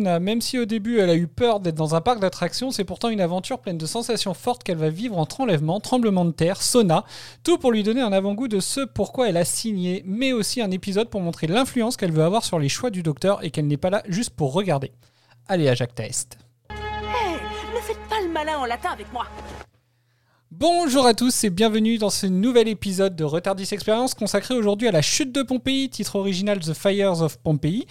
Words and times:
Même 0.00 0.40
si 0.40 0.58
au 0.58 0.64
début 0.64 0.98
elle 0.98 1.10
a 1.10 1.14
eu 1.14 1.26
peur 1.26 1.60
d'être 1.60 1.74
dans 1.74 1.94
un 1.94 2.00
parc 2.00 2.20
d'attractions, 2.20 2.70
c'est 2.70 2.84
pourtant 2.84 3.08
une 3.08 3.20
aventure 3.20 3.58
pleine 3.58 3.78
de 3.78 3.86
sensations 3.86 4.34
fortes 4.34 4.62
qu'elle 4.62 4.76
va 4.76 4.90
vivre 4.90 5.18
entre 5.18 5.40
enlèvement, 5.40 5.80
tremblement 5.80 6.24
de 6.24 6.30
terre, 6.30 6.62
sauna, 6.62 7.04
tout 7.44 7.58
pour 7.58 7.72
lui 7.72 7.82
donner 7.82 8.00
un 8.00 8.12
avant-goût 8.12 8.48
de 8.48 8.60
ce 8.60 8.80
pourquoi 8.80 9.28
elle 9.28 9.36
a 9.36 9.44
signé, 9.44 10.02
mais 10.06 10.32
aussi 10.32 10.60
un 10.60 10.70
épisode 10.70 11.08
pour 11.08 11.20
montrer 11.20 11.46
l'influence 11.46 11.96
qu'elle 11.96 12.12
veut 12.12 12.24
avoir 12.24 12.44
sur 12.44 12.58
les 12.58 12.68
choix 12.68 12.90
du 12.90 13.02
docteur 13.02 13.44
et 13.44 13.50
qu'elle 13.50 13.66
n'est 13.66 13.76
pas 13.76 13.90
là 13.90 14.02
juste 14.08 14.30
pour 14.30 14.52
regarder. 14.52 14.92
Allez 15.48 15.68
à 15.68 15.74
Jacques 15.74 15.94
Test. 15.94 16.38
Ne 16.70 17.80
faites 17.80 18.08
pas 18.08 18.20
le 18.22 18.32
malin 18.32 18.58
en 18.58 18.64
latin 18.64 18.90
avec 18.92 19.12
moi 19.12 19.26
Bonjour 20.54 21.06
à 21.06 21.14
tous 21.14 21.44
et 21.44 21.50
bienvenue 21.50 21.96
dans 21.96 22.10
ce 22.10 22.26
nouvel 22.26 22.68
épisode 22.68 23.16
de 23.16 23.24
Retardis 23.24 23.66
Experience 23.72 24.12
consacré 24.12 24.52
aujourd'hui 24.52 24.86
à 24.86 24.92
la 24.92 25.00
chute 25.00 25.32
de 25.32 25.42
Pompéi, 25.42 25.88
titre 25.88 26.16
original 26.16 26.60
The 26.60 26.74
Fires 26.74 27.22
of 27.22 27.38
Pompeii, 27.38 27.86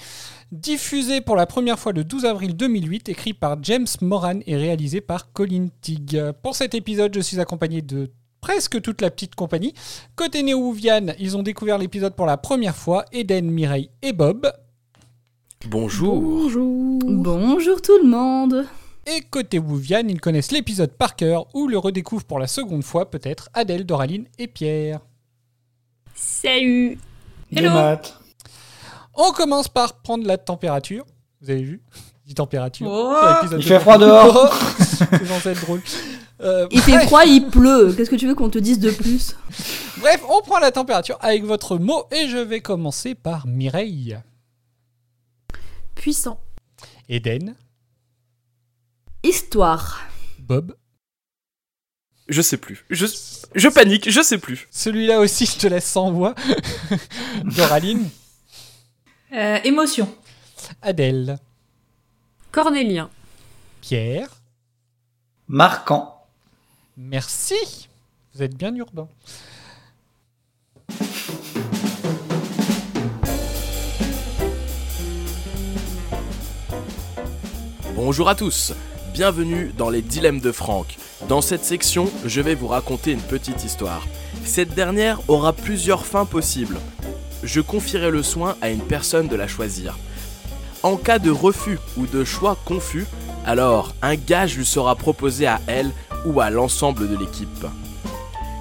diffusé 0.51 1.21
pour 1.21 1.35
la 1.35 1.47
première 1.47 1.79
fois 1.79 1.91
le 1.91 2.03
12 2.03 2.25
avril 2.25 2.55
2008, 2.55 3.09
écrit 3.09 3.33
par 3.33 3.57
James 3.63 3.87
Moran 4.01 4.41
et 4.45 4.55
réalisé 4.57 5.01
par 5.01 5.31
Colin 5.33 5.69
Tigg. 5.81 6.21
Pour 6.43 6.55
cet 6.55 6.75
épisode, 6.75 7.15
je 7.15 7.21
suis 7.21 7.39
accompagné 7.39 7.81
de 7.81 8.11
presque 8.41 8.79
toute 8.79 9.01
la 9.01 9.09
petite 9.09 9.33
compagnie. 9.33 9.73
Côté 10.15 10.43
Néo-Vian, 10.43 11.07
ils 11.17 11.35
ont 11.35 11.43
découvert 11.43 11.79
l'épisode 11.79 12.15
pour 12.15 12.27
la 12.27 12.37
première 12.37 12.75
fois, 12.75 13.05
Eden, 13.11 13.49
Mireille 13.49 13.89
et 14.03 14.13
Bob. 14.13 14.51
Bonjour. 15.67 16.21
Bonjour. 16.21 16.99
Bonjour 17.03 17.81
tout 17.81 17.97
le 18.03 18.07
monde. 18.07 18.67
Et 19.07 19.21
côté 19.21 19.57
Wuvian, 19.59 20.07
ils 20.07 20.21
connaissent 20.21 20.51
l'épisode 20.51 20.91
par 20.91 21.15
cœur 21.15 21.47
ou 21.55 21.67
le 21.67 21.77
redécouvrent 21.77 22.25
pour 22.25 22.39
la 22.39 22.47
seconde 22.47 22.83
fois 22.83 23.09
peut-être 23.09 23.49
Adèle, 23.53 23.85
Doraline 23.85 24.25
et 24.37 24.47
Pierre. 24.47 24.99
Salut. 26.13 26.99
Hello. 27.55 27.71
maths. 27.71 28.13
On 29.15 29.31
commence 29.31 29.67
par 29.67 29.95
prendre 30.01 30.25
la 30.25 30.37
température. 30.37 31.05
Vous 31.41 31.49
avez 31.49 31.63
vu? 31.63 31.81
Dit 32.25 32.35
température. 32.35 32.87
Oh. 32.89 33.15
Il 33.43 33.49
de- 33.49 33.61
fait 33.61 33.79
froid 33.79 33.97
dehors. 33.97 34.53
C'est 34.79 35.25
censé 35.25 35.49
être 35.49 35.61
drôle. 35.61 35.81
Euh, 36.41 36.67
Il 36.71 36.81
fait 36.81 37.05
froid, 37.05 37.23
il 37.25 37.47
pleut. 37.47 37.93
Qu'est-ce 37.95 38.09
que 38.09 38.15
tu 38.15 38.27
veux 38.27 38.35
qu'on 38.35 38.49
te 38.49 38.57
dise 38.59 38.79
de 38.79 38.91
plus? 38.91 39.35
Bref, 39.99 40.23
on 40.29 40.41
prend 40.41 40.59
la 40.59 40.71
température 40.71 41.17
avec 41.21 41.43
votre 41.43 41.77
mot 41.77 42.03
et 42.11 42.27
je 42.27 42.37
vais 42.37 42.61
commencer 42.61 43.15
par 43.15 43.45
Mireille. 43.47 44.17
Puissant. 45.95 46.39
Eden, 47.09 47.55
Histoire. 49.23 50.01
Bob. 50.39 50.75
Je 52.27 52.41
sais 52.41 52.57
plus. 52.57 52.85
Je, 52.89 53.05
je 53.55 53.67
panique, 53.67 54.09
je 54.09 54.21
sais 54.21 54.37
plus. 54.37 54.67
Celui-là 54.71 55.19
aussi, 55.19 55.45
je 55.45 55.57
te 55.57 55.67
laisse 55.67 55.85
sans 55.85 56.11
voix. 56.11 56.33
Doraline, 57.43 58.09
Euh, 59.33 59.59
émotion. 59.63 60.13
Adèle, 60.81 61.39
Cornélien. 62.51 63.09
Pierre. 63.81 64.29
Marquant. 65.47 66.25
Merci. 66.97 67.89
Vous 68.33 68.43
êtes 68.43 68.55
bien 68.55 68.73
urbain. 68.75 69.07
Bonjour 77.95 78.29
à 78.29 78.35
tous. 78.35 78.73
Bienvenue 79.13 79.73
dans 79.77 79.89
les 79.89 80.01
dilemmes 80.01 80.39
de 80.39 80.53
Franck. 80.53 80.95
Dans 81.27 81.41
cette 81.41 81.65
section, 81.65 82.09
je 82.23 82.39
vais 82.39 82.55
vous 82.55 82.67
raconter 82.67 83.11
une 83.11 83.19
petite 83.19 83.65
histoire. 83.65 84.07
Cette 84.45 84.73
dernière 84.73 85.19
aura 85.27 85.51
plusieurs 85.51 86.05
fins 86.05 86.23
possibles. 86.23 86.79
Je 87.43 87.59
confierai 87.59 88.09
le 88.09 88.23
soin 88.23 88.55
à 88.61 88.69
une 88.69 88.79
personne 88.79 89.27
de 89.27 89.35
la 89.35 89.49
choisir. 89.49 89.97
En 90.81 90.95
cas 90.95 91.19
de 91.19 91.29
refus 91.29 91.77
ou 91.97 92.05
de 92.05 92.23
choix 92.23 92.57
confus, 92.63 93.05
alors 93.45 93.93
un 94.01 94.15
gage 94.15 94.55
lui 94.55 94.65
sera 94.65 94.95
proposé 94.95 95.45
à 95.45 95.59
elle 95.67 95.91
ou 96.25 96.39
à 96.39 96.49
l'ensemble 96.49 97.09
de 97.09 97.17
l'équipe. 97.17 97.65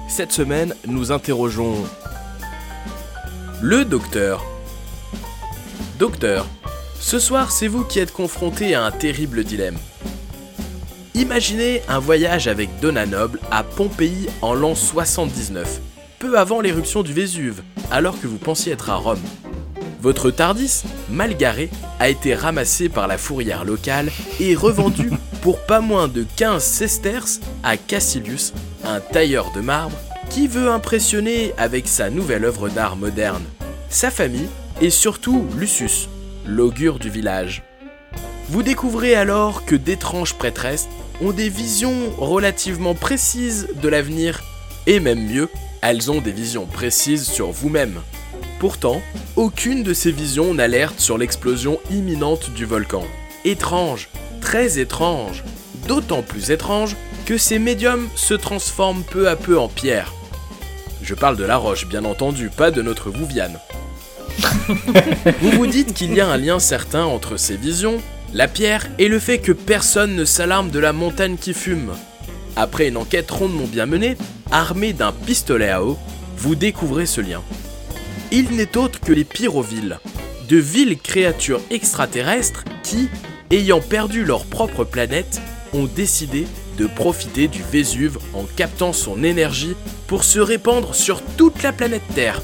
Cette 0.09 0.33
semaine, 0.33 0.75
nous 0.85 1.13
interrogeons 1.13 1.75
le 3.61 3.85
docteur. 3.85 4.43
Docteur, 5.97 6.45
ce 6.99 7.19
soir, 7.19 7.51
c'est 7.51 7.69
vous 7.69 7.85
qui 7.85 7.99
êtes 7.99 8.11
confronté 8.11 8.75
à 8.75 8.83
un 8.83 8.91
terrible 8.91 9.45
dilemme. 9.45 9.77
Imaginez 11.13 11.81
un 11.89 11.99
voyage 11.99 12.47
avec 12.47 12.69
Donna 12.79 13.05
Noble 13.05 13.39
à 13.51 13.63
Pompéi 13.63 14.29
en 14.41 14.53
l'an 14.53 14.75
79, 14.75 15.81
peu 16.19 16.39
avant 16.39 16.61
l'éruption 16.61 17.03
du 17.03 17.11
Vésuve, 17.11 17.63
alors 17.91 18.19
que 18.21 18.27
vous 18.27 18.37
pensiez 18.37 18.71
être 18.71 18.89
à 18.89 18.95
Rome. 18.95 19.19
Votre 20.01 20.31
Tardis, 20.31 20.83
mal 21.09 21.35
garé, 21.35 21.69
a 21.99 22.07
été 22.07 22.33
ramassé 22.33 22.87
par 22.87 23.07
la 23.07 23.17
fourrière 23.17 23.65
locale 23.65 24.09
et 24.39 24.55
revendu 24.55 25.11
pour 25.41 25.59
pas 25.59 25.81
moins 25.81 26.07
de 26.07 26.25
15 26.37 26.63
sesterces 26.63 27.41
à 27.61 27.75
Cassilius, 27.75 28.53
un 28.85 29.01
tailleur 29.01 29.51
de 29.51 29.59
marbre 29.59 29.97
qui 30.29 30.47
veut 30.47 30.69
impressionner 30.69 31.53
avec 31.57 31.89
sa 31.89 32.09
nouvelle 32.09 32.45
œuvre 32.45 32.69
d'art 32.69 32.95
moderne, 32.95 33.43
sa 33.89 34.11
famille 34.11 34.47
et 34.79 34.89
surtout 34.89 35.45
Lucius, 35.57 36.07
l'augure 36.45 36.99
du 36.99 37.09
village. 37.09 37.63
Vous 38.47 38.63
découvrez 38.63 39.15
alors 39.15 39.65
que 39.65 39.75
d'étranges 39.75 40.33
prêtresses 40.33 40.89
ont 41.21 41.31
des 41.31 41.49
visions 41.49 42.11
relativement 42.17 42.95
précises 42.95 43.69
de 43.81 43.87
l'avenir, 43.87 44.43
et 44.87 44.99
même 44.99 45.25
mieux, 45.25 45.49
elles 45.81 46.11
ont 46.11 46.19
des 46.19 46.31
visions 46.31 46.65
précises 46.65 47.27
sur 47.27 47.51
vous-même. 47.51 48.01
Pourtant, 48.59 49.01
aucune 49.35 49.83
de 49.83 49.93
ces 49.93 50.11
visions 50.11 50.53
n'alerte 50.53 50.99
sur 50.99 51.17
l'explosion 51.17 51.79
imminente 51.91 52.51
du 52.51 52.65
volcan. 52.65 53.03
Étrange, 53.45 54.09
très 54.41 54.79
étrange, 54.79 55.43
d'autant 55.87 56.21
plus 56.21 56.51
étrange 56.51 56.95
que 57.25 57.37
ces 57.37 57.59
médiums 57.59 58.07
se 58.15 58.33
transforment 58.33 59.03
peu 59.03 59.29
à 59.29 59.35
peu 59.35 59.57
en 59.57 59.67
pierre. 59.67 60.13
Je 61.01 61.15
parle 61.15 61.37
de 61.37 61.43
la 61.43 61.57
roche, 61.57 61.87
bien 61.87 62.05
entendu, 62.05 62.49
pas 62.49 62.71
de 62.71 62.81
notre 62.81 63.09
Wouviane. 63.09 63.59
Vous 65.41 65.51
vous 65.51 65.67
dites 65.67 65.93
qu'il 65.93 66.13
y 66.13 66.21
a 66.21 66.27
un 66.27 66.37
lien 66.37 66.59
certain 66.59 67.03
entre 67.03 67.37
ces 67.37 67.57
visions, 67.57 68.01
la 68.33 68.47
pierre 68.47 68.87
et 68.97 69.07
le 69.07 69.19
fait 69.19 69.39
que 69.39 69.51
personne 69.51 70.15
ne 70.15 70.25
s'alarme 70.25 70.71
de 70.71 70.79
la 70.79 70.93
montagne 70.93 71.37
qui 71.37 71.53
fume. 71.53 71.91
Après 72.55 72.87
une 72.87 72.97
enquête 72.97 73.29
rondement 73.29 73.65
bien 73.65 73.85
menée, 73.85 74.17
armée 74.51 74.93
d'un 74.93 75.11
pistolet 75.11 75.69
à 75.69 75.83
eau, 75.83 75.97
vous 76.37 76.55
découvrez 76.55 77.05
ce 77.05 77.21
lien. 77.21 77.41
Il 78.31 78.51
n'est 78.51 78.77
autre 78.77 78.99
que 78.99 79.11
les 79.11 79.25
pyrovilles, 79.25 79.97
de 80.47 80.57
viles 80.57 80.97
créatures 80.97 81.61
extraterrestres 81.69 82.63
qui, 82.83 83.09
ayant 83.51 83.81
perdu 83.81 84.23
leur 84.23 84.45
propre 84.45 84.83
planète, 84.83 85.41
ont 85.73 85.85
décidé 85.85 86.47
de 86.77 86.87
profiter 86.87 87.47
du 87.47 87.61
Vésuve 87.71 88.17
en 88.33 88.43
captant 88.43 88.93
son 88.93 89.23
énergie 89.23 89.75
pour 90.07 90.23
se 90.23 90.39
répandre 90.39 90.95
sur 90.95 91.21
toute 91.37 91.63
la 91.63 91.71
planète 91.71 92.01
Terre. 92.15 92.41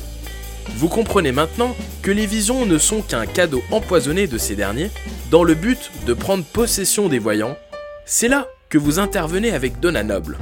Vous 0.76 0.90
comprenez 0.90 1.32
maintenant 1.32 1.76
que 2.02 2.12
les 2.12 2.26
visions 2.26 2.66
ne 2.66 2.78
sont 2.78 3.02
qu'un 3.02 3.26
cadeau 3.26 3.64
empoisonné 3.72 4.28
de 4.28 4.38
ces 4.38 4.56
derniers, 4.56 4.92
dans 5.32 5.44
le 5.44 5.56
but 5.56 5.92
de 6.06 6.14
prendre 6.14 6.44
possession 6.44 7.10
des 7.10 7.20
voyants. 7.20 7.58
C'est 8.06 8.28
là 8.28 8.48
que 8.70 8.78
vous 8.78 9.00
intervenez 9.00 9.52
avec 9.52 9.80
Donna 9.80 10.04
Noble. 10.04 10.38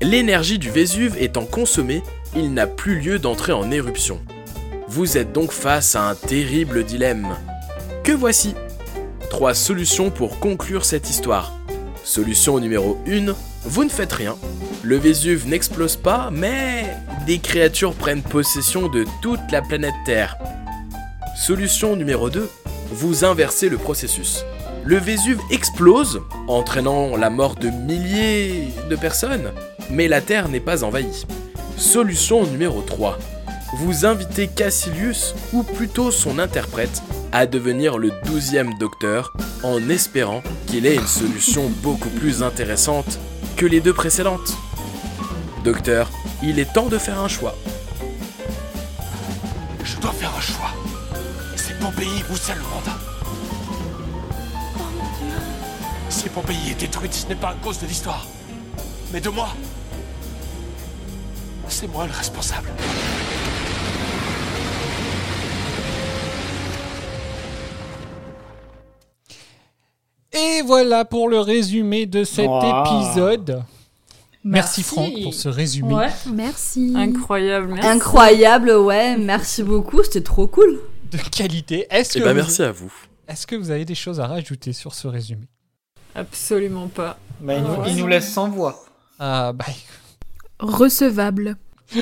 L'énergie 0.00 0.58
du 0.58 0.70
Vésuve 0.70 1.16
étant 1.18 1.46
consommée, 1.46 2.02
il 2.34 2.52
n'a 2.52 2.66
plus 2.66 3.00
lieu 3.00 3.18
d'entrer 3.18 3.52
en 3.52 3.70
éruption. 3.70 4.20
Vous 4.88 5.16
êtes 5.16 5.32
donc 5.32 5.52
face 5.52 5.96
à 5.96 6.08
un 6.08 6.14
terrible 6.14 6.84
dilemme. 6.84 7.36
Que 8.04 8.12
voici? 8.12 8.54
Trois 9.30 9.54
solutions 9.54 10.10
pour 10.10 10.38
conclure 10.38 10.84
cette 10.84 11.10
histoire. 11.10 11.52
Solution 12.04 12.60
numéro 12.60 12.98
1, 13.08 13.34
vous 13.66 13.84
ne 13.84 13.88
faites 13.90 14.12
rien. 14.12 14.36
Le 14.82 14.96
Vésuve 14.96 15.48
n'explose 15.48 15.96
pas, 15.96 16.30
mais 16.32 16.86
des 17.26 17.40
créatures 17.40 17.94
prennent 17.94 18.22
possession 18.22 18.88
de 18.88 19.04
toute 19.20 19.50
la 19.50 19.60
planète 19.60 19.94
Terre. 20.04 20.36
Solution 21.36 21.96
numéro 21.96 22.30
2, 22.30 22.48
vous 22.92 23.24
inversez 23.24 23.68
le 23.68 23.76
processus. 23.76 24.44
Le 24.84 24.96
Vésuve 24.98 25.40
explose, 25.50 26.22
entraînant 26.46 27.16
la 27.16 27.28
mort 27.28 27.56
de 27.56 27.68
milliers 27.68 28.68
de 28.88 28.94
personnes, 28.94 29.50
mais 29.90 30.06
la 30.06 30.20
Terre 30.20 30.48
n'est 30.48 30.60
pas 30.60 30.84
envahie. 30.84 31.26
Solution 31.76 32.46
numéro 32.46 32.82
3, 32.82 33.18
vous 33.78 34.06
invitez 34.06 34.46
Cassilius, 34.46 35.34
ou 35.52 35.64
plutôt 35.64 36.12
son 36.12 36.38
interprète, 36.38 37.02
à 37.32 37.46
devenir 37.46 37.98
le 37.98 38.12
douzième 38.24 38.78
docteur 38.78 39.36
en 39.64 39.90
espérant 39.90 40.42
qu'il 40.68 40.86
ait 40.86 40.94
une 40.94 41.06
solution 41.06 41.68
beaucoup 41.82 42.08
plus 42.08 42.44
intéressante 42.44 43.18
que 43.56 43.66
les 43.66 43.80
deux 43.80 43.94
précédentes. 43.94 44.54
Docteur, 45.64 46.10
il 46.42 46.58
est 46.58 46.70
temps 46.72 46.86
de 46.86 46.98
faire 46.98 47.18
un 47.18 47.28
choix. 47.28 47.54
Je 49.82 49.96
dois 49.96 50.12
faire 50.12 50.32
un 50.36 50.40
choix. 50.40 50.70
C'est 51.56 51.78
Pompéi 51.78 52.22
ou 52.30 52.36
Salmanda. 52.36 52.92
Oh 54.76 54.82
mon 54.94 55.04
dieu. 55.18 55.36
Si 56.10 56.28
Pompéi 56.28 56.70
est 56.70 56.80
détruite, 56.80 57.14
ce 57.14 57.26
n'est 57.26 57.34
pas 57.34 57.50
à 57.50 57.54
cause 57.54 57.78
de 57.80 57.86
l'histoire, 57.86 58.26
mais 59.12 59.20
de 59.20 59.30
moi. 59.30 59.48
C'est 61.68 61.90
moi 61.90 62.06
le 62.06 62.12
responsable. 62.12 62.68
Et 70.36 70.62
voilà 70.62 71.04
pour 71.04 71.28
le 71.28 71.40
résumé 71.40 72.06
de 72.06 72.24
cet 72.24 72.46
Wow. 72.48 72.60
épisode. 72.84 73.62
Merci, 74.44 74.80
Merci. 74.80 74.82
Franck 74.84 75.22
pour 75.22 75.34
ce 75.34 75.48
résumé 75.48 75.94
Ouais. 75.94 76.08
Merci. 76.32 76.92
Incroyable, 76.96 77.68
merci. 77.74 77.88
Incroyable, 77.88 78.70
ouais. 78.70 79.16
Merci 79.16 79.62
beaucoup, 79.64 80.02
c'était 80.04 80.22
trop 80.22 80.46
cool. 80.46 80.78
de 81.10 81.18
qualité. 81.18 81.86
Est-ce 81.90 82.18
Eh 82.18 82.20
que, 82.20 82.24
ben 82.24 82.30
vous- 82.32 82.36
merci 82.40 82.62
à 82.62 82.70
vous. 82.72 82.92
est-ce 83.28 83.46
que 83.46 83.54
vous 83.56 83.70
avez 83.70 83.84
des 83.84 83.94
choses 83.94 84.18
à 84.20 84.26
rajouter 84.26 84.72
sur 84.72 84.94
ce 84.94 85.06
résumé? 85.08 85.46
Absolument 86.14 86.88
pas. 86.88 87.18
Bah, 87.40 87.54
il, 87.54 87.62
nous, 87.62 87.68
Ouais. 87.70 87.90
il 87.90 87.96
nous 87.96 88.06
laisse 88.06 88.32
sans 88.32 88.48
voix. 88.48 88.84
Ah 89.18 89.52
bah 89.52 89.64
Recevable. 90.60 91.56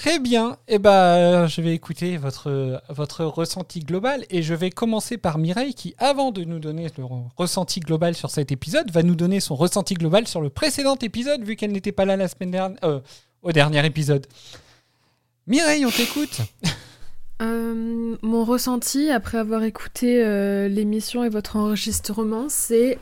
Très 0.00 0.18
bien. 0.18 0.56
Eh 0.66 0.78
ben, 0.78 0.90
euh, 0.90 1.46
je 1.46 1.60
vais 1.60 1.74
écouter 1.74 2.16
votre, 2.16 2.82
votre 2.88 3.26
ressenti 3.26 3.80
global 3.80 4.24
et 4.30 4.40
je 4.40 4.54
vais 4.54 4.70
commencer 4.70 5.18
par 5.18 5.36
Mireille 5.36 5.74
qui, 5.74 5.94
avant 5.98 6.32
de 6.32 6.42
nous 6.42 6.58
donner 6.58 6.86
le 6.96 7.04
ressenti 7.36 7.80
global 7.80 8.14
sur 8.14 8.30
cet 8.30 8.50
épisode, 8.50 8.90
va 8.90 9.02
nous 9.02 9.14
donner 9.14 9.40
son 9.40 9.56
ressenti 9.56 9.92
global 9.92 10.26
sur 10.26 10.40
le 10.40 10.48
précédent 10.48 10.96
épisode 11.02 11.44
vu 11.44 11.54
qu'elle 11.54 11.72
n'était 11.72 11.92
pas 11.92 12.06
là 12.06 12.16
la 12.16 12.28
semaine 12.28 12.50
dernière, 12.50 12.78
euh, 12.82 13.00
au 13.42 13.52
dernier 13.52 13.84
épisode. 13.84 14.26
Mireille, 15.46 15.84
on 15.84 15.90
t'écoute. 15.90 16.40
Euh, 17.42 18.18
mon 18.20 18.44
ressenti 18.44 19.08
après 19.08 19.38
avoir 19.38 19.62
écouté 19.62 20.22
l'émission 20.68 21.24
et 21.24 21.30
votre 21.30 21.56
enregistrement, 21.56 22.50
c'est 22.50 22.98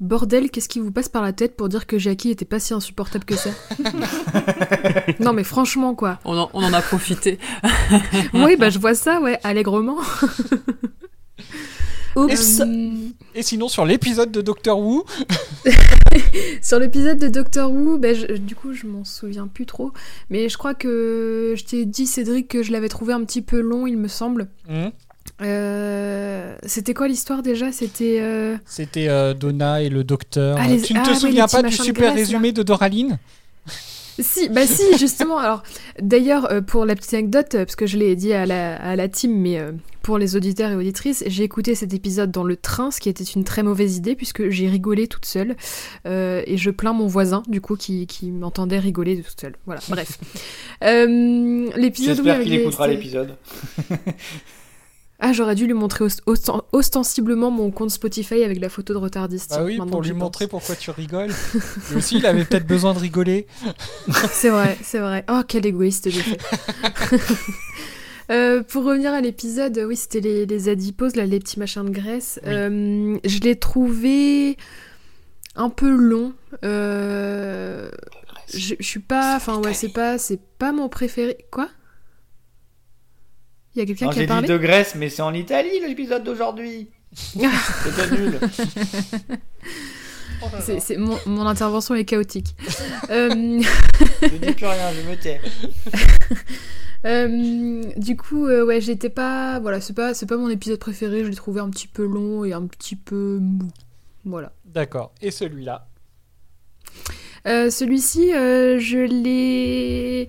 bordel, 0.00 0.50
qu'est-ce 0.50 0.68
qui 0.68 0.80
vous 0.80 0.90
passe 0.92 1.08
par 1.08 1.22
la 1.22 1.32
tête 1.32 1.56
pour 1.56 1.68
dire 1.68 1.86
que 1.86 1.98
Jackie 1.98 2.30
était 2.30 2.44
pas 2.44 2.58
si 2.60 2.74
insupportable 2.74 3.24
que 3.24 3.34
ça 3.36 3.50
Non 5.20 5.32
mais 5.32 5.44
franchement 5.44 5.94
quoi. 5.94 6.18
On 6.24 6.36
en, 6.36 6.50
on 6.52 6.62
en 6.62 6.72
a 6.72 6.82
profité. 6.82 7.38
Oui 8.34 8.56
bah 8.56 8.70
je 8.70 8.78
vois 8.78 8.94
ça 8.94 9.20
ouais 9.20 9.38
allègrement. 9.44 9.98
Oups. 12.16 12.62
Et 13.34 13.42
sinon, 13.42 13.68
sur 13.68 13.84
l'épisode 13.84 14.32
de 14.32 14.40
Doctor 14.40 14.78
Who, 14.80 15.04
Sur 16.62 16.78
l'épisode 16.78 17.18
de 17.18 17.28
Doctor 17.28 17.70
Who, 17.70 17.98
ben, 17.98 18.16
je- 18.16 18.32
du 18.38 18.56
coup, 18.56 18.72
je 18.72 18.86
m'en 18.86 19.04
souviens 19.04 19.46
plus 19.48 19.66
trop. 19.66 19.92
Mais 20.30 20.48
je 20.48 20.56
crois 20.56 20.72
que 20.72 21.52
je 21.58 21.64
t'ai 21.64 21.84
dit, 21.84 22.06
Cédric, 22.06 22.48
que 22.48 22.62
je 22.62 22.72
l'avais 22.72 22.88
trouvé 22.88 23.12
un 23.12 23.22
petit 23.22 23.42
peu 23.42 23.60
long, 23.60 23.86
il 23.86 23.98
me 23.98 24.08
semble. 24.08 24.48
hmm, 24.66 24.88
Euh, 25.42 26.56
C'était 26.64 26.94
quoi 26.94 27.08
l'histoire 27.08 27.42
déjà? 27.42 27.72
C'était. 27.72 28.18
euh, 28.20 28.56
c'était 28.64 29.08
euh, 29.08 29.34
Donna 29.34 29.82
et 29.82 29.88
le 29.88 30.04
docteur. 30.04 30.58
Ah, 30.60 30.66
les- 30.68 30.80
tu 30.80 30.94
ne 30.94 31.00
ah, 31.00 31.04
te 31.04 31.10
oui, 31.10 31.16
souviens 31.16 31.46
pas 31.46 31.62
du 31.62 31.72
super 31.74 32.14
résumé 32.14 32.52
de 32.52 32.62
Doraline? 32.62 33.18
Si, 34.18 34.48
bah 34.48 34.66
si, 34.66 34.82
justement. 34.98 35.36
Alors, 35.36 35.62
d'ailleurs, 36.00 36.50
euh, 36.50 36.62
pour 36.62 36.86
la 36.86 36.94
petite 36.94 37.12
anecdote, 37.12 37.54
euh, 37.54 37.64
parce 37.66 37.76
que 37.76 37.84
je 37.86 37.98
l'ai 37.98 38.16
dit 38.16 38.32
à 38.32 38.46
la, 38.46 38.76
à 38.76 38.96
la 38.96 39.08
team, 39.08 39.38
mais 39.38 39.58
euh, 39.58 39.72
pour 40.00 40.16
les 40.16 40.36
auditeurs 40.36 40.70
et 40.70 40.74
auditrices, 40.74 41.22
j'ai 41.26 41.42
écouté 41.44 41.74
cet 41.74 41.92
épisode 41.92 42.30
dans 42.30 42.42
le 42.44 42.56
train, 42.56 42.90
ce 42.90 42.98
qui 42.98 43.10
était 43.10 43.24
une 43.24 43.44
très 43.44 43.62
mauvaise 43.62 43.98
idée, 43.98 44.14
puisque 44.16 44.48
j'ai 44.48 44.70
rigolé 44.70 45.06
toute 45.06 45.26
seule. 45.26 45.54
euh, 46.06 46.42
et 46.46 46.56
je 46.56 46.70
plains 46.70 46.94
mon 46.94 47.08
voisin, 47.08 47.42
du 47.46 47.60
coup, 47.60 47.76
qui, 47.76 48.06
qui 48.06 48.30
m'entendait 48.30 48.78
rigoler 48.78 49.20
toute 49.20 49.38
seule. 49.38 49.56
Voilà, 49.66 49.82
bref. 49.90 50.18
Euh, 50.84 51.68
l'épisode, 51.76 52.16
J'espère 52.16 52.42
qu'il 52.42 52.52
écoutera 52.54 52.86
l'épisode. 52.86 53.34
Ah, 55.18 55.32
j'aurais 55.32 55.54
dû 55.54 55.66
lui 55.66 55.72
montrer 55.72 56.04
ost- 56.04 56.20
osten- 56.26 56.62
ostensiblement 56.72 57.50
mon 57.50 57.70
compte 57.70 57.90
Spotify 57.90 58.44
avec 58.44 58.60
la 58.60 58.68
photo 58.68 58.92
de 58.92 58.98
retardiste. 58.98 59.50
Bah 59.50 59.64
oui, 59.64 59.78
pour 59.78 60.02
lui 60.02 60.12
montrer 60.12 60.46
pourquoi 60.46 60.76
tu 60.76 60.90
rigoles. 60.90 61.30
Aussi, 61.96 62.18
il 62.18 62.26
avait 62.26 62.44
peut-être 62.44 62.66
besoin 62.66 62.92
de 62.92 62.98
rigoler. 62.98 63.46
C'est 64.30 64.50
vrai, 64.50 64.76
c'est 64.82 64.98
vrai. 64.98 65.24
Oh, 65.30 65.40
quel 65.48 65.64
égoïste 65.66 66.10
j'ai 66.10 66.20
fait. 66.20 66.38
Euh, 68.28 68.64
pour 68.64 68.82
revenir 68.82 69.12
à 69.12 69.20
l'épisode, 69.20 69.80
oui, 69.86 69.94
c'était 69.96 70.18
les, 70.18 70.46
les 70.46 70.68
adiposes, 70.68 71.14
là, 71.14 71.24
les 71.26 71.38
petits 71.38 71.60
machins 71.60 71.84
de 71.84 71.90
graisse. 71.90 72.40
Oui. 72.44 72.50
Euh, 72.52 73.18
je 73.24 73.38
l'ai 73.38 73.54
trouvé 73.54 74.56
un 75.54 75.70
peu 75.70 75.88
long. 75.88 76.32
Euh, 76.64 77.88
je, 78.52 78.74
je 78.80 78.84
suis 78.84 78.98
pas, 78.98 79.36
enfin 79.36 79.58
ouais, 79.62 79.74
c'est 79.74 79.90
pas, 79.90 80.18
c'est 80.18 80.40
pas 80.58 80.72
mon 80.72 80.88
préféré. 80.88 81.38
Quoi? 81.52 81.68
Il 83.76 83.80
y 83.80 83.82
a 83.82 83.86
quelqu'un 83.86 84.08
qui 84.10 84.20
a 84.20 84.26
J'ai 84.26 84.42
dit 84.42 84.48
de 84.48 84.56
Grèce, 84.56 84.94
mais 84.96 85.10
c'est 85.10 85.22
en 85.22 85.34
Italie 85.34 85.80
l'épisode 85.86 86.24
d'aujourd'hui. 86.24 86.88
C'était 87.14 88.16
nul. 88.16 88.38
C'est, 90.60 90.80
c'est- 90.80 90.96
mon, 90.96 91.18
mon 91.26 91.46
intervention 91.46 91.94
est 91.94 92.04
chaotique. 92.04 92.54
Euh, 93.10 93.60
Je 94.22 94.36
dis 94.36 94.52
plus 94.54 94.66
rien, 94.66 94.90
je 94.92 95.08
me 95.10 95.16
tais. 95.16 95.40
Euh, 97.04 97.82
du 97.96 98.16
coup, 98.16 98.46
euh, 98.48 98.64
ouais, 98.64 98.80
j'étais 98.80 99.10
pas. 99.10 99.60
Voilà, 99.60 99.80
c'est 99.80 99.92
pas, 99.92 100.12
c'est 100.12 100.26
pas 100.26 100.36
mon 100.36 100.48
épisode 100.48 100.80
préféré. 100.80 101.22
Je 101.22 101.28
l'ai 101.28 101.36
trouvé 101.36 101.60
un 101.60 101.70
petit 101.70 101.86
peu 101.86 102.04
long 102.04 102.44
et 102.44 102.52
un 102.52 102.66
petit 102.66 102.96
peu 102.96 103.38
mou. 103.40 103.68
Voilà. 104.24 104.50
D'accord. 104.64 105.12
Et 105.22 105.30
celui-là? 105.30 105.86
Euh, 107.46 107.70
celui-ci, 107.70 108.34
euh, 108.34 108.80
je 108.80 108.98
l'ai. 108.98 110.26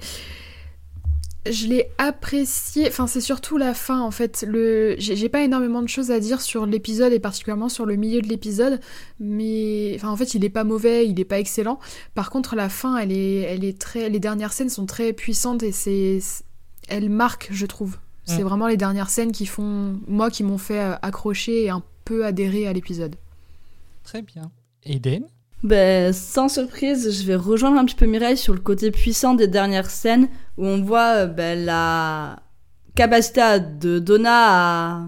Je 1.51 1.67
l'ai 1.67 1.89
apprécié. 1.97 2.87
Enfin, 2.87 3.07
c'est 3.07 3.21
surtout 3.21 3.57
la 3.57 3.73
fin 3.73 3.99
en 4.01 4.11
fait. 4.11 4.45
Le... 4.47 4.95
J'ai 4.99 5.29
pas 5.29 5.43
énormément 5.43 5.81
de 5.81 5.87
choses 5.89 6.11
à 6.11 6.19
dire 6.19 6.41
sur 6.41 6.65
l'épisode 6.65 7.13
et 7.13 7.19
particulièrement 7.19 7.69
sur 7.69 7.85
le 7.85 7.95
milieu 7.95 8.21
de 8.21 8.27
l'épisode. 8.27 8.79
Mais. 9.19 9.93
Enfin, 9.95 10.09
en 10.09 10.15
fait, 10.17 10.33
il 10.33 10.43
est 10.45 10.49
pas 10.49 10.63
mauvais, 10.63 11.07
il 11.07 11.19
est 11.19 11.25
pas 11.25 11.39
excellent. 11.39 11.79
Par 12.15 12.29
contre, 12.29 12.55
la 12.55 12.69
fin, 12.69 12.97
elle 12.97 13.11
est, 13.11 13.41
elle 13.41 13.63
est 13.63 13.79
très. 13.79 14.09
Les 14.09 14.19
dernières 14.19 14.53
scènes 14.53 14.69
sont 14.69 14.85
très 14.85 15.13
puissantes 15.13 15.63
et 15.63 15.71
c'est. 15.71 16.19
Elles 16.87 17.09
marquent, 17.09 17.49
je 17.51 17.65
trouve. 17.65 17.97
C'est 18.25 18.39
Mm. 18.43 18.47
vraiment 18.47 18.67
les 18.67 18.77
dernières 18.77 19.09
scènes 19.09 19.31
qui 19.31 19.45
font. 19.45 19.99
Moi, 20.07 20.29
qui 20.29 20.43
m'ont 20.43 20.57
fait 20.57 20.79
euh, 20.79 20.95
accrocher 21.01 21.63
et 21.65 21.69
un 21.69 21.81
peu 22.05 22.25
adhérer 22.25 22.67
à 22.67 22.73
l'épisode. 22.73 23.15
Très 24.03 24.21
bien. 24.21 24.51
Eden? 24.85 25.25
Ben, 25.63 26.13
sans 26.13 26.49
surprise, 26.49 27.19
je 27.19 27.25
vais 27.25 27.35
rejoindre 27.35 27.79
un 27.79 27.85
petit 27.85 27.95
peu 27.95 28.05
Mireille 28.05 28.37
sur 28.37 28.53
le 28.53 28.59
côté 28.59 28.91
puissant 28.91 29.33
des 29.33 29.47
dernières 29.47 29.89
scènes 29.89 30.29
où 30.57 30.65
on 30.65 30.81
voit 30.83 31.15
euh, 31.15 31.25
ben, 31.25 31.65
la 31.65 32.37
capacité 32.95 33.41
de 33.79 33.97
Donna 33.99 34.31
à. 34.33 35.07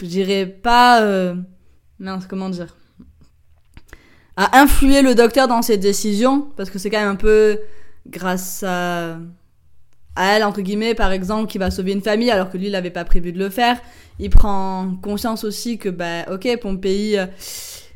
Je 0.00 0.06
dirais 0.06 0.46
pas. 0.46 1.02
euh, 1.02 1.34
Mince, 1.98 2.26
comment 2.26 2.50
dire? 2.50 2.76
À 4.36 4.60
influer 4.60 5.02
le 5.02 5.14
docteur 5.14 5.48
dans 5.48 5.62
ses 5.62 5.78
décisions, 5.78 6.48
parce 6.56 6.70
que 6.70 6.78
c'est 6.78 6.90
quand 6.90 7.00
même 7.00 7.08
un 7.08 7.16
peu 7.16 7.58
grâce 8.06 8.62
à. 8.62 9.18
à 10.16 10.36
elle, 10.36 10.44
entre 10.44 10.60
guillemets, 10.60 10.94
par 10.94 11.12
exemple, 11.12 11.50
qui 11.50 11.56
va 11.56 11.70
sauver 11.70 11.92
une 11.92 12.02
famille 12.02 12.30
alors 12.30 12.50
que 12.50 12.58
lui, 12.58 12.66
il 12.66 12.72
n'avait 12.72 12.90
pas 12.90 13.04
prévu 13.04 13.32
de 13.32 13.38
le 13.38 13.48
faire. 13.48 13.80
Il 14.18 14.28
prend 14.28 14.96
conscience 15.02 15.44
aussi 15.44 15.78
que, 15.78 15.88
ben, 15.88 16.26
ok, 16.30 16.58
Pompéi. 16.60 17.16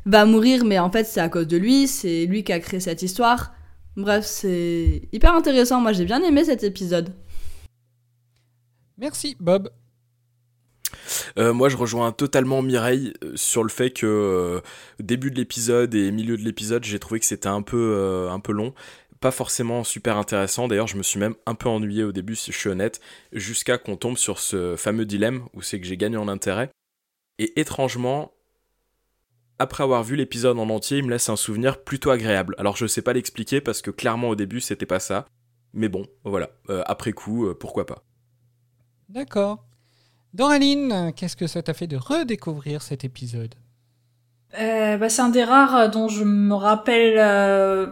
Va 0.05 0.25
mourir, 0.25 0.65
mais 0.65 0.79
en 0.79 0.91
fait 0.91 1.05
c'est 1.05 1.21
à 1.21 1.29
cause 1.29 1.47
de 1.47 1.57
lui, 1.57 1.87
c'est 1.87 2.25
lui 2.25 2.43
qui 2.43 2.53
a 2.53 2.59
créé 2.59 2.79
cette 2.79 3.01
histoire. 3.01 3.53
Bref, 3.97 4.25
c'est 4.25 5.03
hyper 5.11 5.33
intéressant, 5.33 5.81
moi 5.81 5.93
j'ai 5.93 6.05
bien 6.05 6.21
aimé 6.23 6.43
cet 6.43 6.63
épisode. 6.63 7.13
Merci, 8.97 9.35
Bob. 9.39 9.69
Euh, 11.37 11.53
moi, 11.53 11.69
je 11.69 11.77
rejoins 11.77 12.11
totalement 12.11 12.61
Mireille 12.61 13.13
euh, 13.23 13.33
sur 13.35 13.63
le 13.63 13.69
fait 13.69 13.91
que 13.91 14.05
euh, 14.05 14.61
début 14.99 15.31
de 15.31 15.35
l'épisode 15.35 15.93
et 15.93 16.11
milieu 16.11 16.37
de 16.37 16.43
l'épisode, 16.43 16.83
j'ai 16.83 16.99
trouvé 16.99 17.19
que 17.19 17.25
c'était 17.25 17.47
un 17.47 17.61
peu 17.61 17.93
euh, 17.95 18.31
un 18.31 18.39
peu 18.39 18.53
long. 18.53 18.73
pas 19.19 19.31
forcément 19.31 19.83
super 19.83 20.17
intéressant. 20.17 20.67
D'ailleurs, 20.67 20.87
je 20.87 20.97
me 20.97 21.03
suis 21.03 21.19
même 21.19 21.35
un 21.45 21.55
peu 21.55 21.67
ennuyé 21.67 22.03
au 22.03 22.11
début, 22.11 22.35
si 22.35 22.51
je 22.51 22.57
suis 22.57 22.69
honnête, 22.69 23.01
jusqu'à 23.33 23.77
qu'on 23.77 23.97
tombe 23.97 24.17
sur 24.17 24.39
ce 24.39 24.75
fameux 24.75 25.05
dilemme 25.05 25.45
où 25.53 25.61
c'est 25.61 25.79
que 25.79 25.87
j'ai 25.87 25.97
gagné 25.97 26.17
en 26.17 26.27
intérêt. 26.27 26.69
Et 27.39 27.59
étrangement, 27.59 28.34
après 29.59 29.83
avoir 29.83 30.03
vu 30.03 30.15
l'épisode 30.15 30.59
en 30.59 30.69
entier, 30.69 30.97
il 30.97 31.05
me 31.05 31.11
laisse 31.11 31.29
un 31.29 31.35
souvenir 31.35 31.83
plutôt 31.83 32.11
agréable. 32.11 32.55
Alors 32.57 32.77
je 32.77 32.87
sais 32.87 33.01
pas 33.01 33.13
l'expliquer 33.13 33.61
parce 33.61 33.81
que 33.81 33.91
clairement 33.91 34.29
au 34.29 34.35
début 34.35 34.61
c'était 34.61 34.85
pas 34.85 34.99
ça. 34.99 35.25
Mais 35.73 35.89
bon, 35.89 36.05
voilà, 36.23 36.51
euh, 36.69 36.83
après 36.85 37.11
coup, 37.11 37.45
euh, 37.45 37.53
pourquoi 37.53 37.85
pas. 37.85 38.03
D'accord. 39.09 39.65
Doraline, 40.33 41.11
qu'est-ce 41.15 41.35
que 41.35 41.47
ça 41.47 41.61
t'a 41.61 41.73
fait 41.73 41.87
de 41.87 41.97
redécouvrir 41.97 42.81
cet 42.81 43.03
épisode? 43.03 43.55
Euh, 44.59 44.97
bah, 44.97 45.09
c'est 45.09 45.21
un 45.21 45.29
des 45.29 45.43
rares 45.43 45.89
dont 45.89 46.07
je 46.07 46.23
me 46.23 46.53
rappelle, 46.53 47.17
euh, 47.17 47.87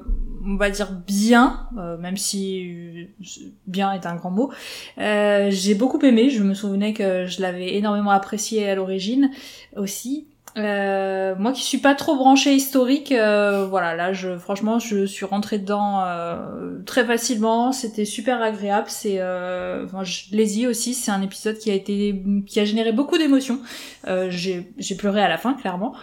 on 0.46 0.55
va 0.55 0.70
dire 0.70 0.91
bien, 0.91 1.67
euh, 1.77 1.98
même 1.98 2.17
si 2.17 3.08
euh, 3.22 3.46
bien 3.67 3.91
est 3.93 4.05
un 4.05 4.15
grand 4.15 4.32
mot. 4.32 4.51
Euh, 4.98 5.48
j'ai 5.51 5.75
beaucoup 5.75 6.00
aimé. 6.00 6.29
Je 6.29 6.41
me 6.43 6.53
souvenais 6.53 6.93
que 6.93 7.25
je 7.25 7.41
l'avais 7.41 7.75
énormément 7.75 8.12
apprécié 8.12 8.70
à 8.70 8.75
l'origine 8.75 9.32
aussi. 9.75 10.27
Euh, 10.55 11.33
moi 11.38 11.51
qui 11.51 11.63
suis 11.63 11.79
pas 11.79 11.95
trop 11.95 12.15
branchée 12.15 12.53
historique, 12.53 13.12
euh, 13.12 13.65
voilà, 13.65 13.95
là, 13.95 14.13
je, 14.13 14.38
franchement, 14.38 14.77
je 14.77 15.05
suis 15.05 15.25
rentrée 15.25 15.57
dedans 15.57 16.03
euh, 16.05 16.79
très 16.86 17.05
facilement. 17.05 17.72
C'était 17.72 18.05
super 18.05 18.41
agréable. 18.41 18.88
C'est, 18.89 19.19
euh, 19.19 19.86
enfin, 19.86 20.03
je 20.03 20.25
l'ai 20.31 20.45
dit 20.45 20.67
aussi, 20.67 20.93
c'est 20.93 21.12
un 21.12 21.22
épisode 21.22 21.57
qui 21.57 21.72
a 21.72 21.74
été, 21.74 22.22
qui 22.45 22.60
a 22.60 22.65
généré 22.65 22.91
beaucoup 22.91 23.17
d'émotions. 23.17 23.60
Euh, 24.07 24.27
j'ai, 24.29 24.72
pleuré 24.98 25.22
à 25.22 25.29
la 25.29 25.38
fin, 25.38 25.53
clairement. 25.53 25.95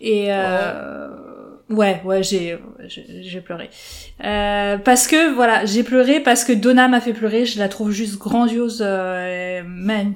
Et 0.00 0.28
ouais, 1.72 2.02
ouais, 2.04 2.22
j'ai, 2.22 2.58
j'ai 2.86 3.40
pleuré. 3.40 3.70
Euh, 4.24 4.78
parce 4.78 5.06
que 5.06 5.34
voilà, 5.34 5.64
j'ai 5.64 5.82
pleuré 5.82 6.20
parce 6.20 6.44
que 6.44 6.52
Donna 6.52 6.88
m'a 6.88 7.00
fait 7.00 7.12
pleurer. 7.12 7.44
Je 7.44 7.58
la 7.58 7.68
trouve 7.68 7.90
juste 7.90 8.18
grandiose. 8.18 8.82
Euh, 8.84 9.62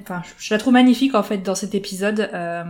enfin, 0.01 0.21
je 0.37 0.53
la 0.53 0.57
trouve 0.57 0.73
magnifique 0.73 1.15
en 1.15 1.23
fait 1.23 1.39
dans 1.39 1.55
cet 1.55 1.75
épisode. 1.75 2.29
Euh, 2.33 2.63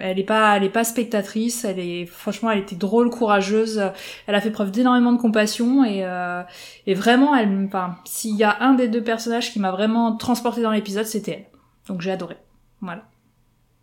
elle 0.00 0.18
est 0.18 0.24
pas, 0.24 0.56
elle 0.56 0.64
est 0.64 0.70
pas 0.70 0.84
spectatrice. 0.84 1.64
Elle 1.64 1.78
est, 1.78 2.06
franchement, 2.06 2.50
elle 2.50 2.60
était 2.60 2.76
drôle, 2.76 3.10
courageuse. 3.10 3.82
Elle 4.26 4.34
a 4.34 4.40
fait 4.40 4.50
preuve 4.50 4.70
d'énormément 4.70 5.12
de 5.12 5.18
compassion 5.18 5.84
et 5.84 6.04
euh, 6.04 6.42
et 6.86 6.94
vraiment, 6.94 7.34
elle, 7.34 7.66
enfin, 7.66 7.96
s'il 8.04 8.36
y 8.36 8.44
a 8.44 8.62
un 8.62 8.74
des 8.74 8.88
deux 8.88 9.02
personnages 9.02 9.52
qui 9.52 9.60
m'a 9.60 9.70
vraiment 9.70 10.16
transporté 10.16 10.62
dans 10.62 10.72
l'épisode, 10.72 11.06
c'était 11.06 11.32
elle. 11.32 11.58
Donc 11.88 12.00
j'ai 12.00 12.10
adoré. 12.10 12.36
Voilà. 12.80 13.02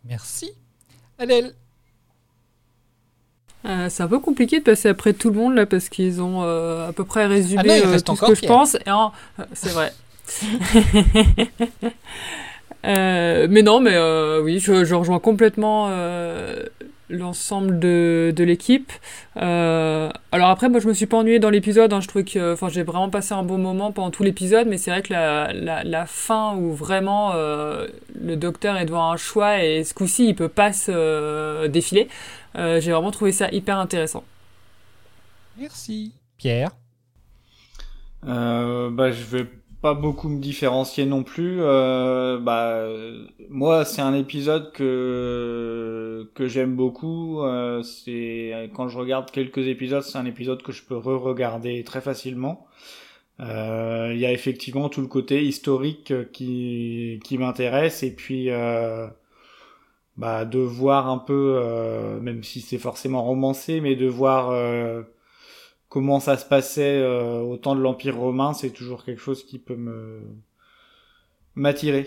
Merci. 0.04 0.50
Adèle 1.18 1.54
Euh, 3.66 3.86
c'est 3.90 4.02
un 4.02 4.08
peu 4.08 4.18
compliqué 4.20 4.58
de 4.60 4.64
passer 4.64 4.88
après 4.88 5.12
tout 5.12 5.30
le 5.30 5.36
monde 5.36 5.54
là 5.54 5.66
parce 5.66 5.88
qu'ils 5.90 6.22
ont 6.22 6.42
euh, 6.42 6.88
à 6.88 6.92
peu 6.92 7.04
près 7.04 7.26
résumé 7.26 7.62
Ah 7.64 7.86
non, 7.86 7.92
euh, 7.92 7.98
tout 8.00 8.16
ce 8.16 8.20
que 8.22 8.34
je 8.34 8.40
pense. 8.46 8.76
En- 8.88 9.12
C'est 9.52 9.70
vrai. 9.70 9.92
Mais 12.84 13.62
non, 13.62 13.80
mais 13.80 13.96
oui, 14.42 14.58
je, 14.60 14.84
je 14.84 14.94
rejoins 14.94 15.18
complètement 15.18 15.90
l'ensemble 17.12 17.80
de, 17.80 18.32
de 18.34 18.44
l'équipe. 18.44 18.92
Euh, 19.36 20.08
alors 20.30 20.48
après, 20.48 20.68
moi, 20.68 20.78
je 20.78 20.86
me 20.86 20.94
suis 20.94 21.06
pas 21.06 21.16
ennuyée 21.16 21.40
dans 21.40 21.50
l'épisode. 21.50 21.92
hein. 21.92 22.00
je 22.00 22.06
trouvais 22.06 22.24
que, 22.24 22.52
enfin, 22.52 22.68
j'ai 22.68 22.84
vraiment 22.84 23.10
passé 23.10 23.34
un 23.34 23.42
bon 23.42 23.58
moment 23.58 23.90
pendant 23.90 24.10
tout 24.10 24.22
l'épisode. 24.22 24.68
Mais 24.68 24.78
c'est 24.78 24.92
vrai 24.92 25.02
que 25.02 25.12
la, 25.12 25.52
la, 25.52 25.82
la 25.82 26.06
fin 26.06 26.54
où 26.56 26.72
vraiment 26.72 27.32
euh, 27.34 27.88
le 28.22 28.36
docteur 28.36 28.76
est 28.76 28.84
devant 28.84 29.10
un 29.10 29.16
choix 29.16 29.62
et 29.64 29.82
ce 29.82 29.92
coup-ci, 29.92 30.28
il 30.28 30.34
peut 30.36 30.48
pas 30.48 30.72
se 30.72 30.92
euh, 30.94 31.66
défiler. 31.68 32.06
Euh, 32.56 32.80
j'ai 32.80 32.92
vraiment 32.92 33.10
trouvé 33.10 33.32
ça 33.32 33.48
hyper 33.50 33.78
intéressant. 33.78 34.24
Merci. 35.58 36.12
Pierre? 36.36 36.70
Euh, 38.26 38.90
bah, 38.90 39.10
je 39.12 39.24
vais 39.24 39.46
pas 39.82 39.94
beaucoup 39.94 40.28
me 40.28 40.40
différencier 40.40 41.06
non 41.06 41.22
plus. 41.22 41.58
Euh, 41.60 42.38
bah, 42.38 42.84
moi, 43.48 43.84
c'est 43.84 44.02
un 44.02 44.14
épisode 44.14 44.72
que 44.72 46.30
que 46.34 46.48
j'aime 46.48 46.76
beaucoup. 46.76 47.40
Euh, 47.42 47.82
c'est 47.82 48.70
quand 48.74 48.88
je 48.88 48.98
regarde 48.98 49.30
quelques 49.30 49.66
épisodes, 49.66 50.02
c'est 50.02 50.18
un 50.18 50.26
épisode 50.26 50.62
que 50.62 50.72
je 50.72 50.82
peux 50.82 50.96
re-regarder 50.96 51.82
très 51.84 52.00
facilement. 52.00 52.66
Euh, 53.40 54.10
Il 54.14 54.20
y 54.20 54.26
a 54.26 54.32
effectivement 54.32 54.88
tout 54.90 55.00
le 55.00 55.06
côté 55.06 55.44
historique 55.44 56.12
qui 56.32 57.20
qui 57.24 57.38
m'intéresse 57.38 58.02
et 58.02 58.14
puis 58.14 58.50
euh, 58.50 59.06
bah 60.20 60.44
de 60.44 60.58
voir 60.58 61.08
un 61.08 61.16
peu, 61.16 61.54
euh, 61.56 62.20
même 62.20 62.44
si 62.44 62.60
c'est 62.60 62.76
forcément 62.76 63.24
romancé, 63.24 63.80
mais 63.80 63.96
de 63.96 64.06
voir 64.06 64.50
euh, 64.50 65.02
comment 65.88 66.20
ça 66.20 66.36
se 66.36 66.44
passait 66.44 66.98
euh, 66.98 67.40
au 67.40 67.56
temps 67.56 67.74
de 67.74 67.80
l'Empire 67.80 68.18
romain, 68.18 68.52
c'est 68.52 68.68
toujours 68.68 69.02
quelque 69.02 69.22
chose 69.22 69.42
qui 69.46 69.58
peut 69.58 69.76
me 69.76 70.20
m'attirer. 71.54 72.06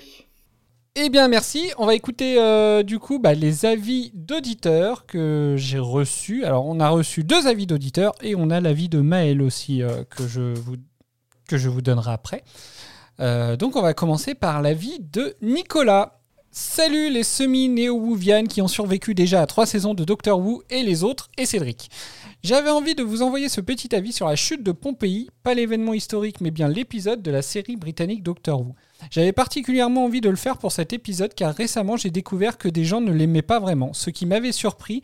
Eh 0.95 1.09
bien, 1.09 1.27
merci. 1.27 1.71
On 1.79 1.87
va 1.87 1.95
écouter 1.95 2.35
du 2.83 2.99
coup 2.99 3.17
bah, 3.17 3.33
les 3.33 3.65
avis 3.65 4.11
d'auditeurs 4.13 5.07
que 5.07 5.55
j'ai 5.57 5.79
reçus. 5.79 6.45
Alors, 6.45 6.67
on 6.67 6.79
a 6.79 6.89
reçu 6.89 7.23
deux 7.23 7.47
avis 7.47 7.65
d'auditeurs 7.65 8.13
et 8.21 8.35
on 8.35 8.51
a 8.51 8.61
l'avis 8.61 8.89
de 8.89 9.01
Maël 9.01 9.41
aussi 9.41 9.81
que, 10.11 10.27
je 10.27 11.67
vous, 11.67 11.81
donnerai 11.81 12.11
après. 12.11 12.43
Donc, 13.57 13.75
on 13.75 13.81
va 13.81 13.95
commencer 13.95 14.35
par 14.35 14.61
l'avis 14.61 14.99
de 14.99 15.35
Nicolas. 15.41 16.22
Salut 16.55 17.09
les 17.09 17.23
semi-néo-wouvianes 17.23 18.47
qui 18.47 18.61
ont 18.61 18.67
survécu 18.67 19.15
déjà 19.15 19.41
à 19.41 19.47
trois 19.47 19.65
saisons 19.65 19.95
de 19.95 20.03
Doctor 20.03 20.39
Who 20.39 20.61
et 20.69 20.83
les 20.83 21.03
autres 21.03 21.31
et 21.35 21.47
Cédric. 21.47 21.89
J'avais 22.43 22.69
envie 22.69 22.93
de 22.93 23.01
vous 23.01 23.23
envoyer 23.23 23.49
ce 23.49 23.59
petit 23.59 23.95
avis 23.95 24.11
sur 24.11 24.27
la 24.27 24.35
chute 24.35 24.61
de 24.61 24.71
Pompéi, 24.71 25.31
pas 25.41 25.55
l'événement 25.55 25.95
historique 25.95 26.41
mais 26.41 26.51
bien 26.51 26.67
l'épisode 26.67 27.23
de 27.23 27.31
la 27.31 27.41
série 27.41 27.75
britannique 27.75 28.21
Doctor 28.21 28.61
Who. 28.61 28.75
J'avais 29.09 29.31
particulièrement 29.31 30.05
envie 30.05 30.21
de 30.21 30.29
le 30.29 30.35
faire 30.35 30.59
pour 30.59 30.71
cet 30.71 30.93
épisode 30.93 31.33
car 31.33 31.55
récemment 31.55 31.97
j'ai 31.97 32.11
découvert 32.11 32.59
que 32.59 32.69
des 32.69 32.85
gens 32.85 33.01
ne 33.01 33.11
l'aimaient 33.11 33.41
pas 33.41 33.59
vraiment, 33.59 33.91
ce 33.93 34.11
qui 34.11 34.27
m'avait 34.27 34.51
surpris. 34.51 35.01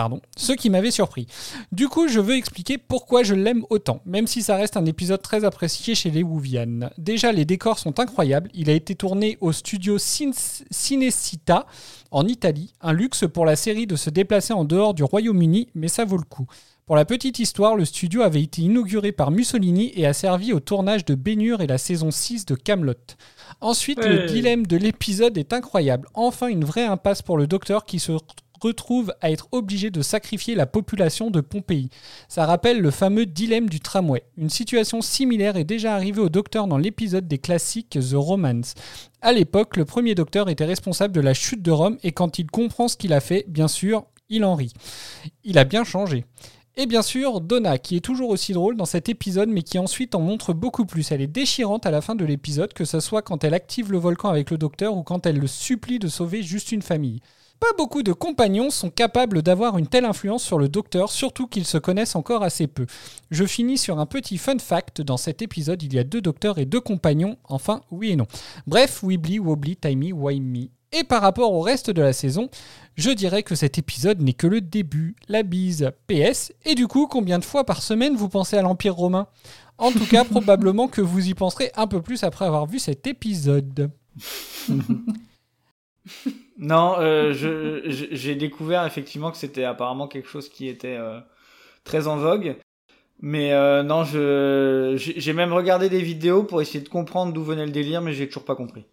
Pardon, 0.00 0.22
ce 0.34 0.52
qui 0.52 0.70
m'avait 0.70 0.90
surpris. 0.90 1.26
Du 1.72 1.86
coup, 1.88 2.08
je 2.08 2.20
veux 2.20 2.34
expliquer 2.34 2.78
pourquoi 2.78 3.22
je 3.22 3.34
l'aime 3.34 3.66
autant, 3.68 4.00
même 4.06 4.26
si 4.26 4.40
ça 4.40 4.56
reste 4.56 4.78
un 4.78 4.86
épisode 4.86 5.20
très 5.20 5.44
apprécié 5.44 5.94
chez 5.94 6.08
les 6.10 6.22
Wouvianes. 6.22 6.88
Déjà, 6.96 7.32
les 7.32 7.44
décors 7.44 7.78
sont 7.78 8.00
incroyables. 8.00 8.48
Il 8.54 8.70
a 8.70 8.72
été 8.72 8.94
tourné 8.94 9.36
au 9.42 9.52
studio 9.52 9.98
Cin- 9.98 10.62
Cinecittà 10.70 11.66
en 12.10 12.26
Italie, 12.26 12.72
un 12.80 12.94
luxe 12.94 13.24
pour 13.30 13.44
la 13.44 13.56
série 13.56 13.86
de 13.86 13.94
se 13.94 14.08
déplacer 14.08 14.54
en 14.54 14.64
dehors 14.64 14.94
du 14.94 15.04
Royaume-Uni, 15.04 15.68
mais 15.74 15.88
ça 15.88 16.06
vaut 16.06 16.16
le 16.16 16.22
coup. 16.24 16.46
Pour 16.86 16.96
la 16.96 17.04
petite 17.04 17.38
histoire, 17.38 17.76
le 17.76 17.84
studio 17.84 18.22
avait 18.22 18.42
été 18.42 18.62
inauguré 18.62 19.12
par 19.12 19.30
Mussolini 19.30 19.92
et 19.96 20.06
a 20.06 20.14
servi 20.14 20.54
au 20.54 20.60
tournage 20.60 21.04
de 21.04 21.14
Bénure 21.14 21.60
et 21.60 21.66
la 21.66 21.76
saison 21.76 22.10
6 22.10 22.46
de 22.46 22.54
Camelot. 22.54 22.94
Ensuite, 23.60 24.02
le 24.02 24.24
dilemme 24.26 24.66
de 24.66 24.78
l'épisode 24.78 25.36
est 25.36 25.52
incroyable. 25.52 26.08
Enfin, 26.14 26.46
une 26.48 26.64
vraie 26.64 26.86
impasse 26.86 27.20
pour 27.20 27.36
le 27.36 27.46
docteur 27.46 27.84
qui 27.84 27.98
se 28.00 28.12
retrouve 28.60 29.14
à 29.20 29.30
être 29.30 29.48
obligé 29.52 29.90
de 29.90 30.02
sacrifier 30.02 30.54
la 30.54 30.66
population 30.66 31.30
de 31.30 31.40
Pompéi. 31.40 31.90
Ça 32.28 32.46
rappelle 32.46 32.80
le 32.80 32.90
fameux 32.90 33.26
dilemme 33.26 33.68
du 33.68 33.80
tramway. 33.80 34.22
Une 34.36 34.50
situation 34.50 35.00
similaire 35.02 35.56
est 35.56 35.64
déjà 35.64 35.94
arrivée 35.94 36.20
au 36.20 36.28
docteur 36.28 36.66
dans 36.66 36.78
l'épisode 36.78 37.28
des 37.28 37.38
classiques 37.38 37.98
The 38.00 38.14
Romance. 38.14 38.74
À 39.22 39.32
l'époque, 39.32 39.76
le 39.76 39.84
premier 39.84 40.14
docteur 40.14 40.48
était 40.48 40.64
responsable 40.64 41.14
de 41.14 41.20
la 41.20 41.34
chute 41.34 41.62
de 41.62 41.70
Rome 41.70 41.98
et 42.02 42.12
quand 42.12 42.38
il 42.38 42.46
comprend 42.46 42.88
ce 42.88 42.96
qu'il 42.96 43.12
a 43.12 43.20
fait, 43.20 43.44
bien 43.48 43.68
sûr, 43.68 44.04
il 44.28 44.44
en 44.44 44.54
rit. 44.54 44.72
Il 45.44 45.58
a 45.58 45.64
bien 45.64 45.84
changé. 45.84 46.24
Et 46.76 46.86
bien 46.86 47.02
sûr, 47.02 47.40
Donna, 47.40 47.78
qui 47.78 47.96
est 47.96 48.00
toujours 48.00 48.30
aussi 48.30 48.52
drôle 48.52 48.76
dans 48.76 48.84
cet 48.84 49.08
épisode, 49.08 49.48
mais 49.48 49.62
qui 49.62 49.78
ensuite 49.78 50.14
en 50.14 50.20
montre 50.20 50.54
beaucoup 50.54 50.86
plus. 50.86 51.10
Elle 51.10 51.20
est 51.20 51.26
déchirante 51.26 51.84
à 51.84 51.90
la 51.90 52.00
fin 52.00 52.14
de 52.14 52.24
l'épisode, 52.24 52.72
que 52.72 52.84
ce 52.84 53.00
soit 53.00 53.22
quand 53.22 53.44
elle 53.44 53.54
active 53.54 53.90
le 53.92 53.98
volcan 53.98 54.28
avec 54.28 54.50
le 54.50 54.56
docteur 54.56 54.96
ou 54.96 55.02
quand 55.02 55.26
elle 55.26 55.38
le 55.38 55.48
supplie 55.48 55.98
de 55.98 56.08
sauver 56.08 56.42
juste 56.42 56.72
une 56.72 56.82
famille. 56.82 57.20
Pas 57.60 57.76
beaucoup 57.76 58.02
de 58.02 58.14
compagnons 58.14 58.70
sont 58.70 58.88
capables 58.88 59.42
d'avoir 59.42 59.76
une 59.76 59.86
telle 59.86 60.06
influence 60.06 60.42
sur 60.42 60.58
le 60.58 60.70
docteur, 60.70 61.12
surtout 61.12 61.46
qu'ils 61.46 61.66
se 61.66 61.76
connaissent 61.76 62.16
encore 62.16 62.42
assez 62.42 62.66
peu. 62.66 62.86
Je 63.30 63.44
finis 63.44 63.76
sur 63.76 63.98
un 63.98 64.06
petit 64.06 64.38
fun 64.38 64.58
fact. 64.58 65.02
Dans 65.02 65.18
cet 65.18 65.42
épisode, 65.42 65.82
il 65.82 65.92
y 65.92 65.98
a 65.98 66.04
deux 66.04 66.22
docteurs 66.22 66.56
et 66.58 66.64
deux 66.64 66.80
compagnons. 66.80 67.36
Enfin, 67.44 67.82
oui 67.90 68.12
et 68.12 68.16
non. 68.16 68.26
Bref, 68.66 69.02
Weebly, 69.02 69.38
Wobbly, 69.38 69.76
Timey, 69.76 70.10
Wimey. 70.10 70.70
Et 70.92 71.04
par 71.04 71.20
rapport 71.20 71.52
au 71.52 71.60
reste 71.60 71.90
de 71.90 72.00
la 72.00 72.14
saison, 72.14 72.48
je 72.96 73.10
dirais 73.10 73.42
que 73.42 73.54
cet 73.54 73.76
épisode 73.76 74.22
n'est 74.22 74.32
que 74.32 74.46
le 74.46 74.62
début. 74.62 75.14
La 75.28 75.42
bise. 75.42 75.90
PS. 76.06 76.54
Et 76.64 76.74
du 76.74 76.88
coup, 76.88 77.06
combien 77.08 77.38
de 77.38 77.44
fois 77.44 77.64
par 77.64 77.82
semaine 77.82 78.16
vous 78.16 78.30
pensez 78.30 78.56
à 78.56 78.62
l'Empire 78.62 78.94
romain? 78.94 79.26
En 79.76 79.92
tout 79.92 80.06
cas, 80.06 80.24
probablement 80.30 80.88
que 80.88 81.02
vous 81.02 81.28
y 81.28 81.34
penserez 81.34 81.70
un 81.76 81.86
peu 81.86 82.00
plus 82.00 82.24
après 82.24 82.46
avoir 82.46 82.64
vu 82.64 82.78
cet 82.78 83.06
épisode. 83.06 83.90
Non, 86.60 86.96
euh, 86.98 87.32
j'ai 87.32 88.34
découvert 88.36 88.84
effectivement 88.84 89.30
que 89.30 89.38
c'était 89.38 89.64
apparemment 89.64 90.06
quelque 90.06 90.28
chose 90.28 90.48
qui 90.48 90.68
était 90.68 90.96
euh, 90.96 91.18
très 91.84 92.06
en 92.06 92.16
vogue. 92.16 92.56
Mais 93.22 93.52
euh, 93.52 93.82
non, 93.82 94.04
je 94.04 94.94
j'ai 94.96 95.18
j'ai 95.18 95.32
même 95.32 95.52
regardé 95.52 95.88
des 95.88 96.02
vidéos 96.02 96.44
pour 96.44 96.60
essayer 96.62 96.84
de 96.84 96.88
comprendre 96.88 97.32
d'où 97.32 97.42
venait 97.42 97.64
le 97.64 97.72
délire, 97.72 98.02
mais 98.02 98.12
j'ai 98.12 98.28
toujours 98.28 98.44
pas 98.44 98.56
compris. 98.56 98.84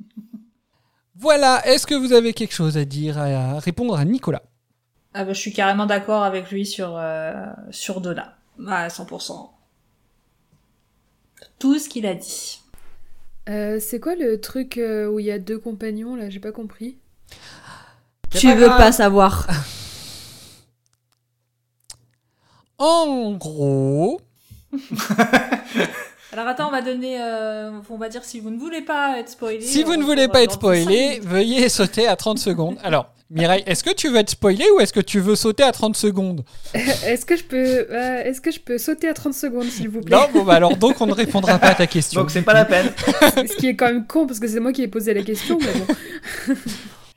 Voilà, 1.18 1.66
est-ce 1.66 1.86
que 1.86 1.94
vous 1.94 2.12
avez 2.12 2.34
quelque 2.34 2.52
chose 2.52 2.76
à 2.76 2.84
dire, 2.84 3.16
à 3.16 3.58
répondre 3.58 3.96
à 3.96 4.04
Nicolas? 4.04 4.42
Ah 5.14 5.24
bah, 5.24 5.32
je 5.32 5.40
suis 5.40 5.52
carrément 5.54 5.86
d'accord 5.86 6.22
avec 6.22 6.50
lui 6.50 6.66
sur, 6.66 6.94
euh, 6.94 7.46
sur 7.70 8.02
Donna. 8.02 8.36
à 8.68 8.88
100%. 8.88 9.50
Tout 11.58 11.78
ce 11.78 11.88
qu'il 11.88 12.04
a 12.04 12.14
dit. 12.14 12.60
Euh, 13.48 13.78
c'est 13.80 14.00
quoi 14.00 14.14
le 14.16 14.40
truc 14.40 14.76
euh, 14.78 15.06
où 15.06 15.20
il 15.20 15.26
y 15.26 15.30
a 15.30 15.38
deux 15.38 15.58
compagnons 15.58 16.16
là? 16.16 16.28
J'ai 16.30 16.40
pas 16.40 16.52
compris. 16.52 16.98
Tu 18.30 18.48
pas 18.48 18.54
veux 18.54 18.66
grave. 18.66 18.78
pas 18.78 18.92
savoir. 18.92 19.46
En 22.78 23.32
gros, 23.32 24.20
Alors 26.32 26.46
attends, 26.48 26.68
on 26.68 26.72
va 26.72 26.82
donner, 26.82 27.20
euh, 27.20 27.70
on 27.88 27.96
va 27.96 28.08
dire 28.08 28.24
si 28.24 28.40
vous 28.40 28.50
ne 28.50 28.58
voulez 28.58 28.82
pas 28.82 29.18
être 29.18 29.30
spoilé. 29.30 29.60
si 29.60 29.82
vous 29.84 29.96
ne 29.96 30.02
voulez 30.02 30.28
pas 30.28 30.42
être 30.42 30.52
spoilé, 30.52 31.20
veuillez 31.22 31.68
sauter 31.68 32.08
à 32.08 32.16
30 32.16 32.38
secondes. 32.38 32.76
Alors, 32.82 33.12
Mireille, 33.30 33.62
est-ce 33.66 33.82
que 33.82 33.92
tu 33.94 34.08
veux 34.08 34.18
être 34.18 34.30
spoilé 34.30 34.64
ou 34.76 34.80
est-ce 34.80 34.92
que 34.92 35.00
tu 35.00 35.18
veux 35.18 35.34
sauter 35.34 35.62
à 35.64 35.72
30 35.72 35.96
secondes 35.96 36.44
Est-ce 36.74 37.26
que 37.26 37.36
je 37.36 37.44
peux, 37.44 37.86
euh, 37.90 38.22
est-ce 38.24 38.40
que 38.40 38.50
je 38.50 38.60
peux 38.60 38.78
sauter 38.78 39.08
à 39.08 39.14
30 39.14 39.34
secondes 39.34 39.64
s'il 39.64 39.88
vous 39.88 40.00
plaît 40.00 40.16
Non, 40.16 40.26
bon, 40.32 40.44
bah 40.44 40.54
alors 40.54 40.76
donc 40.76 41.00
on 41.00 41.06
ne 41.06 41.12
répondra 41.12 41.58
pas 41.58 41.68
à 41.68 41.74
ta 41.74 41.86
question. 41.86 42.20
Donc 42.20 42.30
c'est 42.30 42.42
pas 42.42 42.54
la 42.54 42.64
peine. 42.64 42.86
Ce 43.36 43.56
qui 43.56 43.66
est 43.68 43.74
quand 43.76 43.86
même 43.86 44.06
con 44.06 44.26
parce 44.26 44.38
que 44.38 44.46
c'est 44.46 44.60
moi 44.60 44.72
qui 44.72 44.82
ai 44.82 44.88
posé 44.88 45.12
la 45.14 45.22
question. 45.22 45.58
Mais 45.60 45.72
bon. 45.72 46.54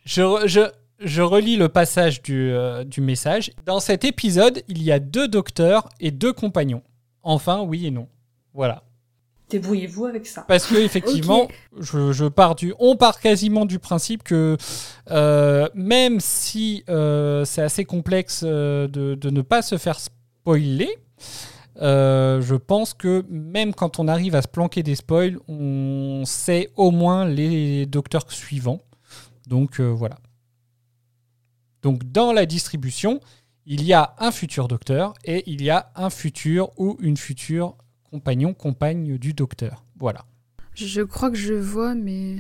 Je, 0.06 0.24
je, 0.48 0.62
je 1.04 1.22
relis 1.22 1.56
le 1.56 1.70
passage 1.70 2.24
du, 2.24 2.52
euh, 2.52 2.84
du 2.84 3.00
message. 3.00 3.52
Dans 3.68 3.80
cet 3.80 4.04
épisode, 4.04 4.64
il 4.68 4.82
y 4.82 4.92
a 4.92 4.98
deux 4.98 5.28
docteurs 5.28 5.88
et 6.00 6.10
deux 6.10 6.34
compagnons. 6.34 6.82
Enfin, 7.22 7.62
oui 7.62 7.86
et 7.86 7.92
non. 7.92 8.08
Voilà. 8.56 8.82
Débrouillez-vous 9.50 10.06
avec 10.06 10.28
ça. 10.28 10.46
Parce 10.48 10.68
que 10.68 10.76
effectivement, 10.76 11.48
je, 11.80 12.12
je 12.12 12.26
pars 12.26 12.56
du, 12.56 12.74
on 12.80 12.96
part 12.96 13.20
quasiment 13.20 13.66
du 13.66 13.80
principe 13.80 14.24
que 14.24 14.58
euh, 15.10 15.68
même 15.74 16.20
si 16.20 16.84
euh, 16.88 17.46
c'est 17.46 17.64
assez 17.64 17.84
complexe 17.84 18.44
euh, 18.46 18.88
de, 18.88 19.16
de 19.16 19.30
ne 19.30 19.42
pas 19.42 19.62
se 19.62 19.78
faire 19.78 20.00
spoiler, 20.00 20.90
je 21.82 22.56
pense 22.56 22.94
que 22.94 23.26
même 23.30 23.74
quand 23.74 24.00
on 24.00 24.08
arrive 24.08 24.36
à 24.36 24.42
se 24.42 24.48
planquer 24.48 24.84
des 24.84 24.96
spoils, 24.96 25.40
on 25.48 26.24
sait 26.26 26.70
au 26.76 26.92
moins 26.92 27.26
les 27.26 27.86
docteurs 27.86 28.32
suivants. 28.32 28.82
Donc 29.48 29.80
voilà. 29.80 30.18
Donc 31.82 32.04
dans 32.12 32.34
la 32.34 32.46
distribution, 32.46 33.20
il 33.66 33.84
y 33.84 33.94
a 33.94 34.16
un 34.20 34.32
futur 34.32 34.68
docteur 34.68 35.14
et 35.24 35.44
il 35.48 35.62
y 35.62 35.70
a 35.70 35.92
un 35.96 36.10
futur 36.10 36.72
ou 36.78 36.98
une 37.00 37.18
future 37.18 37.76
compagnon, 38.12 38.54
compagne 38.54 39.18
du 39.18 39.34
docteur. 39.34 39.84
Voilà. 39.98 40.26
Je 40.74 41.02
crois 41.02 41.30
que 41.30 41.38
je 41.38 41.54
vois, 41.54 41.94
mais 41.96 42.38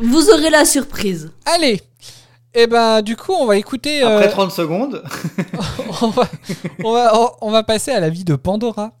Vous 0.00 0.30
aurez 0.30 0.50
la 0.50 0.64
surprise. 0.64 1.32
Allez 1.44 1.80
Et 2.54 2.66
ben 2.66 3.02
du 3.02 3.16
coup, 3.16 3.32
on 3.32 3.46
va 3.46 3.56
écouter... 3.56 4.02
euh, 4.02 4.16
Après 4.18 4.28
30 4.30 4.50
secondes. 4.50 5.02
on, 6.02 6.08
va, 6.08 6.28
on, 6.84 6.92
va, 6.92 7.32
on 7.40 7.50
va 7.50 7.62
passer 7.62 7.90
à 7.92 8.00
la 8.00 8.10
vie 8.10 8.24
de 8.24 8.36
Pandora. 8.36 8.92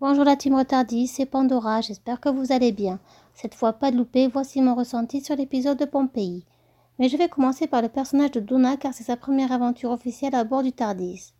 Bonjour 0.00 0.24
la 0.24 0.34
team 0.36 0.56
Retardis, 0.56 1.06
c'est 1.06 1.26
Pandora, 1.26 1.80
j'espère 1.80 2.20
que 2.20 2.28
vous 2.28 2.50
allez 2.52 2.72
bien. 2.72 2.98
Cette 3.34 3.54
fois 3.54 3.72
pas 3.72 3.92
de 3.92 3.96
loupé, 3.96 4.26
voici 4.26 4.60
mon 4.60 4.74
ressenti 4.74 5.20
sur 5.22 5.36
l'épisode 5.36 5.78
de 5.78 5.84
Pompéi. 5.84 6.44
Mais 6.98 7.08
je 7.08 7.16
vais 7.16 7.28
commencer 7.28 7.66
par 7.68 7.82
le 7.82 7.88
personnage 7.88 8.32
de 8.32 8.40
Donna 8.40 8.76
car 8.76 8.92
c'est 8.94 9.04
sa 9.04 9.16
première 9.16 9.52
aventure 9.52 9.90
officielle 9.92 10.34
à 10.34 10.42
bord 10.44 10.62
du 10.64 10.72
Tardis. 10.72 11.32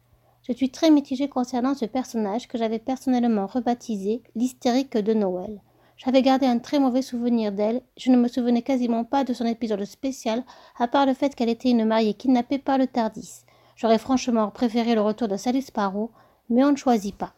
Je 0.43 0.53
suis 0.53 0.71
très 0.71 0.91
mitigée 0.91 1.29
concernant 1.29 1.75
ce 1.75 1.85
personnage 1.85 2.49
que 2.49 2.59
j'avais 2.59 2.81
personnellement 2.81 3.47
rebaptisé 3.47 4.25
l'hystérique 4.35 4.97
de 4.97 5.15
Noël. 5.15 5.61
J'avais 5.97 6.23
gardé 6.23 6.47
un 6.47 6.59
très 6.59 6.81
mauvais 6.81 7.03
souvenir 7.03 7.53
d'elle, 7.53 7.81
je 7.97 8.11
ne 8.11 8.17
me 8.17 8.27
souvenais 8.27 8.63
quasiment 8.63 9.05
pas 9.05 9.23
de 9.23 9.35
son 9.35 9.47
épisode 9.47 9.85
spécial, 9.85 10.43
à 10.77 10.89
part 10.89 11.07
le 11.07 11.15
fait 11.15 11.37
qu'elle 11.37 11.49
était 11.49 11.71
une 11.71 11.85
mariée 11.85 12.15
kidnappée 12.15 12.59
par 12.59 12.77
le 12.77 12.89
Tardis. 12.89 13.45
J'aurais 13.77 13.99
franchement 13.99 14.51
préféré 14.51 14.97
le 14.97 15.01
retour 15.01 15.29
de 15.29 15.37
Sally 15.37 15.63
Sparrow, 15.63 16.11
mais 16.51 16.65
on 16.65 16.73
ne 16.73 16.77
choisit 16.77 17.15
pas. 17.15 17.35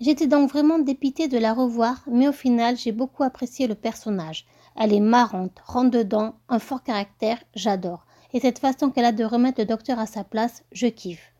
J'étais 0.00 0.28
donc 0.28 0.50
vraiment 0.50 0.78
dépitée 0.78 1.26
de 1.26 1.38
la 1.38 1.52
revoir, 1.52 2.04
mais 2.06 2.28
au 2.28 2.32
final, 2.32 2.76
j'ai 2.76 2.92
beaucoup 2.92 3.24
apprécié 3.24 3.66
le 3.66 3.74
personnage. 3.74 4.46
Elle 4.76 4.92
est 4.92 5.00
marrante, 5.00 5.58
rentre 5.64 5.90
dedans, 5.90 6.36
un 6.48 6.60
fort 6.60 6.84
caractère, 6.84 7.42
j'adore. 7.56 8.06
Et 8.32 8.38
cette 8.38 8.60
façon 8.60 8.90
qu'elle 8.90 9.04
a 9.04 9.10
de 9.10 9.24
remettre 9.24 9.60
le 9.60 9.66
docteur 9.66 9.98
à 9.98 10.06
sa 10.06 10.22
place, 10.22 10.62
je 10.70 10.86
kiffe. 10.86 11.32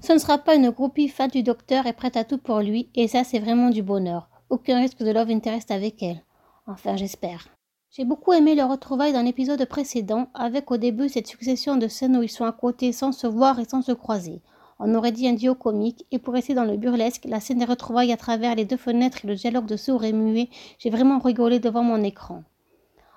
Ce 0.00 0.12
ne 0.12 0.18
sera 0.18 0.38
pas 0.38 0.54
une 0.54 0.70
groupie 0.70 1.08
fan 1.08 1.30
du 1.30 1.42
docteur 1.42 1.86
et 1.86 1.92
prête 1.92 2.16
à 2.16 2.24
tout 2.24 2.38
pour 2.38 2.60
lui, 2.60 2.90
et 2.94 3.08
ça 3.08 3.24
c'est 3.24 3.38
vraiment 3.38 3.70
du 3.70 3.82
bonheur. 3.82 4.28
Aucun 4.50 4.78
risque 4.78 5.02
de 5.02 5.10
love 5.10 5.30
interest 5.30 5.70
avec 5.70 6.02
elle. 6.02 6.22
Enfin, 6.66 6.96
j'espère. 6.96 7.48
J'ai 7.90 8.04
beaucoup 8.04 8.32
aimé 8.34 8.54
leur 8.54 8.70
retrouvaille 8.70 9.14
dans 9.14 9.22
l'épisode 9.22 9.64
précédent, 9.64 10.28
avec 10.34 10.70
au 10.70 10.76
début 10.76 11.08
cette 11.08 11.26
succession 11.26 11.76
de 11.76 11.88
scènes 11.88 12.16
où 12.16 12.22
ils 12.22 12.28
sont 12.28 12.44
à 12.44 12.52
côté 12.52 12.92
sans 12.92 13.12
se 13.12 13.26
voir 13.26 13.58
et 13.58 13.64
sans 13.64 13.80
se 13.80 13.92
croiser. 13.92 14.42
On 14.78 14.94
aurait 14.94 15.12
dit 15.12 15.26
un 15.26 15.32
duo 15.32 15.54
comique, 15.54 16.04
et 16.10 16.18
pour 16.18 16.34
rester 16.34 16.52
dans 16.52 16.64
le 16.64 16.76
burlesque, 16.76 17.24
la 17.24 17.40
scène 17.40 17.58
des 17.58 17.64
retrouvailles 17.64 18.12
à 18.12 18.18
travers 18.18 18.54
les 18.54 18.66
deux 18.66 18.76
fenêtres 18.76 19.24
et 19.24 19.28
le 19.28 19.34
dialogue 19.34 19.66
de 19.66 19.78
sourds 19.78 20.04
et 20.04 20.12
muets, 20.12 20.50
j'ai 20.78 20.90
vraiment 20.90 21.18
rigolé 21.18 21.58
devant 21.58 21.82
mon 21.82 22.02
écran. 22.02 22.44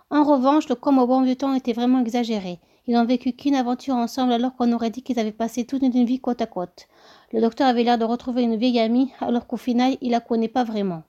En 0.10 0.24
revanche, 0.24 0.70
le 0.70 0.76
comme 0.76 0.98
au 0.98 1.06
bon 1.06 1.24
vieux 1.24 1.36
temps 1.36 1.54
était 1.54 1.74
vraiment 1.74 2.00
exagéré. 2.00 2.60
Ils 2.90 2.96
n'ont 2.96 3.06
vécu 3.06 3.34
qu'une 3.34 3.54
aventure 3.54 3.94
ensemble 3.94 4.34
alors 4.34 4.56
qu'on 4.56 4.74
aurait 4.74 4.90
dit 4.90 5.04
qu'ils 5.04 5.20
avaient 5.20 5.32
passé 5.32 5.64
toute 5.64 5.84
une 5.84 6.06
vie 6.06 6.20
côte 6.20 6.42
à 6.42 6.48
côte. 6.48 6.88
Le 7.32 7.40
docteur 7.40 7.68
avait 7.68 7.84
l'air 7.84 8.00
de 8.00 8.04
retrouver 8.04 8.42
une 8.42 8.56
vieille 8.56 8.80
amie 8.80 9.12
alors 9.20 9.46
qu'au 9.46 9.58
final, 9.58 9.96
il 10.02 10.10
la 10.10 10.22
connaît 10.22 10.48
pas 10.48 10.64
vraiment. 10.64 11.04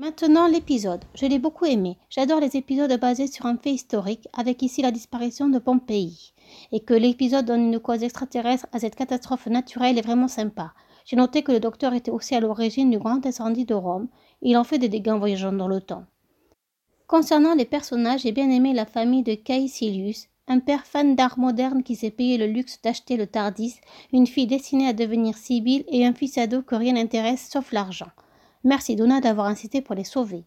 Maintenant, 0.00 0.48
l'épisode. 0.48 1.04
Je 1.14 1.26
l'ai 1.26 1.38
beaucoup 1.38 1.64
aimé. 1.64 1.96
J'adore 2.08 2.40
les 2.40 2.56
épisodes 2.56 2.92
basés 2.98 3.28
sur 3.28 3.46
un 3.46 3.56
fait 3.56 3.70
historique, 3.70 4.26
avec 4.32 4.62
ici 4.62 4.82
la 4.82 4.90
disparition 4.90 5.48
de 5.48 5.60
Pompéi. 5.60 6.32
Et 6.72 6.80
que 6.80 6.94
l'épisode 6.94 7.46
donne 7.46 7.72
une 7.72 7.78
cause 7.78 8.02
extraterrestre 8.02 8.66
à 8.72 8.80
cette 8.80 8.96
catastrophe 8.96 9.46
naturelle 9.46 9.96
est 9.96 10.04
vraiment 10.04 10.26
sympa. 10.26 10.72
J'ai 11.04 11.14
noté 11.14 11.44
que 11.44 11.52
le 11.52 11.60
docteur 11.60 11.94
était 11.94 12.10
aussi 12.10 12.34
à 12.34 12.40
l'origine 12.40 12.90
du 12.90 12.98
grand 12.98 13.24
incendie 13.24 13.64
de 13.64 13.74
Rome. 13.74 14.08
Il 14.42 14.56
en 14.56 14.64
fait 14.64 14.78
des 14.78 14.88
dégâts 14.88 15.10
en 15.10 15.20
voyageant 15.20 15.52
dans 15.52 15.68
le 15.68 15.80
temps. 15.80 16.06
Concernant 17.06 17.54
les 17.54 17.64
personnages, 17.64 18.22
j'ai 18.22 18.32
bien 18.32 18.50
aimé 18.50 18.72
la 18.74 18.86
famille 18.86 19.22
de 19.22 19.34
Caecilius, 19.34 20.26
un 20.50 20.58
père 20.58 20.84
fan 20.84 21.14
d'art 21.14 21.38
moderne 21.38 21.84
qui 21.84 21.94
s'est 21.94 22.10
payé 22.10 22.36
le 22.36 22.48
luxe 22.48 22.82
d'acheter 22.82 23.16
le 23.16 23.28
Tardis, 23.28 23.76
une 24.12 24.26
fille 24.26 24.48
destinée 24.48 24.88
à 24.88 24.92
devenir 24.92 25.36
Sibylle 25.36 25.84
et 25.86 26.04
un 26.04 26.12
fils 26.12 26.38
ado 26.38 26.60
que 26.62 26.74
rien 26.74 26.94
n'intéresse 26.94 27.48
sauf 27.52 27.70
l'argent. 27.70 28.10
Merci 28.64 28.96
Donna 28.96 29.20
d'avoir 29.20 29.46
insisté 29.46 29.80
pour 29.80 29.94
les 29.94 30.02
sauver. 30.02 30.42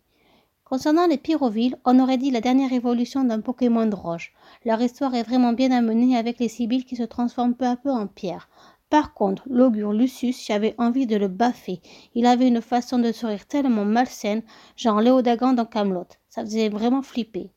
Concernant 0.66 1.08
les 1.08 1.18
Pyrovilles, 1.18 1.78
on 1.86 2.00
aurait 2.02 2.18
dit 2.18 2.32
la 2.32 2.42
dernière 2.42 2.74
évolution 2.74 3.24
d'un 3.24 3.40
Pokémon 3.40 3.86
de 3.86 3.96
roche. 3.96 4.34
Leur 4.66 4.82
histoire 4.82 5.16
est 5.16 5.24
vraiment 5.24 5.54
bien 5.54 5.72
amenée 5.72 6.18
avec 6.18 6.38
les 6.38 6.50
Sibylles 6.50 6.84
qui 6.84 6.98
se 6.98 7.04
transforment 7.04 7.56
peu 7.56 7.66
à 7.66 7.78
peu 7.78 7.90
en 7.90 8.08
pierre. 8.08 8.50
Par 8.90 9.14
contre, 9.14 9.44
l'augure 9.50 9.94
Lucius, 9.94 10.46
j'avais 10.46 10.76
envie 10.80 11.08
de 11.08 11.16
le 11.16 11.30
baffer. 11.30 11.80
Il 12.14 12.26
avait 12.26 12.50
une 12.50 12.62
façon 12.62 13.00
de 13.00 13.14
sourire 13.14 13.46
tellement 13.46 13.86
malsaine, 13.86 14.44
genre 14.76 15.00
Léo 15.00 15.22
Dagan 15.22 15.54
dans 15.54 15.66
Camelot. 15.66 16.08
Ça 16.28 16.42
faisait 16.42 16.68
vraiment 16.68 17.04
flipper. 17.04 17.52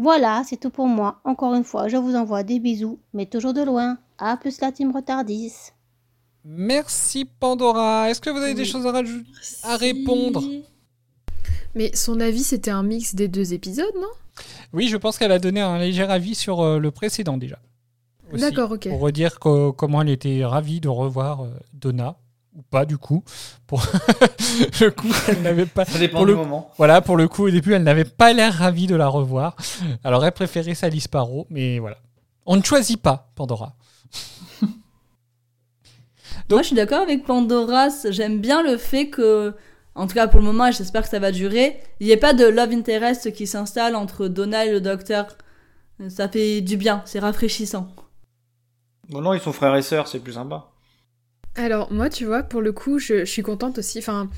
Voilà, 0.00 0.42
c'est 0.48 0.56
tout 0.56 0.70
pour 0.70 0.86
moi. 0.86 1.20
Encore 1.24 1.54
une 1.54 1.62
fois, 1.62 1.86
je 1.88 1.98
vous 1.98 2.14
envoie 2.16 2.42
des 2.42 2.58
bisous, 2.58 2.98
mais 3.12 3.26
toujours 3.26 3.52
de 3.52 3.62
loin. 3.62 3.98
A 4.18 4.38
plus 4.38 4.58
la 4.62 4.72
team 4.72 4.92
retardis. 4.96 5.52
Merci 6.42 7.26
Pandora. 7.26 8.08
Est-ce 8.08 8.20
que 8.20 8.30
vous 8.30 8.38
avez 8.38 8.54
des 8.54 8.64
choses 8.64 8.86
à, 8.86 8.92
rajouter 8.92 9.26
à 9.62 9.76
répondre? 9.76 10.42
Mais 11.74 11.94
son 11.94 12.18
avis, 12.18 12.42
c'était 12.42 12.70
un 12.70 12.82
mix 12.82 13.14
des 13.14 13.28
deux 13.28 13.52
épisodes, 13.52 13.94
non? 13.94 14.08
Oui, 14.72 14.88
je 14.88 14.96
pense 14.96 15.18
qu'elle 15.18 15.32
a 15.32 15.38
donné 15.38 15.60
un 15.60 15.78
léger 15.78 16.04
avis 16.04 16.34
sur 16.34 16.60
euh, 16.62 16.78
le 16.78 16.90
précédent 16.90 17.36
déjà. 17.36 17.58
D'accord, 18.32 18.70
ok. 18.72 18.88
Pour 18.88 19.00
redire 19.00 19.38
co- 19.38 19.72
comment 19.74 20.00
elle 20.00 20.08
était 20.08 20.44
ravie 20.46 20.80
de 20.80 20.88
revoir 20.88 21.42
euh, 21.44 21.50
Donna, 21.74 22.16
ou 22.56 22.62
pas 22.62 22.84
du 22.84 22.98
coup. 22.98 23.22
Pour 23.66 23.82
le 24.80 24.90
coup, 24.90 25.08
elle 25.28 25.42
n'avait 25.42 25.66
pas. 25.66 25.84
Ça 25.84 25.98
dépend 25.98 26.18
pour 26.18 26.26
du 26.26 26.32
le- 26.32 26.38
moment. 26.38 26.70
Voilà, 26.78 27.00
pour 27.00 27.16
le 27.16 27.28
coup, 27.28 27.44
au 27.46 27.50
début, 27.50 27.74
elle 27.74 27.82
n'avait 27.84 28.04
pas 28.04 28.32
l'air 28.32 28.52
ravie 28.54 28.86
de 28.86 28.96
la 28.96 29.08
revoir. 29.08 29.56
Elle 30.04 30.14
aurait 30.14 30.32
préféré 30.32 30.74
Sally 30.74 31.00
Sparrow, 31.00 31.46
mais 31.50 31.78
voilà. 31.78 31.98
On 32.46 32.56
ne 32.56 32.62
choisit 32.62 33.00
pas 33.00 33.30
Pandora. 33.36 33.74
Moi, 36.50 36.62
je 36.62 36.66
suis 36.68 36.76
d'accord 36.76 37.02
avec 37.02 37.24
Pandora. 37.24 37.88
J'aime 38.08 38.40
bien 38.40 38.62
le 38.62 38.76
fait 38.76 39.08
que, 39.08 39.54
en 39.94 40.06
tout 40.08 40.14
cas 40.14 40.26
pour 40.26 40.40
le 40.40 40.46
moment, 40.46 40.66
et 40.66 40.72
j'espère 40.72 41.02
que 41.02 41.08
ça 41.08 41.18
va 41.20 41.30
durer, 41.30 41.80
il 42.00 42.06
n'y 42.06 42.12
ait 42.12 42.16
pas 42.16 42.34
de 42.34 42.44
love 42.44 42.72
interest 42.72 43.32
qui 43.32 43.46
s'installe 43.46 43.94
entre 43.94 44.26
Donna 44.26 44.64
et 44.66 44.72
le 44.72 44.80
docteur. 44.80 45.26
Ça 46.08 46.28
fait 46.28 46.60
du 46.62 46.76
bien, 46.76 47.02
c'est 47.04 47.20
rafraîchissant. 47.20 47.88
Bon, 49.10 49.20
non, 49.20 49.34
ils 49.34 49.40
sont 49.40 49.52
frères 49.52 49.76
et 49.76 49.82
sœurs, 49.82 50.08
c'est 50.08 50.18
plus 50.20 50.32
sympa. 50.32 50.69
Alors, 51.56 51.92
moi, 51.92 52.08
tu 52.08 52.24
vois, 52.24 52.42
pour 52.42 52.60
le 52.60 52.72
coup, 52.72 52.98
je, 52.98 53.24
suis 53.24 53.42
contente 53.42 53.78
aussi. 53.78 53.98
Enfin, 53.98 54.30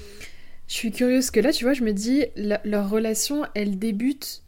je 0.67 0.75
suis 0.75 0.91
curieuse 0.91 1.31
que 1.31 1.41
là, 1.41 1.53
tu 1.53 1.65
vois, 1.65 1.75
je 1.75 1.85
me 1.85 1.93
dis, 1.93 2.25
leur 2.37 2.89
relation, 2.89 3.45
elle 3.55 3.79
débute 3.79 4.43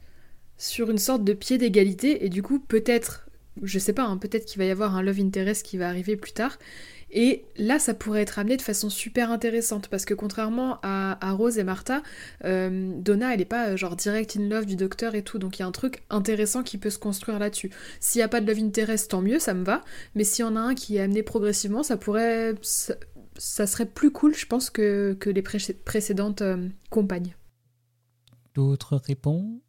sur 0.57 0.91
une 0.91 0.99
sorte 0.99 1.25
de 1.25 1.33
pied 1.33 1.59
d'égalité. 1.59 2.25
Et 2.25 2.29
du 2.29 2.43
coup, 2.43 2.59
peut-être, 2.59 3.29
je 3.63 3.79
sais 3.79 3.93
pas, 3.93 4.05
hein, 4.05 4.17
peut-être 4.17 4.47
qu'il 4.47 4.59
va 4.59 4.65
y 4.65 4.71
avoir 4.71 4.97
un 4.97 5.03
love 5.03 5.21
interest 5.21 5.65
qui 5.65 5.77
va 5.77 5.89
arriver 5.89 6.17
plus 6.17 6.33
tard. 6.33 6.59
Et 7.17 7.45
là, 7.57 7.79
ça 7.79 7.95
pourrait 7.95 8.23
être 8.23 8.41
amené 8.41 8.57
de 8.57 8.63
façon 8.63 8.91
super 8.91 9.31
intéressante 9.31 9.87
parce 9.87 10.05
que 10.05 10.15
contrairement 10.15 10.81
à, 10.83 11.31
Rose 11.31 11.59
et 11.59 11.65
Martha, 11.65 12.03
euh, 12.45 12.91
Donna, 12.99 13.33
elle 13.33 13.41
est 13.41 13.45
pas 13.45 13.69
euh, 13.69 13.77
genre 13.77 13.95
direct 13.95 14.37
in 14.37 14.49
love 14.49 14.67
du 14.67 14.75
docteur 14.75 15.15
et 15.15 15.23
tout. 15.23 15.39
Donc 15.39 15.57
il 15.59 15.61
y 15.61 15.63
a 15.63 15.67
un 15.67 15.73
truc 15.73 16.03
intéressant 16.11 16.65
qui 16.65 16.77
peut 16.77 16.91
se 16.91 16.99
construire 16.99 17.39
là-dessus. 17.39 17.71
S'il 18.01 18.19
n'y 18.19 18.25
a 18.25 18.29
pas 18.29 18.41
de 18.41 18.49
love 18.49 18.59
interest, 18.59 19.13
tant 19.13 19.23
mieux, 19.23 19.39
ça 19.39 19.55
me 19.55 19.65
va. 19.65 19.83
Mais 20.17 20.25
s'il 20.25 20.45
y 20.45 20.49
en 20.49 20.57
a 20.57 20.61
un 20.61 20.75
qui 20.75 20.97
est 20.97 21.01
amené 21.01 21.23
progressivement, 21.23 21.85
ça 21.85 21.97
pourrait. 21.97 22.57
Ça, 23.37 23.67
serait 23.67 23.87
plus 23.87 24.11
cool, 24.13 24.35
je 24.35 24.47
pense, 24.47 24.71
que, 24.71 25.17
les 25.25 25.43
pré- 25.43 25.59
précédentes 25.85 26.43
euh, 26.43 26.69
compagnes. 26.91 27.35
D'autres 28.55 28.97
réponses? 28.97 29.61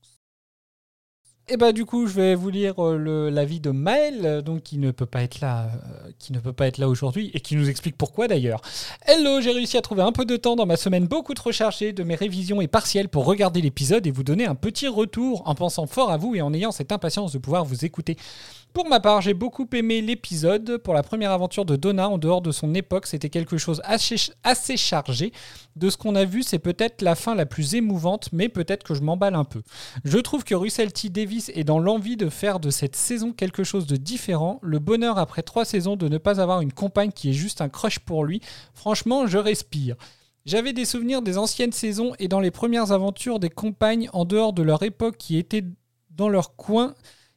Et 1.48 1.58
bah 1.58 1.74
du 1.74 1.86
coup, 1.86 2.08
je 2.08 2.14
vais 2.14 2.34
vous 2.34 2.50
lire 2.50 2.84
euh, 2.84 3.30
l'avis 3.30 3.60
de 3.60 3.70
Maël, 3.70 4.22
euh, 4.24 4.42
donc 4.42 4.64
qui 4.64 4.80
ne 4.80 4.90
peut 4.90 5.06
pas 5.06 5.22
être 5.22 5.42
là, 5.42 5.66
euh, 5.66 6.10
qui 6.18 6.34
ne 6.34 6.40
peut 6.40 6.54
pas 6.54 6.66
être 6.66 6.80
là 6.80 6.90
aujourd'hui 6.90 7.30
et 7.36 7.40
qui 7.40 7.56
nous 7.56 7.70
explique 7.70 7.96
pourquoi 7.98 8.28
d'ailleurs. 8.28 8.62
Hello, 9.06 9.42
j'ai 9.42 9.52
réussi 9.52 9.78
à 9.78 9.84
trouver 9.84 10.02
un 10.02 10.12
peu 10.12 10.26
de 10.26 10.38
temps 10.38 10.56
dans 10.56 10.66
ma 10.66 10.76
semaine 10.76 11.06
beaucoup 11.06 11.36
trop 11.36 11.52
chargée 11.52 11.94
de 11.94 12.02
mes 12.02 12.16
révisions 12.16 12.62
et 12.62 12.68
partielles 12.68 13.10
pour 13.10 13.26
regarder 13.26 13.62
l'épisode 13.62 14.08
et 14.08 14.12
vous 14.12 14.24
donner 14.24 14.48
un 14.48 14.56
petit 14.56 14.88
retour 14.88 15.44
en 15.48 15.54
pensant 15.54 15.86
fort 15.86 16.10
à 16.10 16.18
vous 16.18 16.34
et 16.34 16.42
en 16.42 16.52
ayant 16.52 16.72
cette 16.72 16.92
impatience 16.92 17.32
de 17.32 17.38
pouvoir 17.38 17.64
vous 17.64 17.86
écouter. 17.86 18.18
Pour 18.76 18.90
ma 18.90 19.00
part, 19.00 19.22
j'ai 19.22 19.34
beaucoup 19.34 19.70
aimé 19.72 20.02
l'épisode. 20.02 20.80
Pour 20.80 20.94
la 20.94 21.02
première 21.02 21.32
aventure 21.32 21.64
de 21.64 21.78
Donna, 21.78 22.10
en 22.10 22.18
dehors 22.18 22.42
de 22.42 22.52
son 22.52 22.74
époque, 22.74 23.08
c'était 23.08 23.30
quelque 23.30 23.58
chose 23.58 23.82
assez, 23.86 24.18
assez 24.44 24.76
chargé. 24.76 25.32
De 25.78 25.90
ce 25.90 25.96
qu'on 25.96 26.14
a 26.14 26.26
vu, 26.26 26.44
c'est 26.44 26.60
peut-être 26.60 27.02
la 27.02 27.16
fin 27.16 27.36
la 27.36 27.46
plus 27.46 27.76
émouvante, 27.76 28.28
mais 28.34 28.50
peut-être 28.50 28.84
que 28.84 28.94
je 28.94 29.02
m'emballe 29.02 29.36
un 29.36 29.46
peu. 29.46 29.62
Je 30.04 30.18
trouve 30.18 30.44
que 30.44 30.56
Russell 30.56 30.92
T. 30.92 31.08
Davis 31.08 31.35
est 31.54 31.64
dans 31.64 31.80
l'envie 31.80 32.18
de 32.18 32.30
faire 32.30 32.60
de 32.60 32.70
cette 32.70 32.96
saison 32.96 33.32
quelque 33.32 33.64
chose 33.64 33.86
de 33.86 33.96
différent. 33.96 34.60
Le 34.62 34.80
bonheur 34.80 35.18
après 35.18 35.44
trois 35.44 35.66
saisons 35.66 35.96
de 35.96 36.08
ne 36.08 36.18
pas 36.18 36.42
avoir 36.42 36.62
une 36.62 36.74
compagne 36.74 37.12
qui 37.12 37.30
est 37.30 37.34
juste 37.34 37.62
un 37.62 37.70
crush 37.70 38.00
pour 38.00 38.24
lui. 38.26 38.42
Franchement, 38.74 39.28
je 39.28 39.38
respire. 39.38 39.96
J'avais 40.46 40.74
des 40.74 40.86
souvenirs 40.86 41.22
des 41.22 41.38
anciennes 41.38 41.72
saisons 41.72 42.14
et 42.20 42.28
dans 42.28 42.40
les 42.40 42.52
premières 42.52 42.92
aventures 42.92 43.40
des 43.40 43.50
compagnes 43.50 44.10
en 44.14 44.26
dehors 44.26 44.54
de 44.54 44.62
leur 44.62 44.84
époque 44.84 45.18
qui 45.18 45.38
étaient 45.38 45.66
dans 46.12 46.30
leur 46.30 46.56
coin 46.56 46.94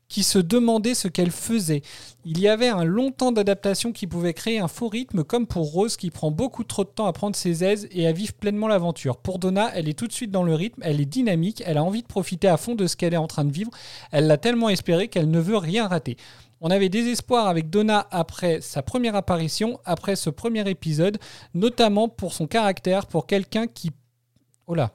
qui 0.09 0.23
se 0.23 0.39
demandaient 0.39 0.95
ce 0.95 1.09
qu'elles 1.09 1.31
faisaient. 1.31 1.83
Il 2.25 2.41
y 2.41 2.49
avait 2.49 2.69
un 2.69 2.85
long 2.85 3.11
temps 3.11 3.33
d'adaptation 3.33 3.93
qui 3.93 4.07
pouvait 4.07 4.35
créer 4.35 4.59
un 4.59 4.69
faux 4.69 4.89
rythme, 4.89 5.23
comme 5.23 5.47
pour 5.47 5.71
Rose 5.71 5.97
qui 5.97 6.11
prend 6.11 6.31
beaucoup 6.31 6.65
trop 6.65 6.85
de 6.85 6.89
temps 6.89 7.07
à 7.07 7.13
prendre 7.13 7.37
ses 7.37 7.63
aises 7.63 7.89
et 7.91 8.07
à 8.07 8.13
vivre 8.13 8.33
pleinement 8.35 8.69
l'aventure. 8.69 9.19
Pour 9.19 9.39
Donna, 9.39 9.71
elle 9.75 9.89
est 9.89 9.99
tout 9.99 10.07
de 10.07 10.13
suite 10.13 10.31
dans 10.31 10.43
le 10.43 10.55
rythme, 10.55 10.81
elle 10.83 11.01
est 11.01 11.07
dynamique, 11.07 11.63
elle 11.67 11.79
a 11.79 11.85
envie 11.85 12.03
de 12.03 12.07
profiter 12.07 12.49
à 12.49 12.57
fond 12.57 12.75
de 12.75 12.87
ce 12.87 12.97
qu'elle 12.97 13.15
est 13.15 13.19
en 13.19 13.27
train 13.27 13.45
de 13.45 13.53
vivre, 13.53 13.71
elle 14.11 14.27
l'a 14.27 14.39
tellement 14.39 14.69
espéré 14.71 15.09
qu'elle 15.09 15.31
ne 15.31 15.41
veut 15.41 15.59
rien 15.59 15.87
rater. 15.87 16.17
On 16.61 16.71
avait 16.71 16.89
des 16.89 17.07
espoirs 17.07 17.47
avec 17.47 17.71
Donna 17.71 18.09
après 18.11 18.61
sa 18.61 18.83
première 18.83 19.15
apparition, 19.15 19.79
après 19.85 20.17
ce 20.17 20.31
premier 20.31 20.69
épisode, 20.69 21.19
notamment 21.55 22.09
pour 22.09 22.33
son 22.33 22.47
caractère, 22.47 23.07
pour 23.07 23.27
quelqu'un 23.27 23.67
qui... 23.69 23.93
Oh 24.67 24.75
là, 24.75 24.93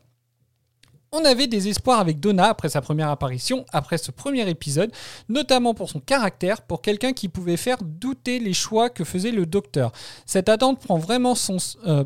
on 1.13 1.23
avait 1.23 1.47
des 1.47 1.69
espoirs 1.69 1.99
avec 1.99 2.19
Donna 2.19 2.49
après 2.49 2.69
sa 2.69 2.81
première 2.81 3.09
apparition, 3.09 3.65
après 3.71 3.97
ce 3.97 4.11
premier 4.11 4.49
épisode, 4.49 4.91
notamment 5.29 5.73
pour 5.73 5.89
son 5.89 5.99
caractère, 5.99 6.63
pour 6.63 6.81
quelqu'un 6.81 7.13
qui 7.13 7.29
pouvait 7.29 7.55
faire 7.55 7.77
douter 7.81 8.39
les 8.39 8.53
choix 8.53 8.89
que 8.89 9.03
faisait 9.03 9.31
le 9.31 9.45
docteur. 9.45 9.91
Cette 10.25 10.49
attente 10.49 10.79
prend 10.79 10.97
vraiment 10.97 11.35
son... 11.35 11.57
euh, 11.85 12.03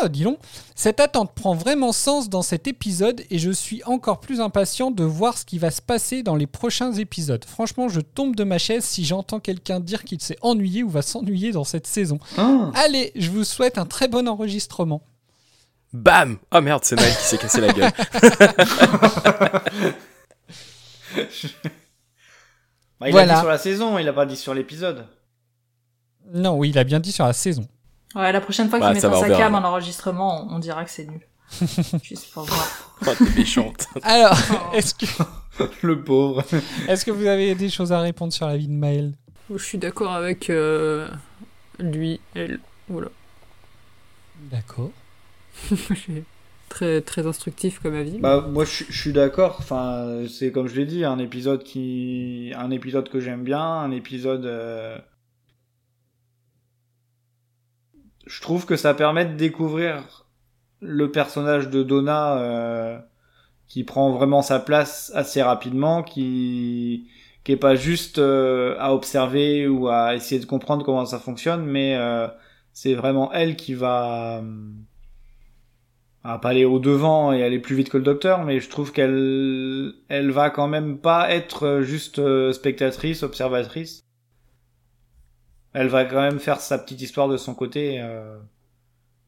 ah, 0.00 0.08
dis 0.08 0.22
donc. 0.22 0.38
Cette 0.76 1.00
attente 1.00 1.32
prend 1.34 1.54
vraiment 1.54 1.92
sens 1.92 2.28
dans 2.28 2.42
cet 2.42 2.68
épisode 2.68 3.22
et 3.30 3.38
je 3.38 3.50
suis 3.50 3.82
encore 3.84 4.20
plus 4.20 4.40
impatient 4.40 4.92
de 4.92 5.02
voir 5.02 5.36
ce 5.36 5.44
qui 5.44 5.58
va 5.58 5.72
se 5.72 5.82
passer 5.82 6.22
dans 6.22 6.36
les 6.36 6.46
prochains 6.46 6.92
épisodes. 6.92 7.44
Franchement, 7.44 7.88
je 7.88 8.00
tombe 8.00 8.36
de 8.36 8.44
ma 8.44 8.58
chaise 8.58 8.84
si 8.84 9.04
j'entends 9.04 9.40
quelqu'un 9.40 9.80
dire 9.80 10.04
qu'il 10.04 10.20
s'est 10.20 10.38
ennuyé 10.42 10.84
ou 10.84 10.88
va 10.88 11.02
s'ennuyer 11.02 11.50
dans 11.50 11.64
cette 11.64 11.86
saison. 11.86 12.20
Ah. 12.38 12.70
Allez, 12.74 13.10
je 13.16 13.30
vous 13.30 13.44
souhaite 13.44 13.78
un 13.78 13.86
très 13.86 14.06
bon 14.06 14.28
enregistrement. 14.28 15.02
Bam 16.02 16.36
Oh 16.52 16.60
merde, 16.60 16.84
c'est 16.84 16.96
Naël 16.96 17.12
qui 17.16 17.24
s'est 17.24 17.38
cassé 17.38 17.60
la 17.60 17.72
gueule. 17.72 17.90
Bah, 22.98 23.08
il 23.08 23.10
a 23.10 23.12
Voilà. 23.12 23.34
dit 23.34 23.40
sur 23.40 23.48
la 23.48 23.58
saison, 23.58 23.98
il 23.98 24.08
a 24.08 24.12
pas 24.12 24.24
dit 24.26 24.36
sur 24.36 24.54
l'épisode. 24.54 25.06
Non, 26.32 26.56
oui, 26.56 26.70
il 26.70 26.78
a 26.78 26.84
bien 26.84 26.98
dit 27.00 27.12
sur 27.12 27.24
la 27.26 27.32
saison. 27.32 27.66
Ouais, 28.14 28.32
la 28.32 28.40
prochaine 28.40 28.68
fois 28.70 28.78
Bah, 28.78 28.90
qu'il 28.92 29.00
ça 29.00 29.08
mettra 29.10 29.28
sa 29.28 29.36
cam 29.36 29.54
en 29.54 29.62
enregistrement, 29.64 30.46
on, 30.50 30.56
on 30.56 30.58
dira 30.58 30.84
que 30.84 30.90
c'est 30.90 31.04
nul. 31.06 31.20
Juste 32.02 32.32
pour 32.32 32.44
voir. 32.44 32.66
Oh, 33.06 33.10
t'es 33.16 33.30
méchante. 33.38 33.86
Alors, 34.02 34.36
Oh. 34.50 34.74
est-ce 34.74 34.94
que, 34.94 35.04
Le 35.82 36.02
pauvre. 36.02 36.42
est-ce 36.88 37.04
que 37.04 37.10
vous 37.10 37.26
avez 37.26 37.54
des 37.54 37.68
choses 37.68 37.92
à 37.92 38.00
répondre 38.00 38.32
sur 38.32 38.46
la 38.46 38.56
vie 38.56 38.66
de 38.68 38.72
Maël? 38.72 39.12
Je 39.50 39.62
suis 39.62 39.78
d'accord 39.78 40.12
avec 40.12 40.48
euh, 40.50 41.06
lui, 41.78 42.20
elle. 42.34 42.60
Voilà. 42.88 43.08
D'accord. 44.50 44.90
Très, 46.68 47.00
très 47.00 47.26
instructif 47.26 47.78
comme 47.78 47.94
avis. 47.94 48.18
Bah 48.18 48.44
moi 48.50 48.64
je, 48.64 48.84
suis- 48.92 49.12
d'accord. 49.12 49.56
Enfin 49.60 50.24
c'est 50.28 50.50
comme 50.50 50.66
je 50.66 50.74
l'ai 50.74 50.84
dit, 50.84 51.04
un 51.04 51.18
épisode 51.18 51.62
qui, 51.62 52.52
un 52.56 52.70
épisode 52.72 53.08
que 53.08 53.20
j'aime 53.20 53.44
bien, 53.44 53.62
un 53.62 53.92
épisode. 53.92 54.44
euh, 54.46 54.98
Je 58.26 58.40
trouve 58.40 58.66
que 58.66 58.76
ça 58.76 58.94
permet 58.94 59.24
de 59.24 59.34
découvrir 59.34 60.26
le 60.80 61.10
personnage 61.12 61.68
de 61.70 61.82
Donna 61.84 62.38
euh, 62.38 62.98
qui 63.68 63.84
prend 63.84 64.12
vraiment 64.12 64.42
sa 64.42 64.58
place 64.58 65.12
assez 65.14 65.42
rapidement, 65.42 66.02
qui 66.02 67.08
qui 67.44 67.52
est 67.52 67.56
pas 67.56 67.76
juste 67.76 68.18
euh, 68.18 68.74
à 68.80 68.92
observer 68.92 69.68
ou 69.68 69.86
à 69.88 70.16
essayer 70.16 70.40
de 70.40 70.46
comprendre 70.46 70.84
comment 70.84 71.06
ça 71.06 71.20
fonctionne, 71.20 71.64
mais 71.64 71.94
euh, 71.96 72.26
c'est 72.72 72.94
vraiment 72.94 73.32
elle 73.32 73.54
qui 73.56 73.74
va 73.74 74.42
va 76.26 76.38
pas 76.38 76.48
aller 76.50 76.64
au 76.64 76.78
devant 76.78 77.32
et 77.32 77.42
aller 77.42 77.58
plus 77.58 77.76
vite 77.76 77.88
que 77.88 77.98
le 77.98 78.02
docteur, 78.02 78.44
mais 78.44 78.60
je 78.60 78.68
trouve 78.68 78.92
qu'elle 78.92 79.92
elle 80.08 80.30
va 80.30 80.50
quand 80.50 80.68
même 80.68 80.98
pas 80.98 81.30
être 81.30 81.80
juste 81.82 82.18
euh, 82.18 82.52
spectatrice, 82.52 83.22
observatrice. 83.22 84.04
Elle 85.72 85.88
va 85.88 86.04
quand 86.04 86.20
même 86.20 86.40
faire 86.40 86.60
sa 86.60 86.78
petite 86.78 87.02
histoire 87.02 87.28
de 87.28 87.36
son 87.36 87.54
côté, 87.54 88.00
euh, 88.00 88.38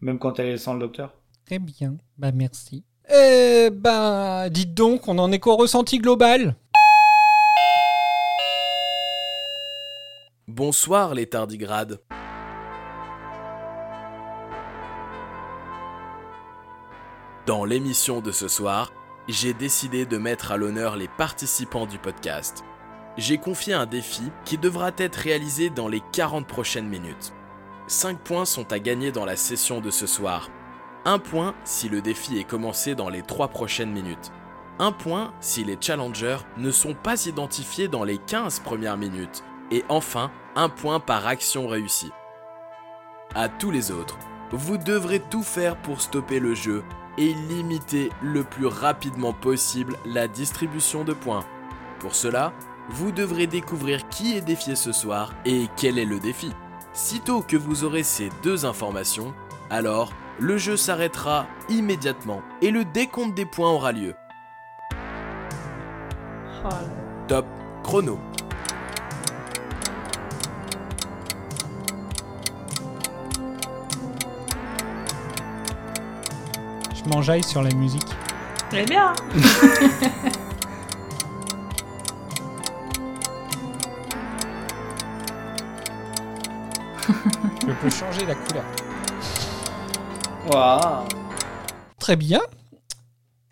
même 0.00 0.18
quand 0.18 0.38
elle 0.38 0.48
est 0.48 0.58
sans 0.58 0.74
le 0.74 0.80
docteur. 0.80 1.14
Très 1.46 1.58
bien. 1.58 1.96
Bah, 2.16 2.32
merci. 2.32 2.84
Eh 3.10 3.70
ben, 3.70 4.48
dites 4.50 4.74
donc, 4.74 5.08
on 5.08 5.18
en 5.18 5.30
est 5.32 5.38
qu'au 5.38 5.56
ressenti 5.56 5.98
global 5.98 6.56
Bonsoir 10.46 11.14
les 11.14 11.26
tardigrades. 11.26 12.00
Dans 17.48 17.64
l'émission 17.64 18.20
de 18.20 18.30
ce 18.30 18.46
soir, 18.46 18.92
j'ai 19.26 19.54
décidé 19.54 20.04
de 20.04 20.18
mettre 20.18 20.52
à 20.52 20.58
l'honneur 20.58 20.96
les 20.96 21.08
participants 21.08 21.86
du 21.86 21.96
podcast. 21.96 22.62
J'ai 23.16 23.38
confié 23.38 23.72
un 23.72 23.86
défi 23.86 24.24
qui 24.44 24.58
devra 24.58 24.90
être 24.98 25.16
réalisé 25.16 25.70
dans 25.70 25.88
les 25.88 26.02
40 26.12 26.46
prochaines 26.46 26.90
minutes. 26.90 27.32
5 27.86 28.18
points 28.18 28.44
sont 28.44 28.70
à 28.70 28.78
gagner 28.78 29.12
dans 29.12 29.24
la 29.24 29.36
session 29.36 29.80
de 29.80 29.90
ce 29.90 30.06
soir. 30.06 30.50
1 31.06 31.20
point 31.20 31.54
si 31.64 31.88
le 31.88 32.02
défi 32.02 32.36
est 32.36 32.44
commencé 32.44 32.94
dans 32.94 33.08
les 33.08 33.22
3 33.22 33.48
prochaines 33.48 33.92
minutes. 33.92 34.30
1 34.78 34.92
point 34.92 35.32
si 35.40 35.64
les 35.64 35.78
challengers 35.80 36.40
ne 36.58 36.70
sont 36.70 36.92
pas 36.92 37.24
identifiés 37.24 37.88
dans 37.88 38.04
les 38.04 38.18
15 38.18 38.60
premières 38.60 38.98
minutes. 38.98 39.42
Et 39.70 39.86
enfin, 39.88 40.30
un 40.54 40.68
point 40.68 41.00
par 41.00 41.26
action 41.26 41.66
réussie. 41.66 42.12
À 43.34 43.48
tous 43.48 43.70
les 43.70 43.90
autres, 43.90 44.18
vous 44.52 44.76
devrez 44.76 45.20
tout 45.30 45.42
faire 45.42 45.80
pour 45.80 46.02
stopper 46.02 46.40
le 46.40 46.54
jeu 46.54 46.84
et 47.18 47.34
limiter 47.34 48.10
le 48.22 48.44
plus 48.44 48.66
rapidement 48.66 49.32
possible 49.32 49.96
la 50.06 50.28
distribution 50.28 51.04
de 51.04 51.12
points. 51.12 51.44
Pour 51.98 52.14
cela, 52.14 52.52
vous 52.88 53.12
devrez 53.12 53.46
découvrir 53.46 54.08
qui 54.08 54.36
est 54.36 54.40
défié 54.40 54.76
ce 54.76 54.92
soir 54.92 55.34
et 55.44 55.66
quel 55.76 55.98
est 55.98 56.04
le 56.04 56.20
défi. 56.20 56.52
Sitôt 56.92 57.42
que 57.42 57.56
vous 57.56 57.84
aurez 57.84 58.02
ces 58.02 58.30
deux 58.42 58.64
informations, 58.64 59.34
alors 59.68 60.12
le 60.38 60.56
jeu 60.56 60.76
s'arrêtera 60.76 61.46
immédiatement 61.68 62.40
et 62.62 62.70
le 62.70 62.84
décompte 62.84 63.34
des 63.34 63.46
points 63.46 63.70
aura 63.70 63.92
lieu. 63.92 64.14
Oh. 66.64 66.68
Top 67.26 67.46
chrono. 67.82 68.18
Je 77.08 77.14
m'enjaille 77.14 77.42
sur 77.42 77.62
la 77.62 77.72
musique. 77.72 78.04
Est 78.70 78.84
bien. 78.84 79.06
hein 79.06 79.14
Je 87.66 87.72
peux 87.80 87.88
changer 87.88 88.26
la 88.26 88.34
couleur. 88.34 88.64
Waouh 90.52 91.06
Très 91.98 92.16
bien. 92.16 92.42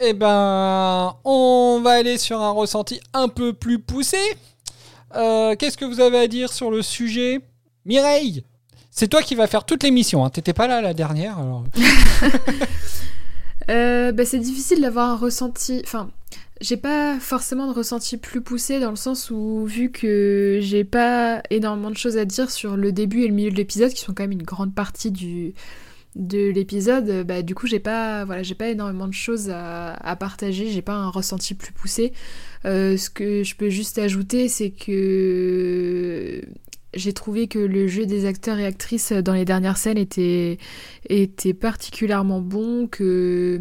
Eh 0.01 0.13
ben, 0.13 1.15
on 1.25 1.81
va 1.83 1.93
aller 1.93 2.19
sur 2.19 2.43
un 2.43 2.51
ressenti 2.51 3.01
un 3.15 3.29
peu 3.29 3.55
plus 3.55 3.79
poussé. 3.79 4.19
Euh, 5.15 5.57
Qu'est-ce 5.57 5.79
que 5.79 5.87
vous 5.87 6.01
avez 6.01 6.19
à 6.19 6.29
dire 6.29 6.53
sur 6.53 6.71
le 6.71 6.83
sujet? 6.83 7.41
Mireille 7.87 8.45
C'est 8.91 9.09
toi 9.09 9.23
qui 9.23 9.35
vas 9.35 9.47
faire 9.47 9.65
toute 9.65 9.83
l'émission. 9.83 10.27
Hein. 10.27 10.31
T'étais 10.31 10.53
pas 10.53 10.67
là 10.67 10.83
la 10.83 10.93
dernière. 10.93 11.39
Alors... 11.39 11.65
Euh, 13.71 14.13
bah, 14.13 14.25
c'est 14.25 14.39
difficile 14.39 14.81
d'avoir 14.81 15.11
un 15.11 15.17
ressenti. 15.17 15.81
Enfin, 15.85 16.11
j'ai 16.61 16.77
pas 16.77 17.19
forcément 17.21 17.67
de 17.67 17.73
ressenti 17.73 18.17
plus 18.17 18.41
poussé 18.41 18.81
dans 18.81 18.91
le 18.91 18.97
sens 18.97 19.31
où, 19.31 19.65
vu 19.67 19.91
que 19.91 20.59
j'ai 20.63 20.85
pas 20.85 21.43
énormément 21.51 21.91
de 21.91 21.97
choses 21.97 22.17
à 22.17 22.25
dire 22.25 22.51
sur 22.51 22.77
le 22.77 22.93
début 22.93 23.23
et 23.23 23.29
le 23.29 23.35
milieu 23.35 23.51
de 23.51 23.57
l'épisode, 23.57 23.93
qui 23.93 24.01
sont 24.01 24.15
quand 24.15 24.25
même 24.25 24.33
une 24.33 24.43
grande 24.43 24.75
partie 24.75 25.11
du 25.11 25.55
de 26.15 26.49
l'épisode, 26.49 27.27
bah 27.27 27.43
du 27.43 27.55
coup 27.55 27.67
j'ai 27.67 27.79
pas 27.79 28.25
voilà 28.25 28.43
j'ai 28.43 28.55
pas 28.55 28.71
énormément 28.71 29.07
de 29.07 29.13
choses 29.13 29.51
à, 29.51 29.93
à 29.93 30.17
partager, 30.17 30.71
j'ai 30.71 30.81
pas 30.81 30.95
un 30.95 31.11
ressenti 31.11 31.53
plus 31.55 31.73
poussé. 31.73 32.15
Euh, 32.65 32.97
ce 32.97 33.11
que 33.11 33.43
je 33.45 33.55
peux 33.55 33.69
juste 33.69 33.99
ajouter, 33.99 34.49
c'est 34.49 34.71
que 34.71 36.41
j'ai 36.95 37.13
trouvé 37.13 37.49
que 37.49 37.59
le 37.59 37.87
jeu 37.89 38.07
des 38.07 38.27
acteurs 38.27 38.59
et 38.59 38.65
actrices 38.65 39.13
dans 39.13 39.35
les 39.35 39.45
dernières 39.45 39.77
scènes 39.77 39.99
était, 39.99 40.59
était 41.09 41.55
particulièrement 41.55 42.41
bon, 42.41 42.87
que 42.87 43.61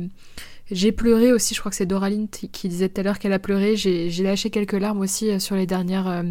j'ai 0.72 0.92
pleuré 0.92 1.32
aussi, 1.32 1.54
je 1.54 1.60
crois 1.60 1.70
que 1.70 1.76
c'est 1.76 1.86
Doraline 1.86 2.28
qui 2.28 2.68
disait 2.68 2.90
tout 2.90 3.00
à 3.00 3.04
l'heure 3.04 3.20
qu'elle 3.20 3.34
a 3.34 3.40
pleuré, 3.40 3.76
j'ai 3.76 4.24
lâché 4.24 4.50
quelques 4.50 4.74
larmes 4.74 5.00
aussi 5.00 5.30
euh, 5.30 5.40
sur 5.40 5.56
les 5.56 5.68
dernières, 5.68 6.08
euh, 6.08 6.24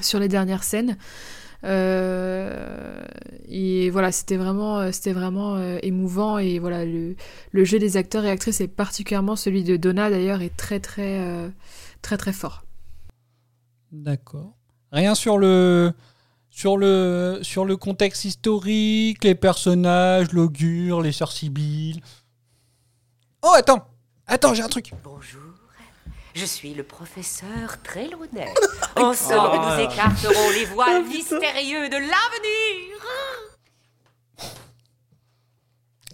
sur 0.00 0.18
les 0.18 0.28
dernières 0.28 0.64
scènes. 0.64 0.96
Euh, 1.64 3.04
et 3.48 3.90
voilà, 3.90 4.10
c'était 4.10 4.36
vraiment, 4.36 4.90
c'était 4.90 5.12
vraiment 5.12 5.62
émouvant. 5.82 6.38
Et 6.38 6.58
voilà, 6.58 6.84
le, 6.84 7.14
le, 7.52 7.64
jeu 7.64 7.78
des 7.78 7.96
acteurs 7.96 8.24
et 8.24 8.30
actrices, 8.30 8.60
et 8.60 8.66
particulièrement 8.66 9.36
celui 9.36 9.62
de 9.62 9.76
Donna 9.76 10.10
d'ailleurs, 10.10 10.42
est 10.42 10.56
très 10.56 10.80
très 10.80 11.52
très 12.00 12.16
très 12.16 12.32
fort. 12.32 12.64
D'accord. 13.92 14.56
Rien 14.92 15.14
sur 15.14 15.38
le 15.38 15.92
sur 16.50 16.76
le 16.76 17.40
sur 17.42 17.64
le 17.64 17.76
contexte 17.78 18.26
historique, 18.26 19.24
les 19.24 19.34
personnages, 19.34 20.32
l'augure, 20.32 21.00
les 21.00 21.12
sœurs 21.12 21.32
Sibyl. 21.32 22.02
Oh 23.42 23.52
attends, 23.56 23.86
attends, 24.26 24.52
j'ai 24.52 24.62
un 24.62 24.68
truc. 24.68 24.92
Bonjour. 25.02 25.40
Je 26.34 26.44
suis 26.46 26.74
le 26.74 26.82
professeur 26.82 27.82
Trelawney. 27.82 28.52
Ensemble, 28.96 29.56
nous 29.56 29.80
écarterons 29.84 30.50
les 30.50 30.64
voiles 30.66 31.04
mystérieux 31.04 31.88
de 31.88 31.96
l'avenir. 31.96 32.98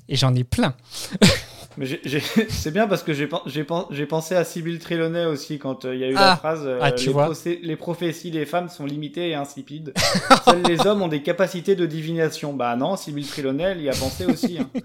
Et 0.08 0.16
j'en 0.16 0.34
ai 0.34 0.44
plein. 0.44 0.74
c'est 2.48 2.70
bien 2.72 2.86
parce 2.88 3.02
que 3.02 3.12
j'ai 3.12 4.04
pensé 4.06 4.34
à 4.34 4.44
Sibyl 4.44 4.78
Trelawney 4.78 5.26
aussi 5.26 5.58
quand 5.58 5.84
euh, 5.84 5.94
il 5.94 6.00
y 6.00 6.04
a 6.04 6.08
eu 6.08 6.14
la 6.14 6.32
Ah. 6.32 6.36
phrase 6.36 6.62
euh, 6.64 6.78
Ah, 6.82 6.92
tu 6.92 7.06
les, 7.06 7.12
vois. 7.12 7.28
procé- 7.28 7.58
les 7.62 7.76
prophéties 7.76 8.30
des 8.30 8.46
femmes 8.46 8.68
sont 8.68 8.84
limitées 8.86 9.28
et 9.30 9.34
insipides. 9.34 9.92
Seuls 10.44 10.62
les 10.64 10.86
hommes 10.86 11.02
ont 11.02 11.08
des 11.08 11.22
capacités 11.22 11.76
de 11.76 11.86
divination. 11.86 12.52
Bah 12.54 12.74
non, 12.76 12.96
Sibyl 12.96 13.26
Trelawney, 13.26 13.62
elle 13.64 13.80
y 13.82 13.88
a 13.88 13.92
pensé 13.94 14.26
aussi. 14.26 14.58
hein. 14.58 14.68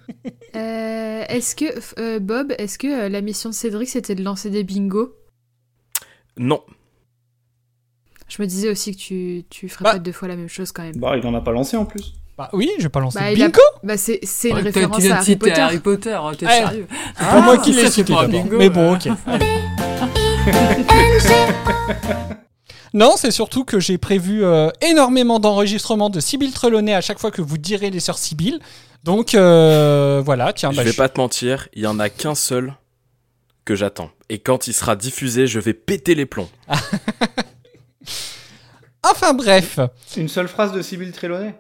Euh, 0.56 1.23
est-ce 1.29 1.56
que 1.56 1.65
euh, 1.99 2.19
Bob, 2.19 2.53
est-ce 2.60 2.77
que 2.77 3.06
euh, 3.06 3.10
la 3.10 3.21
mission 3.21 3.49
de 3.49 3.56
Cédric 3.56 3.89
c'était 3.89 4.13
de 4.13 4.23
lancer 4.23 4.51
des 4.51 4.63
bingos? 4.63 5.12
Non. 6.38 6.62
Je 8.27 8.39
me 8.41 8.47
disais 8.47 8.69
aussi 8.69 8.95
que 8.95 8.99
tu 9.01 9.45
tu 9.49 9.67
ferais 9.67 9.84
Bah. 9.84 9.91
pas 9.93 9.99
deux 9.99 10.12
fois 10.12 10.27
la 10.27 10.36
même 10.36 10.47
chose 10.49 10.71
quand 10.71 10.84
même. 10.84 10.95
Bah, 10.97 11.17
il 11.17 11.25
en 11.25 11.34
a 11.34 11.41
pas 11.41 11.51
lancé 11.51 11.75
en 11.75 11.86
plus. 11.86 12.13
Bah 12.38 12.50
oui, 12.54 12.72
je 12.80 12.84
vais 12.84 12.89
pas 12.89 13.00
lancer 13.00 13.19
Bah, 13.19 13.30
le 13.30 13.38
il 13.38 13.43
a- 13.43 13.48
bingo. 13.48 13.62
Bah 13.84 13.96
c'est 13.98 14.19
c'est 14.24 14.50
une 14.50 14.56
référence 14.58 14.96
tu 14.98 15.04
viens 15.04 15.12
à 15.15 15.19
de 15.19 15.22
Harry 15.22 15.36
Potter. 15.36 15.62
Harry 15.62 15.80
Potter, 15.80 16.13
hein, 16.13 16.32
t'es 16.38 16.46
Ouais. 16.48 16.52
sérieux 16.58 16.88
C'est 17.17 17.26
pas 17.26 17.41
moi 17.41 17.58
qui 17.60 17.74
ça, 17.74 17.80
l'ai 17.82 17.86
c'est 17.88 17.91
cité 17.93 18.13
pas 18.13 18.19
un 18.22 18.28
d'abord. 18.28 18.43
bingo, 18.43 18.58
Mais 18.58 18.69
bon, 18.69 18.93
euh. 18.93 18.96
ok. 18.96 19.08
allez. 19.28 19.46
Non, 22.96 23.13
c'est 23.17 23.32
surtout 23.32 23.63
que 23.65 23.80
j'ai 23.80 23.98
prévu 23.98 24.43
euh, 24.46 24.69
énormément 24.82 25.39
d'enregistrements 25.39 26.12
de 26.12 26.19
Sibyl 26.19 26.52
Trelawney 26.54 26.93
à 26.93 27.02
chaque 27.02 27.17
fois 27.17 27.32
que 27.32 27.41
vous 27.41 27.58
direz 27.58 27.89
les 27.89 28.00
sœurs 28.00 28.19
Sibyl. 28.19 28.60
Donc 29.04 29.34
euh, 29.34 30.22
voilà, 30.24 30.54
tiens, 30.54 30.69
je 30.72 30.78
bah, 30.78 30.84
vais 30.84 30.91
je- 30.91 30.98
pas 30.98 31.10
te 31.10 31.19
mentir, 31.19 31.67
il 31.74 31.82
y 31.82 31.88
en 31.88 31.98
a 32.00 32.10
qu'un 32.10 32.36
seul 32.36 32.76
que 33.65 33.74
j'attends. 33.76 34.12
Et 34.30 34.38
quand 34.38 34.67
il 34.67 34.74
sera 34.74 34.96
diffusé, 34.96 35.48
je 35.48 35.60
vais 35.60 35.74
péter 35.74 36.13
les 36.13 36.28
plombs. 36.28 36.50
Enfin 39.04 39.34
bref. 39.34 39.80
Une 40.15 40.30
seule 40.30 40.48
phrase 40.48 40.72
de 40.72 40.82
Sibyl 40.82 41.12
Trelawney? 41.12 41.54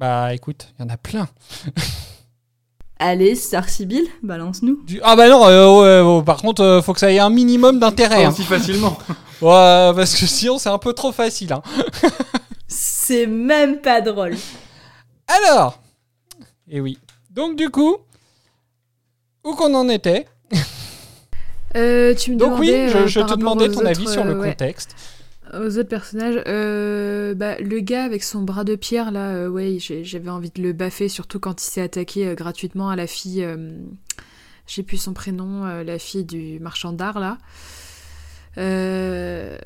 Bah 0.00 0.32
écoute, 0.32 0.68
il 0.78 0.82
y 0.82 0.86
en 0.86 0.88
a 0.88 0.96
plein. 0.96 1.28
Allez, 2.98 3.34
Star 3.34 3.68
Sibyl, 3.68 4.06
balance-nous. 4.22 4.82
Du- 4.86 4.98
Ah 5.04 5.14
bah 5.14 5.28
non, 5.28 5.46
euh, 5.46 6.02
ouais, 6.02 6.16
ouais, 6.18 6.24
par 6.24 6.38
contre, 6.38 6.62
euh, 6.62 6.80
faut 6.80 6.94
que 6.94 7.00
ça 7.00 7.12
ait 7.12 7.18
un 7.18 7.28
minimum 7.28 7.78
d'intérêt. 7.78 8.22
Pas 8.22 8.28
hein. 8.28 8.30
aussi 8.30 8.44
facilement. 8.44 8.96
Ouais, 9.42 9.92
parce 9.96 10.14
que 10.16 10.26
sinon 10.26 10.58
c'est 10.58 10.68
un 10.68 10.76
peu 10.76 10.92
trop 10.92 11.12
facile. 11.12 11.52
hein. 11.54 11.62
C'est 12.68 13.26
même 13.26 13.80
pas 13.80 14.02
drôle. 14.02 14.36
Alors, 15.28 15.80
et 16.68 16.78
oui. 16.80 16.98
Donc 17.30 17.56
du 17.56 17.70
coup, 17.70 17.96
où 19.44 19.54
qu'on 19.54 19.74
en 19.74 19.88
était? 19.88 20.26
Euh, 21.74 22.14
tu 22.14 22.32
me 22.32 22.36
Donc 22.36 22.58
oui, 22.58 22.66
je, 22.88 22.98
euh, 22.98 23.24
te 23.24 23.34
demandais 23.34 23.70
ton 23.70 23.86
avis 23.86 24.06
sur 24.08 24.24
le 24.24 24.38
ouais, 24.38 24.50
contexte. 24.50 24.94
Aux 25.54 25.78
autres 25.78 25.88
personnages. 25.88 26.42
Euh, 26.46 27.34
bah, 27.34 27.58
le 27.58 27.80
gars 27.80 28.04
avec 28.04 28.22
son 28.22 28.42
bras 28.42 28.64
de 28.64 28.76
pierre 28.76 29.10
là, 29.10 29.30
euh, 29.30 29.48
ouais, 29.48 29.78
j'avais 29.78 30.30
envie 30.30 30.50
de 30.50 30.62
le 30.62 30.72
baffer, 30.72 31.08
surtout 31.08 31.40
quand 31.40 31.62
il 31.62 31.66
s'est 31.66 31.82
attaqué 31.82 32.28
euh, 32.28 32.34
gratuitement 32.34 32.90
à 32.90 32.96
la 32.96 33.06
fille. 33.06 33.46
j'ai 34.66 34.82
plus 34.82 34.98
son 34.98 35.12
prénom, 35.12 35.64
la 35.82 35.98
fille 35.98 36.24
du 36.24 36.60
marchand 36.60 36.92
d'art 36.92 37.18
là. 37.18 37.38
Je 38.56 39.56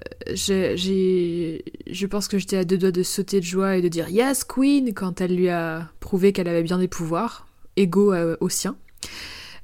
pense 2.07 2.29
que 2.29 2.39
j'étais 2.39 2.59
à 2.59 2.65
deux 2.65 2.79
doigts 2.79 2.93
de 2.93 3.03
sauter 3.03 3.41
de 3.41 3.45
joie 3.45 3.77
et 3.77 3.83
de 3.83 3.89
dire 3.89 4.09
Yes, 4.09 4.45
Queen 4.45 4.95
quand 4.95 5.21
elle 5.21 5.37
lui 5.37 5.49
a 5.49 5.89
prouvé 6.01 6.33
qu'elle 6.33 6.49
avait 6.49 6.63
bien 6.63 6.79
des 6.79 6.89
pouvoirs, 6.89 7.47
égaux 7.77 8.15
aux 8.41 8.49
siens. 8.49 8.77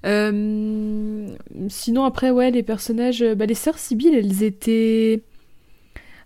Sinon, 0.03 2.05
après, 2.05 2.31
ouais, 2.31 2.51
les 2.51 2.63
personnages. 2.63 3.25
Bah, 3.37 3.47
les 3.47 3.55
sœurs 3.55 3.79
Sibyl, 3.79 4.15
elles 4.15 4.43
étaient 4.43 5.23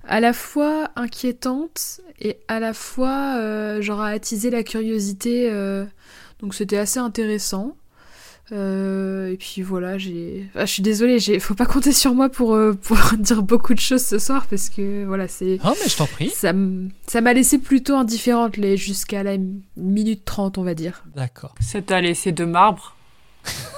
à 0.09 0.21
la 0.21 0.33
fois 0.33 0.91
inquiétantes 0.97 2.01
et 2.21 2.39
à 2.49 2.61
la 2.61 2.73
fois, 2.75 3.37
euh, 3.39 3.83
genre, 3.83 4.01
à 4.01 4.09
attiser 4.09 4.51
la 4.51 4.63
curiosité. 4.63 5.49
euh, 5.51 5.85
donc, 6.41 6.55
c'était 6.55 6.79
assez 6.79 6.99
intéressant. 6.99 7.77
Euh, 8.53 9.33
et 9.33 9.39
puis 9.39 9.63
voilà, 9.63 9.97
j'ai. 9.97 10.47
Ah, 10.55 10.67
je 10.67 10.73
suis 10.73 10.83
désolée, 10.83 11.19
j'ai... 11.19 11.41
faut 11.41 11.55
pas 11.55 11.65
compter 11.65 11.95
sur 11.95 12.15
moi 12.15 12.29
pour, 12.29 12.55
euh, 12.55 12.75
pour 12.75 12.99
dire 13.19 13.43
beaucoup 13.43 13.73
de 13.73 13.81
choses 13.81 14.05
ce 14.05 14.19
soir 14.19 14.47
parce 14.51 14.69
que 14.69 15.07
voilà, 15.07 15.29
c'est. 15.29 15.59
Ah 15.65 15.73
mais 15.83 15.89
je 15.89 15.97
t'en 15.97 16.07
prie. 16.07 16.29
Ça 16.29 16.51
m- 16.51 16.91
ça 17.07 17.23
m'a 17.23 17.33
laissé 17.33 17.57
plutôt 17.57 17.97
indifférente 17.97 18.59
les... 18.59 18.77
jusqu'à 18.77 19.23
la 19.23 19.39
minute 19.79 20.27
30, 20.27 20.59
on 20.59 20.63
va 20.63 20.75
dire. 20.75 21.05
D'accord. 21.17 21.55
Ça 21.61 21.81
t'a 21.81 22.03
laissé 22.03 22.33
de 22.33 22.45
marbre. 22.45 22.95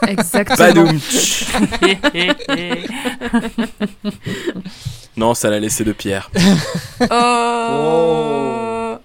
Exactement. 0.09 0.91
Non, 5.17 5.35
ça 5.35 5.49
l'a 5.49 5.59
laissé 5.59 5.83
de 5.85 5.93
pierre. 5.93 6.31
oh. 7.11 8.97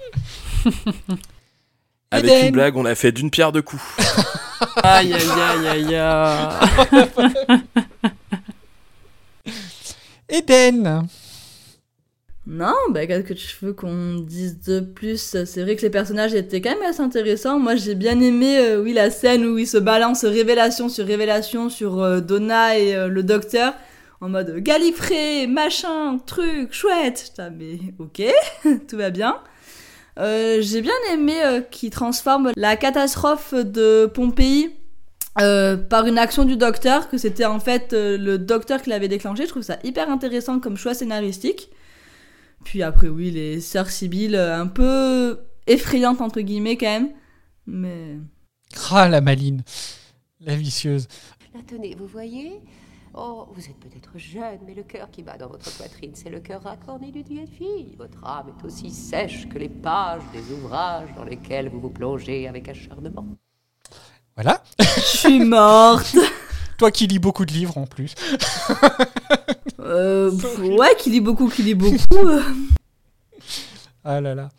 Avec 2.12 2.30
Eden. 2.30 2.45
une 2.47 2.52
blague, 2.52 2.76
on 2.76 2.86
a 2.86 2.95
fait 2.95 3.13
d'une 3.13 3.32
pierre 3.32 3.54
deux 3.54 3.62
coups. 3.62 3.82
Aïe 4.84 5.13
aïe 5.13 5.21
aïe 5.24 5.67
aïe 5.67 5.95
aïe. 5.95 7.62
Eden 10.30 11.08
Non, 12.45 12.76
bah 12.91 13.08
qu'est-ce 13.08 13.24
que 13.24 13.34
tu 13.34 13.47
veux 13.62 13.74
qu'on 13.74 14.19
dise 14.19 14.60
de 14.62 14.82
plus? 14.82 15.36
C'est 15.45 15.63
vrai 15.63 15.76
que 15.76 15.82
les 15.82 15.89
personnages 15.89 16.34
étaient 16.34 16.62
quand 16.62 16.71
même 16.71 16.89
assez 16.89 17.02
intéressants. 17.02 17.60
Moi, 17.60 17.76
j'ai 17.76 17.95
bien 17.95 18.19
aimé, 18.19 18.60
euh, 18.60 18.82
oui, 18.84 18.93
la 18.93 19.10
scène 19.10 19.45
où 19.45 19.58
ils 19.58 19.67
se 19.67 19.78
balancent 19.78 20.26
révélation 20.26 20.89
sur 20.89 21.06
révélation 21.08 21.69
sur 21.69 22.02
euh, 22.02 22.19
Donna 22.19 22.78
et 22.78 22.93
euh, 22.93 23.08
le 23.08 23.24
docteur 23.24 23.74
en 24.21 24.29
mode 24.29 24.57
galifré, 24.60 25.47
machin, 25.47 26.19
truc, 26.19 26.71
chouette. 26.71 27.25
Putain, 27.29 27.49
mais 27.49 27.79
ok, 27.97 28.21
tout 28.88 28.97
va 28.97 29.10
bien. 29.10 29.39
Euh, 30.19 30.62
j'ai 30.62 30.81
bien 30.81 30.93
aimé 31.12 31.34
euh, 31.43 31.62
qu'ils 31.62 31.89
transforment 31.89 32.51
la 32.55 32.75
catastrophe 32.75 33.53
de 33.55 34.05
Pompéi 34.05 34.69
euh, 35.39 35.75
par 35.75 36.05
une 36.05 36.19
action 36.19 36.45
du 36.45 36.55
docteur, 36.55 37.10
que 37.10 37.17
c'était 37.17 37.45
en 37.45 37.60
fait 37.60 37.93
euh, 37.93 38.17
le 38.17 38.38
docteur 38.38 38.81
qui 38.81 38.91
l'avait 38.91 39.07
déclenché. 39.07 39.45
Je 39.45 39.49
trouve 39.49 39.63
ça 39.63 39.79
hyper 39.84 40.10
intéressant 40.10 40.60
comme 40.60 40.77
choix 40.77 40.93
scénaristique. 40.93 41.69
Puis 42.63 42.84
après, 42.84 43.07
oui, 43.07 43.31
les 43.31 43.60
sœurs 43.60 43.89
Sibyl, 43.89 44.36
un 44.36 44.67
peu 44.67 45.39
effrayantes 45.65 46.21
entre 46.21 46.41
guillemets 46.41 46.77
quand 46.77 46.86
même. 46.86 47.10
Mais. 47.65 48.17
Ah 48.91 49.10
la 49.10 49.21
maline. 49.21 49.63
La 50.41 50.55
vicieuse. 50.55 51.07
Là, 51.55 51.62
tenez, 51.67 51.95
vous 51.95 52.07
voyez 52.07 52.62
Oh, 53.13 53.47
vous 53.54 53.65
êtes 53.65 53.78
peut-être 53.80 54.17
jeune, 54.17 54.60
mais 54.65 54.74
le 54.74 54.84
cœur 54.84 55.12
qui 55.12 55.21
bat 55.21 55.38
dans 55.38 55.50
votre 55.50 55.69
poitrine, 55.76 56.12
c'est 56.15 56.30
le 56.30 56.39
cœur 56.39 56.63
racorné 56.63 57.12
d'une 57.12 57.28
vieille 57.28 57.47
fille. 57.47 57.95
Votre 57.97 58.24
âme 58.24 58.54
est 58.58 58.65
aussi 58.65 58.89
sèche 58.89 59.50
que 59.50 59.58
les 59.58 59.67
pages 59.67 60.21
des 60.32 60.54
ouvrages 60.54 61.10
dans 61.15 61.26
lesquels 61.26 61.67
vous 61.69 61.82
vous 61.82 61.89
plongez 61.89 62.47
avec 62.47 62.69
acharnement. 62.69 63.26
Voilà. 64.36 64.63
Je 64.80 65.02
suis 65.02 65.39
morte 65.43 66.15
Toi 66.78 66.89
qui 66.89 67.06
lis 67.06 67.19
beaucoup 67.19 67.45
de 67.45 67.52
livres 67.52 67.78
en 67.78 67.86
plus. 67.86 68.15
euh, 69.80 70.32
pff, 70.32 70.60
Ouais, 70.60 70.95
qui 70.97 71.10
lit 71.12 71.21
beaucoup, 71.21 71.50
qui 71.50 71.63
lit 71.63 71.76
beaucoup. 71.76 71.97
euh. 72.15 72.41
Ah 74.04 74.21
là 74.21 74.34
là. 74.34 74.50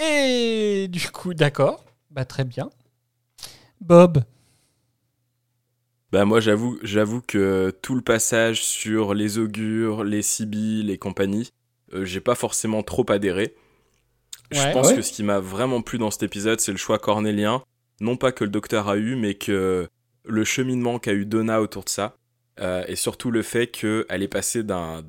Et 0.00 0.88
du 0.88 1.10
coup, 1.10 1.34
d'accord. 1.34 1.84
Bah, 2.10 2.24
très 2.24 2.44
bien. 2.44 2.70
Bob. 3.80 4.24
Bah 6.10 6.24
moi 6.24 6.40
j'avoue 6.40 6.78
j'avoue 6.82 7.20
que 7.20 7.70
tout 7.82 7.94
le 7.94 8.00
passage 8.00 8.64
sur 8.64 9.12
les 9.14 9.38
augures, 9.38 10.04
les 10.04 10.22
Sibylles 10.22 10.90
et 10.90 10.96
compagnie, 10.98 11.50
euh, 11.92 12.04
j'ai 12.04 12.20
pas 12.20 12.34
forcément 12.34 12.82
trop 12.82 13.04
adhéré. 13.10 13.54
Je 14.50 14.72
pense 14.72 14.88
Ouais. 14.88 14.96
que 14.96 15.02
ce 15.02 15.12
qui 15.12 15.22
m'a 15.22 15.40
vraiment 15.40 15.82
plu 15.82 15.98
dans 15.98 16.10
cet 16.10 16.22
épisode, 16.22 16.60
c'est 16.60 16.72
le 16.72 16.78
choix 16.78 16.98
cornélien. 16.98 17.62
Non 18.00 18.16
pas 18.16 18.32
que 18.32 18.44
le 18.44 18.50
docteur 18.50 18.88
a 18.88 18.96
eu, 18.96 19.14
mais 19.16 19.34
que 19.34 19.86
le 20.24 20.44
cheminement 20.44 20.98
qu'a 20.98 21.12
eu 21.12 21.26
Donna 21.26 21.60
autour 21.60 21.84
de 21.84 21.90
ça. 21.90 22.16
Euh, 22.60 22.82
et 22.88 22.96
surtout 22.96 23.30
le 23.30 23.42
fait 23.42 23.66
qu'elle 23.66 24.22
est 24.22 24.28
passée 24.28 24.62
d'un... 24.62 25.02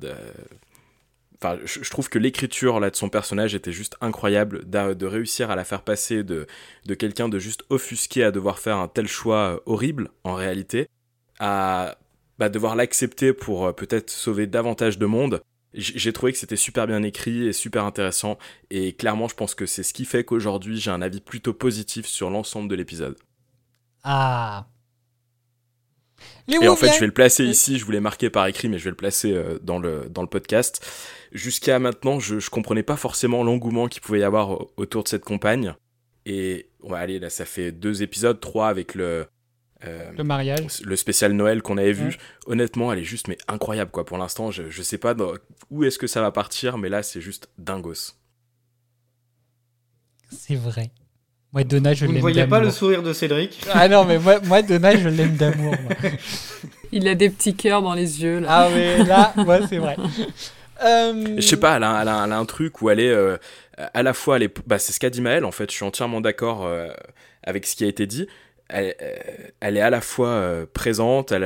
Enfin, 1.42 1.58
je, 1.64 1.90
trouve 1.90 2.10
que 2.10 2.18
l'écriture 2.18 2.80
là 2.80 2.90
de 2.90 2.96
son 2.96 3.08
personnage 3.08 3.54
était 3.54 3.72
juste 3.72 3.96
incroyable, 4.02 4.68
de 4.68 5.06
réussir 5.06 5.50
à 5.50 5.56
la 5.56 5.64
faire 5.64 5.82
passer 5.82 6.22
de, 6.22 6.46
de 6.84 6.94
quelqu'un 6.94 7.30
de 7.30 7.38
juste 7.38 7.64
offusqué 7.70 8.22
à 8.24 8.30
devoir 8.30 8.58
faire 8.58 8.76
un 8.76 8.88
tel 8.88 9.08
choix 9.08 9.54
euh, 9.54 9.60
horrible 9.64 10.10
en 10.24 10.34
réalité, 10.34 10.86
à 11.38 11.96
bah, 12.38 12.50
devoir 12.50 12.76
l'accepter 12.76 13.32
pour 13.32 13.66
euh, 13.66 13.72
peut-être 13.72 14.10
sauver 14.10 14.46
davantage 14.46 14.98
de 14.98 15.06
monde. 15.06 15.40
J'ai 15.72 16.12
trouvé 16.12 16.32
que 16.32 16.38
c'était 16.38 16.56
super 16.56 16.88
bien 16.88 17.02
écrit 17.04 17.46
et 17.46 17.52
super 17.52 17.84
intéressant, 17.84 18.38
et 18.70 18.92
clairement 18.92 19.28
je 19.28 19.36
pense 19.36 19.54
que 19.54 19.66
c'est 19.66 19.84
ce 19.84 19.94
qui 19.94 20.04
fait 20.04 20.24
qu'aujourd'hui 20.24 20.80
j'ai 20.80 20.90
un 20.90 21.00
avis 21.00 21.20
plutôt 21.20 21.54
positif 21.54 22.06
sur 22.06 22.28
l'ensemble 22.28 22.68
de 22.68 22.74
l'épisode. 22.74 23.16
Ah. 24.02 24.69
Les 26.48 26.56
Et 26.62 26.68
en 26.68 26.76
fait, 26.76 26.92
je 26.92 27.00
vais 27.00 27.06
le 27.06 27.12
placer 27.12 27.44
ici, 27.44 27.78
je 27.78 27.84
voulais 27.84 28.00
marquer 28.00 28.30
par 28.30 28.46
écrit, 28.46 28.68
mais 28.68 28.78
je 28.78 28.84
vais 28.84 28.90
le 28.90 28.96
placer 28.96 29.32
euh, 29.32 29.58
dans, 29.62 29.78
le, 29.78 30.08
dans 30.10 30.22
le 30.22 30.28
podcast. 30.28 30.84
Jusqu'à 31.32 31.78
maintenant, 31.78 32.18
je, 32.18 32.38
je 32.40 32.50
comprenais 32.50 32.82
pas 32.82 32.96
forcément 32.96 33.44
l'engouement 33.44 33.86
qu'il 33.88 34.02
pouvait 34.02 34.20
y 34.20 34.24
avoir 34.24 34.50
au- 34.50 34.72
autour 34.76 35.02
de 35.04 35.08
cette 35.08 35.24
compagne. 35.24 35.74
Et 36.26 36.68
ouais, 36.82 36.98
allez, 36.98 37.18
là, 37.18 37.30
ça 37.30 37.44
fait 37.44 37.72
deux 37.72 38.02
épisodes, 38.02 38.40
trois 38.40 38.68
avec 38.68 38.94
le, 38.94 39.26
euh, 39.84 40.10
Le 40.16 40.24
mariage. 40.24 40.82
le 40.82 40.96
spécial 40.96 41.32
Noël 41.32 41.62
qu'on 41.62 41.78
avait 41.78 41.92
vu. 41.92 42.08
Ouais. 42.08 42.16
Honnêtement, 42.46 42.92
elle 42.92 42.98
est 42.98 43.04
juste 43.04 43.28
mais 43.28 43.38
incroyable 43.48 43.90
quoi. 43.90 44.04
Pour 44.04 44.18
l'instant, 44.18 44.50
je, 44.50 44.68
je 44.70 44.82
sais 44.82 44.98
pas 44.98 45.14
dans- 45.14 45.32
où 45.70 45.84
est-ce 45.84 45.98
que 45.98 46.06
ça 46.06 46.20
va 46.20 46.30
partir, 46.32 46.76
mais 46.78 46.88
là, 46.88 47.02
c'est 47.02 47.20
juste 47.20 47.48
dingos. 47.58 48.14
C'est 50.30 50.56
vrai. 50.56 50.90
Moi, 51.52 51.64
Donna, 51.64 51.94
je 51.94 52.04
Vous 52.04 52.10
ne 52.10 52.14
l'aime 52.14 52.20
voyez 52.20 52.42
pas 52.44 52.56
d'amour. 52.56 52.64
le 52.66 52.70
sourire 52.70 53.02
de 53.02 53.12
Cédric 53.12 53.60
Ah 53.72 53.88
non, 53.88 54.04
mais 54.04 54.18
moi, 54.18 54.38
moi 54.44 54.62
Donna, 54.62 54.96
je 54.96 55.08
l'aime 55.08 55.36
d'amour. 55.36 55.74
moi. 55.82 55.92
Il 56.92 57.06
a 57.08 57.14
des 57.14 57.30
petits 57.30 57.54
cœurs 57.54 57.82
dans 57.82 57.94
les 57.94 58.22
yeux, 58.22 58.40
là. 58.40 58.48
Ah, 58.50 58.68
mais 58.74 59.02
là, 59.04 59.32
ouais, 59.46 59.60
c'est 59.68 59.78
vrai. 59.78 59.96
Euh, 60.82 61.34
Je 61.36 61.42
sais 61.42 61.58
pas, 61.58 61.76
elle 61.76 61.84
a, 61.84 62.00
elle 62.00 62.08
a- 62.08 62.22
elle 62.24 62.32
a 62.32 62.38
un 62.38 62.46
truc 62.46 62.80
où 62.80 62.88
elle 62.88 63.00
est 63.00 63.10
euh, 63.10 63.36
à 63.92 64.02
la 64.02 64.14
fois, 64.14 64.36
elle 64.36 64.44
est, 64.44 64.66
bah, 64.66 64.78
c'est 64.78 64.92
ce 64.94 64.98
qu'a 64.98 65.10
dit 65.10 65.20
Maëlle 65.20 65.44
en 65.44 65.50
fait. 65.52 65.70
Je 65.70 65.76
suis 65.76 65.84
entièrement 65.84 66.22
d'accord 66.22 66.64
euh, 66.64 66.88
avec 67.42 67.66
ce 67.66 67.76
qui 67.76 67.84
a 67.84 67.86
été 67.86 68.06
dit. 68.06 68.26
Elle, 68.70 68.94
euh, 69.02 69.16
elle 69.60 69.76
est 69.76 69.82
à 69.82 69.90
la 69.90 70.00
fois 70.00 70.28
euh, 70.28 70.64
présente, 70.72 71.32
elle, 71.32 71.42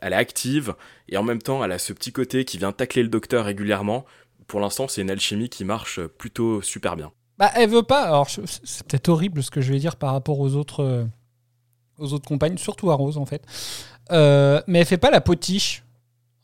elle 0.00 0.12
est 0.14 0.16
active 0.16 0.74
et 1.10 1.18
en 1.18 1.22
même 1.22 1.42
temps, 1.42 1.62
elle 1.62 1.72
a 1.72 1.78
ce 1.78 1.92
petit 1.92 2.12
côté 2.12 2.46
qui 2.46 2.56
vient 2.56 2.72
tacler 2.72 3.02
le 3.02 3.10
docteur 3.10 3.44
régulièrement. 3.44 4.06
Pour 4.46 4.58
l'instant, 4.58 4.88
c'est 4.88 5.02
une 5.02 5.10
alchimie 5.10 5.50
qui 5.50 5.66
marche 5.66 6.00
plutôt 6.00 6.62
super 6.62 6.96
bien. 6.96 7.12
Bah, 7.38 7.50
elle 7.54 7.70
veut 7.70 7.82
pas. 7.82 8.02
Alors, 8.02 8.28
c'est 8.28 8.86
peut-être 8.86 9.08
horrible 9.08 9.42
ce 9.42 9.50
que 9.50 9.60
je 9.60 9.72
vais 9.72 9.78
dire 9.78 9.96
par 9.96 10.12
rapport 10.12 10.40
aux 10.40 10.54
autres, 10.56 10.82
euh, 10.82 11.04
aux 11.98 12.12
autres 12.12 12.26
compagnes, 12.28 12.58
surtout 12.58 12.90
à 12.90 12.94
Rose 12.94 13.16
en 13.18 13.26
fait. 13.26 13.42
Euh, 14.10 14.60
mais 14.66 14.80
elle 14.80 14.86
fait 14.86 14.98
pas 14.98 15.10
la 15.10 15.20
potiche. 15.20 15.84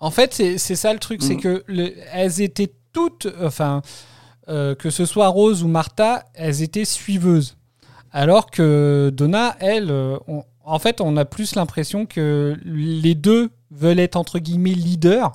En 0.01 0.11
fait, 0.11 0.35
c'est 0.35 0.59
ça 0.77 0.93
le 0.93 0.99
truc, 0.99 1.23
c'est 1.23 1.35
Mhm. 1.35 1.41
que 1.41 1.65
le- 1.67 1.95
elles 2.13 2.41
étaient 2.43 2.73
toutes, 2.93 3.27
enfin, 3.43 3.83
euh, 4.49 4.75
que 4.75 4.91
ce 4.91 5.05
soit 5.07 5.29
Rose 5.29 5.63
ou 5.63 5.69
Martha, 5.69 6.25
elles 6.35 6.63
étaient 6.63 6.85
suiveuses. 6.85 7.57
Alors 8.13 8.51
que 8.51 9.11
Donna, 9.13 9.57
elle, 9.61 9.91
on- 10.29 10.45
en 10.65 10.79
fait, 10.79 11.01
on 11.01 11.17
a 11.17 11.25
plus 11.25 11.55
l'impression 11.57 12.07
que 12.07 12.57
les 12.65 13.15
deux 13.15 13.51
veulent 13.71 13.99
être 13.99 14.17
entre 14.17 14.39
guillemets 14.39 14.71
leaders. 14.75 15.33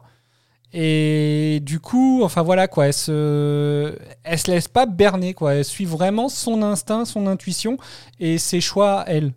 Et 0.71 1.59
du 1.63 1.79
coup, 1.79 2.21
enfin 2.23 2.43
voilà 2.43 2.67
quoi, 2.67 2.87
elle 2.87 2.93
se, 2.93 3.95
elle 4.23 4.37
se 4.37 4.51
laisse 4.51 4.67
pas 4.67 4.85
berner 4.85 5.33
quoi. 5.33 5.55
Elle 5.55 5.65
suit 5.65 5.85
vraiment 5.85 6.29
son 6.29 6.61
instinct, 6.61 7.05
son 7.05 7.25
intuition 7.25 7.77
et 8.19 8.37
ses 8.37 8.61
choix 8.61 9.03
elle. 9.07 9.33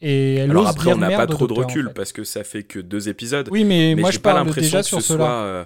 Et 0.00 0.36
elle 0.36 0.50
Alors 0.50 0.68
après, 0.68 0.92
on 0.92 0.98
n'a 0.98 1.16
pas 1.16 1.26
trop 1.26 1.46
de 1.46 1.52
en 1.52 1.56
recul 1.56 1.88
fait. 1.88 1.94
parce 1.94 2.12
que 2.12 2.22
ça 2.22 2.44
fait 2.44 2.62
que 2.62 2.78
deux 2.78 3.08
épisodes. 3.08 3.48
Oui, 3.50 3.64
mais, 3.64 3.94
moi 3.96 4.10
je 4.10 4.18
pas 4.18 4.34
parle 4.34 4.46
l'impression 4.46 4.62
déjà 4.62 4.82
que 4.82 4.86
sur 4.86 5.00
ce 5.00 5.08
cela. 5.08 5.18
soit 5.18 5.30
euh, 5.30 5.64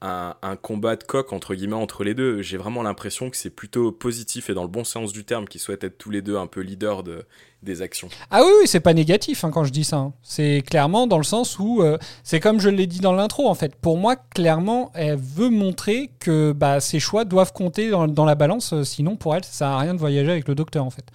un, 0.00 0.34
un 0.42 0.56
combat 0.56 0.94
de 0.96 1.02
coq 1.04 1.32
entre 1.32 1.54
guillemets 1.54 1.74
entre 1.74 2.04
les 2.04 2.14
deux. 2.14 2.40
J'ai 2.42 2.56
vraiment 2.56 2.82
l'impression 2.82 3.30
que 3.30 3.36
c'est 3.36 3.50
plutôt 3.50 3.90
positif 3.92 4.48
et 4.48 4.54
dans 4.54 4.62
le 4.62 4.68
bon 4.68 4.84
sens 4.84 5.12
du 5.12 5.24
terme 5.24 5.46
qu'ils 5.46 5.60
souhaitent 5.60 5.82
être 5.84 5.98
tous 5.98 6.10
les 6.10 6.22
deux 6.22 6.36
un 6.36 6.46
peu 6.46 6.60
leaders 6.60 7.02
de, 7.02 7.24
des 7.64 7.82
actions. 7.82 8.08
Ah 8.30 8.42
oui, 8.44 8.50
oui 8.60 8.66
c'est 8.68 8.78
pas 8.80 8.94
négatif 8.94 9.42
hein, 9.44 9.50
quand 9.50 9.64
je 9.64 9.72
dis 9.72 9.82
ça. 9.84 9.96
hein. 9.96 10.12
C'est 10.22 10.62
clairement 10.64 11.06
dans 11.08 11.18
le 11.18 11.24
sens 11.24 11.58
où 11.58 11.82
euh, 11.82 11.98
c'est 12.22 12.38
comme 12.38 12.60
je 12.60 12.68
l'ai 12.68 12.86
dit 12.86 13.00
dans 13.00 13.12
l'intro 13.12 13.48
en 13.48 13.54
fait. 13.54 13.74
Pour 13.74 13.96
moi, 13.98 14.14
clairement, 14.16 14.92
elle 14.94 15.18
veut 15.18 15.50
montrer 15.50 16.10
que 16.20 16.52
bah, 16.52 16.78
ses 16.80 17.00
choix 17.00 17.24
doivent 17.24 17.52
compter 17.52 17.90
dans, 17.90 18.06
dans 18.06 18.24
la 18.24 18.36
balance. 18.36 18.72
euh, 18.72 18.84
Sinon, 18.84 19.16
pour 19.16 19.34
elle, 19.34 19.44
ça 19.44 19.50
sert 19.52 19.66
à 19.68 19.78
rien 19.80 19.94
de 19.94 19.98
voyager 19.98 20.30
avec 20.30 20.46
le 20.46 20.54
docteur 20.54 20.84
en 20.84 20.90
fait. 20.90 21.06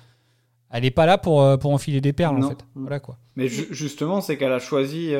Elle 0.75 0.83
est 0.85 0.91
pas 0.91 1.05
là 1.05 1.17
pour, 1.17 1.41
euh, 1.41 1.55
pour 1.55 1.71
enfiler 1.71 2.01
des 2.01 2.13
perles 2.13 2.35
en 2.43 2.49
fait. 2.49 2.57
Voilà 2.75 2.99
quoi. 2.99 3.17
Mais 3.35 3.47
ju- 3.47 3.67
justement, 3.71 4.21
c'est 4.21 4.37
qu'elle 4.37 4.51
a 4.51 4.59
choisi. 4.59 5.13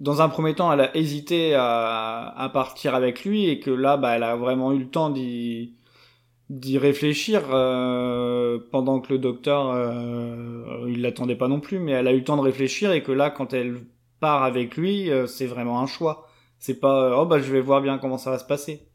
Dans 0.00 0.22
un 0.22 0.28
premier 0.30 0.54
temps, 0.54 0.72
elle 0.72 0.80
a 0.80 0.96
hésité 0.96 1.54
à, 1.54 2.32
à 2.36 2.48
partir 2.48 2.94
avec 2.94 3.24
lui 3.24 3.48
et 3.48 3.60
que 3.60 3.70
là, 3.70 3.98
bah, 3.98 4.16
elle 4.16 4.22
a 4.22 4.34
vraiment 4.34 4.72
eu 4.72 4.78
le 4.78 4.88
temps 4.88 5.10
d'y 5.10 6.78
réfléchir 6.78 7.42
euh, 7.52 8.58
pendant 8.72 9.00
que 9.00 9.12
le 9.12 9.18
docteur, 9.18 9.70
euh, 9.70 10.86
il 10.88 11.02
l'attendait 11.02 11.36
pas 11.36 11.48
non 11.48 11.60
plus, 11.60 11.78
mais 11.78 11.92
elle 11.92 12.08
a 12.08 12.12
eu 12.12 12.18
le 12.18 12.24
temps 12.24 12.36
de 12.36 12.42
réfléchir 12.42 12.92
et 12.92 13.02
que 13.02 13.12
là, 13.12 13.30
quand 13.30 13.52
elle 13.52 13.84
part 14.20 14.42
avec 14.42 14.76
lui, 14.76 15.10
euh, 15.10 15.26
c'est 15.26 15.46
vraiment 15.46 15.80
un 15.80 15.86
choix. 15.86 16.26
C'est 16.58 16.80
pas 16.80 17.04
euh, 17.10 17.16
oh 17.18 17.26
bah 17.26 17.40
je 17.40 17.52
vais 17.52 17.60
voir 17.60 17.80
bien 17.82 17.98
comment 17.98 18.18
ça 18.18 18.30
va 18.30 18.38
se 18.38 18.44
passer. 18.44 18.88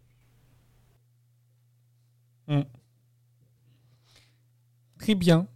Très 5.00 5.16
bien. 5.16 5.48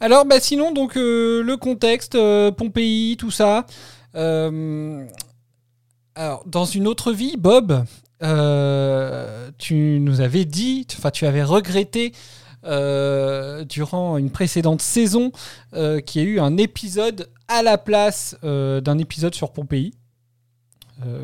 Alors, 0.00 0.26
bah, 0.26 0.40
sinon, 0.40 0.72
donc, 0.72 0.96
le 0.96 1.54
contexte, 1.56 2.18
Pompéi, 2.56 3.16
tout 3.16 3.30
ça. 3.30 3.66
Euh, 4.16 5.06
alors, 6.14 6.44
dans 6.46 6.64
une 6.64 6.86
autre 6.86 7.12
vie, 7.12 7.36
Bob, 7.36 7.84
euh, 8.22 9.50
tu 9.58 9.98
nous 10.00 10.20
avais 10.20 10.44
dit, 10.44 10.86
enfin, 10.96 11.10
tu 11.10 11.26
avais 11.26 11.42
regretté 11.42 12.12
euh, 12.66 13.64
durant 13.64 14.16
une 14.16 14.30
précédente 14.30 14.82
saison 14.82 15.30
euh, 15.74 16.00
qu'il 16.00 16.22
y 16.22 16.24
ait 16.24 16.28
eu 16.28 16.40
un 16.40 16.56
épisode 16.56 17.28
à 17.46 17.62
la 17.62 17.78
place 17.78 18.36
euh, 18.42 18.80
d'un 18.80 18.98
épisode 18.98 19.34
sur 19.34 19.52
Pompéi. 19.52 19.94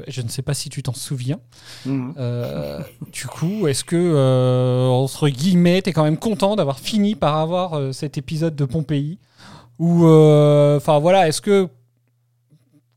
Je 0.07 0.21
ne 0.21 0.29
sais 0.29 0.43
pas 0.43 0.53
si 0.53 0.69
tu 0.69 0.83
t'en 0.83 0.93
souviens. 0.93 1.41
Mhm. 1.87 2.15
Du 3.11 3.27
coup, 3.27 3.67
est-ce 3.67 3.85
que, 3.85 4.91
entre 4.91 5.31
guillemets, 5.31 5.81
t'es 5.81 5.95
quand 5.95 6.05
même 6.05 6.19
content 6.19 6.57
d'avoir 6.57 6.79
fini 6.79 7.15
par 7.15 7.39
avoir 7.39 7.95
cet 7.95 8.19
épisode 8.19 8.55
de 8.55 8.67
Pompéi? 8.67 9.19
Ou, 9.79 10.05
enfin 10.05 10.99
voilà, 10.99 11.27
est-ce 11.27 11.41
que, 11.41 11.69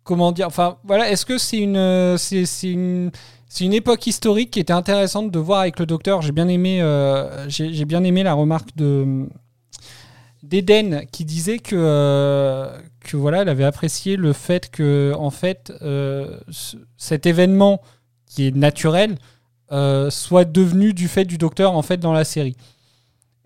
comment 0.06 0.32
dire, 0.32 0.48
enfin 0.48 0.78
voilà, 0.86 1.10
est-ce 1.12 1.26
que 1.26 1.38
c'est 1.38 1.58
une, 1.58 1.76
euh, 1.76 2.16
c'est, 2.16 2.46
une, 2.64 3.12
c'est 3.50 3.66
une 3.66 3.74
époque 3.74 4.08
historique 4.08 4.52
qui 4.52 4.62
était 4.62 4.72
intéressante 4.72 5.32
de 5.32 5.40
voir 5.40 5.60
avec 5.62 5.80
le 5.80 5.86
Docteur? 5.86 6.22
J'ai 6.22 6.32
bien 6.32 6.48
aimé, 6.48 6.80
euh, 6.82 7.48
la 7.50 8.34
remarque 8.34 8.74
de 8.78 9.28
d'Eden 10.44 11.06
qui 11.12 11.26
disait 11.26 11.58
que 11.58 11.76
euh, 11.76 12.78
que 13.00 13.18
voilà, 13.18 13.42
elle 13.42 13.50
avait 13.50 13.64
apprécié 13.64 14.16
le 14.16 14.32
fait 14.32 14.70
que 14.70 15.14
en 15.18 15.32
fait 15.32 15.74
ce- 15.82 16.78
cet 16.98 17.26
événement 17.26 17.82
qui 18.28 18.48
est 18.48 18.56
naturel 18.56 19.18
soit 20.10 20.46
devenu 20.46 20.94
du 20.94 21.08
fait 21.08 21.26
du 21.26 21.40
docteur 21.40 21.74
en 21.74 21.82
fait 21.82 21.98
dans 21.98 22.14
la 22.14 22.24
série. 22.24 22.56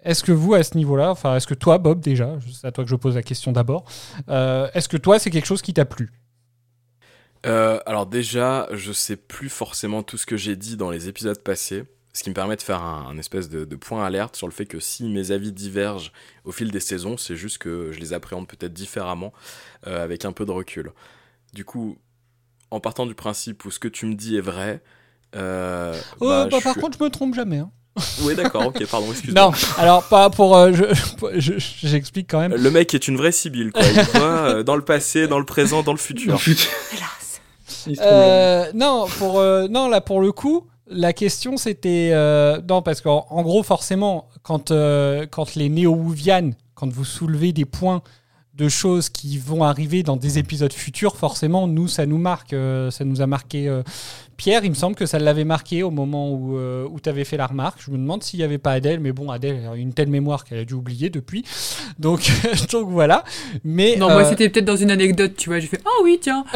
Est-ce 0.03 0.23
que 0.25 0.33
vous 0.33 0.53
à 0.55 0.63
ce 0.63 0.75
niveau-là, 0.75 1.09
enfin 1.11 1.37
est-ce 1.37 1.47
que 1.47 1.53
toi 1.53 1.77
Bob 1.77 2.01
déjà, 2.01 2.31
c'est 2.53 2.67
à 2.67 2.71
toi 2.71 2.83
que 2.83 2.89
je 2.89 2.95
pose 2.97 3.15
la 3.15 3.23
question 3.23 3.53
d'abord, 3.53 3.85
est-ce 4.27 4.89
que 4.89 4.97
toi 4.97 5.19
c'est 5.19 5.29
quelque 5.29 5.47
chose 5.47 5.61
qui 5.61 5.73
t'a 5.73 5.85
plu? 5.85 6.09
Euh, 7.45 7.79
alors 7.85 8.05
déjà, 8.05 8.67
je 8.73 8.91
sais 8.91 9.15
plus 9.15 9.49
forcément 9.49 10.03
tout 10.03 10.17
ce 10.17 10.25
que 10.25 10.35
j'ai 10.37 10.55
dit 10.55 10.75
dans 10.77 10.89
les 10.91 11.07
épisodes 11.07 11.39
passés, 11.41 11.83
ce 12.13 12.23
qui 12.23 12.29
me 12.29 12.35
permet 12.35 12.55
de 12.57 12.61
faire 12.61 12.81
un, 12.83 13.07
un 13.09 13.17
espèce 13.17 13.47
de, 13.49 13.63
de 13.65 13.75
point 13.77 14.05
alerte 14.05 14.35
sur 14.35 14.47
le 14.47 14.51
fait 14.51 14.65
que 14.65 14.79
si 14.79 15.07
mes 15.07 15.31
avis 15.31 15.53
divergent 15.53 16.11
au 16.43 16.51
fil 16.51 16.69
des 16.71 16.79
saisons, 16.81 17.15
c'est 17.17 17.35
juste 17.37 17.57
que 17.59 17.91
je 17.93 17.99
les 17.99 18.11
appréhende 18.13 18.47
peut-être 18.47 18.73
différemment, 18.73 19.31
euh, 19.87 20.03
avec 20.03 20.25
un 20.25 20.31
peu 20.33 20.45
de 20.45 20.51
recul. 20.51 20.91
Du 21.53 21.63
coup, 21.63 21.97
en 22.71 22.79
partant 22.79 23.05
du 23.05 23.15
principe 23.15 23.63
où 23.65 23.71
ce 23.71 23.79
que 23.79 23.87
tu 23.87 24.05
me 24.05 24.15
dis 24.15 24.35
est 24.35 24.41
vrai, 24.41 24.81
euh, 25.35 25.95
Oh, 26.19 26.27
bah, 26.27 26.47
bah, 26.51 26.57
Par 26.61 26.73
suis- 26.73 26.81
contre 26.81 26.97
je 26.99 27.03
me 27.03 27.09
trompe 27.09 27.35
jamais. 27.35 27.59
hein. 27.59 27.71
Oui, 28.23 28.35
d'accord, 28.35 28.67
ok, 28.67 28.85
pardon, 28.87 29.11
excuse-moi. 29.11 29.41
Non, 29.45 29.51
alors 29.77 30.03
pas 30.03 30.29
pour, 30.29 30.55
euh, 30.57 30.71
je- 30.73 31.39
je- 31.39 31.53
j'explique 31.87 32.29
quand 32.29 32.39
même. 32.39 32.53
Le 32.55 32.71
mec 32.71 32.93
est 32.93 33.07
une 33.07 33.17
vraie 33.17 33.31
Sibylle, 33.31 33.71
quoi. 33.71 33.83
Il 33.83 34.01
voit 34.19 34.21
euh, 34.49 34.63
dans 34.63 34.75
le 34.75 34.83
passé, 34.83 35.27
dans 35.27 35.39
le 35.39 35.45
présent, 35.45 35.83
dans 35.83 35.93
le 35.93 35.97
futur. 35.97 36.39
Hélas. 36.93 37.09
Euh, 38.01 38.71
non, 38.73 39.05
pour, 39.17 39.39
euh, 39.39 39.67
non, 39.67 39.87
là 39.87 40.01
pour 40.01 40.21
le 40.21 40.31
coup, 40.31 40.67
La 40.91 41.13
question 41.13 41.55
c'était 41.57 42.09
euh, 42.13 42.59
non 42.67 42.81
parce 42.81 43.01
qu'en 43.01 43.27
en 43.29 43.43
gros 43.43 43.61
forcément 43.61 44.27
quand 44.41 44.71
euh, 44.71 45.27
quand 45.29 45.53
les 45.53 45.69
néo-Wouvianes 45.69 46.55
quand 46.73 46.91
vous 46.91 47.05
soulevez 47.05 47.53
des 47.53 47.65
points 47.65 48.01
de 48.59 48.69
choses 48.69 49.09
qui 49.09 49.37
vont 49.37 49.63
arriver 49.63 50.03
dans 50.03 50.17
des 50.17 50.37
épisodes 50.37 50.73
futurs 50.73 51.15
forcément 51.15 51.65
nous 51.65 51.87
ça 51.87 52.05
nous 52.05 52.17
marque 52.17 52.53
euh, 52.53 52.91
ça 52.91 53.05
nous 53.05 53.21
a 53.21 53.27
marqué 53.27 53.67
euh. 53.67 53.81
Pierre 54.37 54.63
il 54.63 54.69
me 54.69 54.75
semble 54.75 54.95
que 54.95 55.05
ça 55.05 55.17
l'avait 55.17 55.45
marqué 55.45 55.81
au 55.81 55.91
moment 55.91 56.31
où 56.31 56.57
euh, 56.57 56.87
où 56.91 56.99
tu 56.99 57.09
avais 57.09 57.23
fait 57.23 57.37
la 57.37 57.47
remarque 57.47 57.79
je 57.81 57.89
me 57.89 57.97
demande 57.97 58.21
s'il 58.21 58.39
n'y 58.39 58.43
avait 58.43 58.57
pas 58.57 58.73
Adèle 58.73 58.99
mais 58.99 59.13
bon 59.13 59.31
Adèle 59.31 59.67
a 59.71 59.75
une 59.75 59.93
telle 59.93 60.09
mémoire 60.09 60.43
qu'elle 60.43 60.59
a 60.59 60.65
dû 60.65 60.73
oublier 60.73 61.09
depuis 61.09 61.43
donc 61.97 62.29
donc 62.71 62.89
voilà 62.89 63.23
mais 63.63 63.95
Non, 63.97 64.09
moi 64.09 64.25
c'était 64.25 64.49
peut-être 64.49 64.65
dans 64.65 64.75
une 64.75 64.91
anecdote, 64.91 65.35
tu 65.37 65.49
vois. 65.49 65.59
J'ai 65.59 65.67
fait 65.67 65.81
Ah 65.85 66.03
oui, 66.03 66.19
tiens. 66.21 66.45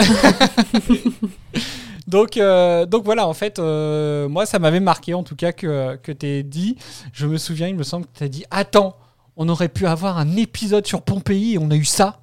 Donc, 2.05 2.35
euh, 2.35 2.85
donc 2.85 3.05
voilà, 3.05 3.25
en 3.27 3.33
fait, 3.33 3.59
euh, 3.59 4.27
moi, 4.27 4.45
ça 4.45 4.59
m'avait 4.59 4.81
marqué 4.81 5.13
en 5.13 5.23
tout 5.23 5.37
cas 5.37 5.53
que, 5.53 5.95
que 5.95 6.11
tu 6.11 6.27
aies 6.27 6.43
dit. 6.43 6.75
Je 7.13 7.25
me 7.25 7.37
souviens, 7.37 7.69
il 7.69 7.75
me 7.75 7.83
semble 7.83 8.05
que 8.05 8.17
tu 8.17 8.23
as 8.23 8.27
dit 8.27 8.43
Attends, 8.51 8.97
on 9.37 9.49
aurait 9.49 9.69
pu 9.69 9.85
avoir 9.87 10.17
un 10.17 10.35
épisode 10.37 10.85
sur 10.85 11.01
Pompéi 11.01 11.53
et 11.53 11.57
on 11.57 11.69
a 11.71 11.75
eu 11.75 11.85
ça. 11.85 12.21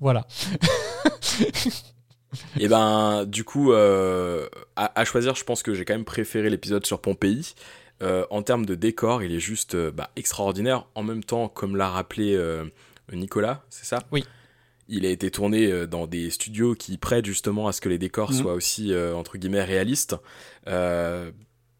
Voilà. 0.00 0.26
Et 2.58 2.68
ben, 2.68 3.24
du 3.26 3.44
coup, 3.44 3.72
euh, 3.72 4.48
à, 4.76 4.98
à 5.00 5.04
choisir, 5.04 5.34
je 5.34 5.44
pense 5.44 5.62
que 5.62 5.74
j'ai 5.74 5.84
quand 5.84 5.94
même 5.94 6.04
préféré 6.04 6.48
l'épisode 6.50 6.86
sur 6.86 7.00
Pompéi. 7.00 7.54
Euh, 8.02 8.24
en 8.30 8.42
termes 8.42 8.64
de 8.64 8.74
décor, 8.74 9.22
il 9.22 9.34
est 9.34 9.40
juste 9.40 9.74
euh, 9.74 9.90
bah, 9.90 10.10
extraordinaire. 10.16 10.86
En 10.94 11.02
même 11.02 11.22
temps, 11.24 11.48
comme 11.48 11.76
l'a 11.76 11.88
rappelé 11.90 12.34
euh, 12.34 12.64
Nicolas, 13.12 13.62
c'est 13.68 13.84
ça? 13.84 13.98
Oui. 14.12 14.24
Il 14.88 15.04
a 15.06 15.10
été 15.10 15.30
tourné 15.30 15.86
dans 15.86 16.06
des 16.08 16.30
studios 16.30 16.74
qui 16.74 16.98
prêtent 16.98 17.26
justement 17.26 17.68
à 17.68 17.72
ce 17.72 17.80
que 17.80 17.88
les 17.88 17.98
décors 17.98 18.32
Mhm. 18.32 18.38
soient 18.38 18.54
aussi 18.54 18.92
entre 19.14 19.38
guillemets 19.38 19.62
réalistes. 19.62 20.16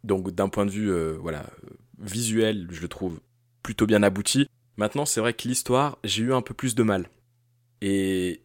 Donc 0.04 0.30
d'un 0.30 0.48
point 0.48 0.64
de 0.64 0.70
vue 0.70 0.92
voilà 1.18 1.44
visuel, 1.98 2.68
je 2.70 2.80
le 2.80 2.86
trouve 2.86 3.18
plutôt 3.62 3.86
bien 3.86 4.02
abouti. 4.02 4.48
Maintenant, 4.76 5.04
c'est 5.04 5.20
vrai 5.20 5.34
que 5.34 5.46
l'histoire, 5.46 5.98
j'ai 6.04 6.22
eu 6.22 6.32
un 6.32 6.42
peu 6.42 6.54
plus 6.54 6.74
de 6.74 6.82
mal. 6.82 7.10
Et 7.82 8.42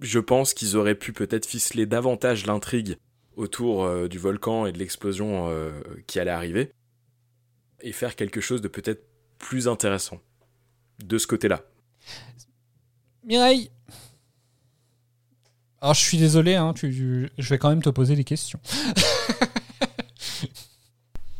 je 0.00 0.18
pense 0.18 0.54
qu'ils 0.54 0.76
auraient 0.76 0.94
pu 0.94 1.12
peut-être 1.12 1.46
ficeler 1.46 1.86
davantage 1.86 2.46
l'intrigue 2.46 2.96
autour 3.36 3.84
euh, 3.84 4.08
du 4.08 4.18
volcan 4.18 4.66
et 4.66 4.72
de 4.72 4.78
l'explosion 4.78 5.48
euh, 5.48 5.70
qui 6.06 6.18
allait 6.18 6.30
arriver 6.30 6.72
et 7.80 7.92
faire 7.92 8.16
quelque 8.16 8.40
chose 8.40 8.60
de 8.60 8.68
peut-être 8.68 9.06
plus 9.38 9.68
intéressant 9.68 10.20
de 11.04 11.18
ce 11.18 11.26
côté-là. 11.26 11.62
Mireille 13.24 13.70
Alors, 15.80 15.94
je 15.94 16.00
suis 16.00 16.18
désolé, 16.18 16.56
hein, 16.56 16.74
je 16.76 17.28
vais 17.38 17.58
quand 17.58 17.68
même 17.68 17.82
te 17.82 17.90
poser 17.90 18.16
des 18.16 18.24
questions. 18.24 18.60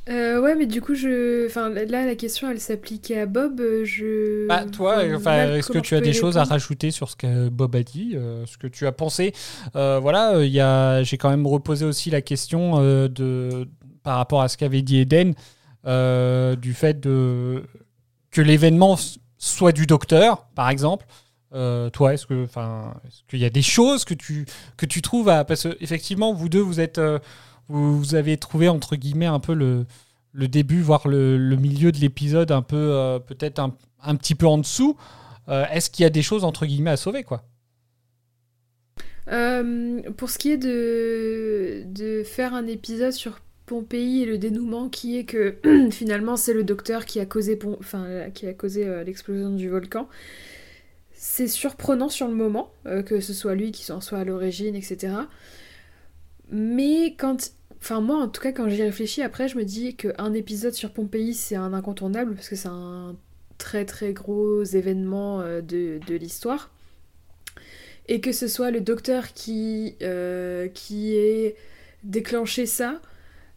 Euh, 0.09 0.41
ouais, 0.41 0.55
mais 0.57 0.67
du 0.67 0.81
coup, 0.81 0.95
je... 0.95 1.47
enfin, 1.47 1.69
là, 1.69 2.07
la 2.07 2.15
question, 2.15 2.51
elle 2.51 2.61
s'appliquait 2.61 3.21
à 3.21 3.27
Bob. 3.27 3.61
euh, 3.61 3.85
Je... 3.85 4.47
Bah, 4.47 4.65
toi, 4.65 5.03
enfin, 5.15 5.55
est-ce 5.55 5.71
que 5.71 5.79
tu 5.79 5.95
as 5.95 6.01
des 6.01 6.13
choses 6.13 6.39
à 6.39 6.45
rajouter 6.45 6.91
sur 6.91 7.11
ce 7.11 7.17
que 7.17 7.49
Bob 7.49 7.77
a 7.77 7.83
dit, 7.83 8.13
euh, 8.15 8.47
ce 8.47 8.57
que 8.57 8.67
tu 8.67 8.87
as 8.87 8.93
pensé? 8.93 9.33
Euh, 9.77 9.99
Voilà, 10.01 10.37
euh, 10.37 10.47
y 10.47 10.61
a, 10.61 11.03
j'ai 11.03 11.19
quand 11.19 11.31
même 11.31 11.47
reposé 11.47 11.85
aussi 11.85 12.11
la 12.11 12.23
question 12.23 12.81
de, 13.09 13.69
par 14.03 14.17
rapport 14.17 14.41
à 14.41 14.49
ce 14.49 14.57
qu'avait 14.57 14.83
dit 14.83 14.99
Eden, 14.99 15.35
du 15.85 16.75
fait 16.75 17.01
de, 17.01 17.63
que 18.31 18.41
l'événement 18.41 18.97
soit 19.37 19.73
du 19.73 19.87
docteur, 19.87 20.47
par 20.55 20.71
exemple. 20.71 21.07
Euh, 21.55 21.89
toi, 21.89 22.13
est-ce 22.13 22.27
que, 22.27 22.45
enfin, 22.45 22.95
est-ce 23.07 23.23
qu'il 23.29 23.39
y 23.39 23.45
a 23.47 23.51
des 23.51 23.63
choses 23.63 24.05
que 24.05 24.13
tu 24.13 24.45
que 24.77 24.85
tu 24.85 25.01
trouves 25.01 25.31
à, 25.31 25.45
parce 25.45 25.63
que 25.63 25.77
effectivement, 25.81 26.35
vous 26.35 26.51
deux, 26.51 26.61
vous 26.61 26.79
êtes, 26.79 26.99
euh, 26.99 27.19
vous, 27.69 28.14
avez 28.14 28.37
trouvé 28.37 28.69
entre 28.69 28.97
guillemets 28.97 29.27
un 29.27 29.41
peu 29.41 29.55
le 29.55 29.87
début, 30.49 30.81
voire 30.81 31.07
le, 31.07 31.37
milieu 31.57 31.93
de 31.93 31.99
l'épisode 31.99 32.51
un 32.51 32.62
peu, 32.62 32.77
euh, 32.77 33.19
peut-être 33.19 33.59
un, 33.59 34.16
petit 34.16 34.35
peu 34.35 34.47
en 34.47 34.59
dessous. 34.59 34.97
Euh, 35.49 35.64
Est-ce 35.71 35.91
qu'il 35.91 36.03
y 36.03 36.07
a 36.07 36.11
des 36.11 36.23
choses 36.23 36.45
entre 36.45 36.66
guillemets 36.66 36.91
à 36.91 36.97
sauver, 36.97 37.25
quoi? 37.25 37.43
Euh, 39.31 40.01
pour 40.16 40.31
ce 40.31 40.39
qui 40.39 40.51
est 40.51 40.57
de, 40.57 42.23
faire 42.25 42.55
un 42.55 42.66
épisode 42.66 43.12
sur 43.12 43.41
Pompéi 43.66 44.23
et 44.23 44.27
le 44.27 44.39
dénouement 44.39 44.89
qui 44.89 45.19
est 45.19 45.25
que 45.25 45.57
finalement 45.91 46.39
c'est 46.39 46.55
le 46.55 46.64
docteur 46.64 47.05
qui 47.05 47.21
a 47.21 47.27
causé, 47.27 47.59
l'explosion 49.05 49.51
du 49.51 49.69
volcan, 49.69 50.09
c'est 51.12 51.49
surprenant 51.49 52.09
sur 52.09 52.27
le 52.29 52.35
moment 52.35 52.73
que 53.05 53.21
ce 53.21 53.35
soit 53.35 53.55
lui 53.55 53.71
qui 53.71 53.93
en 53.93 54.01
soit 54.01 54.21
à 54.21 54.25
l'origine, 54.25 54.75
etc. 54.75 55.12
Mais 56.51 57.14
quand... 57.19 57.53
Enfin 57.81 58.01
moi 58.01 58.16
en 58.16 58.29
tout 58.29 58.43
cas 58.43 58.53
quand 58.53 58.68
j'y 58.68 58.83
réfléchis 58.83 59.22
après 59.22 59.49
je 59.49 59.57
me 59.57 59.64
dis 59.64 59.95
qu'un 59.95 60.33
épisode 60.35 60.74
sur 60.74 60.93
Pompéi 60.93 61.35
c'est 61.35 61.57
un 61.57 61.72
incontournable 61.72 62.35
parce 62.35 62.49
que 62.49 62.57
c'est 62.57 62.68
un 62.68 63.16
très 63.59 63.85
très 63.85 64.12
gros 64.12 64.62
événement 64.62 65.41
euh, 65.41 65.61
de, 65.61 66.01
de 66.07 66.14
l'histoire 66.14 66.70
et 68.09 68.20
que 68.20 68.33
ce 68.33 68.49
soit 68.49 68.70
le 68.70 68.81
docteur 68.81 69.33
qui, 69.35 69.97
euh, 70.03 70.68
qui 70.68 71.14
ait 71.14 71.57
déclenché 72.05 72.64
ça, 72.64 73.01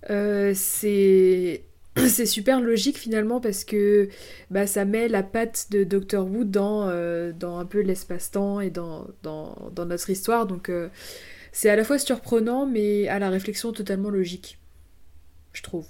euh, 0.10 0.52
c'est 0.54 1.64
c'est 2.08 2.26
super 2.26 2.62
logique 2.62 2.98
finalement 2.98 3.40
parce 3.40 3.64
que 3.64 4.10
bah, 4.50 4.68
ça 4.68 4.86
met 4.86 5.08
la 5.08 5.24
patte 5.24 5.68
de 5.72 5.84
Dr. 5.84 6.26
Wood 6.26 6.52
dans, 6.52 6.88
dans 7.34 7.60
un 7.60 7.66
peu 7.66 7.80
l'espace-temps 7.80 8.60
et 8.62 8.70
dans, 8.70 9.08
dans, 9.24 9.72
dans 9.74 9.86
notre 9.86 10.10
histoire. 10.10 10.48
Donc 10.48 10.70
c'est 11.52 11.70
à 11.70 11.76
la 11.76 11.84
fois 11.84 12.00
surprenant 12.00 12.66
mais 12.66 13.08
à 13.08 13.20
la 13.20 13.30
réflexion 13.30 13.72
totalement 13.72 14.10
logique, 14.10 14.58
je 15.54 15.62
trouve. 15.62 15.86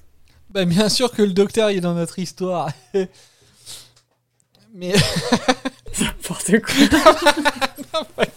Bah, 0.49 0.66
Bien 0.66 0.89
sûr 0.89 1.12
que 1.12 1.22
le 1.22 1.32
docteur 1.34 1.72
il 1.72 1.78
est 1.78 1.82
dans 1.82 1.93
notre 1.93 2.20
histoire. 2.20 2.70
Mais. 4.74 4.93
N'importe 5.99 6.62
quoi. 6.62 7.01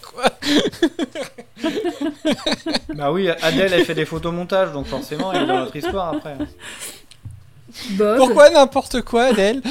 quoi 0.03 0.31
Bah 2.95 3.13
oui, 3.13 3.29
Adèle, 3.29 3.73
elle 3.73 3.85
fait 3.85 3.95
des 3.95 4.05
photomontages, 4.05 4.73
donc 4.73 4.87
forcément, 4.87 5.33
elle 5.33 5.45
est 5.45 5.47
dans 5.47 5.61
notre 5.61 5.77
histoire 5.77 6.17
après. 6.17 6.37
Bob, 7.91 8.17
Pourquoi 8.19 8.51
n'importe 8.51 9.03
quoi, 9.03 9.27
Adèle? 9.27 9.63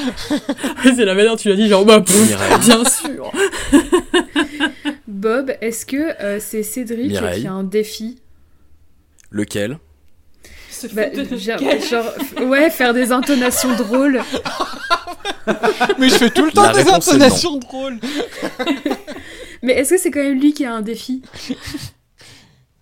C'est 0.82 1.04
la 1.04 1.14
manière 1.14 1.32
dont 1.32 1.36
tu 1.36 1.50
l'as 1.50 1.56
dit, 1.56 1.68
genre, 1.68 1.84
bah, 1.84 2.00
pff, 2.00 2.34
bien 2.60 2.82
sûr. 2.84 3.30
Bob, 5.06 5.52
est-ce 5.60 5.84
que 5.86 6.20
euh, 6.22 6.38
c'est 6.40 6.62
Cédric 6.62 7.10
Mireille. 7.10 7.42
qui 7.42 7.46
a 7.46 7.52
un 7.52 7.64
défi? 7.64 8.18
Lequel? 9.30 9.78
Bah, 10.92 11.04
genre, 11.88 12.12
ouais, 12.48 12.68
faire 12.70 12.92
des 12.94 13.12
intonations 13.12 13.74
drôles. 13.76 14.20
Mais 15.98 16.08
je 16.08 16.14
fais 16.16 16.30
tout 16.30 16.44
le 16.44 16.52
temps 16.52 16.62
La 16.64 16.72
des 16.72 16.88
intonations 16.90 17.56
drôles. 17.58 17.98
Mais 19.62 19.74
est-ce 19.74 19.90
que 19.94 19.98
c'est 20.00 20.10
quand 20.10 20.22
même 20.22 20.40
lui 20.40 20.52
qui 20.52 20.64
a 20.64 20.74
un 20.74 20.82
défi? 20.82 21.22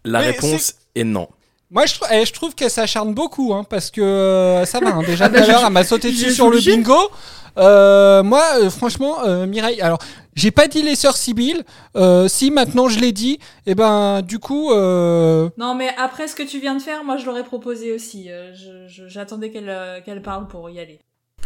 La 0.05 0.21
Mais 0.21 0.27
réponse 0.29 0.75
est 0.95 1.05
non. 1.05 1.29
Moi, 1.71 1.87
je, 1.87 1.95
eh, 2.13 2.25
je 2.27 2.33
trouve 2.33 2.55
qu'elle 2.55 2.71
s'acharne 2.71 3.15
beaucoup, 3.15 3.55
hein, 3.55 3.65
parce 3.65 3.91
que 3.91 4.01
euh, 4.01 4.65
ça 4.65 4.81
va. 4.81 4.91
hein, 4.91 5.03
déjà 5.07 5.27
Ah 5.27 5.29
bah, 5.29 5.39
tout 5.39 5.45
à 5.45 5.47
l'heure, 5.49 5.63
elle 5.67 5.73
m'a 5.73 5.85
sauté 5.85 6.11
dessus 6.11 6.33
sur 6.33 6.51
le 6.51 6.59
bingo. 6.59 7.11
Euh, 7.59 8.23
moi, 8.23 8.43
euh, 8.61 8.71
franchement, 8.71 9.25
euh, 9.25 9.47
Mireille, 9.47 9.81
alors, 9.83 9.99
j'ai 10.35 10.51
pas 10.51 10.69
dit 10.69 10.83
les 10.83 10.95
sœurs 10.97 11.17
Sibyl. 11.17 11.65
Euh, 11.97 12.29
si 12.29 12.51
maintenant 12.51 12.89
je 12.89 12.99
l'ai 12.99 13.13
dit, 13.13 13.39
et 13.67 13.75
ben, 13.75 14.23
du 14.23 14.39
coup, 14.39 14.73
euh, 14.73 15.51
Non, 15.59 15.75
mais 15.75 15.91
après 15.99 16.29
ce 16.29 16.35
que 16.35 16.43
tu 16.43 16.59
viens 16.61 16.75
de 16.75 16.81
faire, 16.83 17.05
moi 17.05 17.17
je 17.19 17.27
l'aurais 17.27 17.45
proposé 17.45 17.93
aussi. 17.93 18.31
Euh, 18.31 18.55
je- 18.55 18.89
je- 18.89 19.09
J'attendais 19.09 19.51
qu'elle 19.51 19.69
euh, 19.69 20.01
qu'elle 20.01 20.23
parle 20.23 20.49
pour 20.49 20.71
y 20.71 20.81
aller. 20.81 21.01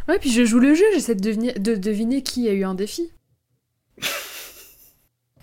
Ouais, 0.09 0.19
puis 0.21 0.31
je 0.31 0.45
joue 0.45 0.61
le 0.61 0.75
jeu, 0.75 0.85
j'essaie 0.95 1.15
de 1.17 1.21
deviner, 1.21 1.53
de 1.55 1.75
deviner 1.75 2.23
qui 2.23 2.49
a 2.49 2.53
eu 2.53 2.65
un 2.65 2.75
défi. 2.75 3.11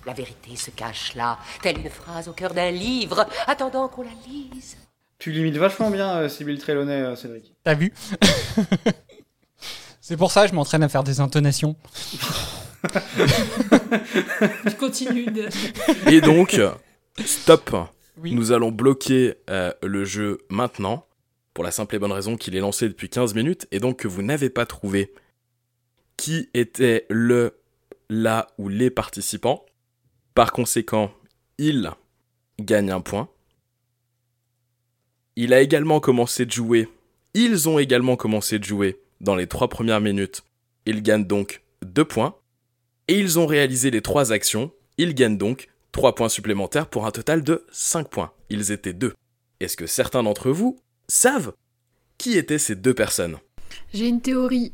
La 0.06 0.14
vérité 0.14 0.56
se 0.58 0.70
cache 0.70 1.16
là, 1.16 1.38
telle 1.62 1.78
une 1.80 1.90
phrase 1.90 2.28
au 2.28 2.34
cœur 2.34 2.54
d'un 2.54 2.72
livre, 2.72 3.26
attendant 3.48 3.88
qu'on 3.88 4.04
la 4.04 4.10
lise. 4.28 4.76
Tu 5.18 5.32
limites 5.32 5.56
vachement 5.56 5.90
bien 5.90 6.18
euh, 6.18 6.28
Sybille 6.30 6.58
Trelawney, 6.58 6.92
euh, 7.02 7.16
Cédric. 7.16 7.54
t'as 7.64 7.74
vu? 7.76 7.94
C'est 10.06 10.18
pour 10.18 10.34
ça 10.34 10.44
que 10.44 10.50
je 10.50 10.56
m'entraîne 10.56 10.84
à 10.84 10.90
faire 10.90 11.06
des 11.06 11.22
intonations. 11.22 11.78
Tu 14.68 14.76
continues 14.78 15.32
de. 15.32 15.48
Et 16.12 16.20
donc, 16.20 16.60
stop. 17.24 17.74
Oui. 18.18 18.36
Nous 18.36 18.52
allons 18.52 18.70
bloquer 18.70 19.36
euh, 19.50 19.72
le 19.82 20.04
jeu 20.04 20.40
maintenant, 20.50 21.06
pour 21.54 21.64
la 21.64 21.72
simple 21.72 21.96
et 21.96 22.00
bonne 22.00 22.12
raison 22.12 22.36
qu'il 22.36 22.54
est 22.58 22.60
lancé 22.60 22.90
depuis 22.90 23.08
15 23.08 23.34
minutes, 23.34 23.66
et 23.72 23.80
donc 23.80 24.00
que 24.00 24.10
vous 24.10 24.24
n'avez 24.24 24.50
pas 24.50 24.66
trouvé 24.66 25.14
qui 26.18 26.50
était 26.54 27.06
le, 27.10 27.62
là 28.10 28.50
ou 28.58 28.68
les 28.68 28.90
participants. 28.90 29.66
Par 30.36 30.52
conséquent, 30.52 31.14
il 31.58 31.90
gagne 32.60 32.92
un 32.92 33.00
point. 33.00 33.30
Il 35.38 35.54
a 35.54 35.62
également 35.62 36.02
commencé 36.02 36.46
de 36.46 36.52
jouer. 36.52 36.90
Ils 37.34 37.70
ont 37.70 37.80
également 37.80 38.18
commencé 38.18 38.60
de 38.60 38.66
jouer 38.66 39.00
dans 39.24 39.36
les 39.36 39.48
trois 39.48 39.70
premières 39.70 40.02
minutes. 40.02 40.44
Ils 40.86 41.02
gagnent 41.02 41.26
donc 41.26 41.64
deux 41.84 42.06
points. 42.06 42.36
Et 43.08 43.18
ils 43.18 43.40
ont 43.40 43.48
réalisé 43.48 43.90
les 43.90 44.02
trois 44.02 44.32
actions. 44.32 44.72
Ils 44.98 45.16
gagnent 45.16 45.38
donc 45.38 45.70
3 45.94 46.16
points 46.16 46.30
supplémentaires 46.30 46.88
pour 46.88 47.06
un 47.06 47.12
total 47.12 47.44
de 47.44 47.66
5 47.72 48.10
points. 48.10 48.32
Ils 48.50 48.72
étaient 48.72 48.94
deux. 48.94 49.14
Est-ce 49.60 49.78
que 49.78 49.88
certains 49.88 50.24
d'entre 50.24 50.52
vous 50.52 50.78
savent 51.08 51.54
Qui 52.18 52.38
étaient 52.38 52.58
ces 52.58 52.76
deux 52.76 52.94
personnes? 52.94 53.38
J'ai 53.94 54.08
une 54.08 54.22
théorie. 54.22 54.74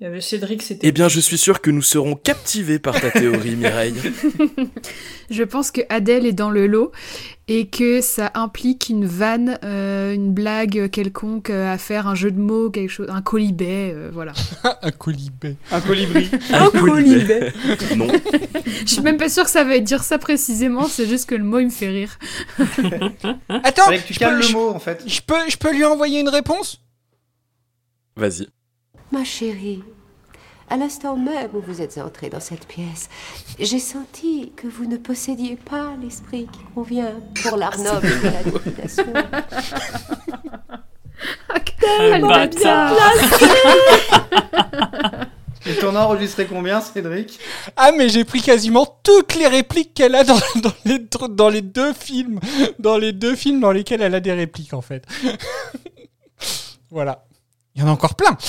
Il 0.00 0.04
y 0.04 0.06
avait 0.06 0.22
Cédric, 0.22 0.62
c'était. 0.62 0.86
Eh 0.88 0.92
bien, 0.92 1.08
je 1.08 1.20
suis 1.20 1.36
sûr 1.36 1.60
que 1.60 1.70
nous 1.70 1.82
serons 1.82 2.14
captivés 2.14 2.78
par 2.78 2.98
ta 2.98 3.10
théorie, 3.10 3.54
Mireille. 3.54 3.94
Je 5.30 5.42
pense 5.42 5.70
que 5.70 5.82
Adèle 5.90 6.24
est 6.24 6.32
dans 6.32 6.48
le 6.48 6.66
lot 6.66 6.90
et 7.48 7.68
que 7.68 8.00
ça 8.00 8.30
implique 8.32 8.88
une 8.88 9.04
vanne, 9.04 9.58
euh, 9.62 10.14
une 10.14 10.32
blague 10.32 10.88
quelconque 10.88 11.50
euh, 11.50 11.70
à 11.70 11.76
faire, 11.76 12.06
un 12.06 12.14
jeu 12.14 12.30
de 12.30 12.38
mots, 12.40 12.70
quelque 12.70 12.88
chose, 12.88 13.08
un 13.10 13.20
colibet, 13.20 13.92
euh, 13.94 14.08
voilà. 14.10 14.32
un 14.82 14.90
colibet. 14.90 15.56
Un 15.70 15.82
colibri. 15.82 16.30
Un 16.50 16.70
colibet. 16.70 17.52
non. 17.94 18.08
Je 18.64 18.86
suis 18.94 19.02
même 19.02 19.18
pas 19.18 19.28
sûre 19.28 19.44
que 19.44 19.50
ça 19.50 19.64
veut 19.64 19.80
dire 19.80 20.02
ça 20.02 20.16
précisément, 20.16 20.84
c'est 20.88 21.06
juste 21.06 21.28
que 21.28 21.34
le 21.34 21.44
mot 21.44 21.58
il 21.58 21.66
me 21.66 21.70
fait 21.70 21.88
rire. 21.90 22.18
Attends, 23.48 23.90
que 23.90 24.06
tu 24.06 24.14
je 24.14 24.18
calmes 24.18 24.40
peux- 24.40 24.46
le 24.46 24.52
mot 24.54 24.70
en 24.70 24.78
fait. 24.80 25.04
Je 25.06 25.20
peux, 25.20 25.34
je 25.50 25.58
peux 25.58 25.74
lui 25.74 25.84
envoyer 25.84 26.20
une 26.20 26.30
réponse? 26.30 26.80
Vas-y. 28.16 28.48
Ma 29.12 29.24
chérie, 29.24 29.82
à 30.68 30.76
l'instant 30.76 31.16
même 31.16 31.50
où 31.52 31.60
vous 31.60 31.82
êtes 31.82 31.98
entrée 31.98 32.30
dans 32.30 32.38
cette 32.38 32.66
pièce, 32.66 33.08
j'ai 33.58 33.80
senti 33.80 34.52
que 34.56 34.68
vous 34.68 34.86
ne 34.86 34.96
possédiez 34.96 35.56
pas 35.56 35.94
l'esprit 36.00 36.46
qui 36.52 36.60
convient 36.74 37.14
pour 37.42 37.56
l'art 37.56 37.78
noble 37.78 38.08
de 38.08 38.28
la 38.28 38.42
liquidation. 38.42 39.04
Et 45.66 45.74
t'en 45.74 45.94
as 45.94 46.00
enregistré 46.00 46.46
combien, 46.46 46.80
Cédric? 46.80 47.38
Ah, 47.76 47.92
mais 47.92 48.08
j'ai 48.08 48.24
pris 48.24 48.40
quasiment 48.40 48.86
toutes 49.02 49.34
les 49.34 49.46
répliques 49.46 49.92
qu'elle 49.92 50.14
a 50.14 50.24
dans, 50.24 50.38
dans 50.62 50.72
les, 50.84 50.98
dans 51.30 51.48
les 51.48 51.62
deux 51.62 51.92
films. 51.92 52.40
Dans 52.78 52.96
les 52.96 53.12
deux 53.12 53.36
films 53.36 53.60
dans 53.60 53.72
lesquels 53.72 54.00
elle 54.02 54.14
a 54.14 54.20
des 54.20 54.32
répliques, 54.32 54.72
en 54.72 54.80
fait. 54.80 55.04
voilà. 56.90 57.24
Il 57.80 57.84
y 57.84 57.86
en 57.86 57.88
a 57.88 57.92
encore 57.92 58.14
plein. 58.14 58.36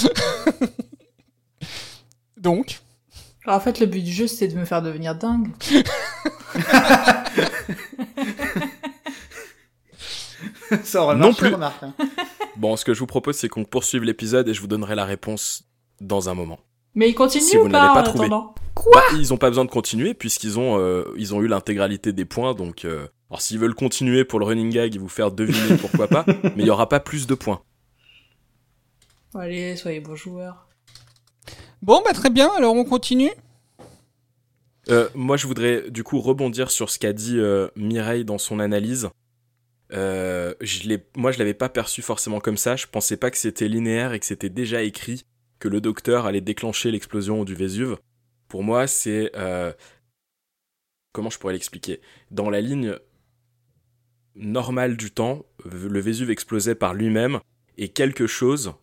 Donc, 2.38 2.82
Alors, 3.46 3.58
en 3.58 3.62
fait, 3.62 3.80
le 3.80 3.86
but 3.86 4.02
du 4.02 4.12
jeu, 4.12 4.28
c'était 4.28 4.54
de 4.54 4.60
me 4.60 4.66
faire 4.66 4.82
devenir 4.82 5.16
dingue. 5.16 5.48
Ça 10.84 11.04
aurait 11.04 11.16
Non 11.16 11.34
plus. 11.34 11.54
remarque. 11.54 11.82
hein. 11.84 11.94
Bon, 12.58 12.76
ce 12.76 12.84
que 12.86 12.94
je 12.94 13.00
vous 13.00 13.08
propose, 13.08 13.36
c'est 13.38 13.48
qu'on 13.50 13.64
poursuive 13.64 14.04
l'épisode 14.04 14.48
et 14.50 14.54
je 14.54 14.60
vous 14.62 14.68
donnerai 14.68 14.96
la 14.96 15.06
réponse 15.06 15.64
dans 16.02 16.28
un 16.30 16.34
moment. 16.34 16.60
Mais 16.96 17.08
il 17.10 17.14
continue 17.16 17.44
Si 17.44 17.58
ou 17.58 17.64
vous 17.64 17.70
pas 17.70 17.94
pas 17.94 18.04
trouvé. 18.04 18.26
attendant 18.26 18.54
Bah, 18.94 19.02
ils 19.18 19.32
ont 19.34 19.38
pas 19.38 19.50
besoin 19.50 19.64
de 19.66 19.70
continuer 19.70 20.14
puisqu'ils 20.14 20.60
ont, 20.60 20.78
euh, 20.78 21.06
ils 21.18 21.34
ont 21.34 21.42
eu 21.42 21.48
l'intégralité 21.48 22.12
des 22.12 22.26
points. 22.26 22.54
Donc, 22.54 22.84
euh, 22.84 23.08
alors 23.30 23.40
s'ils 23.42 23.60
veulent 23.60 23.76
continuer 23.76 24.26
pour 24.26 24.40
le 24.40 24.46
running 24.46 24.70
gag 24.72 24.94
et 24.96 25.00
vous 25.00 25.08
faire 25.08 25.32
deviner, 25.32 25.78
pourquoi 25.78 26.08
pas. 26.10 26.26
Mais 26.44 26.54
il 26.64 26.66
y 26.66 26.70
aura 26.70 26.90
pas 26.90 27.00
plus 27.00 27.28
de 27.28 27.36
points. 27.36 27.62
Allez, 29.34 29.76
soyez 29.78 30.02
bons 30.02 30.16
joueurs. 30.16 30.68
bon, 31.82 32.02
bah 32.04 32.14
très 32.14 32.30
bien, 32.30 32.50
alors 32.58 32.76
on 32.76 32.84
continue. 32.84 33.32
Euh, 34.90 35.08
moi, 35.16 35.38
je 35.38 35.48
voudrais 35.48 35.90
du 35.90 36.04
coup 36.04 36.20
rebondir 36.20 36.72
sur 36.72 36.90
ce 36.90 37.00
qu'a 37.00 37.14
dit 37.14 37.38
euh, 37.38 37.70
Mireille 37.76 38.26
dans 38.26 38.38
son 38.38 38.60
analyse. 38.60 39.10
Euh, 39.94 40.54
je 40.62 40.88
l'ai, 40.88 41.06
moi, 41.16 41.32
je 41.32 41.40
l'avais 41.40 41.54
pas 41.54 41.70
perçu 41.70 42.02
forcément 42.02 42.40
comme 42.40 42.58
ça. 42.58 42.76
Je 42.76 42.88
pensais 42.88 43.18
pas 43.18 43.32
que 43.32 43.38
c'était 43.38 43.68
linéaire 43.68 44.14
et 44.14 44.20
que 44.20 44.26
c'était 44.26 44.50
déjà 44.50 44.82
écrit 44.84 45.26
que 45.60 45.68
le 45.68 45.80
docteur 45.80 46.26
allait 46.26 46.42
déclencher 46.42 46.92
l'explosion 46.92 47.44
du 47.44 47.54
Vésuve. 47.54 47.98
Pour 48.48 48.64
moi, 48.64 48.88
c'est 48.88 49.32
euh, 49.36 49.72
comment 51.14 51.30
je 51.30 51.38
pourrais 51.40 51.54
l'expliquer? 51.54 52.02
Dans 52.32 52.50
la 52.50 52.62
ligne 52.62 52.96
normale 54.36 54.98
du 54.98 55.12
temps, 55.12 55.46
le 55.66 56.00
Vésuve 56.00 56.32
explosait 56.32 56.76
par 56.76 56.94
lui-même 56.94 57.40
et 57.78 57.90
quelque 57.90 58.28
chose 58.28 58.74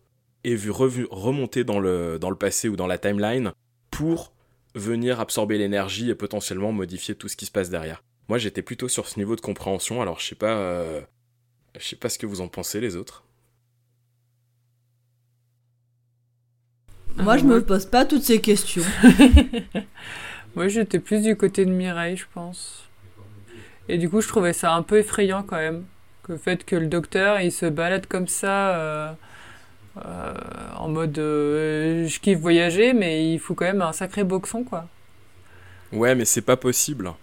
est 0.43 0.55
vu 0.55 0.71
revu, 0.71 1.07
remonter 1.11 1.63
dans 1.63 1.79
le, 1.79 2.17
dans 2.19 2.29
le 2.29 2.35
passé 2.35 2.69
ou 2.69 2.75
dans 2.75 2.87
la 2.87 2.97
timeline 2.97 3.51
pour 3.91 4.33
venir 4.75 5.19
absorber 5.19 5.57
l'énergie 5.57 6.09
et 6.09 6.15
potentiellement 6.15 6.71
modifier 6.71 7.15
tout 7.15 7.27
ce 7.27 7.35
qui 7.35 7.45
se 7.45 7.51
passe 7.51 7.69
derrière. 7.69 8.03
Moi, 8.29 8.37
j'étais 8.37 8.61
plutôt 8.61 8.87
sur 8.87 9.07
ce 9.07 9.17
niveau 9.17 9.35
de 9.35 9.41
compréhension, 9.41 10.01
alors 10.01 10.19
je 10.19 10.27
sais 10.27 10.35
pas, 10.35 10.55
euh, 10.55 11.01
je 11.77 11.85
sais 11.85 11.95
pas 11.95 12.09
ce 12.09 12.19
que 12.19 12.27
vous 12.27 12.41
en 12.41 12.47
pensez 12.47 12.79
les 12.79 12.95
autres. 12.95 13.23
Moi, 17.17 17.37
je 17.37 17.43
me 17.43 17.63
pose 17.63 17.85
pas 17.85 18.05
toutes 18.05 18.23
ces 18.23 18.39
questions. 18.39 18.83
Moi, 20.55 20.67
j'étais 20.67 20.99
plus 20.99 21.21
du 21.21 21.35
côté 21.35 21.65
de 21.65 21.71
Mireille, 21.71 22.15
je 22.15 22.25
pense. 22.33 22.87
Et 23.89 23.97
du 23.97 24.09
coup, 24.09 24.21
je 24.21 24.27
trouvais 24.27 24.53
ça 24.53 24.73
un 24.73 24.83
peu 24.83 24.99
effrayant 24.99 25.43
quand 25.43 25.57
même. 25.57 25.85
Que 26.23 26.33
le 26.33 26.37
fait 26.37 26.63
que 26.63 26.75
le 26.75 26.87
docteur, 26.87 27.41
il 27.41 27.51
se 27.51 27.65
balade 27.65 28.05
comme 28.05 28.27
ça, 28.27 28.75
euh, 28.77 29.11
euh, 29.97 30.33
en 30.75 30.87
mode 30.89 31.17
euh, 31.17 32.07
je 32.07 32.19
kiffe 32.19 32.39
voyager, 32.39 32.93
mais 32.93 33.33
il 33.33 33.39
faut 33.39 33.55
quand 33.55 33.65
même 33.65 33.81
un 33.81 33.93
sacré 33.93 34.23
boxon, 34.23 34.63
quoi. 34.63 34.87
Ouais, 35.91 36.15
mais 36.15 36.25
c'est 36.25 36.41
pas 36.41 36.57
possible. 36.57 37.13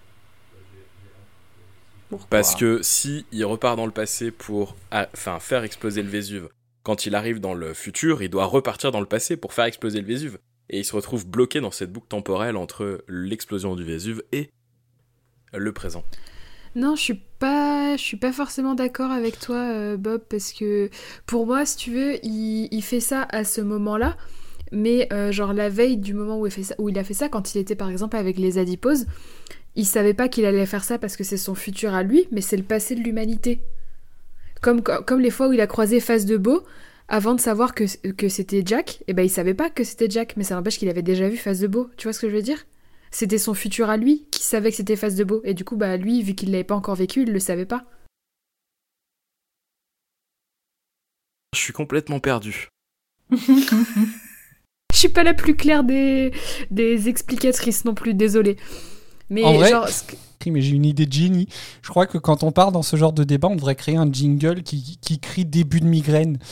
Pourquoi 2.08 2.26
Parce 2.30 2.54
que 2.54 2.80
si 2.82 3.26
il 3.32 3.44
repart 3.44 3.76
dans 3.76 3.86
le 3.86 3.92
passé 3.92 4.30
pour 4.30 4.76
ah, 4.90 5.08
enfin, 5.12 5.38
faire 5.40 5.64
exploser 5.64 6.02
le 6.02 6.08
Vésuve, 6.08 6.48
quand 6.82 7.06
il 7.06 7.14
arrive 7.14 7.40
dans 7.40 7.54
le 7.54 7.74
futur, 7.74 8.22
il 8.22 8.28
doit 8.28 8.44
repartir 8.44 8.92
dans 8.92 9.00
le 9.00 9.06
passé 9.06 9.36
pour 9.36 9.52
faire 9.52 9.64
exploser 9.64 10.00
le 10.00 10.06
Vésuve. 10.06 10.38
Et 10.68 10.80
il 10.80 10.84
se 10.84 10.94
retrouve 10.94 11.26
bloqué 11.26 11.60
dans 11.60 11.70
cette 11.70 11.92
boucle 11.92 12.08
temporelle 12.08 12.56
entre 12.56 13.04
l'explosion 13.08 13.76
du 13.76 13.84
Vésuve 13.84 14.22
et 14.32 14.50
le 15.52 15.72
présent. 15.72 16.04
Non, 16.76 16.94
je 16.94 17.00
suis 17.00 17.22
pas, 17.38 17.96
suis 17.96 18.18
pas 18.18 18.32
forcément 18.32 18.74
d'accord 18.74 19.10
avec 19.10 19.40
toi, 19.40 19.56
euh, 19.56 19.96
Bob, 19.96 20.20
parce 20.28 20.52
que 20.52 20.90
pour 21.24 21.46
moi, 21.46 21.64
si 21.64 21.78
tu 21.78 21.90
veux, 21.90 22.22
il, 22.22 22.82
fait 22.82 23.00
ça 23.00 23.26
à 23.30 23.44
ce 23.44 23.62
moment-là, 23.62 24.14
mais 24.72 25.08
euh, 25.10 25.32
genre 25.32 25.54
la 25.54 25.70
veille 25.70 25.96
du 25.96 26.12
moment 26.12 26.38
où 26.38 26.46
il, 26.46 26.98
a 26.98 27.04
fait 27.04 27.14
ça, 27.14 27.30
quand 27.30 27.54
il 27.54 27.58
était 27.58 27.76
par 27.76 27.88
exemple 27.88 28.18
avec 28.18 28.36
les 28.36 28.58
adiposes, 28.58 29.06
il 29.74 29.86
savait 29.86 30.12
pas 30.12 30.28
qu'il 30.28 30.44
allait 30.44 30.66
faire 30.66 30.84
ça 30.84 30.98
parce 30.98 31.16
que 31.16 31.24
c'est 31.24 31.38
son 31.38 31.54
futur 31.54 31.94
à 31.94 32.02
lui, 32.02 32.28
mais 32.30 32.42
c'est 32.42 32.58
le 32.58 32.62
passé 32.62 32.94
de 32.94 33.00
l'humanité. 33.00 33.60
Comme, 34.60 34.82
comme 34.82 35.20
les 35.20 35.30
fois 35.30 35.48
où 35.48 35.54
il 35.54 35.62
a 35.62 35.66
croisé 35.66 35.98
Face 35.98 36.26
de 36.26 36.36
Beau, 36.36 36.62
avant 37.08 37.34
de 37.34 37.40
savoir 37.40 37.74
que, 37.74 37.86
c'était 37.86 38.62
Jack, 38.66 39.02
et 39.08 39.14
ben 39.14 39.22
il 39.22 39.30
savait 39.30 39.54
pas 39.54 39.70
que 39.70 39.82
c'était 39.82 40.10
Jack, 40.10 40.34
mais 40.36 40.44
ça 40.44 40.56
n'empêche 40.56 40.78
qu'il 40.78 40.90
avait 40.90 41.00
déjà 41.00 41.26
vu 41.26 41.38
Face 41.38 41.60
de 41.60 41.68
Beau. 41.68 41.88
Tu 41.96 42.04
vois 42.06 42.12
ce 42.12 42.20
que 42.20 42.28
je 42.28 42.36
veux 42.36 42.42
dire? 42.42 42.66
C'était 43.10 43.38
son 43.38 43.54
futur 43.54 43.88
à 43.88 43.96
lui 43.96 44.26
qui 44.30 44.42
savait 44.42 44.70
que 44.70 44.76
c'était 44.76 44.96
Face 44.96 45.14
de 45.14 45.24
Beau, 45.24 45.40
et 45.44 45.54
du 45.54 45.64
coup, 45.64 45.76
bah 45.76 45.96
lui, 45.96 46.22
vu 46.22 46.34
qu'il 46.34 46.50
l'avait 46.50 46.64
pas 46.64 46.74
encore 46.74 46.96
vécu, 46.96 47.22
il 47.22 47.32
le 47.32 47.40
savait 47.40 47.66
pas. 47.66 47.84
Je 51.54 51.60
suis 51.60 51.72
complètement 51.72 52.20
perdu. 52.20 52.68
Je 53.30 55.00
suis 55.00 55.08
pas 55.08 55.24
la 55.24 55.34
plus 55.34 55.56
claire 55.56 55.84
des, 55.84 56.32
des 56.70 57.08
explicatrices 57.08 57.84
non 57.84 57.94
plus, 57.94 58.14
désolée. 58.14 58.56
Mais 59.28 59.44
En 59.44 59.54
vrai, 59.54 59.70
genre, 59.70 59.88
mais 60.50 60.60
j'ai 60.60 60.74
une 60.74 60.84
idée 60.84 61.06
de 61.06 61.12
génie. 61.12 61.48
Je 61.82 61.88
crois 61.88 62.06
que 62.06 62.18
quand 62.18 62.42
on 62.42 62.52
part 62.52 62.72
dans 62.72 62.82
ce 62.82 62.96
genre 62.96 63.12
de 63.12 63.24
débat, 63.24 63.48
on 63.48 63.56
devrait 63.56 63.74
créer 63.74 63.96
un 63.96 64.10
jingle 64.10 64.62
qui, 64.62 64.98
qui 65.00 65.18
crie 65.18 65.44
début 65.44 65.80
de 65.80 65.86
migraine. 65.86 66.38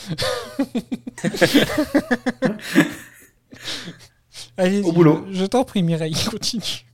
Allez, 4.57 4.81
Au 4.81 4.91
boulot. 4.91 5.25
Je, 5.31 5.39
je 5.39 5.45
t'en 5.45 5.63
prie, 5.63 5.83
Mireille, 5.83 6.15
continue. 6.31 6.85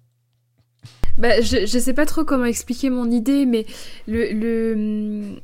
bah, 1.18 1.42
je, 1.42 1.66
je 1.66 1.80
sais 1.80 1.94
pas 1.94 2.06
trop 2.06 2.24
comment 2.24 2.46
expliquer 2.46 2.90
mon 2.90 3.10
idée, 3.12 3.46
mais 3.46 3.66
le, 4.08 4.32
le, 4.34 5.36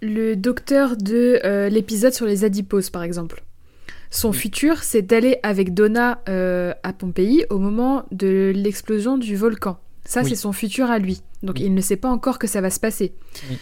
le 0.00 0.36
docteur 0.36 0.96
de 0.96 1.40
euh, 1.44 1.68
l'épisode 1.68 2.12
sur 2.12 2.26
les 2.26 2.44
adiposes, 2.44 2.90
par 2.90 3.02
exemple, 3.02 3.42
son 4.10 4.32
futur, 4.32 4.82
c'est 4.82 5.02
d'aller 5.02 5.38
avec 5.42 5.74
Donna 5.74 6.20
euh, 6.28 6.72
à 6.82 6.92
Pompéi 6.92 7.44
au 7.50 7.58
moment 7.58 8.04
de 8.12 8.52
l'explosion 8.54 9.18
du 9.18 9.36
volcan. 9.36 9.78
Ça, 10.04 10.22
Oui. 10.22 10.30
c'est 10.30 10.36
son 10.36 10.52
futur 10.52 10.90
à 10.90 10.98
lui. 10.98 11.20
Donc, 11.42 11.56
Oui. 11.58 11.64
il 11.66 11.74
ne 11.74 11.80
sait 11.82 11.96
pas 11.96 12.08
encore 12.08 12.38
que 12.38 12.46
ça 12.46 12.60
va 12.62 12.70
se 12.70 12.80
passer. 12.80 13.12
Oui. 13.50 13.58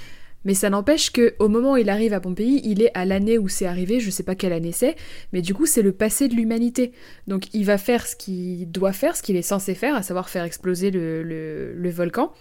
Mais 0.47 0.55
ça 0.55 0.71
n'empêche 0.71 1.11
que 1.13 1.35
au 1.41 1.49
moment 1.49 1.73
où 1.73 1.77
il 1.77 1.91
arrive 1.91 2.15
à 2.15 2.21
Pompéi, 2.21 2.63
il 2.65 2.81
est 2.81 2.91
à 2.95 3.05
l'année 3.05 3.37
où 3.37 3.49
c'est 3.49 3.67
arrivé, 3.67 4.01
je 4.01 4.09
sais 4.11 4.23
pas 4.23 4.35
quelle 4.35 4.55
année 4.55 4.73
c'est, 4.73 4.97
mais 5.35 5.43
du 5.43 5.53
coup 5.53 5.67
c'est 5.67 5.83
le 5.83 5.93
passé 5.93 6.29
de 6.29 6.35
l'humanité. 6.35 6.93
Donc 7.27 7.53
il 7.53 7.65
va 7.65 7.77
faire 7.77 8.07
ce 8.07 8.17
qu'il 8.17 8.71
doit 8.71 8.93
faire, 8.95 9.17
ce 9.17 9.23
qu'il 9.23 9.37
est 9.37 9.43
censé 9.43 9.75
faire, 9.75 9.95
à 9.95 10.03
savoir 10.03 10.31
faire 10.31 10.45
exploser 10.45 10.91
le, 10.91 11.23
le- 11.23 11.75
le 11.75 11.91
volcan, 11.91 12.33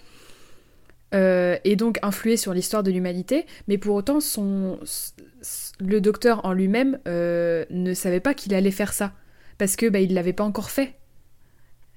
euh, 1.14 1.58
et 1.64 1.76
donc 1.76 1.97
influer 2.01 2.38
sur 2.38 2.53
l'histoire 2.53 2.84
de 2.84 2.91
l'humanité. 2.91 3.45
Mais 3.68 3.78
pour 3.78 3.95
autant, 3.95 4.20
son, 4.20 4.80
le 5.80 5.99
docteur 6.01 6.45
en 6.45 6.53
lui-même 6.53 6.99
euh, 7.08 7.66
ne 7.70 7.93
savait 7.93 8.20
pas 8.20 8.34
qu'il 8.34 8.53
allait 8.53 8.72
faire 8.72 8.93
ça, 8.93 9.14
parce 9.58 9.76
que 9.76 9.88
bah, 9.89 9.99
il 9.99 10.14
l'avait 10.14 10.34
pas 10.34 10.43
encore 10.43 10.70
fait. 10.70 10.95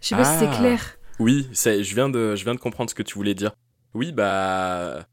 Je 0.00 0.08
sais 0.08 0.14
pas 0.16 0.24
si 0.24 0.30
Ah. 0.44 0.50
c'est 0.52 0.58
clair. 0.58 0.98
Oui, 1.18 1.48
ça- 1.52 1.82
je 1.82 1.94
viens 1.94 2.08
de, 2.08 2.36
je 2.36 2.44
viens 2.44 2.54
de 2.54 2.60
comprendre 2.60 2.88
ce 2.90 2.94
que 2.94 3.02
tu 3.02 3.14
voulais 3.14 3.34
dire. 3.34 3.50
Oui, 3.94 4.12
bah, 4.12 5.06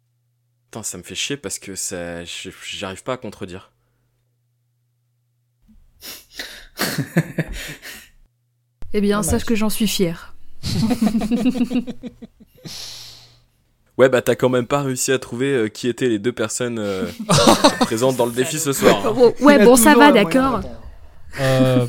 Putain, 0.76 0.84
ça 0.84 0.98
me 0.98 1.04
fait 1.04 1.16
chier 1.16 1.38
parce 1.38 1.58
que 1.58 1.74
ça, 1.74 2.26
j'arrive 2.26 3.02
pas 3.02 3.14
à 3.14 3.18
contredire. 3.18 3.72
Eh 8.92 9.00
bien, 9.00 9.22
Dommage. 9.22 9.32
sache 9.32 9.46
que 9.46 9.56
j'en 9.56 9.70
suis 9.70 9.88
fière. 9.88 10.36
Ouais, 13.98 14.10
bah 14.10 14.22
t'as 14.22 14.36
quand 14.36 14.50
même 14.50 14.68
pas 14.68 14.82
réussi 14.82 15.14
à 15.14 15.20
trouver 15.20 15.54
euh, 15.54 15.68
qui 15.70 15.88
étaient 15.88 16.10
les 16.10 16.20
deux 16.20 16.34
personnes 16.34 16.80
euh, 16.80 17.10
présentes 17.80 18.18
dans 18.18 18.26
le 18.26 18.34
défi 18.34 18.60
ce 18.60 18.74
soir. 18.74 19.08
hein. 19.08 19.14
Oh, 19.18 19.34
ouais, 19.40 19.64
bon, 19.64 19.78
ça 19.78 19.96
va, 19.96 20.12
d'accord. 20.12 20.60
Euh, 21.40 21.88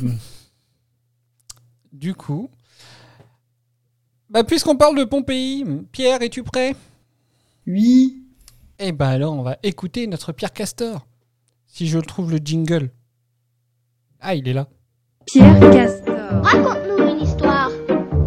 du 1.91 2.15
coup, 2.15 2.49
bah, 4.29 4.45
puisqu'on 4.45 4.77
parle 4.77 4.97
de 4.97 5.03
Pompéi, 5.03 5.65
Pierre, 5.91 6.21
es-tu 6.21 6.43
prêt? 6.43 6.77
Oui. 7.67 8.26
Eh 8.79 8.91
ben 8.91 9.07
alors, 9.07 9.33
on 9.33 9.41
va 9.41 9.57
écouter 9.63 10.05
notre 10.05 10.31
Pierre 10.33 10.53
Castor. 10.53 11.07
Si 11.65 11.87
je 11.87 11.97
trouve 11.97 12.29
le 12.29 12.37
jingle. 12.37 12.91
Ah, 14.19 14.35
il 14.35 14.47
est 14.47 14.53
là. 14.53 14.67
Pierre 15.25 15.59
Castor. 15.71 16.43
Raconte-nous 16.43 17.07
une 17.09 17.21
histoire. 17.21 17.71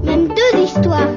Même 0.02 0.26
deux 0.26 0.58
histoires. 0.60 1.08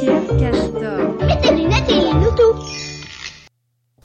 Pierre 0.00 0.38
Castor. 0.38 1.26
Mets 1.26 1.40
tes 1.40 1.50
lunettes 1.56 1.90
et 1.90 1.94
lis-nous 1.94 2.30
tout. 2.30 2.62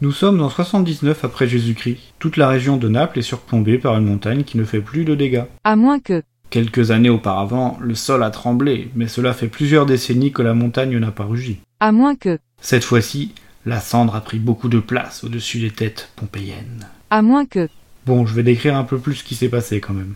Nous 0.02 0.12
sommes 0.12 0.42
en 0.42 0.50
79 0.50 1.26
après 1.26 1.48
Jésus-Christ. 1.48 2.00
Toute 2.18 2.38
la 2.38 2.48
région 2.48 2.78
de 2.78 2.90
Naples 2.90 3.20
est 3.20 3.22
surplombée 3.22 3.78
par 3.78 3.96
une 3.98 4.06
montagne 4.06 4.44
qui 4.44 4.58
ne 4.58 4.64
fait 4.64 4.82
plus 4.82 5.06
de 5.06 5.14
dégâts. 5.14 5.46
À 5.64 5.76
moins 5.76 6.00
que. 6.00 6.24
Quelques 6.50 6.92
années 6.92 7.10
auparavant, 7.10 7.78
le 7.82 7.96
sol 7.96 8.24
a 8.24 8.30
tremblé, 8.30 8.90
mais 8.96 9.08
cela 9.08 9.34
fait 9.34 9.48
plusieurs 9.48 9.86
décennies 9.86 10.32
que 10.32 10.42
la 10.42 10.54
montagne 10.54 10.98
n'a 10.98 11.12
pas 11.12 11.26
rugi. 11.26 11.58
À 11.80 11.92
moins 11.92 12.16
que. 12.16 12.40
Cette 12.62 12.84
fois-ci, 12.84 13.34
la 13.66 13.80
cendre 13.80 14.16
a 14.16 14.22
pris 14.22 14.40
beaucoup 14.40 14.70
de 14.70 14.80
place 14.80 15.24
au-dessus 15.24 15.60
des 15.60 15.72
têtes 15.72 16.10
pompéiennes. 16.16 16.88
À 17.10 17.22
moins 17.22 17.46
que. 17.46 17.68
Bon, 18.06 18.26
je 18.26 18.34
vais 18.34 18.44
décrire 18.44 18.78
un 18.78 18.84
peu 18.84 19.00
plus 19.00 19.16
ce 19.16 19.24
qui 19.24 19.36
s'est 19.36 19.50
passé 19.50 19.82
quand 19.82 19.94
même. 19.94 20.16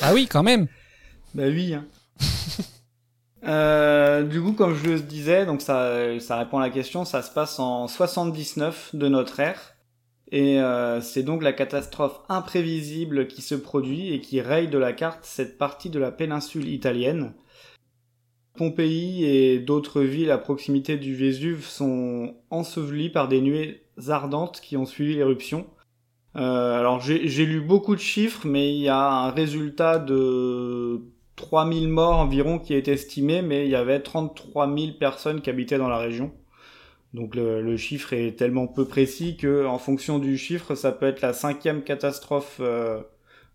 Ah 0.00 0.12
oui, 0.12 0.26
quand 0.28 0.42
même. 0.42 0.66
Bah 1.34 1.44
oui. 1.46 1.74
Hein. 1.74 1.84
Euh, 3.46 4.22
du 4.22 4.40
coup, 4.40 4.52
comme 4.52 4.74
je 4.74 4.88
le 4.88 5.00
disais, 5.00 5.44
donc 5.44 5.60
ça, 5.60 6.18
ça 6.18 6.38
répond 6.38 6.56
à 6.56 6.62
la 6.62 6.70
question. 6.70 7.04
Ça 7.04 7.20
se 7.20 7.30
passe 7.30 7.58
en 7.58 7.88
79 7.88 8.94
de 8.94 9.06
notre 9.08 9.38
ère, 9.38 9.73
et 10.34 10.58
euh, 10.58 11.00
c'est 11.00 11.22
donc 11.22 11.44
la 11.44 11.52
catastrophe 11.52 12.20
imprévisible 12.28 13.28
qui 13.28 13.40
se 13.40 13.54
produit 13.54 14.12
et 14.12 14.20
qui 14.20 14.40
raye 14.40 14.66
de 14.66 14.78
la 14.78 14.92
carte 14.92 15.20
cette 15.22 15.58
partie 15.58 15.90
de 15.90 16.00
la 16.00 16.10
péninsule 16.10 16.68
italienne. 16.68 17.34
Pompéi 18.56 19.24
et 19.24 19.60
d'autres 19.60 20.00
villes 20.02 20.32
à 20.32 20.38
proximité 20.38 20.96
du 20.96 21.14
Vésuve 21.14 21.64
sont 21.64 22.34
ensevelies 22.50 23.10
par 23.10 23.28
des 23.28 23.40
nuées 23.40 23.84
ardentes 24.08 24.60
qui 24.60 24.76
ont 24.76 24.86
suivi 24.86 25.14
l'éruption. 25.14 25.68
Euh, 26.34 26.80
alors 26.80 26.98
j'ai 27.00 27.46
lu 27.46 27.60
beaucoup 27.60 27.94
de 27.94 28.00
chiffres, 28.00 28.44
mais 28.44 28.74
il 28.74 28.80
y 28.80 28.88
a 28.88 29.08
un 29.08 29.30
résultat 29.30 30.00
de 30.00 31.00
3000 31.36 31.86
morts 31.86 32.18
environ 32.18 32.58
qui 32.58 32.74
est 32.74 32.88
estimé, 32.88 33.40
mais 33.40 33.66
il 33.66 33.70
y 33.70 33.76
avait 33.76 34.00
33 34.00 34.66
000 34.66 34.94
personnes 34.98 35.42
qui 35.42 35.50
habitaient 35.50 35.78
dans 35.78 35.88
la 35.88 35.98
région. 35.98 36.32
Donc 37.14 37.36
le, 37.36 37.76
chiffre 37.76 38.12
est 38.12 38.36
tellement 38.36 38.66
peu 38.66 38.86
précis 38.86 39.36
que, 39.36 39.64
en 39.66 39.78
fonction 39.78 40.18
du 40.18 40.36
chiffre, 40.36 40.74
ça 40.74 40.92
peut 40.92 41.06
être 41.06 41.20
la 41.20 41.32
cinquième 41.32 41.84
catastrophe 41.84 42.58
euh, 42.60 43.00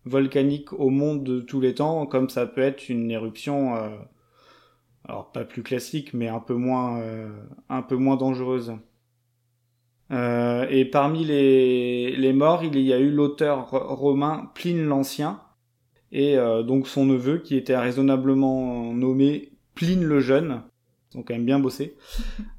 volcanique 0.05 0.73
au 0.73 0.89
monde 0.89 1.23
de 1.23 1.41
tous 1.41 1.59
les 1.61 1.75
temps, 1.75 2.05
comme 2.05 2.29
ça 2.29 2.45
peut 2.45 2.61
être 2.61 2.89
une 2.89 3.11
éruption, 3.11 3.75
euh, 3.75 3.89
alors 5.05 5.31
pas 5.31 5.43
plus 5.43 5.63
classique, 5.63 6.13
mais 6.13 6.27
un 6.27 6.39
peu 6.39 6.55
moins, 6.55 7.01
euh, 7.01 7.29
un 7.69 7.81
peu 7.81 7.95
moins 7.95 8.15
dangereuse. 8.15 8.73
Euh, 10.11 10.65
et 10.69 10.85
parmi 10.85 11.23
les, 11.25 12.15
les 12.15 12.33
morts, 12.33 12.63
il 12.63 12.79
y 12.79 12.93
a 12.93 12.99
eu 12.99 13.11
l'auteur 13.11 13.69
romain 13.69 14.51
Pline 14.55 14.85
l'Ancien, 14.85 15.41
et 16.11 16.37
donc 16.65 16.87
son 16.87 17.05
neveu 17.05 17.37
qui 17.37 17.55
était 17.55 17.77
raisonnablement 17.77 18.93
nommé 18.95 19.51
Pline 19.75 20.03
le 20.03 20.19
Jeune, 20.19 20.63
donc 21.13 21.27
quand 21.27 21.33
même 21.33 21.45
bien 21.45 21.59
bossé. 21.59 21.95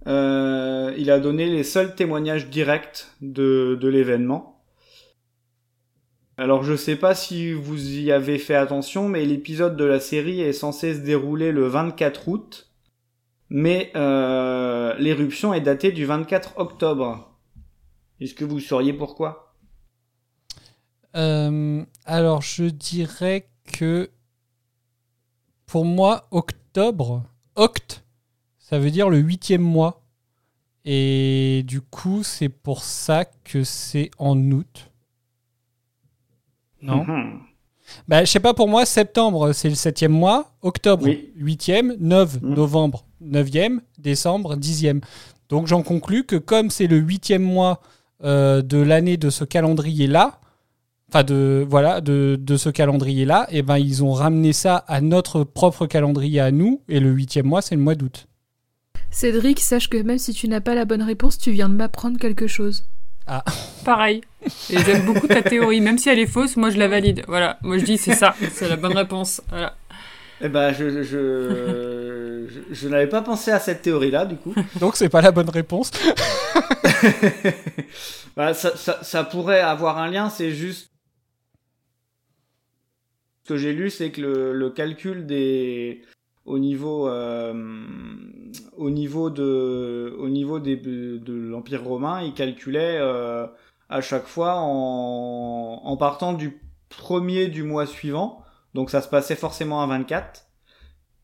Euh, 0.07 0.94
il 0.96 1.11
a 1.11 1.20
donné 1.20 1.46
les 1.46 1.62
seuls 1.62 1.94
témoignages 1.94 2.48
directs 2.48 3.07
de, 3.20 3.78
de 3.80 3.86
l'événement. 3.88 4.64
Alors 6.38 6.64
je 6.64 6.74
sais 6.74 6.96
pas 6.96 7.14
si 7.14 7.53
vous 7.53 7.98
y 7.98 8.11
avez 8.11 8.38
fait 8.38 8.55
attention, 8.55 9.09
mais 9.09 9.26
l'épisode 9.26 9.76
de 9.76 9.84
la 9.84 10.01
série 10.01 10.40
est 10.40 10.55
censé 10.55 10.94
se 10.94 11.01
dérouler 11.01 11.53
le 11.53 11.66
24 11.66 12.28
août, 12.28 12.72
mais 13.51 13.92
euh, 13.94 14.94
l'éruption 14.98 15.53
est 15.53 15.61
datée 15.61 15.92
du 15.92 16.07
24 16.07 16.55
octobre. 16.57 17.38
Est-ce 18.20 18.34
que 18.34 18.46
vous 18.46 18.59
sauriez 18.59 18.94
pourquoi? 18.94 19.55
Euh, 21.16 21.84
alors, 22.05 22.42
je 22.42 22.64
dirais 22.64 23.48
que 23.72 24.11
pour 25.66 25.84
moi, 25.84 26.26
octobre, 26.30 27.24
oct, 27.55 28.05
ça 28.70 28.78
veut 28.78 28.90
dire 28.90 29.10
le 29.10 29.18
huitième 29.18 29.60
mois. 29.62 30.02
Et 30.84 31.62
du 31.66 31.82
coup, 31.82 32.22
c'est 32.22 32.48
pour 32.48 32.84
ça 32.84 33.26
que 33.44 33.64
c'est 33.64 34.10
en 34.18 34.38
août. 34.50 34.90
Non 36.82 37.04
Mhm. 37.04 37.40
Bah, 38.08 38.24
je 38.24 38.30
sais 38.30 38.40
pas, 38.40 38.54
pour 38.54 38.68
moi, 38.68 38.86
septembre, 38.86 39.52
c'est 39.52 39.68
le 39.68 39.74
septième 39.74 40.12
mois, 40.12 40.52
octobre, 40.62 41.04
Oui. 41.04 41.32
huitième, 41.36 41.96
9, 41.98 42.40
Mhm. 42.40 42.54
novembre, 42.54 43.04
neuvième, 43.20 43.82
décembre, 43.98 44.56
dixième. 44.56 45.00
Donc 45.48 45.66
j'en 45.66 45.82
conclus 45.82 46.24
que 46.24 46.36
comme 46.36 46.70
c'est 46.70 46.86
le 46.86 46.96
huitième 46.98 47.42
mois 47.42 47.80
euh, 48.22 48.62
de 48.62 48.76
l'année 48.78 49.16
de 49.16 49.28
ce 49.30 49.44
calendrier-là, 49.44 50.40
enfin 51.08 51.24
de 51.24 51.66
voilà 51.68 52.00
de, 52.00 52.38
de 52.40 52.56
ce 52.56 52.68
calendrier-là, 52.70 53.46
et 53.50 53.62
ben 53.62 53.78
ils 53.78 54.04
ont 54.04 54.12
ramené 54.12 54.52
ça 54.52 54.76
à 54.76 55.00
notre 55.00 55.42
propre 55.42 55.86
calendrier 55.86 56.38
à 56.38 56.50
nous, 56.52 56.82
et 56.88 57.00
le 57.00 57.10
huitième 57.10 57.46
mois, 57.46 57.62
c'est 57.62 57.74
le 57.74 57.80
mois 57.80 57.94
d'août. 57.96 58.26
Cédric, 59.11 59.61
sache 59.61 59.88
que 59.88 59.96
même 59.98 60.18
si 60.18 60.32
tu 60.32 60.48
n'as 60.48 60.61
pas 60.61 60.74
la 60.74 60.84
bonne 60.84 61.02
réponse, 61.02 61.38
tu 61.38 61.50
viens 61.50 61.68
de 61.68 61.74
m'apprendre 61.74 62.18
quelque 62.18 62.46
chose. 62.46 62.84
Ah, 63.26 63.44
Pareil. 63.84 64.22
Et 64.70 64.78
j'aime 64.78 65.04
beaucoup 65.04 65.28
ta 65.28 65.42
théorie, 65.42 65.80
même 65.80 65.98
si 65.98 66.08
elle 66.08 66.18
est 66.18 66.26
fausse, 66.26 66.56
moi 66.56 66.70
je 66.70 66.78
la 66.78 66.88
valide. 66.88 67.22
Voilà, 67.28 67.58
moi 67.62 67.78
je 67.78 67.84
dis 67.84 67.98
c'est 67.98 68.14
ça, 68.14 68.34
c'est 68.52 68.68
la 68.68 68.76
bonne 68.76 68.96
réponse. 68.96 69.42
Voilà. 69.50 69.76
Eh 70.42 70.48
ben, 70.48 70.72
je, 70.72 71.02
je, 71.02 72.46
je, 72.48 72.61
je 72.72 72.88
n'avais 72.88 73.08
pas 73.08 73.20
pensé 73.20 73.50
à 73.50 73.61
cette 73.61 73.82
théorie-là, 73.82 74.24
du 74.24 74.36
coup. 74.36 74.54
donc 74.80 74.96
c'est 74.96 75.11
pas 75.11 75.20
la 75.20 75.32
bonne 75.32 75.50
réponse. 75.50 75.90
Bah, 78.36 78.54
ça, 78.54 78.76
ça, 78.76 79.02
ça 79.02 79.24
pourrait 79.24 79.61
avoir 79.61 79.98
un 79.98 80.08
lien, 80.08 80.30
c'est 80.30 80.52
juste. 80.52 80.88
Ce 83.42 83.48
que 83.48 83.56
j'ai 83.56 83.72
lu, 83.72 83.90
c'est 83.90 84.12
que 84.12 84.20
le, 84.20 84.52
le 84.52 84.70
calcul 84.70 85.26
des. 85.26 86.02
Au 86.51 86.59
niveau, 86.59 87.09
euh, 87.09 87.55
au 88.76 88.90
niveau 88.90 89.30
de, 89.30 90.16
au 90.18 90.28
niveau 90.28 90.59
des, 90.59 90.74
de 90.76 91.32
l'Empire 91.32 91.84
romain, 91.84 92.22
il 92.22 92.34
calculait 92.34 92.98
euh, 92.98 93.46
à 93.88 94.01
chaque 94.01 94.26
fois 94.26 94.57
en, 94.57 95.80
en 95.84 95.96
partant 95.96 96.32
du 96.32 96.61
premier 96.88 97.46
du 97.46 97.62
mois 97.62 97.86
suivant. 97.86 98.42
Donc 98.74 98.90
ça 98.90 99.01
se 99.01 99.09
passait 99.09 99.36
forcément 99.36 99.80
à 99.80 99.86
24. 99.86 100.48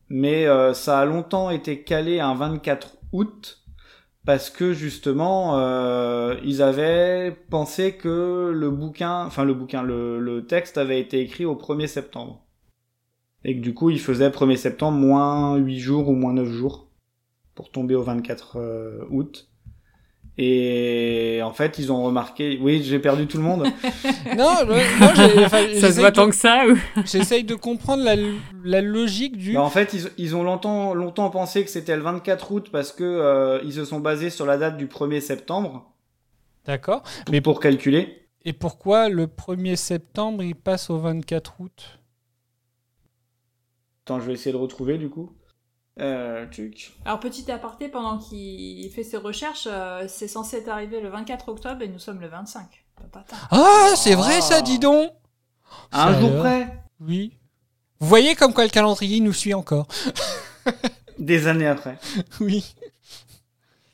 Mais 0.07 0.47
euh, 0.47 0.73
ça 0.73 1.01
a 1.01 1.05
longtemps 1.05 1.49
été 1.49 1.83
calé 1.83 2.21
un 2.21 2.33
24 2.33 2.95
août 3.11 3.65
parce 4.25 4.49
que 4.49 4.71
justement 4.71 5.59
euh, 5.59 6.35
ils 6.45 6.61
avaient 6.61 7.35
pensé 7.49 7.97
que 7.97 8.49
le 8.55 8.71
bouquin, 8.71 9.25
enfin 9.25 9.43
le 9.43 9.53
bouquin, 9.53 9.83
le, 9.83 10.21
le 10.21 10.45
texte 10.45 10.77
avait 10.77 11.01
été 11.01 11.19
écrit 11.19 11.43
au 11.43 11.55
1er 11.55 11.87
septembre. 11.87 12.46
Et 13.47 13.55
que 13.55 13.61
du 13.61 13.73
coup 13.73 13.89
il 13.89 13.99
faisait 13.99 14.29
1er 14.29 14.57
septembre 14.57 14.97
moins 14.99 15.55
8 15.55 15.79
jours 15.79 16.09
ou 16.09 16.13
moins 16.13 16.33
9 16.33 16.47
jours 16.47 16.87
pour 17.55 17.71
tomber 17.71 17.95
au 17.95 18.03
24 18.03 18.57
euh, 18.59 18.99
août. 19.09 19.47
Et 20.39 21.39
en 21.43 21.51
fait 21.51 21.79
ils 21.79 21.91
ont 21.91 22.03
remarqué, 22.03 22.59
oui 22.61 22.83
j'ai 22.83 22.99
perdu 22.99 23.25
tout 23.25 23.37
le 23.37 23.43
monde. 23.43 23.63
non, 24.37 24.65
moi, 24.67 25.13
j'ai- 25.15 25.45
enfin, 25.45 25.61
Ça 25.61 25.67
se 25.67 25.79
j'essaye 25.79 25.99
voit 25.99 26.11
de- 26.11 26.15
tant 26.15 26.29
que 26.29 26.35
ça 26.35 26.65
ou... 26.67 26.77
J'essaye 27.05 27.43
de 27.43 27.55
comprendre 27.55 28.03
la, 28.03 28.15
la 28.63 28.81
logique 28.81 29.35
du. 29.37 29.53
Bah, 29.53 29.63
en 29.63 29.69
fait, 29.71 29.93
ils, 29.93 30.11
ils 30.19 30.35
ont 30.35 30.43
longtemps, 30.43 30.93
longtemps 30.93 31.29
pensé 31.31 31.63
que 31.63 31.71
c'était 31.71 31.95
le 31.95 32.03
24 32.03 32.51
août 32.51 32.69
parce 32.71 32.91
que 32.91 33.03
euh, 33.03 33.59
ils 33.63 33.73
se 33.73 33.85
sont 33.85 33.99
basés 33.99 34.29
sur 34.29 34.45
la 34.45 34.57
date 34.57 34.77
du 34.77 34.85
1er 34.85 35.21
septembre 35.21 35.91
D'accord. 36.65 37.01
Mais 37.31 37.41
pour 37.41 37.59
calculer. 37.59 38.27
Et 38.45 38.53
pourquoi 38.53 39.09
le 39.09 39.25
1er 39.25 39.75
septembre 39.77 40.43
il 40.43 40.53
passe 40.55 40.89
au 40.91 40.97
24 40.99 41.55
août? 41.61 41.99
Attends, 44.07 44.21
je 44.21 44.27
vais 44.27 44.33
essayer 44.35 44.53
de 44.53 44.57
retrouver 44.57 44.97
du 44.97 45.09
coup. 45.09 45.33
Euh. 45.99 46.45
Alors, 47.03 47.19
petit 47.19 47.51
aparté, 47.51 47.89
pendant 47.89 48.17
qu'il 48.17 48.89
fait 48.89 49.03
ses 49.03 49.17
recherches, 49.17 49.67
euh, 49.69 50.05
c'est 50.07 50.29
censé 50.29 50.55
être 50.59 50.69
arrivé 50.69 51.01
le 51.01 51.09
24 51.09 51.49
octobre 51.49 51.81
et 51.81 51.89
nous 51.89 51.99
sommes 51.99 52.21
le 52.21 52.29
25. 52.29 52.85
Pas 53.11 53.19
tard. 53.19 53.49
Ah, 53.51 53.95
c'est 53.97 54.15
vrai 54.15 54.39
ça, 54.39 54.61
dis 54.61 54.79
donc 54.79 55.11
À 55.91 56.07
un 56.07 56.13
Ça 56.13 56.19
jour 56.21 56.29
alors 56.29 56.41
près, 56.41 56.83
Oui. 57.01 57.33
Vous 57.99 58.07
voyez 58.07 58.33
comme 58.35 58.53
quoi 58.53 58.63
le 58.63 58.69
calendrier 58.69 59.19
nous 59.19 59.33
suit 59.33 59.53
encore. 59.53 59.89
des 61.19 61.47
années 61.47 61.67
après. 61.67 61.99
oui. 62.39 62.75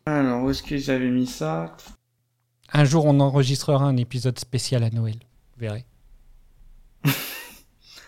Alors, 0.06 0.44
où 0.44 0.52
est-ce 0.52 0.62
que 0.62 0.78
j'avais 0.78 1.10
mis 1.10 1.26
ça? 1.26 1.76
Un 2.72 2.86
jour, 2.86 3.06
on 3.06 3.20
enregistrera 3.20 3.84
un 3.84 3.98
épisode 3.98 4.38
spécial 4.38 4.84
à 4.84 4.92
Noël. 4.92 5.16
Vous 5.16 5.62
verrez. 5.62 5.88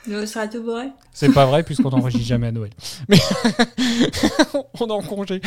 Le 0.07 0.25
serait 0.25 0.49
tout 0.49 0.63
vrai? 0.63 0.91
C'est 1.11 1.33
pas 1.33 1.45
vrai 1.45 1.63
puisqu'on 1.63 1.89
n'enregistre 1.89 2.27
jamais 2.27 2.47
à 2.47 2.51
Noël. 2.51 2.71
Mais 3.09 3.17
on 4.79 4.87
est 4.87 4.91
en 4.91 5.01
congé. 5.01 5.41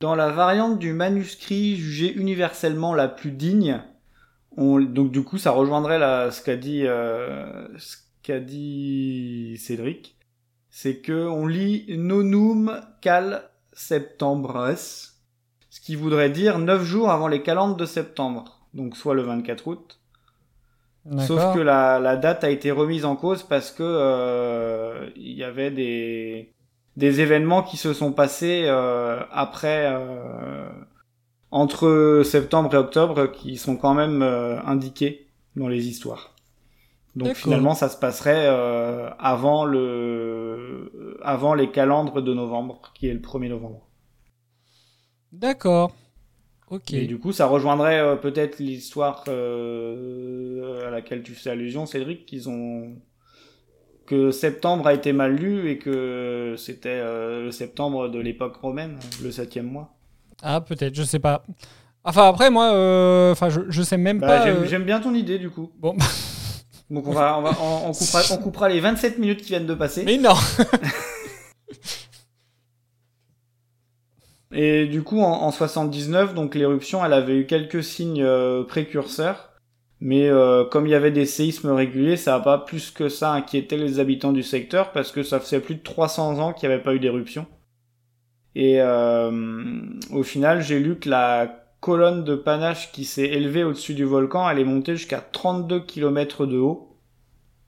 Dans 0.00 0.14
la 0.14 0.30
variante 0.30 0.78
du 0.78 0.92
manuscrit 0.92 1.76
jugée 1.76 2.12
universellement 2.12 2.94
la 2.94 3.08
plus 3.08 3.30
digne, 3.30 3.82
on, 4.56 4.80
donc 4.80 5.12
du 5.12 5.22
coup 5.22 5.38
ça 5.38 5.50
rejoindrait 5.50 5.98
la, 5.98 6.30
ce 6.30 6.42
qu'a 6.42 6.56
dit, 6.56 6.86
euh, 6.86 7.66
ce 7.78 7.96
qu'a 8.22 8.40
dit 8.40 9.56
Cédric, 9.58 10.16
c'est 10.70 10.96
que 10.96 11.26
on 11.26 11.46
lit 11.46 11.86
nonum 11.96 12.80
cal 13.00 13.50
septembres, 13.72 14.74
ce 14.76 15.80
qui 15.80 15.96
voudrait 15.96 16.30
dire 16.30 16.58
9 16.58 16.82
jours 16.84 17.10
avant 17.10 17.28
les 17.28 17.42
calendes 17.42 17.78
de 17.78 17.86
septembre, 17.86 18.66
donc 18.74 18.96
soit 18.96 19.14
le 19.14 19.22
24 19.22 19.66
août. 19.68 20.00
Sauf 21.18 21.54
que 21.54 21.60
la, 21.60 21.98
la 21.98 22.16
date 22.16 22.44
a 22.44 22.50
été 22.50 22.70
remise 22.70 23.04
en 23.04 23.14
cause 23.14 23.42
parce 23.42 23.70
que 23.70 23.82
euh, 23.82 25.10
il 25.16 25.32
y 25.32 25.44
avait 25.44 25.70
des 25.70 26.50
des 26.96 27.20
événements 27.20 27.62
qui 27.62 27.76
se 27.76 27.92
sont 27.92 28.12
passés 28.12 28.64
euh, 28.66 29.20
après 29.30 29.86
euh, 29.92 30.68
entre 31.50 32.22
septembre 32.24 32.74
et 32.74 32.78
octobre 32.78 33.26
qui 33.26 33.56
sont 33.56 33.76
quand 33.76 33.94
même 33.94 34.22
euh, 34.22 34.62
indiqués 34.62 35.26
dans 35.56 35.68
les 35.68 35.88
histoires. 35.88 36.34
Donc 37.16 37.34
finalement 37.34 37.74
ça 37.74 37.88
se 37.88 37.96
passerait 37.96 38.46
euh, 38.46 39.10
avant 39.18 39.64
le 39.64 41.18
avant 41.22 41.54
les 41.54 41.70
calendres 41.70 42.22
de 42.22 42.34
novembre 42.34 42.92
qui 42.94 43.08
est 43.08 43.14
le 43.14 43.20
1er 43.20 43.50
novembre. 43.50 43.86
D'accord. 45.32 45.92
Et 46.92 47.06
du 47.06 47.18
coup, 47.18 47.32
ça 47.32 47.46
rejoindrait 47.46 48.00
euh, 48.00 48.16
peut-être 48.16 48.58
l'histoire 48.58 49.24
euh, 49.28 50.86
à 50.86 50.90
laquelle 50.90 51.22
tu 51.22 51.32
fais 51.34 51.50
allusion, 51.50 51.86
Cédric, 51.86 52.26
qu'ils 52.26 52.48
ont 52.48 52.94
que 54.06 54.30
septembre 54.30 54.86
a 54.86 54.92
été 54.94 55.12
mal 55.12 55.34
lu 55.34 55.70
et 55.70 55.78
que 55.78 56.54
c'était 56.58 56.88
euh, 56.90 57.44
le 57.44 57.50
septembre 57.50 58.08
de 58.08 58.18
l'époque 58.18 58.56
romaine, 58.56 58.98
le 59.22 59.30
septième 59.30 59.66
mois. 59.66 59.94
Ah, 60.42 60.60
peut-être, 60.60 60.94
je 60.94 61.02
sais 61.02 61.18
pas. 61.20 61.42
Enfin, 62.04 62.28
après, 62.28 62.50
moi, 62.50 62.66
enfin, 63.30 63.48
je, 63.48 63.62
je 63.68 63.82
sais 63.82 63.96
même 63.96 64.18
Bah, 64.18 64.26
pas. 64.26 64.44
j'aime, 64.44 64.64
j'aime 64.66 64.84
bien 64.84 65.00
ton 65.00 65.14
idée 65.14 65.38
du 65.38 65.48
coup. 65.48 65.70
Bon. 65.78 65.96
Donc 66.90 67.08
on 67.08 67.12
va, 67.12 67.38
on, 67.38 67.42
va 67.42 67.56
on, 67.62 67.88
on 67.88 67.92
coupera, 67.92 68.20
on 68.30 68.36
coupera 68.36 68.68
les 68.68 68.78
27 68.78 69.18
minutes 69.18 69.40
qui 69.40 69.48
viennent 69.48 69.64
de 69.66 69.74
passer. 69.74 70.02
Mais 70.04 70.18
non 70.18 70.34
Et 74.54 74.86
du 74.86 75.02
coup, 75.02 75.20
en, 75.20 75.42
en 75.42 75.50
79, 75.50 76.34
donc 76.34 76.54
l'éruption, 76.54 77.04
elle 77.04 77.12
avait 77.12 77.36
eu 77.36 77.46
quelques 77.46 77.82
signes 77.82 78.22
euh, 78.22 78.62
précurseurs, 78.64 79.50
mais 80.00 80.28
euh, 80.28 80.64
comme 80.64 80.86
il 80.86 80.90
y 80.90 80.94
avait 80.94 81.10
des 81.10 81.26
séismes 81.26 81.70
réguliers, 81.70 82.16
ça 82.16 82.32
n'a 82.32 82.40
pas 82.40 82.58
plus 82.58 82.90
que 82.90 83.08
ça 83.08 83.32
inquiété 83.32 83.76
les 83.76 83.98
habitants 83.98 84.32
du 84.32 84.42
secteur 84.42 84.92
parce 84.92 85.10
que 85.12 85.22
ça 85.22 85.40
faisait 85.40 85.60
plus 85.60 85.74
de 85.76 85.82
300 85.82 86.38
ans 86.38 86.52
qu'il 86.52 86.68
n'y 86.68 86.74
avait 86.74 86.82
pas 86.82 86.94
eu 86.94 87.00
d'éruption. 87.00 87.46
Et 88.54 88.80
euh, 88.80 89.80
au 90.12 90.22
final, 90.22 90.62
j'ai 90.62 90.78
lu 90.78 90.96
que 90.98 91.08
la 91.08 91.60
colonne 91.80 92.24
de 92.24 92.34
panache 92.36 92.92
qui 92.92 93.04
s'est 93.04 93.26
élevée 93.26 93.64
au-dessus 93.64 93.94
du 93.94 94.04
volcan, 94.04 94.48
elle 94.48 94.58
est 94.60 94.64
montée 94.64 94.96
jusqu'à 94.96 95.20
32 95.20 95.80
km 95.80 96.46
de 96.46 96.58
haut. 96.58 96.96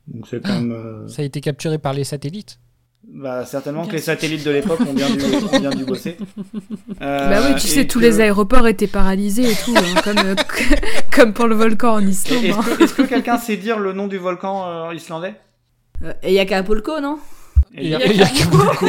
Donc 0.07 0.28
c'est 0.28 0.41
quand 0.41 0.55
même... 0.61 0.72
euh, 0.72 1.09
Ça 1.09 1.22
a 1.22 1.24
été 1.24 1.41
capturé 1.41 1.78
par 1.78 1.93
les 1.93 2.05
satellites. 2.05 2.61
Bah, 3.09 3.45
certainement 3.47 3.87
que 3.87 3.93
les 3.93 3.99
satellites 4.01 4.45
de 4.45 4.51
l'époque 4.51 4.81
ont 4.81 4.93
bien 4.93 5.09
dû, 5.11 5.23
ont 5.53 5.59
bien 5.61 5.71
dû 5.71 5.85
bosser. 5.85 6.17
Euh, 7.01 7.29
bah 7.31 7.41
oui, 7.49 7.55
tu 7.61 7.67
sais, 7.69 7.81
et 7.83 7.87
tous 7.87 7.99
que- 8.01 8.05
les 8.05 8.21
aéroports 8.21 8.67
étaient 8.69 8.87
paralysés 8.87 9.51
et 9.51 9.55
tout, 9.55 9.75
hein, 9.77 10.01
comme, 10.03 10.19
euh, 10.19 10.35
comme 11.15 11.33
pour 11.33 11.47
le 11.47 11.55
volcan 11.55 11.95
en 11.95 12.07
Islande. 12.07 12.45
Est-ce 12.45 12.59
hein. 12.59 12.63
que, 12.77 12.83
est-ce 12.85 12.95
que 12.95 13.03
quelqu'un 13.03 13.39
sait 13.39 13.57
dire 13.57 13.79
le 13.79 13.93
nom 13.93 14.07
du 14.07 14.19
volcan 14.19 14.89
euh, 14.89 14.95
islandais? 14.95 15.35
Euh, 16.05 16.13
et 16.23 16.29
il 16.31 16.35
y 16.35 16.39
a 16.39 16.43
Acapulco, 16.43 17.01
non? 17.01 17.19
Il 17.75 17.89
y 17.89 17.95
a- 17.95 18.05
il 18.07 18.17
y 18.17 18.23
a 18.23 18.27
Acapulco. 18.27 18.87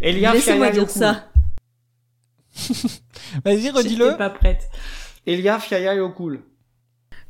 Eliar 0.00 0.34
Laissez-moi 0.34 0.70
dire 0.70 0.90
ça. 0.90 1.24
Vas-y, 3.44 3.70
redis-le. 3.70 4.04
J'étais 4.06 4.16
pas 4.18 4.30
prête. 4.30 4.68
Eliar 5.26 5.60
Fiayayokul. 5.60 6.40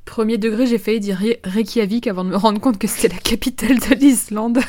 Premier 0.06 0.38
degré, 0.38 0.66
j'ai 0.66 0.78
failli 0.78 1.00
dire 1.00 1.20
Re- 1.20 1.38
Reykjavik 1.44 2.06
avant 2.06 2.24
de 2.24 2.30
me 2.30 2.36
rendre 2.36 2.60
compte 2.60 2.78
que 2.78 2.86
c'était 2.86 3.08
la 3.14 3.20
capitale 3.20 3.78
de 3.78 3.94
l'Islande. 3.96 4.60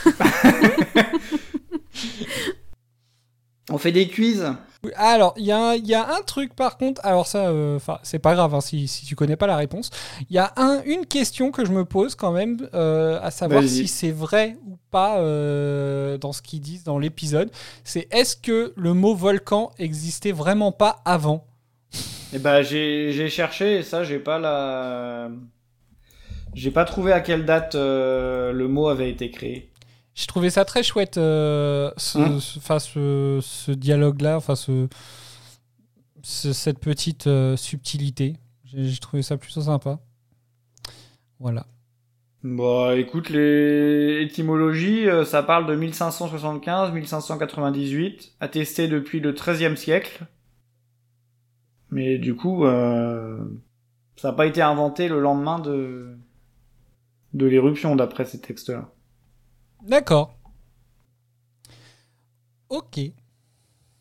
On 3.70 3.78
fait 3.78 3.92
des 3.92 4.08
quiz. 4.08 4.46
Oui, 4.84 4.92
Alors, 4.96 5.34
il 5.38 5.44
y, 5.46 5.52
a 5.52 5.58
un- 5.72 5.76
il 5.76 5.86
y 5.86 5.94
a 5.94 6.16
un 6.16 6.22
truc 6.22 6.56
par 6.56 6.78
contre, 6.78 7.02
alors 7.04 7.28
ça, 7.28 7.48
euh, 7.50 7.80
c'est 8.04 8.20
pas 8.20 8.34
grave 8.34 8.54
hein, 8.56 8.62
si, 8.62 8.88
si 8.88 9.06
tu 9.06 9.16
connais 9.16 9.36
pas 9.36 9.48
la 9.48 9.58
réponse. 9.58 9.90
Il 10.30 10.36
y 10.36 10.40
a 10.40 10.54
un, 10.56 10.82
une 10.86 11.06
question 11.06 11.52
que 11.52 11.66
je 11.66 11.72
me 11.72 11.84
pose 11.84 12.16
quand 12.16 12.32
même, 12.32 12.70
euh, 12.74 13.20
à 13.22 13.30
savoir 13.32 13.64
si 13.64 13.88
c'est 13.88 14.12
vrai 14.12 14.56
ou 14.68 14.78
pas 14.90 15.18
euh, 15.20 16.18
dans 16.18 16.32
ce 16.32 16.42
qu'ils 16.42 16.62
disent 16.62 16.84
dans 16.86 16.98
l'épisode. 16.98 17.52
C'est 17.84 18.08
est-ce 18.12 18.38
que 18.38 18.74
le 18.78 18.94
mot 18.94 19.16
volcan 19.16 19.72
existait 19.80 20.32
vraiment 20.32 20.72
pas 20.72 21.02
avant? 21.04 21.46
Eh 22.34 22.40
ben 22.40 22.62
j'ai 22.62 23.30
cherché 23.30 23.78
et 23.78 23.84
ça 23.84 24.04
j'ai 24.04 24.20
pas 24.20 24.38
la 24.40 25.30
j'ai 26.54 26.72
pas 26.72 26.86
trouvé 26.86 27.12
à 27.14 27.22
quelle 27.22 27.46
date 27.46 27.76
euh, 27.76 28.52
le 28.52 28.68
mot 28.68 28.88
avait 28.88 29.10
été 29.10 29.30
créé. 29.32 29.72
J'ai 30.16 30.26
trouvé 30.26 30.50
ça 30.50 30.66
très 30.66 30.82
chouette, 30.82 31.18
euh, 31.18 31.92
ce, 31.98 32.18
Hum. 32.18 32.40
ce- 32.40 32.60
ce, 32.80 33.40
ce 33.42 33.72
dialogue-là, 33.72 34.38
enfin, 34.38 34.56
ce, 34.56 34.88
ce- 36.24 36.54
cette 36.54 36.80
petite 36.80 37.28
euh, 37.28 37.56
subtilité. 37.56 38.38
J'ai 38.66 38.86
j'ai 38.90 39.00
trouvé 39.00 39.22
ça 39.22 39.38
plutôt 39.38 39.62
sympa. 39.62 40.00
Voilà. 41.40 41.68
Bon, 42.44 42.92
écoute, 42.96 43.30
les 43.30 44.22
étymologies, 44.24 45.08
euh, 45.08 45.24
ça 45.26 45.44
parle 45.44 45.68
de 45.68 45.76
1575-1598, 45.76 48.32
attesté 48.40 48.88
depuis 48.88 49.20
le 49.20 49.34
XIIIe 49.34 49.78
siècle. 49.78 50.26
Mais 51.92 52.18
du 52.18 52.36
coup, 52.36 52.66
euh, 52.66 53.40
ça 54.16 54.30
n'a 54.30 54.34
pas 54.34 54.46
été 54.46 54.62
inventé 54.62 55.08
le 55.08 55.20
lendemain 55.20 55.60
de, 55.60 56.18
de 57.34 57.46
l'éruption, 57.46 57.96
d'après 57.96 58.26
ces 58.26 58.42
textes-là. 58.42 58.90
D'accord. 59.84 60.38
Ok. 62.70 63.00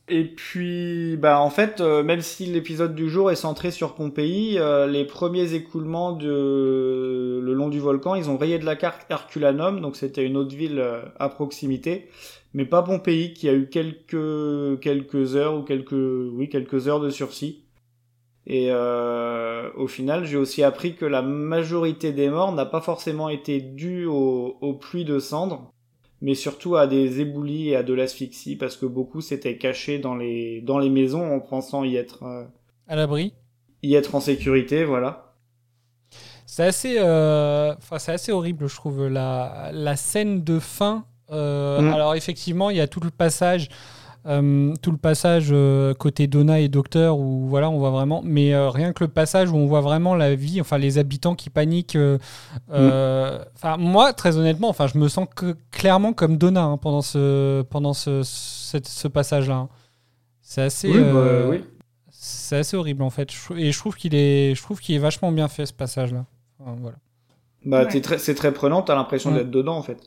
Et 0.08 0.24
puis, 0.24 1.16
bah 1.16 1.40
en 1.40 1.50
fait, 1.50 1.80
euh, 1.80 2.04
même 2.04 2.20
si 2.20 2.46
l'épisode 2.46 2.94
du 2.94 3.08
jour 3.10 3.32
est 3.32 3.36
centré 3.36 3.72
sur 3.72 3.94
Pompéi, 3.96 4.56
euh, 4.56 4.86
les 4.86 5.04
premiers 5.04 5.54
écoulements 5.54 6.12
de 6.12 7.40
le 7.42 7.52
long 7.54 7.68
du 7.68 7.80
volcan, 7.80 8.14
ils 8.14 8.30
ont 8.30 8.36
rayé 8.36 8.60
de 8.60 8.64
la 8.64 8.76
carte 8.76 9.04
Herculanum, 9.10 9.80
donc 9.80 9.96
c'était 9.96 10.24
une 10.24 10.36
autre 10.36 10.54
ville 10.54 10.78
euh, 10.78 11.02
à 11.18 11.28
proximité, 11.28 12.08
mais 12.54 12.64
pas 12.64 12.82
Pompéi, 12.84 13.34
qui 13.34 13.48
a 13.48 13.54
eu 13.54 13.68
quelques 13.68 14.80
quelques 14.80 15.34
heures 15.34 15.56
ou 15.58 15.62
quelques 15.62 15.92
oui 15.92 16.48
quelques 16.48 16.86
heures 16.86 17.00
de 17.00 17.10
sursis. 17.10 17.64
Et 18.46 18.68
euh, 18.70 19.70
au 19.76 19.88
final, 19.88 20.24
j'ai 20.24 20.36
aussi 20.36 20.62
appris 20.62 20.94
que 20.94 21.04
la 21.04 21.20
majorité 21.22 22.12
des 22.12 22.28
morts 22.30 22.52
n'a 22.52 22.66
pas 22.66 22.80
forcément 22.80 23.28
été 23.28 23.60
due 23.60 24.06
aux, 24.06 24.56
aux 24.60 24.74
pluies 24.74 25.04
de 25.04 25.18
cendres, 25.18 25.72
mais 26.20 26.34
surtout 26.34 26.76
à 26.76 26.86
des 26.86 27.20
éboulis 27.20 27.70
et 27.70 27.76
à 27.76 27.82
de 27.82 27.92
l'asphyxie, 27.92 28.56
parce 28.56 28.76
que 28.76 28.86
beaucoup 28.86 29.20
s'étaient 29.20 29.58
cachés 29.58 29.98
dans 29.98 30.14
les, 30.14 30.60
dans 30.60 30.78
les 30.78 30.90
maisons 30.90 31.34
en 31.34 31.40
pensant 31.40 31.82
y 31.84 31.96
être, 31.96 32.22
euh, 32.22 32.44
À 32.86 32.94
l'abri. 32.94 33.34
y 33.82 33.94
être 33.96 34.14
en 34.14 34.20
sécurité, 34.20 34.84
voilà. 34.84 35.34
C'est 36.46 36.64
assez, 36.64 36.96
euh, 36.98 37.74
c'est 37.98 38.12
assez 38.12 38.32
horrible, 38.32 38.68
je 38.68 38.76
trouve, 38.76 39.08
la, 39.08 39.70
la 39.72 39.96
scène 39.96 40.44
de 40.44 40.58
fin. 40.58 41.04
Euh, 41.30 41.80
Mm. 41.80 41.92
Alors 41.92 42.14
effectivement, 42.14 42.70
il 42.70 42.76
y 42.76 42.80
a 42.80 42.86
tout 42.86 43.00
le 43.00 43.10
passage, 43.10 43.68
euh, 44.26 44.74
tout 44.82 44.90
le 44.90 44.96
passage 44.96 45.48
euh, 45.52 45.94
côté 45.94 46.26
Donna 46.26 46.58
et 46.60 46.68
Docteur 46.68 47.18
où 47.18 47.46
voilà, 47.46 47.70
on 47.70 47.78
voit 47.78 47.90
vraiment. 47.90 48.22
Mais 48.24 48.54
euh, 48.54 48.68
rien 48.70 48.92
que 48.92 49.04
le 49.04 49.08
passage 49.08 49.50
où 49.50 49.56
on 49.56 49.66
voit 49.66 49.80
vraiment 49.80 50.14
la 50.14 50.34
vie, 50.34 50.60
enfin 50.60 50.78
les 50.78 50.98
habitants 50.98 51.34
qui 51.34 51.48
paniquent. 51.50 51.96
euh, 51.96 52.18
Enfin 53.54 53.76
moi, 53.76 54.12
très 54.12 54.36
honnêtement, 54.36 54.68
enfin 54.68 54.86
je 54.86 54.98
me 54.98 55.08
sens 55.08 55.26
que, 55.34 55.56
clairement 55.70 56.12
comme 56.12 56.36
Donna 56.38 56.64
hein, 56.64 56.76
pendant 56.78 57.02
ce, 57.02 57.62
pendant 57.62 57.94
ce, 57.94 58.22
ce 58.24 59.08
passage-là. 59.08 59.54
hein. 59.56 59.68
C'est 60.42 60.62
assez. 60.62 60.88
Oui, 60.90 61.00
bah, 61.00 61.48
oui. 61.48 61.64
C'est 62.10 62.56
assez 62.56 62.76
horrible 62.76 63.02
en 63.02 63.10
fait. 63.10 63.30
Et 63.56 63.72
je 63.72 63.78
trouve 63.78 63.96
qu'il 63.96 64.14
est, 64.14 64.54
je 64.54 64.62
trouve 64.62 64.80
qu'il 64.80 64.94
est 64.94 64.98
vachement 65.00 65.32
bien 65.32 65.48
fait 65.48 65.66
ce 65.66 65.72
passage-là. 65.72 66.24
Enfin, 66.60 66.76
voilà. 66.80 66.96
Bah, 67.64 67.82
Ouais. 67.82 67.88
t'es 67.88 68.00
très, 68.00 68.18
c'est 68.18 68.34
très 68.34 68.52
prenant, 68.52 68.82
t'as 68.82 68.94
l'impression 68.94 69.30
Mm. 69.32 69.34
d'être 69.34 69.50
dedans, 69.50 69.76
en 69.76 69.82
fait. 69.82 69.98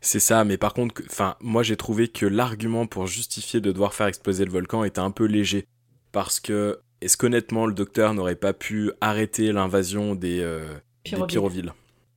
C'est 0.00 0.20
ça, 0.20 0.44
mais 0.44 0.56
par 0.56 0.72
contre, 0.72 1.02
enfin, 1.06 1.36
moi 1.40 1.62
j'ai 1.62 1.76
trouvé 1.76 2.08
que 2.08 2.24
l'argument 2.24 2.86
pour 2.86 3.06
justifier 3.06 3.60
de 3.60 3.70
devoir 3.70 3.92
faire 3.92 4.06
exploser 4.06 4.44
le 4.44 4.50
volcan 4.50 4.84
était 4.84 5.00
un 5.00 5.10
peu 5.10 5.24
léger. 5.24 5.66
Parce 6.12 6.40
que, 6.40 6.80
est-ce 7.00 7.16
qu'honnêtement, 7.16 7.66
le 7.66 7.74
docteur 7.74 8.14
n'aurait 8.14 8.34
pas 8.36 8.52
pu 8.52 8.90
arrêter 9.00 9.52
l'invasion 9.52 10.14
des, 10.14 10.40
euh, 10.40 10.74
des 11.04 11.22
Pyrovilles? 11.26 11.72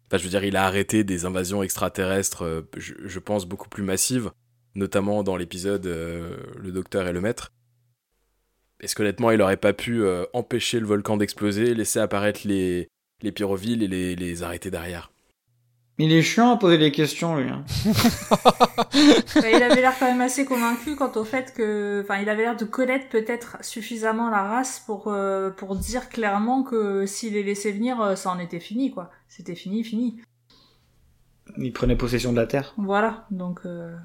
Enfin, 0.08 0.18
je 0.18 0.24
veux 0.24 0.30
dire, 0.30 0.44
il 0.44 0.56
a 0.56 0.66
arrêté 0.66 1.04
des 1.04 1.26
invasions 1.26 1.62
extraterrestres, 1.62 2.44
euh, 2.44 2.62
je, 2.78 2.94
je 3.04 3.20
pense, 3.20 3.46
beaucoup 3.46 3.70
plus 3.70 3.84
massives, 3.84 4.32
notamment 4.76 5.24
dans 5.24 5.36
l'épisode 5.36 5.86
euh, 5.86 6.38
Le 6.58 6.72
docteur 6.72 7.08
et 7.08 7.14
le 7.14 7.22
maître. 7.22 7.52
Est-ce 8.80 8.96
qu'honnêtement, 8.96 9.32
il 9.32 9.42
aurait 9.42 9.58
pas 9.58 9.72
pu 9.72 10.04
empêcher 10.34 10.82
le 10.82 10.86
volcan 10.86 11.16
d'exploser, 11.16 11.74
laisser 11.74 12.00
apparaître 12.00 12.42
les, 12.44 12.90
les 13.22 13.32
pyrovilles 13.32 13.82
et 13.82 13.88
les, 13.88 14.16
les 14.18 14.44
arrêter 14.44 14.72
derrière? 14.72 15.13
Il 16.00 16.12
est 16.12 16.24
chiant 16.24 16.52
à 16.54 16.58
poser 16.58 16.80
des 16.80 16.92
questions, 16.92 17.36
lui. 17.38 17.50
hein. 17.50 17.64
Bah, 19.36 19.50
il 19.50 19.62
avait 19.64 19.82
l'air 19.82 19.94
quand 20.00 20.06
même 20.06 20.22
assez 20.22 20.46
convaincu 20.46 20.96
quant 20.96 21.12
au 21.16 21.24
fait 21.24 21.54
que, 21.56 22.02
enfin, 22.04 22.20
il 22.20 22.30
avait 22.30 22.44
l'air 22.44 22.56
de 22.56 22.66
connaître 22.66 23.10
peut-être 23.10 23.58
suffisamment 23.62 24.30
la 24.30 24.44
race 24.44 24.82
pour 24.86 25.08
euh, 25.08 25.50
pour 25.52 25.76
dire 25.76 26.10
clairement 26.10 26.64
que 26.64 27.06
s'il 27.06 27.34
les 27.34 27.44
laissait 27.44 27.72
venir, 27.72 28.00
euh, 28.02 28.16
ça 28.16 28.30
en 28.32 28.40
était 28.40 28.60
fini, 28.60 28.92
quoi. 28.92 29.12
C'était 29.28 29.56
fini, 29.56 29.84
fini. 29.84 30.22
Il 31.58 31.74
prenait 31.74 31.96
possession 31.96 32.32
de 32.32 32.38
la 32.40 32.48
Terre. 32.48 32.74
Voilà, 32.78 33.26
donc 33.32 33.62
euh... 33.66 33.96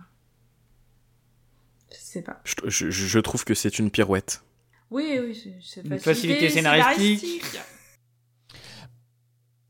je 1.91 1.97
sais 1.99 2.23
pas. 2.23 2.41
Je, 2.45 2.55
je- 2.67 2.91
je 2.91 3.19
trouve 3.19 3.45
que 3.45 3.55
c'est 3.55 3.79
une 3.79 3.91
pirouette. 3.91 4.43
Oui, 4.91 5.19
oui, 5.23 5.35
c'est- 5.35 5.59
c'est 5.63 5.87
Une 5.87 5.99
facilité 5.99 6.49
scénaristique. 6.51 7.59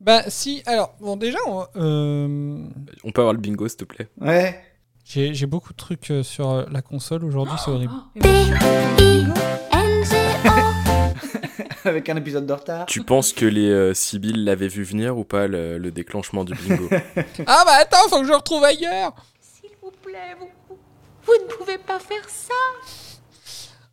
Bah 0.00 0.22
si, 0.28 0.62
alors, 0.66 0.94
bon 1.00 1.16
déjà, 1.16 1.38
on, 1.46 1.66
euh, 1.76 2.64
On 3.04 3.10
peut 3.10 3.20
avoir 3.20 3.34
le 3.34 3.40
bingo, 3.40 3.66
s'il 3.68 3.78
te 3.78 3.84
plaît 3.84 4.08
Ouais. 4.20 4.60
j'ai 5.04 5.34
j'ai 5.34 5.46
beaucoup 5.46 5.72
de 5.72 5.78
trucs 5.78 6.10
euh, 6.10 6.22
sur 6.22 6.50
euh, 6.50 6.64
la 6.70 6.82
console 6.82 7.24
aujourd'hui, 7.24 7.56
c'est 7.64 7.70
horrible. 7.70 7.92
Avec 11.84 12.08
un 12.08 12.16
épisode 12.16 12.46
de 12.46 12.52
retard. 12.52 12.86
Tu 12.86 13.02
penses 13.02 13.32
que 13.32 13.46
les 13.46 13.68
euh, 13.70 13.94
Sibylles 13.94 14.44
l'avaient 14.44 14.68
vu 14.68 14.82
venir 14.84 15.16
ou 15.16 15.24
pas, 15.24 15.46
le, 15.46 15.78
le 15.78 15.90
déclenchement 15.90 16.44
du 16.44 16.54
bingo? 16.54 16.88
Ah 17.46 17.62
bah 17.64 17.72
attends, 17.80 18.08
faut 18.08 18.18
que 18.18 18.24
je 18.24 18.30
le 18.30 18.36
retrouve 18.36 18.64
ailleurs 18.64 19.14
S'il 19.40 19.70
vous 19.82 19.90
plaît, 20.02 20.34
vous, 20.38 20.48
vous- 20.68 20.78
vous 21.24 21.32
ne 21.44 21.52
pouvez 21.54 21.78
pas 21.78 21.98
faire 21.98 22.28
ça. 22.28 22.54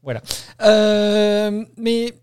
Voilà. 0.04 0.22
Euh, 0.62 1.64
mais 1.78 2.14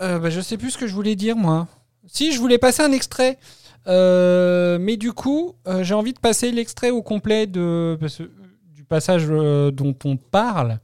euh, 0.00 0.18
bah, 0.18 0.30
je 0.30 0.40
sais 0.40 0.56
plus 0.56 0.70
ce 0.72 0.78
que 0.78 0.86
je 0.86 0.94
voulais 0.94 1.16
dire 1.16 1.36
moi. 1.36 1.68
Si, 2.10 2.32
je 2.32 2.38
voulais 2.40 2.58
passer 2.58 2.82
un 2.82 2.92
extrait. 2.92 3.38
Euh, 3.86 4.78
mais 4.78 4.96
du 4.96 5.12
coup, 5.12 5.54
euh, 5.66 5.82
j'ai 5.82 5.94
envie 5.94 6.12
de 6.12 6.18
passer 6.18 6.50
l'extrait 6.52 6.90
au 6.90 7.00
complet 7.02 7.46
de, 7.46 7.96
que- 8.00 8.30
du 8.74 8.84
passage 8.84 9.24
euh, 9.30 9.70
dont 9.70 9.94
on 10.04 10.16
parle, 10.16 10.78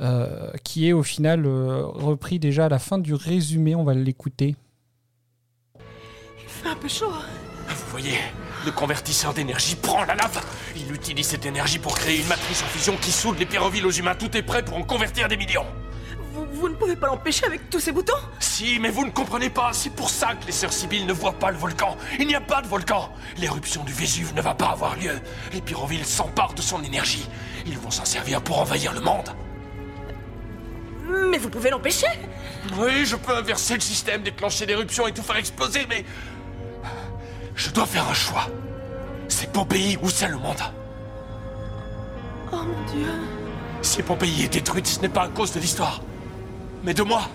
euh, 0.00 0.50
qui 0.64 0.88
est 0.88 0.92
au 0.92 1.02
final 1.04 1.44
euh, 1.46 1.82
repris 1.84 2.38
déjà 2.40 2.64
à 2.64 2.68
la 2.68 2.78
fin 2.80 2.98
du 2.98 3.14
résumé. 3.14 3.76
On 3.76 3.84
va 3.84 3.94
l'écouter. 3.94 4.56
Il 5.76 6.48
fait 6.48 6.68
un 6.68 6.76
peu 6.76 6.88
chaud. 6.88 7.12
Vous 7.68 7.90
voyez, 7.90 8.18
le 8.66 8.72
convertisseur 8.72 9.32
d'énergie 9.32 9.76
prend 9.76 10.04
la 10.04 10.14
lave. 10.16 10.40
Il 10.76 10.92
utilise 10.92 11.26
cette 11.26 11.46
énergie 11.46 11.78
pour 11.78 11.94
créer 11.96 12.20
une 12.20 12.26
matrice 12.26 12.62
en 12.62 12.66
fusion 12.66 12.96
qui 13.00 13.12
soude 13.12 13.38
les 13.38 13.46
pyrovilles 13.46 13.84
aux 13.84 13.90
humains. 13.92 14.14
Tout 14.16 14.36
est 14.36 14.42
prêt 14.42 14.64
pour 14.64 14.76
en 14.76 14.82
convertir 14.82 15.28
des 15.28 15.36
millions. 15.36 15.66
Vous, 16.52 16.68
ne 16.68 16.74
pouvez 16.74 16.96
pas 16.96 17.06
l'empêcher 17.06 17.46
avec 17.46 17.70
tous 17.70 17.80
ces 17.80 17.92
boutons 17.92 18.12
Si, 18.38 18.78
mais 18.80 18.90
vous 18.90 19.04
ne 19.04 19.10
comprenez 19.10 19.50
pas. 19.50 19.70
C'est 19.72 19.90
pour 19.90 20.10
ça 20.10 20.34
que 20.34 20.46
les 20.46 20.52
sœurs 20.52 20.72
Sibylles 20.72 21.06
ne 21.06 21.12
voient 21.12 21.38
pas 21.38 21.50
le 21.50 21.56
volcan. 21.56 21.96
Il 22.18 22.26
n'y 22.26 22.34
a 22.34 22.40
pas 22.40 22.60
de 22.62 22.66
volcan. 22.66 23.10
L'éruption 23.38 23.84
du 23.84 23.92
Vésuve 23.92 24.34
ne 24.34 24.42
va 24.42 24.54
pas 24.54 24.70
avoir 24.70 24.96
lieu. 24.96 25.18
Les 25.52 25.60
pyrovilles 25.60 26.04
s'emparent 26.04 26.54
de 26.54 26.62
son 26.62 26.82
énergie. 26.82 27.28
Ils 27.66 27.78
vont 27.78 27.90
s'en 27.90 28.04
servir 28.04 28.42
pour 28.42 28.60
envahir 28.60 28.92
le 28.92 29.00
monde. 29.00 29.30
Mais 31.30 31.38
vous 31.38 31.50
pouvez 31.50 31.70
l'empêcher 31.70 32.06
Oui, 32.78 33.04
je 33.04 33.16
peux 33.16 33.36
inverser 33.36 33.74
le 33.74 33.80
système, 33.80 34.22
déclencher 34.22 34.66
l'éruption 34.66 35.06
et 35.06 35.12
tout 35.12 35.22
faire 35.22 35.36
exploser, 35.36 35.86
mais... 35.88 36.04
Je 37.54 37.70
dois 37.70 37.86
faire 37.86 38.08
un 38.08 38.14
choix. 38.14 38.46
C'est 39.28 39.52
Pompéi 39.52 39.98
ou 40.02 40.08
c'est 40.08 40.28
le 40.28 40.38
monde. 40.38 40.60
Oh 42.52 42.56
mon 42.56 42.92
dieu. 42.92 43.08
Si 43.82 44.02
Pompéi 44.02 44.44
est 44.44 44.48
détruite, 44.48 44.86
ce 44.86 45.00
n'est 45.00 45.08
pas 45.08 45.24
à 45.24 45.28
cause 45.28 45.52
de 45.52 45.60
l'histoire, 45.60 46.00
mais 46.82 46.94
de 46.94 47.02
moi. 47.02 47.28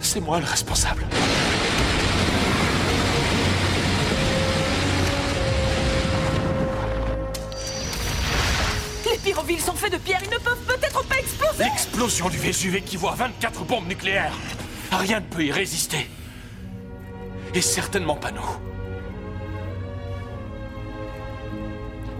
C'est 0.00 0.20
moi 0.20 0.40
le 0.40 0.46
responsable. 0.46 1.06
Les 9.10 9.18
pyrovilles 9.18 9.60
sont 9.60 9.74
faits 9.74 9.92
de 9.92 9.98
pierre, 9.98 10.20
ils 10.24 10.30
ne 10.30 10.38
peuvent 10.38 10.64
peut-être 10.66 11.04
pas 11.04 11.18
exploser 11.18 11.64
L'explosion 11.64 12.28
du 12.28 12.38
Vésuve 12.38 12.76
équivaut 12.76 13.08
à 13.08 13.14
24 13.14 13.64
bombes 13.64 13.86
nucléaires. 13.86 14.34
Rien 14.92 15.20
ne 15.20 15.26
peut 15.26 15.44
y 15.44 15.52
résister. 15.52 16.08
Et 17.54 17.60
certainement 17.60 18.16
pas 18.16 18.30
nous. 18.30 18.40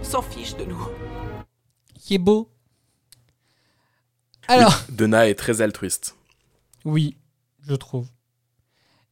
S'en 0.03 0.21
fiche 0.21 0.55
de 0.57 0.65
nous. 0.65 0.87
Qui 1.97 2.15
est 2.15 2.19
beau. 2.19 2.50
Alors. 4.51 4.83
Donna 4.89 5.29
est 5.29 5.35
très 5.35 5.61
altruiste. 5.61 6.15
Oui, 6.85 7.15
je 7.61 7.75
trouve. 7.75 8.07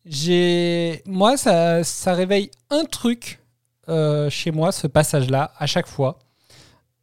J'ai, 0.06 1.02
moi, 1.06 1.38
ça, 1.38 1.84
ça 1.84 2.14
réveille 2.14 2.52
un 2.70 2.86
truc 2.86 3.40
euh, 3.88 4.30
chez 4.30 4.52
moi, 4.52 4.72
ce 4.72 4.88
passage-là, 4.88 5.52
à 5.58 5.66
chaque 5.66 5.88
fois. 5.88 6.20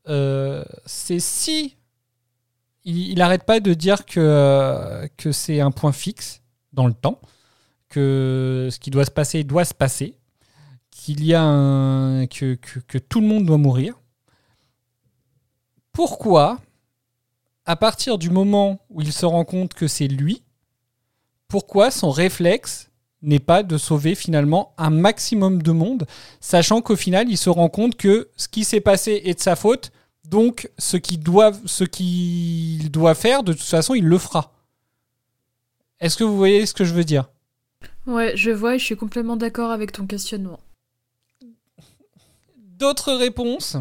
Euh, 0.09 0.65
c'est 0.85 1.19
si 1.19 1.77
il, 2.85 3.11
il 3.11 3.21
arrête 3.23 3.45
pas 3.45 3.61
de 3.61 3.75
dire 3.75 4.07
que 4.07 4.21
euh, 4.21 5.09
que 5.17 5.33
c'est 5.33 5.61
un 5.61 5.73
point 5.73 5.93
fixe 5.93 6.43
dans 6.73 6.87
le 6.87 6.95
temps, 6.95 7.21
que 7.89 8.69
ce 8.71 8.79
qui 8.79 8.91
doit 8.91 9.05
se 9.05 9.11
passer 9.11 9.45
doit 9.45 9.65
se 9.65 9.75
passer, 9.75 10.17
qu'il 10.91 11.25
y 11.25 11.35
a 11.35 11.43
un 11.43 12.27
que, 12.27 12.55
que, 12.55 12.79
que 12.81 12.99
tout 12.99 13.21
le 13.21 13.27
monde 13.27 13.47
doit 13.47 13.59
mourir. 13.59 13.95
Pourquoi, 15.93 16.61
à 17.67 17.77
partir 17.77 18.17
du 18.17 18.31
moment 18.31 18.79
où 18.91 19.03
il 19.03 19.13
se 19.13 19.27
rend 19.27 19.45
compte 19.45 19.75
que 19.75 19.89
c'est 19.89 20.07
lui, 20.09 20.43
pourquoi 21.49 21.91
son 21.91 22.11
réflexe 22.11 22.91
n'est 23.23 23.41
pas 23.41 23.63
de 23.63 23.77
sauver 23.77 24.15
finalement 24.15 24.73
un 24.79 24.91
maximum 24.91 25.63
de 25.63 25.73
monde, 25.73 26.07
sachant 26.41 26.81
qu'au 26.81 26.97
final, 26.97 27.29
il 27.29 27.37
se 27.37 27.51
rend 27.51 27.69
compte 27.69 27.97
que 27.97 28.31
ce 28.37 28.47
qui 28.47 28.63
s'est 28.63 28.81
passé 28.81 29.23
est 29.25 29.35
de 29.35 29.41
sa 29.41 29.57
faute, 29.57 29.91
donc 30.25 30.71
ce 30.79 30.97
qu'il 30.97 31.21
doit, 31.21 31.53
ce 31.65 31.85
qu'il 31.85 32.91
doit 32.91 33.15
faire, 33.15 33.43
de 33.43 33.53
toute 33.53 33.63
façon, 33.63 33.95
il 33.95 34.05
le 34.05 34.19
fera. 34.19 34.53
Est-ce 35.99 36.17
que 36.17 36.25
vous 36.25 36.37
voyez 36.37 36.67
ce 36.67 36.75
que 36.75 36.85
je 36.85 36.95
veux 36.95 37.05
dire? 37.05 37.29
Ouais, 38.07 38.37
je 38.37 38.51
vois 38.51 38.77
et 38.77 38.79
je 38.79 38.85
suis 38.85 38.97
complètement 38.97 39.37
d'accord 39.37 39.73
avec 39.73 39.91
ton 39.93 40.07
questionnement. 40.07 40.61
D'autres 42.57 43.15
réponses? 43.15 43.77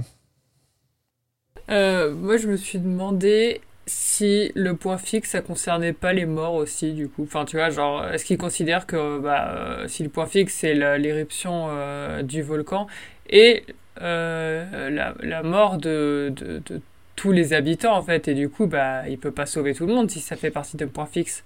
Euh, 1.70 2.16
moi, 2.16 2.38
je 2.38 2.48
me 2.48 2.58
suis 2.58 2.80
demandé 2.80 3.62
si 3.88 4.52
le 4.56 4.76
point 4.76 4.98
fixe, 4.98 5.32
ça 5.32 5.42
concernait 5.42 5.94
pas 5.94 6.14
les 6.14 6.26
morts 6.26 6.56
aussi, 6.56 6.94
du 6.94 7.08
coup. 7.08 7.24
Enfin, 7.24 7.46
tu 7.46 7.58
vois, 7.58 7.70
genre, 7.70 8.06
est-ce 8.08 8.26
qu'il 8.26 8.38
considère 8.38 8.88
que 8.88 9.20
bah, 9.20 9.52
euh, 9.56 9.88
si 9.88 10.04
le 10.04 10.10
point 10.10 10.26
fixe, 10.26 10.56
c'est 10.56 10.74
l'éruption 10.98 11.68
euh, 11.70 12.24
du 12.24 12.42
volcan 12.42 12.88
et 13.30 13.64
euh, 14.02 14.90
la, 15.22 15.44
mort 15.44 15.78
de, 15.78 16.34
de, 16.36 16.62
de 16.66 16.82
tous 17.16 17.32
les 17.32 17.54
habitants, 17.54 17.96
en 17.96 18.02
fait, 18.02 18.28
et 18.28 18.34
du 18.34 18.50
coup, 18.50 18.68
bah, 18.68 19.08
il 19.08 19.18
peut 19.18 19.32
pas 19.32 19.46
sauver 19.46 19.74
tout 19.74 19.86
le 19.86 19.94
monde 19.94 20.10
si 20.10 20.20
ça 20.20 20.36
fait 20.36 20.52
partie 20.52 20.78
d'un 20.78 20.88
point 20.88 21.06
fixe? 21.06 21.44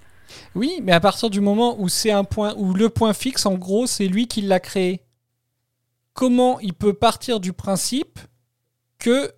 Oui, 0.55 0.79
mais 0.83 0.91
à 0.91 0.99
partir 0.99 1.29
du 1.29 1.41
moment 1.41 1.75
où 1.79 1.89
c'est 1.89 2.11
un 2.11 2.23
point, 2.23 2.53
où 2.57 2.73
le 2.73 2.89
point 2.89 3.13
fixe, 3.13 3.45
en 3.45 3.55
gros, 3.55 3.87
c'est 3.87 4.07
lui 4.07 4.27
qui 4.27 4.41
l'a 4.41 4.59
créé. 4.59 5.01
Comment 6.13 6.59
il 6.59 6.73
peut 6.73 6.93
partir 6.93 7.39
du 7.39 7.53
principe 7.53 8.19
que 8.97 9.31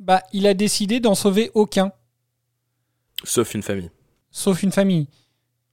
bah, 0.00 0.22
il 0.32 0.46
a 0.46 0.54
décidé 0.54 1.00
d'en 1.00 1.14
sauver 1.14 1.50
aucun, 1.54 1.92
Sauf 3.24 3.54
une 3.54 3.62
famille. 3.62 3.90
sauf 4.30 4.62
une 4.62 4.72
famille 4.72 5.08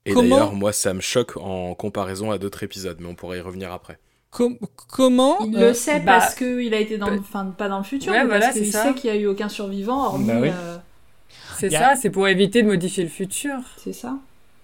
Et 0.06 0.12
Comment- 0.12 0.36
d'ailleurs, 0.36 0.52
moi, 0.54 0.72
ça 0.72 0.94
me 0.94 1.00
choque 1.00 1.36
en 1.36 1.74
comparaison 1.74 2.30
à 2.30 2.38
d'autres 2.38 2.62
épisodes, 2.62 2.96
mais 3.00 3.08
on 3.08 3.14
pourrait 3.14 3.38
y 3.38 3.40
revenir 3.42 3.72
après. 3.72 3.98
Com- 4.30 4.58
Comment 4.88 5.38
Il 5.44 5.56
euh, 5.56 5.68
le 5.68 5.74
sait 5.74 5.98
bah, 6.00 6.18
parce 6.18 6.34
qu'il 6.36 6.72
a 6.72 6.78
été 6.78 6.98
dans 6.98 7.10
le, 7.10 7.18
enfin, 7.18 7.46
pas 7.46 7.68
dans 7.68 7.78
le 7.78 7.84
futur, 7.84 8.12
Ouais, 8.12 8.20
mais 8.20 8.26
voilà, 8.26 8.46
parce 8.46 8.56
qu'il 8.56 8.66
c'est 8.66 8.72
ça. 8.72 8.84
sait 8.84 8.94
qu'il 8.94 9.10
y 9.10 9.12
a 9.12 9.16
eu 9.16 9.26
aucun 9.26 9.48
survivant 9.48 10.04
hormis. 10.06 10.26
Bah 10.26 10.38
oui. 10.40 10.48
euh, 10.54 10.76
C'est 11.58 11.70
ça, 11.70 11.96
c'est 11.96 12.10
pour 12.10 12.28
éviter 12.28 12.62
de 12.62 12.68
modifier 12.68 13.02
le 13.02 13.10
futur. 13.10 13.54
c'est 13.76 13.92
ça. 13.92 14.16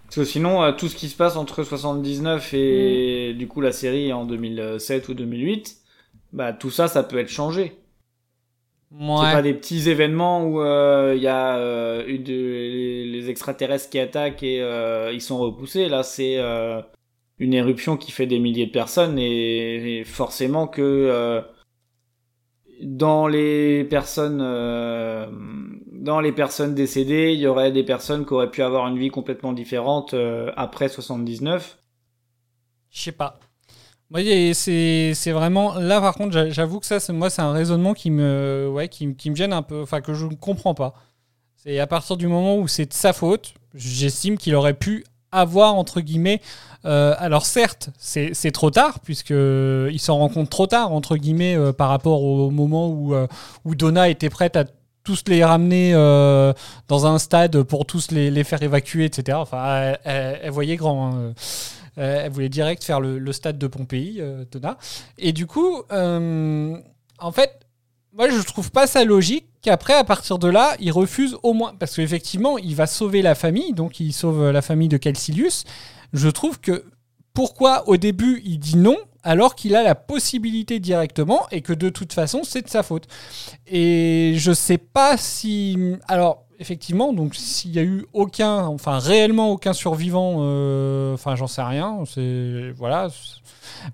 Parce 0.04 0.16
que 0.16 0.24
sinon, 0.24 0.62
euh, 0.62 0.70
tout 0.72 0.88
ce 0.88 0.94
qui 0.94 1.08
se 1.08 1.16
passe 1.16 1.34
entre 1.36 1.64
79 1.64 2.54
et 2.54 3.34
du 3.34 3.48
coup 3.48 3.60
la 3.60 3.72
série 3.72 4.12
en 4.12 4.24
2007 4.24 5.08
ou 5.08 5.14
2008, 5.14 5.78
bah 6.32 6.52
tout 6.52 6.70
ça, 6.70 6.86
ça 6.86 7.02
peut 7.02 7.18
être 7.18 7.28
changé. 7.28 7.76
C'est 8.92 8.96
Ouais. 9.04 9.32
pas 9.32 9.42
des 9.42 9.52
petits 9.54 9.88
événements 9.90 10.44
où 10.44 10.60
euh, 10.60 11.14
il 11.16 11.22
y 11.22 11.26
a 11.26 11.56
euh, 11.58 12.06
eu 12.06 12.18
de- 12.18 12.32
les, 12.32 13.04
les 13.04 13.30
extraterrestres 13.30 13.90
qui 13.90 13.98
attaquent 13.98 14.42
et 14.44 14.60
euh, 14.62 15.12
ils 15.12 15.20
sont 15.20 15.38
repoussés. 15.38 15.88
Là, 15.88 16.02
c'est 16.04 16.38
euh, 16.38 16.80
une 17.38 17.52
éruption 17.52 17.96
qui 17.96 18.12
fait 18.12 18.26
des 18.26 18.38
milliers 18.38 18.66
de 18.66 18.70
personnes 18.72 19.18
et, 19.18 19.98
et 20.00 20.04
forcément 20.04 20.68
que 20.68 20.82
euh, 20.82 21.42
dans 22.82 23.26
les 23.26 23.84
personnes 23.84 24.40
euh, 24.40 25.26
dans 25.90 26.20
les 26.20 26.32
personnes 26.32 26.74
décédées, 26.74 27.32
il 27.32 27.40
y 27.40 27.46
aurait 27.48 27.72
des 27.72 27.82
personnes 27.84 28.24
qui 28.24 28.32
auraient 28.34 28.50
pu 28.50 28.62
avoir 28.62 28.86
une 28.86 28.98
vie 28.98 29.08
complètement 29.10 29.52
différente 29.52 30.14
euh, 30.14 30.52
après 30.56 30.88
79. 30.88 31.78
Je 32.90 33.00
sais 33.02 33.12
pas. 33.12 33.40
A- 34.14 34.54
c'est 34.54 35.32
vraiment. 35.32 35.74
Là, 35.74 36.00
par 36.00 36.14
contre, 36.14 36.32
j'a- 36.32 36.50
j'avoue 36.50 36.80
que 36.80 36.86
ça, 36.86 36.98
moi, 37.12 37.28
c'est 37.30 37.42
un 37.42 37.52
raisonnement 37.52 37.92
qui 37.94 38.10
me, 38.10 38.68
ouais, 38.72 38.88
qui, 38.88 39.14
qui 39.14 39.30
me 39.30 39.36
gêne 39.36 39.52
un 39.52 39.62
peu. 39.62 39.82
Enfin, 39.82 40.00
que 40.00 40.14
je 40.14 40.26
ne 40.26 40.34
comprends 40.34 40.74
pas. 40.74 40.94
C'est 41.56 41.78
à 41.80 41.86
partir 41.86 42.16
du 42.16 42.28
moment 42.28 42.56
où 42.58 42.68
c'est 42.68 42.86
de 42.86 42.92
sa 42.92 43.12
faute, 43.12 43.54
j'estime 43.74 44.38
qu'il 44.38 44.54
aurait 44.54 44.74
pu 44.74 45.04
avoir 45.32 45.74
entre 45.74 46.00
guillemets. 46.00 46.40
euh, 46.84 47.14
alors 47.18 47.44
certes, 47.46 47.90
c'est 47.98 48.52
trop 48.52 48.70
tard 48.70 49.00
puisque 49.00 49.30
il 49.32 49.98
s'en 49.98 50.18
rend 50.18 50.28
compte 50.28 50.48
trop 50.50 50.66
tard 50.68 50.92
entre 50.92 51.16
guillemets 51.16 51.56
euh, 51.56 51.72
par 51.72 51.88
rapport 51.88 52.22
au 52.22 52.50
moment 52.50 52.88
où 52.88 53.14
euh, 53.14 53.26
où 53.64 53.74
Donna 53.74 54.08
était 54.08 54.30
prête 54.30 54.56
à 54.56 54.64
tous 55.04 55.24
les 55.28 55.44
ramener 55.44 55.92
dans 56.88 57.06
un 57.06 57.18
stade 57.18 57.62
pour 57.64 57.86
tous 57.86 58.10
les, 58.12 58.30
les 58.30 58.44
faire 58.44 58.62
évacuer, 58.62 59.06
etc. 59.06 59.38
Enfin, 59.38 59.94
elle 60.04 60.50
voyait 60.50 60.76
grand. 60.76 61.12
hein. 61.14 61.32
Euh, 61.98 62.22
elle 62.24 62.32
voulait 62.32 62.48
direct 62.48 62.84
faire 62.84 63.00
le, 63.00 63.32
stade 63.32 63.58
de 63.58 63.66
Pompéi, 63.66 64.16
euh, 64.20 64.44
Donna. 64.50 64.78
Et 65.18 65.32
du 65.32 65.46
coup, 65.46 65.82
euh, 65.92 66.76
en 67.18 67.32
fait, 67.32 67.60
moi, 68.12 68.28
je 68.28 68.40
trouve 68.42 68.70
pas 68.70 68.86
ça 68.86 69.04
logique 69.04 69.46
qu'après, 69.62 69.94
à 69.94 70.04
partir 70.04 70.38
de 70.38 70.48
là, 70.48 70.76
il 70.78 70.92
refuse 70.92 71.36
au 71.42 71.52
moins. 71.52 71.74
Parce 71.78 71.96
qu'effectivement, 71.96 72.58
il 72.58 72.74
va 72.74 72.86
sauver 72.86 73.22
la 73.22 73.34
famille, 73.34 73.72
donc 73.72 74.00
il 74.00 74.12
sauve 74.12 74.50
la 74.50 74.62
famille 74.62 74.88
de 74.88 74.96
Calcilius. 74.96 75.64
Je 76.12 76.28
trouve 76.28 76.60
que 76.60 76.84
pourquoi 77.34 77.86
au 77.88 77.98
début 77.98 78.40
il 78.46 78.58
dit 78.58 78.78
non 78.78 78.96
alors 79.22 79.56
qu'il 79.56 79.76
a 79.76 79.82
la 79.82 79.94
possibilité 79.94 80.78
directement 80.78 81.46
et 81.50 81.60
que 81.60 81.74
de 81.74 81.90
toute 81.90 82.12
façon 82.12 82.44
c'est 82.44 82.62
de 82.62 82.70
sa 82.70 82.82
faute. 82.82 83.08
Et 83.66 84.34
je 84.36 84.52
sais 84.52 84.78
pas 84.78 85.16
si. 85.16 85.96
Alors. 86.08 86.45
Effectivement, 86.58 87.12
donc 87.12 87.34
s'il 87.34 87.72
y 87.72 87.78
a 87.78 87.82
eu 87.82 88.06
aucun, 88.14 88.64
enfin 88.64 88.98
réellement 88.98 89.50
aucun 89.50 89.74
survivant, 89.74 90.38
euh, 90.40 91.12
enfin 91.12 91.36
j'en 91.36 91.46
sais 91.46 91.62
rien, 91.62 92.04
c'est 92.06 92.72
voilà, 92.76 93.08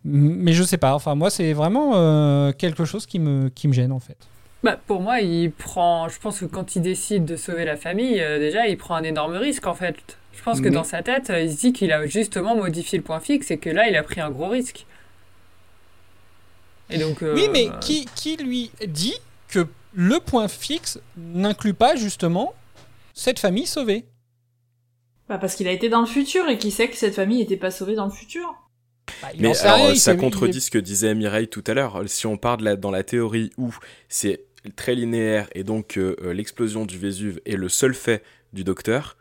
mais 0.04 0.52
je 0.52 0.62
sais 0.62 0.76
pas. 0.76 0.94
Enfin 0.94 1.16
moi 1.16 1.28
c'est 1.28 1.52
vraiment 1.54 1.92
euh, 1.96 2.52
quelque 2.52 2.84
chose 2.84 3.06
qui 3.06 3.18
me 3.18 3.48
qui 3.48 3.66
me 3.66 3.72
gêne 3.72 3.90
en 3.90 3.98
fait. 3.98 4.16
Bah, 4.62 4.78
pour 4.86 5.00
moi, 5.00 5.18
il 5.18 5.50
prend. 5.50 6.08
Je 6.08 6.20
pense 6.20 6.38
que 6.38 6.44
quand 6.44 6.76
il 6.76 6.82
décide 6.82 7.24
de 7.24 7.34
sauver 7.34 7.64
la 7.64 7.76
famille, 7.76 8.20
euh, 8.20 8.38
déjà, 8.38 8.68
il 8.68 8.76
prend 8.76 8.94
un 8.94 9.02
énorme 9.02 9.34
risque 9.34 9.66
en 9.66 9.74
fait. 9.74 9.96
Je 10.32 10.42
pense 10.44 10.60
que 10.60 10.68
dans 10.68 10.84
sa 10.84 11.02
tête, 11.02 11.32
il 11.36 11.52
se 11.52 11.58
dit 11.58 11.72
qu'il 11.72 11.90
a 11.90 12.06
justement 12.06 12.54
modifié 12.54 12.96
le 12.96 13.04
point 13.04 13.18
fixe 13.18 13.50
et 13.50 13.58
que 13.58 13.70
là, 13.70 13.88
il 13.88 13.96
a 13.96 14.04
pris 14.04 14.20
un 14.20 14.30
gros 14.30 14.48
risque. 14.48 14.86
Et 16.90 16.98
donc. 16.98 17.22
Oui, 17.22 17.48
mais 17.52 17.70
qui, 17.80 18.06
qui 18.14 18.36
lui 18.36 18.70
dit 18.86 19.16
que 19.48 19.66
le 19.94 20.18
point 20.20 20.48
fixe 20.48 20.98
n'inclut 21.16 21.74
pas 21.74 21.96
justement 21.96 22.54
cette 23.14 23.38
famille 23.38 23.66
sauvée 23.66 24.06
Bah, 25.28 25.38
parce 25.38 25.54
qu'il 25.54 25.68
a 25.68 25.72
été 25.72 25.88
dans 25.88 26.00
le 26.00 26.06
futur 26.06 26.48
et 26.48 26.58
qu'il 26.58 26.72
sait 26.72 26.88
que 26.88 26.96
cette 26.96 27.14
famille 27.14 27.38
n'était 27.38 27.56
pas 27.56 27.70
sauvée 27.70 27.94
dans 27.94 28.06
le 28.06 28.10
futur. 28.12 28.54
Bah, 29.20 29.28
Mais 29.38 29.56
alors, 29.60 29.86
rien, 29.86 29.94
ça 29.94 30.14
contredit 30.14 30.60
ce 30.60 30.70
que 30.70 30.78
disait 30.78 31.14
Mireille 31.14 31.48
tout 31.48 31.64
à 31.66 31.74
l'heure. 31.74 32.02
Si 32.06 32.26
on 32.26 32.36
part 32.36 32.56
de 32.56 32.64
la- 32.64 32.76
dans 32.76 32.90
la 32.90 33.02
théorie 33.02 33.50
où 33.58 33.74
c'est 34.08 34.44
très 34.76 34.94
linéaire 34.94 35.48
et 35.54 35.64
donc 35.64 35.96
euh, 35.98 36.14
l'explosion 36.32 36.86
du 36.86 36.98
Vésuve 36.98 37.40
est 37.44 37.56
le 37.56 37.68
seul 37.68 37.94
fait 37.94 38.22
du 38.52 38.64
docteur, 38.64 39.16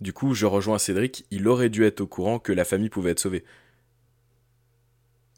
du 0.00 0.12
coup, 0.12 0.34
je 0.34 0.46
rejoins 0.46 0.78
Cédric, 0.78 1.24
il 1.30 1.48
aurait 1.48 1.68
dû 1.70 1.84
être 1.84 2.00
au 2.02 2.06
courant 2.06 2.38
que 2.38 2.52
la 2.52 2.64
famille 2.64 2.88
pouvait 2.90 3.12
être 3.12 3.20
sauvée. 3.20 3.44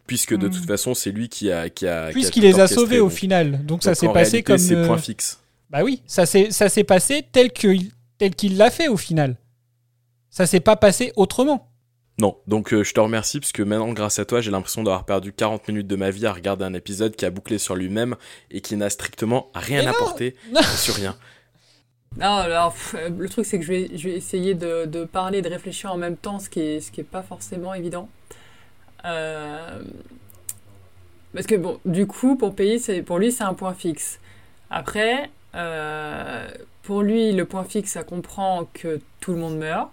Puisque 0.09 0.35
de 0.37 0.49
Hmm. 0.49 0.51
toute 0.51 0.67
façon, 0.67 0.95
c'est 0.95 1.13
lui 1.13 1.29
qui 1.29 1.53
a. 1.53 1.69
qui 1.71 1.87
a- 1.87 2.07
qui 2.07 2.09
a 2.09 2.13
Puisqu'il 2.13 2.43
les 2.43 2.59
a 2.59 2.67
sauvés 2.67 2.99
au 2.99 3.11
final, 3.11 3.65
donc 3.65 3.85
ça 3.85 3.95
s'est 3.95 4.07
passé 4.09 4.19
réalité, 4.39 4.43
comme. 4.43 4.59
c'est 4.59 4.75
euh, 4.75 4.87
point 4.87 4.99
fixe. 4.99 5.39
Bah 5.71 5.85
oui, 5.85 6.03
ça 6.07 6.27
s'est 6.27 6.51
ça 6.51 6.69
s'est 6.69 6.83
passé 6.83 7.25
tel 7.31 7.53
que 7.53 7.69
tel 8.19 8.35
qu'il 8.35 8.57
l'a 8.57 8.71
fait 8.71 8.89
au 8.89 8.97
final. 8.97 9.37
Ça 10.31 10.47
s'est 10.47 10.61
pas 10.61 10.75
passé 10.77 11.13
autrement. 11.15 11.71
Non, 12.21 12.37
donc 12.49 12.73
euh, 12.73 12.83
je 12.83 12.93
te 12.95 12.99
remercie 13.01 13.39
parce 13.39 13.53
que 13.53 13.63
maintenant, 13.63 13.93
grâce 13.93 14.19
à 14.19 14.25
toi, 14.25 14.41
j'ai 14.41 14.51
l'impression 14.51 14.83
d'avoir 14.83 15.05
perdu 15.05 15.33
40 15.33 15.69
minutes 15.69 15.87
de 15.87 15.95
ma 15.95 16.11
vie 16.11 16.27
à 16.27 16.33
regarder 16.33 16.65
un 16.65 16.75
épisode 16.75 17.15
qui 17.15 17.25
a 17.25 17.31
bouclé 17.31 17.59
sur 17.59 17.77
lui-même 17.77 18.17
et 18.51 18.61
qui 18.61 18.77
n'a 18.77 18.91
strictement 18.91 19.51
rien 19.55 19.83
non, 19.85 19.91
apporté 19.91 20.35
non. 20.53 20.61
sur 20.77 20.95
rien. 20.95 21.17
Non, 22.19 22.27
alors, 22.39 22.73
pff, 22.73 22.97
euh, 22.99 23.11
le 23.17 23.29
truc, 23.29 23.45
c'est 23.47 23.59
que 23.61 23.65
je 23.65 23.71
vais, 23.73 23.91
je 23.95 24.09
vais 24.09 24.17
essayer 24.17 24.55
de, 24.55 24.87
de 24.87 25.05
parler 25.05 25.39
et 25.39 25.43
de 25.43 25.49
réfléchir 25.49 25.93
en 25.93 25.97
même 25.97 26.17
temps, 26.17 26.39
ce 26.41 26.49
qui 26.49 26.59
est, 26.61 26.81
ce 26.81 26.91
qui 26.91 27.03
est 27.03 27.05
pas 27.05 27.23
forcément 27.23 27.73
évident. 27.75 28.09
Euh, 29.05 29.81
Parce 31.35 31.47
que, 31.47 31.55
bon, 31.55 31.79
du 31.85 32.07
coup, 32.07 32.37
pour, 32.37 32.55
payer, 32.55 32.79
c'est, 32.79 33.03
pour 33.03 33.19
lui, 33.19 33.33
c'est 33.33 33.45
un 33.45 33.55
point 33.55 33.75
fixe. 33.75 34.19
Après, 34.71 35.31
euh, 35.55 36.49
pour 36.83 37.03
lui, 37.03 37.33
le 37.33 37.45
point 37.45 37.65
fixe, 37.65 37.93
ça 37.93 38.03
comprend 38.05 38.67
que 38.75 39.01
tout 39.21 39.33
le 39.33 39.39
monde 39.39 39.59
meurt. 39.59 39.91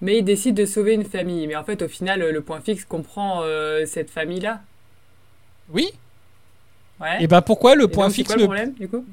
Mais 0.00 0.18
il 0.18 0.24
décide 0.24 0.54
de 0.56 0.66
sauver 0.66 0.94
une 0.94 1.04
famille. 1.04 1.46
Mais 1.46 1.56
en 1.56 1.64
fait, 1.64 1.80
au 1.82 1.88
final, 1.88 2.20
le 2.20 2.40
point 2.42 2.60
fixe 2.60 2.84
comprend 2.84 3.40
euh, 3.42 3.86
cette 3.86 4.10
famille-là. 4.10 4.60
Oui. 5.70 5.90
Ouais. 7.00 7.22
Et 7.22 7.26
ben 7.26 7.42
pourquoi 7.42 7.74
le 7.74 7.88
Et 7.88 7.88
point 7.88 8.06
donc, 8.06 8.14
c'est 8.16 8.24
fixe 8.24 8.26
quoi 8.26 8.36
le 8.36 8.42
ne- 8.42 8.46
problème, 8.46 8.72
du 8.74 8.88
coup? 8.88 9.04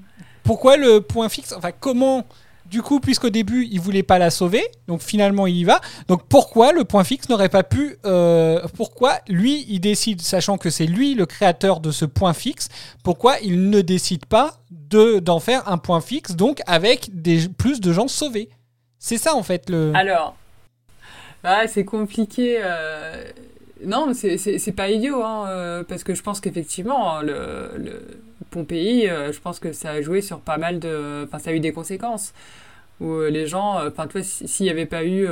Pourquoi 0.43 0.77
le 0.77 1.01
point 1.01 1.29
fixe? 1.29 1.53
Enfin, 1.53 1.71
comment 1.77 2.25
Du 2.65 2.81
coup, 2.81 2.99
puisqu'au 2.99 3.29
début, 3.29 3.67
il 3.71 3.79
voulait 3.79 4.03
pas 4.03 4.17
la 4.17 4.31
sauver, 4.31 4.63
donc 4.87 5.01
finalement, 5.01 5.45
il 5.45 5.57
y 5.57 5.63
va. 5.63 5.79
Donc, 6.07 6.23
pourquoi 6.27 6.71
le 6.71 6.85
point 6.85 7.03
fixe 7.03 7.29
n'aurait 7.29 7.49
pas 7.49 7.63
pu 7.63 7.97
euh, 8.05 8.65
Pourquoi 8.75 9.19
lui, 9.27 9.65
il 9.69 9.79
décide, 9.79 10.21
sachant 10.21 10.57
que 10.57 10.69
c'est 10.69 10.85
lui 10.87 11.13
le 11.13 11.25
créateur 11.25 11.81
de 11.81 11.91
ce 11.91 12.05
point 12.05 12.33
fixe, 12.33 12.69
pourquoi 13.03 13.35
il 13.43 13.69
ne 13.69 13.81
décide 13.81 14.25
pas 14.25 14.59
de 14.71 15.19
d'en 15.19 15.39
faire 15.39 15.67
un 15.67 15.77
point 15.77 16.01
fixe, 16.01 16.35
donc 16.35 16.61
avec 16.65 17.11
plus 17.57 17.79
de 17.79 17.93
gens 17.93 18.07
sauvés? 18.07 18.49
C'est 18.97 19.17
ça, 19.17 19.35
en 19.35 19.43
fait, 19.43 19.69
le. 19.69 19.91
Alors, 19.93 20.35
ouais, 21.43 21.67
c'est 21.67 21.85
compliqué. 21.85 22.59
euh, 22.63 23.23
Non, 23.85 24.07
mais 24.07 24.13
c'est- 24.13 24.71
pas 24.71 24.89
idiot, 24.89 25.21
hein, 25.23 25.47
euh, 25.49 25.83
parce 25.83 26.03
que 26.03 26.13
je 26.15 26.23
pense 26.23 26.39
qu'effectivement, 26.39 27.21
le, 27.21 27.71
le 27.77 28.01
Pompéi, 28.51 29.09
euh, 29.09 29.31
je 29.31 29.39
pense 29.39 29.59
que 29.59 29.73
ça 29.73 29.91
a 29.91 30.01
joué 30.01 30.21
sur 30.21 30.39
pas 30.39 30.57
mal 30.57 30.79
de. 30.79 31.23
Enfin, 31.25 31.39
ça 31.39 31.49
a 31.49 31.53
eu 31.53 31.59
des 31.59 31.71
conséquences. 31.73 32.33
Où 33.01 33.07
euh, 33.11 33.29
les 33.29 33.47
gens, 33.47 33.79
enfin, 33.87 34.07
si- 34.21 34.47
s'il 34.47 34.65
n'y 34.65 34.69
avait 34.71 34.85
pas 34.85 35.03
eu. 35.03 35.27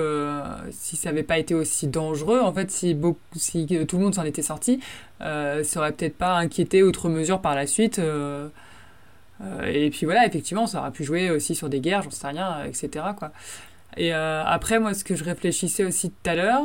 Si 0.71 0.95
ça 0.95 1.09
n'avait 1.09 1.23
pas 1.23 1.37
été 1.37 1.53
aussi 1.55 1.87
dangereux, 1.87 2.39
en 2.41 2.51
fait, 2.53 2.71
si, 2.71 2.93
beaucoup, 2.93 3.19
si 3.35 3.65
tout 3.87 3.97
le 3.97 4.03
monde 4.03 4.15
s'en 4.15 4.23
était 4.25 4.41
sorti, 4.41 4.79
euh, 5.21 5.63
ça 5.63 5.79
aurait 5.79 5.91
peut-être 5.93 6.17
pas 6.17 6.35
inquiété 6.37 6.83
outre 6.83 7.09
mesure 7.09 7.41
par 7.41 7.55
la 7.55 7.67
suite. 7.67 7.99
et 9.65 9.89
puis 9.89 10.05
voilà, 10.05 10.25
effectivement, 10.25 10.67
ça 10.67 10.79
aurait 10.81 10.91
pu 10.91 11.03
jouer 11.03 11.31
aussi 11.31 11.55
sur 11.55 11.69
des 11.69 11.79
guerres, 11.79 12.03
j'en 12.03 12.11
sais 12.11 12.27
rien, 12.27 12.63
etc. 12.65 13.05
Quoi. 13.17 13.31
Et 13.97 14.11
après, 14.13 14.79
moi, 14.79 14.93
ce 14.93 15.03
que 15.03 15.15
je 15.15 15.23
réfléchissais 15.23 15.83
aussi 15.85 16.11
tout 16.11 16.29
à 16.29 16.35
l'heure, 16.35 16.63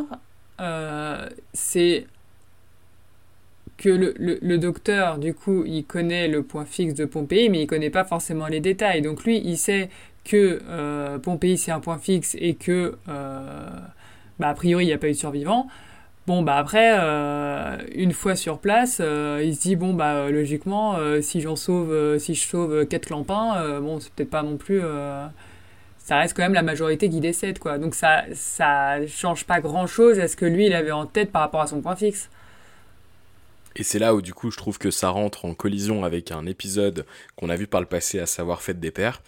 euh, 0.61 1.28
c'est 1.52 2.07
que 3.76 3.90
le, 3.90 4.14
le, 4.18 4.59
docteur, 4.59 5.18
du 5.18 5.34
coup, 5.34 5.64
il 5.66 5.84
connaît 5.84 6.28
le 6.28 6.42
point 6.42 6.64
fixe 6.64 6.94
de 6.94 7.04
Pompéi, 7.04 7.50
mais 7.50 7.62
il 7.62 7.66
connaît 7.66 7.90
pas 7.90 8.04
forcément 8.04 8.46
les 8.46 8.61
détails. 8.61 9.02
Donc 9.02 9.24
lui, 9.24 9.38
il 9.44 9.59
sait 9.59 9.90
que 10.24 10.62
euh, 10.68 11.18
Pompéi, 11.18 11.59
c'est 11.59 11.72
un 11.72 11.80
point 11.80 11.98
fixe 11.98 12.36
et 12.40 12.54
que, 12.54 12.96
euh, 13.09 13.68
bah, 14.38 14.48
a 14.48 14.54
priori, 14.54 14.84
il 14.84 14.88
n'y 14.88 14.94
a 14.94 14.98
pas 14.98 15.09
eu 15.09 15.12
de 15.12 15.16
survivants. 15.16 15.68
Bon, 16.26 16.42
bah 16.42 16.57
après, 16.57 16.90
une 17.94 18.12
fois 18.12 18.34
sur 18.34 18.59
place, 18.59 19.00
il 19.00 19.54
se 19.54 19.61
dit, 19.61 19.76
bon, 19.76 19.94
bah 19.94 20.28
logiquement, 20.28 20.96
si 21.20 21.40
j'en 21.40 21.54
sauve, 21.54 22.18
si 22.18 22.34
je 22.34 22.48
sauve 22.48 22.84
quatre 22.86 23.07
clampins, 23.07 23.78
bon, 23.80 24.00
c'est 24.00 24.11
peut-être 24.12 24.30
pas 24.30 24.42
non 24.42 24.57
plus... 24.57 24.80
ça 26.07 26.18
reste 26.18 26.36
quand 26.36 26.44
même 26.44 26.54
la 26.54 26.62
majorité 26.62 27.11
qui 27.11 27.18
décède, 27.18 27.59
quoi. 27.59 27.78
Donc 27.78 27.96
ça, 27.96 28.22
ça 28.32 29.04
change 29.09 29.44
pas 29.44 29.61
grand-chose 29.61 30.20
à 30.20 30.28
ce 30.28 30.36
que 30.36 30.44
lui, 30.44 30.66
il 30.66 30.72
avait 30.72 30.92
en 30.92 31.04
tête 31.04 31.32
par 31.32 31.42
rapport 31.42 31.61
à 31.61 31.66
son 31.66 31.80
point 31.80 31.96
fixe. 31.96 32.30
Et 33.74 33.82
c'est 33.82 33.98
là 33.98 34.14
où 34.14 34.22
du 34.22 34.32
coup 34.32 34.52
je 34.52 34.57
trouve 34.57 34.78
que 34.78 34.92
ça 34.92 35.09
rentre 35.09 35.44
en 35.44 35.54
collision 35.54 36.04
avec 36.04 36.30
un 36.30 36.46
épisode 36.46 37.07
qu'on 37.34 37.48
a 37.48 37.57
vu 37.57 37.66
par 37.66 37.80
le 37.80 37.88
passé, 37.88 38.20
à 38.20 38.26
savoir 38.26 38.62
Fête 38.62 38.78
des 38.78 38.92
Pères. 38.92 39.20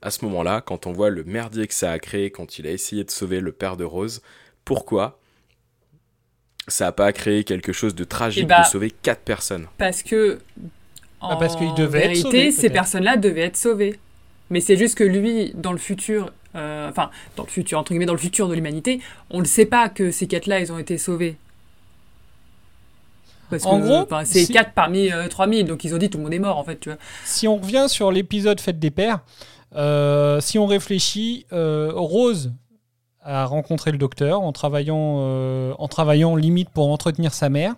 À 0.00 0.12
ce 0.12 0.24
moment-là, 0.24 0.60
quand 0.60 0.86
on 0.86 0.92
voit 0.92 1.10
le 1.10 1.24
merdier 1.24 1.66
que 1.66 1.74
ça 1.74 1.90
a 1.90 1.98
créé 1.98 2.30
quand 2.30 2.56
il 2.56 2.68
a 2.68 2.70
essayé 2.70 3.02
de 3.02 3.10
sauver 3.10 3.40
le 3.40 3.50
père 3.50 3.76
de 3.76 3.84
Rose, 3.84 4.22
pourquoi 4.64 5.18
ça 6.68 6.86
a 6.86 6.92
pas 6.92 7.12
créé 7.12 7.42
quelque 7.42 7.72
chose 7.72 7.96
de 7.96 8.04
tragique 8.04 8.44
Eh 8.44 8.46
bah, 8.46 8.62
de 8.62 8.66
sauver 8.66 8.92
quatre 8.92 9.22
personnes? 9.22 9.66
Parce 9.76 10.04
que, 10.04 10.38
en 11.20 11.30
Bah, 11.30 11.36
parce 11.40 11.56
qu'il 11.56 11.74
devait 11.74 11.98
être 11.98 12.08
vérité, 12.10 12.22
sauvé, 12.22 12.50
ces 12.52 12.70
personnes-là 12.70 13.16
devaient 13.16 13.42
être 13.46 13.56
sauvées. 13.56 13.98
Mais 14.52 14.60
c'est 14.60 14.76
juste 14.76 14.96
que 14.96 15.02
lui, 15.04 15.52
dans 15.54 15.72
le 15.72 15.78
futur, 15.78 16.30
euh, 16.54 16.88
enfin, 16.90 17.10
dans 17.36 17.42
le 17.44 17.48
futur, 17.48 17.78
entre 17.78 17.90
guillemets, 17.92 18.04
dans 18.06 18.12
le 18.12 18.18
futur 18.18 18.48
de 18.48 18.54
l'humanité, 18.54 19.00
on 19.30 19.40
ne 19.40 19.46
sait 19.46 19.64
pas 19.66 19.88
que 19.88 20.10
ces 20.10 20.26
quatre-là, 20.26 20.60
ils 20.60 20.70
ont 20.70 20.78
été 20.78 20.98
sauvés. 20.98 21.36
Parce 23.50 23.64
En 23.66 23.80
que, 23.80 23.84
gros, 23.86 24.06
c'est 24.24 24.44
si- 24.44 24.52
4 24.52 24.72
parmi 24.72 25.10
euh, 25.10 25.28
3000, 25.28 25.66
donc 25.66 25.84
ils 25.84 25.94
ont 25.94 25.98
dit 25.98 26.08
tout 26.08 26.18
le 26.18 26.24
monde 26.24 26.34
est 26.34 26.38
mort, 26.38 26.58
en 26.58 26.64
fait, 26.64 26.78
tu 26.80 26.88
vois. 26.90 26.98
Si 27.24 27.48
on 27.48 27.56
revient 27.56 27.86
sur 27.88 28.12
l'épisode 28.12 28.60
Fête 28.60 28.78
des 28.78 28.90
Pères, 28.90 29.20
euh, 29.74 30.40
si 30.40 30.58
on 30.58 30.66
réfléchit, 30.66 31.46
euh, 31.52 31.90
Rose 31.94 32.52
a 33.24 33.44
rencontré 33.46 33.92
le 33.92 33.98
docteur 33.98 34.40
en 34.42 34.52
travaillant, 34.52 35.74
en 35.78 35.88
travaillant 35.88 36.34
limite 36.36 36.70
pour 36.70 36.90
entretenir 36.90 37.32
sa 37.34 37.48
mère. 37.50 37.74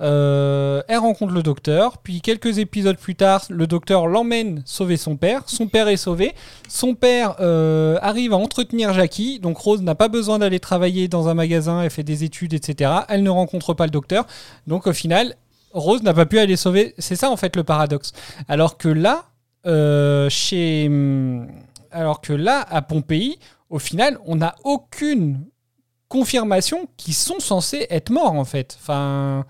Euh, 0.00 0.82
elle 0.88 0.98
rencontre 0.98 1.32
le 1.32 1.42
docteur, 1.42 1.98
puis 1.98 2.20
quelques 2.20 2.58
épisodes 2.58 2.98
plus 2.98 3.14
tard, 3.14 3.44
le 3.48 3.66
docteur 3.66 4.06
l'emmène 4.06 4.62
sauver 4.66 4.96
son 4.96 5.16
père. 5.16 5.42
Son 5.46 5.68
père 5.68 5.88
est 5.88 5.96
sauvé. 5.96 6.34
Son 6.68 6.94
père 6.94 7.36
euh, 7.40 7.98
arrive 8.02 8.32
à 8.32 8.36
entretenir 8.36 8.92
Jackie, 8.92 9.40
donc 9.40 9.56
Rose 9.56 9.82
n'a 9.82 9.94
pas 9.94 10.08
besoin 10.08 10.38
d'aller 10.38 10.60
travailler 10.60 11.08
dans 11.08 11.28
un 11.28 11.34
magasin, 11.34 11.82
elle 11.82 11.90
fait 11.90 12.02
des 12.02 12.24
études, 12.24 12.52
etc. 12.52 12.90
Elle 13.08 13.22
ne 13.22 13.30
rencontre 13.30 13.74
pas 13.74 13.84
le 13.84 13.90
docteur, 13.90 14.26
donc 14.66 14.86
au 14.86 14.92
final, 14.92 15.34
Rose 15.72 16.02
n'a 16.02 16.14
pas 16.14 16.26
pu 16.26 16.38
aller 16.38 16.56
sauver. 16.56 16.94
C'est 16.98 17.16
ça 17.16 17.30
en 17.30 17.36
fait 17.36 17.56
le 17.56 17.64
paradoxe. 17.64 18.12
Alors 18.48 18.76
que 18.76 18.88
là, 18.88 19.24
euh, 19.66 20.28
chez, 20.28 20.86
hum, 20.88 21.48
alors 21.90 22.20
que 22.20 22.32
là 22.32 22.66
à 22.68 22.82
Pompéi, 22.82 23.38
au 23.70 23.78
final, 23.78 24.18
on 24.26 24.36
n'a 24.36 24.54
aucune 24.64 25.44
confirmation 26.08 26.88
qu'ils 26.96 27.14
sont 27.14 27.40
censés 27.40 27.86
être 27.90 28.10
morts 28.10 28.34
en 28.34 28.44
fait. 28.44 28.76
Enfin, 28.80 29.44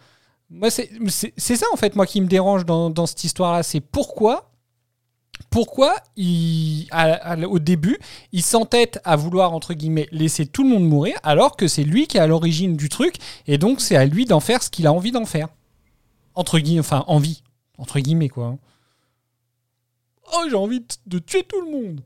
moi 0.50 0.70
c'est 0.70 1.56
ça 1.56 1.66
en 1.72 1.76
fait 1.76 1.96
moi 1.96 2.06
qui 2.06 2.20
me 2.20 2.26
dérange 2.26 2.64
dans, 2.64 2.90
dans 2.90 3.06
cette 3.06 3.24
histoire-là, 3.24 3.62
c'est 3.62 3.80
pourquoi 3.80 4.50
pourquoi 5.50 5.94
il, 6.16 6.88
au 7.48 7.58
début 7.58 7.98
il 8.32 8.42
s'entête 8.42 9.00
à 9.04 9.16
vouloir 9.16 9.52
entre 9.52 9.74
guillemets 9.74 10.08
laisser 10.10 10.46
tout 10.46 10.62
le 10.62 10.70
monde 10.70 10.88
mourir 10.88 11.18
alors 11.22 11.56
que 11.56 11.68
c'est 11.68 11.84
lui 11.84 12.06
qui 12.06 12.16
est 12.16 12.20
à 12.20 12.26
l'origine 12.26 12.76
du 12.76 12.88
truc 12.88 13.16
et 13.46 13.58
donc 13.58 13.80
c'est 13.80 13.96
à 13.96 14.06
lui 14.06 14.24
d'en 14.24 14.40
faire 14.40 14.62
ce 14.62 14.70
qu'il 14.70 14.86
a 14.86 14.92
envie 14.92 15.12
d'en 15.12 15.26
faire 15.26 15.48
entre 16.34 16.58
guillemets 16.58 16.80
enfin 16.80 17.04
envie 17.06 17.42
entre 17.78 18.00
guillemets 18.00 18.28
quoi. 18.28 18.56
Oh 20.32 20.44
j'ai 20.48 20.56
envie 20.56 20.84
de, 21.06 21.18
tuer 21.18 21.44
tout 21.44 21.60
le 21.60 21.70
monde. 21.70 22.00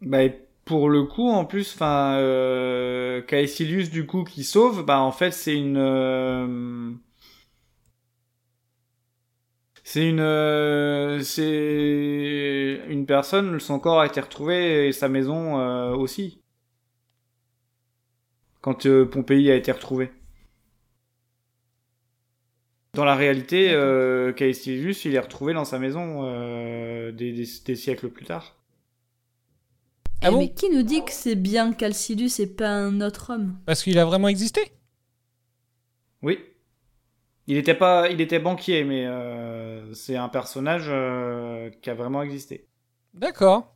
Bah, 0.00 0.18
pour 0.64 0.88
le 0.88 1.04
coup, 1.04 1.28
en 1.28 1.44
plus, 1.44 1.74
enfin, 1.74 2.14
euh, 2.18 3.20
Caecilius, 3.22 3.90
du 3.90 4.06
coup, 4.06 4.24
qui 4.24 4.44
sauve, 4.44 4.84
bah, 4.84 5.00
en 5.00 5.12
fait, 5.12 5.32
c'est 5.32 5.56
une, 5.56 5.76
euh, 5.76 6.92
c'est 9.84 10.08
une, 10.08 10.20
euh, 10.20 11.20
c'est 11.22 12.80
une 12.88 13.06
personne, 13.06 13.58
son 13.60 13.78
corps 13.80 14.00
a 14.00 14.06
été 14.06 14.20
retrouvé 14.20 14.88
et 14.88 14.92
sa 14.92 15.08
maison 15.08 15.58
euh, 15.60 15.92
aussi. 15.94 16.40
Quand 18.62 18.86
euh, 18.86 19.04
Pompéi 19.04 19.50
a 19.50 19.56
été 19.56 19.70
retrouvé. 19.72 20.10
Dans 22.94 23.04
la 23.04 23.14
réalité, 23.16 23.70
euh, 23.72 24.32
Caecilius, 24.32 25.04
il 25.04 25.14
est 25.14 25.18
retrouvé 25.18 25.52
dans 25.54 25.64
sa 25.66 25.78
maison 25.78 26.22
euh, 26.24 27.12
des, 27.12 27.32
des- 27.32 27.46
des 27.66 27.76
siècles 27.76 28.08
plus 28.08 28.24
tard. 28.24 28.56
Ah 30.22 30.28
Eh, 30.28 30.30
bon 30.30 30.38
mais 30.38 30.52
qui 30.52 30.70
nous 30.70 30.82
dit 30.82 31.04
que 31.04 31.10
c'est 31.12 31.34
bien 31.34 31.72
Calcidus 31.72 32.30
et 32.40 32.46
pas 32.46 32.68
un 32.68 33.00
autre 33.00 33.32
homme 33.34 33.58
Parce 33.66 33.82
qu'il 33.82 33.98
a 33.98 34.04
vraiment 34.04 34.28
existé? 34.28 34.60
Oui. 36.22 36.38
Il 37.48 37.56
était 37.56 37.74
pas, 37.74 38.08
il 38.08 38.20
était 38.20 38.38
banquier, 38.38 38.84
mais 38.84 39.04
euh, 39.06 39.92
c'est 39.94 40.16
un 40.16 40.28
personnage 40.28 40.84
euh, 40.88 41.70
qui 41.82 41.90
a 41.90 41.94
vraiment 41.94 42.22
existé. 42.22 42.68
D'accord. 43.14 43.74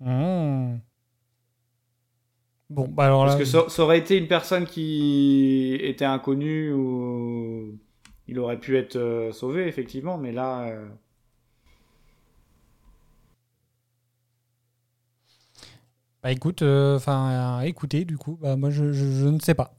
Hmm. 0.00 0.76
Bon, 2.68 2.88
bah 2.88 3.06
alors 3.06 3.24
là. 3.24 3.32
Parce 3.32 3.38
que 3.42 3.46
ça, 3.46 3.68
ça 3.68 3.82
aurait 3.82 3.98
été 3.98 4.18
une 4.18 4.28
personne 4.28 4.66
qui 4.66 5.76
était 5.80 6.04
inconnue 6.04 6.72
ou 6.72 7.78
il 8.26 8.38
aurait 8.38 8.58
pu 8.60 8.76
être 8.76 8.96
euh, 8.96 9.32
sauvé 9.32 9.66
effectivement, 9.66 10.18
mais 10.18 10.32
là. 10.32 10.68
euh, 10.68 10.88
Bah 16.24 16.32
écoute, 16.32 16.62
euh, 16.62 16.96
enfin, 16.96 17.60
écoutez, 17.60 18.04
du 18.06 18.16
coup, 18.16 18.38
bah 18.40 18.56
moi 18.56 18.70
je, 18.70 18.92
je- 18.92 19.12
je 19.12 19.26
ne 19.26 19.38
sais 19.38 19.52
pas. 19.54 19.74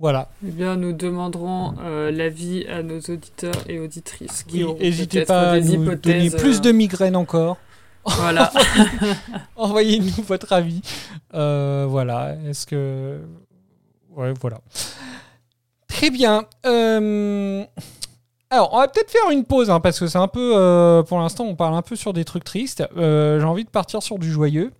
Voilà. 0.00 0.28
Eh 0.44 0.50
bien, 0.50 0.74
nous 0.76 0.92
demanderons 0.92 1.74
euh, 1.82 2.10
l'avis 2.10 2.66
à 2.66 2.82
nos 2.82 2.98
auditeurs 2.98 3.54
et 3.68 3.78
auditrices 3.78 4.42
qui 4.42 4.64
Oui, 4.64 4.74
N'hésitez 4.80 5.24
pas 5.24 5.50
à 5.52 5.60
nous 5.60 5.94
donner 5.94 6.30
plus 6.30 6.56
euh, 6.58 6.60
de 6.60 6.72
migraines 6.72 7.14
encore. 7.16 7.58
Voilà. 8.04 8.50
Envoyez-nous 9.56 10.24
votre 10.24 10.52
avis. 10.52 10.80
Euh, 11.34 11.86
voilà. 11.88 12.34
Est-ce 12.48 12.66
que. 12.66 13.20
Ouais, 14.16 14.32
voilà. 14.40 14.58
Très 15.86 16.10
bien. 16.10 16.44
Euh, 16.66 17.62
Alors, 18.48 18.70
on 18.72 18.78
va 18.78 18.88
peut-être 18.88 19.10
faire 19.10 19.30
une 19.30 19.44
pause, 19.44 19.70
hein, 19.70 19.80
parce 19.80 20.00
que 20.00 20.06
c'est 20.08 20.18
un 20.18 20.28
peu. 20.28 20.54
euh, 20.56 21.02
Pour 21.02 21.18
l'instant, 21.20 21.44
on 21.44 21.54
parle 21.56 21.74
un 21.74 21.82
peu 21.82 21.94
sur 21.94 22.12
des 22.14 22.24
trucs 22.24 22.42
tristes. 22.44 22.82
Euh, 22.96 23.38
J'ai 23.38 23.44
envie 23.46 23.64
de 23.64 23.70
partir 23.70 24.02
sur 24.02 24.18
du 24.18 24.30
joyeux. 24.32 24.72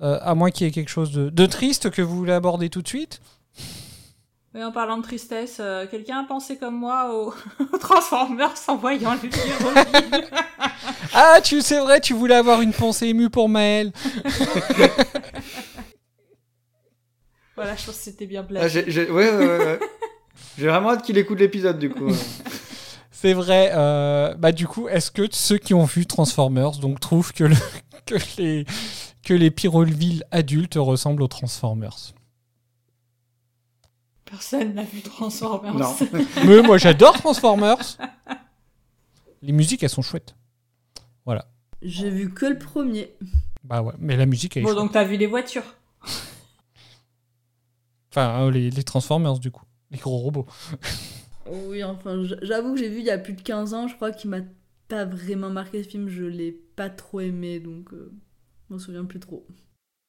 Euh, 0.00 0.18
à 0.22 0.34
moins 0.36 0.50
qu'il 0.50 0.66
y 0.66 0.70
ait 0.70 0.72
quelque 0.72 0.90
chose 0.90 1.10
de, 1.10 1.28
de 1.28 1.46
triste 1.46 1.90
que 1.90 2.02
vous 2.02 2.14
voulez 2.16 2.32
aborder 2.32 2.68
tout 2.70 2.82
de 2.82 2.88
suite. 2.88 3.20
Oui, 4.54 4.62
en 4.62 4.70
parlant 4.72 4.96
de 4.98 5.02
tristesse, 5.02 5.56
euh, 5.60 5.86
quelqu'un 5.90 6.20
a 6.20 6.24
pensé 6.24 6.56
comme 6.56 6.76
moi 6.76 7.12
aux, 7.14 7.34
Transformers 7.80 8.54
en 8.68 8.76
voyant 8.76 9.14
les 9.22 9.28
pyrovides. 9.28 10.24
Ah, 11.14 11.40
tu 11.42 11.62
c'est 11.62 11.80
vrai, 11.80 12.00
tu 12.00 12.12
voulais 12.14 12.34
avoir 12.34 12.60
une 12.60 12.72
pensée 12.72 13.06
émue 13.08 13.30
pour 13.30 13.48
Maël. 13.48 13.92
voilà, 17.56 17.74
je 17.76 17.84
pense 17.86 17.96
que 17.96 18.02
c'était 18.02 18.26
bien 18.26 18.42
Ah, 18.44 18.48
placé. 18.48 18.68
j'ai, 18.86 18.90
j'ai- 18.90 19.10
ouais, 19.10 19.30
ouais, 19.30 19.46
ouais, 19.46 19.58
ouais. 19.58 19.80
J'ai 20.58 20.66
vraiment 20.68 20.90
hâte 20.90 21.02
qu'il 21.04 21.18
écoute 21.18 21.40
l'épisode 21.40 21.78
du 21.78 21.90
coup. 21.90 22.10
C'est 23.10 23.32
vrai. 23.32 23.70
euh, 23.74 24.34
bah 24.34 24.52
du 24.52 24.66
coup, 24.68 24.88
est-ce 24.88 25.10
que 25.10 25.22
ceux 25.30 25.58
qui 25.58 25.74
ont 25.74 25.84
vu 25.84 26.06
Transformers 26.06 26.72
donc 26.78 27.00
trouvent 27.00 27.32
que, 27.32 27.44
le- 27.44 27.56
que 28.06 28.14
les 28.38 28.64
que 29.28 29.34
les 29.34 29.50
Pyrolville 29.50 30.24
adultes 30.30 30.76
ressemblent 30.76 31.22
aux 31.22 31.28
Transformers 31.28 32.14
Personne 34.24 34.72
n'a 34.72 34.84
vu 34.84 35.02
Transformers. 35.02 35.74
Non. 35.74 35.94
Mais 36.46 36.62
moi, 36.62 36.78
j'adore 36.78 37.12
Transformers. 37.18 37.98
Les 39.42 39.52
musiques, 39.52 39.82
elles 39.82 39.90
sont 39.90 40.00
chouettes. 40.00 40.34
Voilà. 41.26 41.44
J'ai 41.82 42.08
vu 42.08 42.32
que 42.32 42.46
le 42.46 42.56
premier. 42.56 43.14
Bah 43.64 43.82
ouais, 43.82 43.92
mais 43.98 44.16
la 44.16 44.24
musique, 44.24 44.56
elle 44.56 44.62
est 44.62 44.64
bon, 44.64 44.70
chouette. 44.70 44.82
donc 44.82 44.92
t'as 44.92 45.04
vu 45.04 45.18
les 45.18 45.26
voitures. 45.26 45.76
Enfin, 48.10 48.46
euh, 48.46 48.50
les, 48.50 48.70
les 48.70 48.82
Transformers 48.82 49.38
du 49.38 49.50
coup, 49.50 49.64
les 49.90 49.98
gros 49.98 50.16
robots. 50.16 50.46
Oui, 51.50 51.84
enfin, 51.84 52.22
j'avoue 52.42 52.74
que 52.74 52.80
j'ai 52.80 52.88
vu 52.88 52.98
il 52.98 53.04
y 53.04 53.10
a 53.10 53.16
plus 53.16 53.32
de 53.32 53.40
15 53.40 53.72
ans, 53.72 53.88
je 53.88 53.94
crois 53.94 54.10
qu'il 54.10 54.28
m'a 54.28 54.40
pas 54.88 55.06
vraiment 55.06 55.48
marqué 55.48 55.82
ce 55.82 55.88
film, 55.88 56.08
je 56.08 56.24
l'ai 56.24 56.52
pas 56.52 56.90
trop 56.90 57.20
aimé, 57.20 57.58
donc 57.58 57.92
euh, 57.94 58.12
je 58.68 58.74
m'en 58.74 58.78
souviens 58.78 59.04
plus 59.04 59.20
trop. 59.20 59.46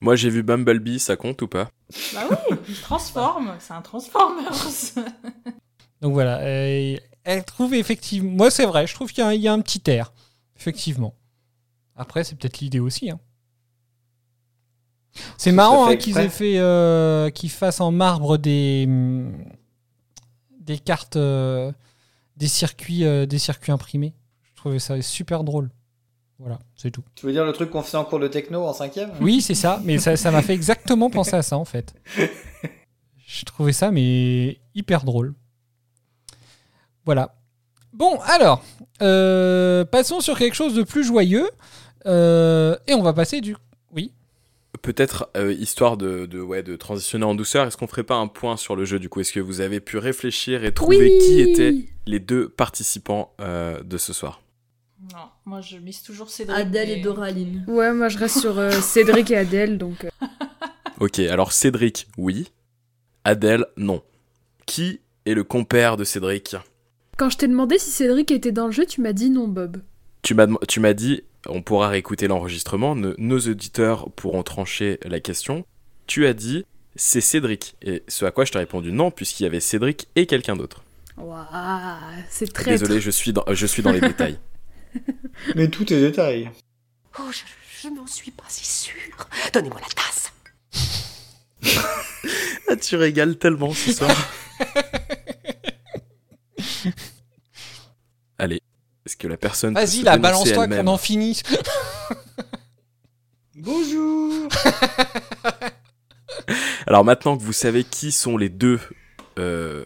Moi, 0.01 0.15
j'ai 0.15 0.29
vu 0.29 0.43
Bumblebee, 0.43 0.99
ça 0.99 1.15
compte 1.17 1.41
ou 1.41 1.47
pas? 1.47 1.69
Bah 2.13 2.25
oui, 2.29 2.57
il 2.69 2.75
transforme, 2.75 3.55
c'est 3.59 3.73
un 3.73 3.81
Transformers. 3.81 4.53
Donc 6.01 6.13
voilà, 6.13 6.39
euh, 6.41 6.95
elle 7.23 7.43
trouve 7.43 7.73
effectivement. 7.73 8.31
Moi, 8.31 8.51
c'est 8.51 8.65
vrai, 8.65 8.87
je 8.87 8.93
trouve 8.95 9.11
qu'il 9.11 9.21
y, 9.23 9.27
a 9.27 9.29
un- 9.29 9.33
il 9.33 9.41
y 9.41 9.47
a 9.49 9.53
un 9.53 9.59
petit 9.61 9.81
air, 9.91 10.13
effectivement. 10.57 11.15
Après, 11.97 12.23
c'est 12.23 12.35
peut-être 12.37 12.59
l'idée 12.59 12.79
aussi. 12.79 13.09
hein. 13.09 13.19
C'est 15.37 15.51
marrant 15.51 15.87
hein, 15.87 15.97
qu'ils 15.97 16.17
aient 16.19 16.29
fait, 16.29 16.59
euh, 16.59 17.29
qu'ils 17.29 17.49
fassent 17.49 17.81
en 17.81 17.91
marbre 17.91 18.37
des 18.37 18.87
des 20.61 20.77
cartes, 20.77 21.15
euh, 21.15 21.71
des 22.37 22.47
circuits, 22.47 23.03
euh, 23.03 23.25
des 23.25 23.39
circuits 23.39 23.71
imprimés. 23.71 24.13
Je 24.43 24.55
trouvais 24.55 24.79
ça 24.79 25.01
super 25.01 25.43
drôle. 25.43 25.71
Voilà, 26.39 26.57
c'est 26.75 26.89
tout. 26.91 27.03
Tu 27.15 27.25
veux 27.25 27.33
dire 27.33 27.43
le 27.45 27.51
truc 27.51 27.69
qu'on 27.69 27.81
faisait 27.83 27.97
en 27.97 28.05
cours 28.05 28.19
de 28.19 28.27
techno 28.29 28.63
en 28.63 28.71
cinquième? 28.73 29.11
Oui, 29.19 29.41
c'est 29.41 29.55
ça, 29.55 29.81
mais 29.83 29.97
ça 29.97 30.15
ça 30.15 30.31
m'a 30.31 30.41
fait 30.41 30.53
exactement 30.53 31.09
penser 31.09 31.35
à 31.35 31.41
ça 31.41 31.57
en 31.57 31.65
fait. 31.65 31.93
Je 33.27 33.45
trouvais 33.45 33.73
ça 33.73 33.91
mais 33.91 34.57
hyper 34.73 35.03
drôle. 35.03 35.33
Voilà. 37.05 37.35
Bon, 37.93 38.19
alors, 38.21 38.63
euh, 39.01 39.83
passons 39.85 40.19
sur 40.21 40.37
quelque 40.37 40.53
chose 40.55 40.73
de 40.75 40.83
plus 40.83 41.03
joyeux. 41.03 41.49
euh, 42.05 42.75
et 42.87 42.93
on 42.93 43.01
va 43.01 43.13
passer 43.13 43.41
du. 43.41 43.55
Oui. 43.93 44.13
Peut-être, 44.81 45.29
euh, 45.35 45.51
histoire 45.51 45.97
de, 45.97 46.25
de, 46.25 46.39
ouais, 46.39 46.63
de 46.63 46.75
transitionner 46.75 47.25
en 47.25 47.35
douceur, 47.35 47.67
est-ce 47.67 47.75
qu'on 47.75 47.87
ferait 47.87 48.03
pas 48.03 48.15
un 48.15 48.27
point 48.27 48.55
sur 48.55 48.75
le 48.75 48.85
jeu 48.85 48.99
du 48.99 49.09
coup? 49.09 49.19
Est-ce 49.19 49.33
que 49.33 49.39
vous 49.39 49.59
avez 49.61 49.79
pu 49.81 49.97
réfléchir 49.97 50.63
et 50.63 50.73
trouver 50.73 50.97
Oui 50.97 51.25
qui 51.25 51.41
étaient 51.41 51.75
les 52.05 52.19
deux 52.19 52.47
participants 52.47 53.33
euh, 53.41 53.81
de 53.83 53.97
ce 53.97 54.13
soir? 54.13 54.41
Non, 55.13 55.29
moi 55.45 55.61
je 55.61 55.77
mise 55.77 56.01
toujours 56.03 56.29
Cédric. 56.29 56.57
Adèle 56.59 56.89
et 56.89 57.01
Doraline. 57.01 57.63
Ouais, 57.67 57.93
moi 57.93 58.09
je 58.09 58.17
reste 58.17 58.39
sur 58.39 58.57
euh, 58.59 58.71
Cédric 58.81 59.31
et 59.31 59.37
Adèle, 59.37 59.77
donc. 59.77 60.05
euh, 60.05 60.09
Ok, 60.99 61.19
alors 61.19 61.53
Cédric, 61.53 62.07
oui. 62.17 62.51
Adèle, 63.23 63.65
non. 63.77 64.01
Qui 64.65 64.99
est 65.25 65.33
le 65.33 65.43
compère 65.43 65.95
de 65.97 66.03
Cédric? 66.03 66.55
Quand 67.17 67.29
je 67.29 67.37
t'ai 67.37 67.47
demandé 67.47 67.77
si 67.79 67.89
Cédric 67.91 68.31
était 68.31 68.51
dans 68.51 68.65
le 68.65 68.71
jeu, 68.71 68.85
tu 68.85 69.01
m'as 69.01 69.13
dit 69.13 69.29
non, 69.29 69.47
Bob. 69.47 69.77
Tu 70.21 70.33
m'as 70.33 70.45
dem- 70.47 70.57
tu 70.67 70.79
m'as 70.81 70.93
dit, 70.93 71.21
on 71.47 71.61
pourra 71.61 71.87
réécouter 71.89 72.27
l'enregistrement, 72.27 72.95
ne- 72.95 73.15
nos 73.17 73.39
auditeurs 73.39 74.09
pourront 74.11 74.43
trancher 74.43 74.99
la 75.05 75.19
question. 75.21 75.65
Tu 76.07 76.25
as 76.27 76.33
dit, 76.33 76.65
c'est 76.95 77.21
Cédric. 77.21 77.75
Et 77.81 78.03
ce 78.09 78.25
à 78.25 78.31
quoi 78.31 78.43
je 78.45 78.51
t'ai 78.51 78.59
répondu 78.59 78.91
non, 78.91 79.11
puisqu'il 79.11 79.43
y 79.43 79.45
avait 79.45 79.59
Cédric 79.61 80.07
et 80.17 80.25
quelqu'un 80.25 80.55
d'autre. 80.57 80.83
Waouh, 81.17 81.45
c'est 82.29 82.51
très. 82.53 82.71
Désolé, 82.71 82.99
je 82.99 83.11
suis 83.11 83.31
dans, 83.33 83.43
je 83.49 83.65
suis 83.65 83.81
dans 83.83 83.91
les 83.91 84.01
détails. 84.01 84.37
Mais 85.55 85.69
tout 85.69 85.91
est 85.93 85.99
détail. 85.99 86.51
Oh, 87.19 87.31
je, 87.31 87.41
je 87.81 87.87
n'en 87.93 88.07
suis 88.07 88.31
pas 88.31 88.45
si 88.47 88.65
sûre. 88.65 89.27
Donnez-moi 89.53 89.79
la 89.79 89.87
tasse. 89.87 90.31
Ah, 92.69 92.75
tu 92.75 92.95
régales 92.95 93.37
tellement 93.37 93.73
ce 93.73 93.93
soir. 93.93 94.15
Allez, 98.37 98.61
est-ce 99.05 99.15
que 99.17 99.27
la 99.27 99.37
personne. 99.37 99.73
Vas-y, 99.73 100.03
dénoncer 100.03 100.19
balance-toi 100.19 100.63
elle-même 100.65 100.85
qu'on 100.85 100.93
en 100.93 100.97
finisse. 100.97 101.41
Bonjour 103.55 104.47
Alors 106.87 107.03
maintenant 107.03 107.37
que 107.37 107.43
vous 107.43 107.53
savez 107.53 107.83
qui 107.83 108.13
sont 108.13 108.37
les 108.37 108.47
deux 108.47 108.79
euh, 109.37 109.83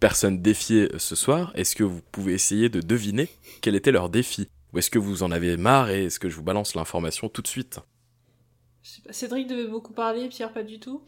personnes 0.00 0.40
défiées 0.42 0.88
ce 0.98 1.14
soir, 1.16 1.52
est-ce 1.54 1.74
que 1.76 1.84
vous 1.84 2.00
pouvez 2.12 2.32
essayer 2.34 2.68
de 2.68 2.80
deviner 2.80 3.28
quel 3.60 3.74
était 3.74 3.92
leur 3.92 4.08
défi? 4.08 4.48
Ou 4.72 4.78
est-ce 4.78 4.90
que 4.90 4.98
vous 4.98 5.22
en 5.22 5.30
avez 5.30 5.56
marre 5.56 5.90
et 5.90 6.04
est-ce 6.06 6.18
que 6.18 6.28
je 6.28 6.36
vous 6.36 6.42
balance 6.42 6.74
l'information 6.74 7.28
tout 7.28 7.42
de 7.42 7.46
suite? 7.48 7.78
Je 8.82 8.90
sais 8.90 9.00
pas, 9.02 9.12
Cédric 9.12 9.48
devait 9.48 9.66
beaucoup 9.68 9.92
parler, 9.92 10.28
Pierre 10.28 10.52
pas 10.52 10.62
du 10.62 10.78
tout. 10.78 11.02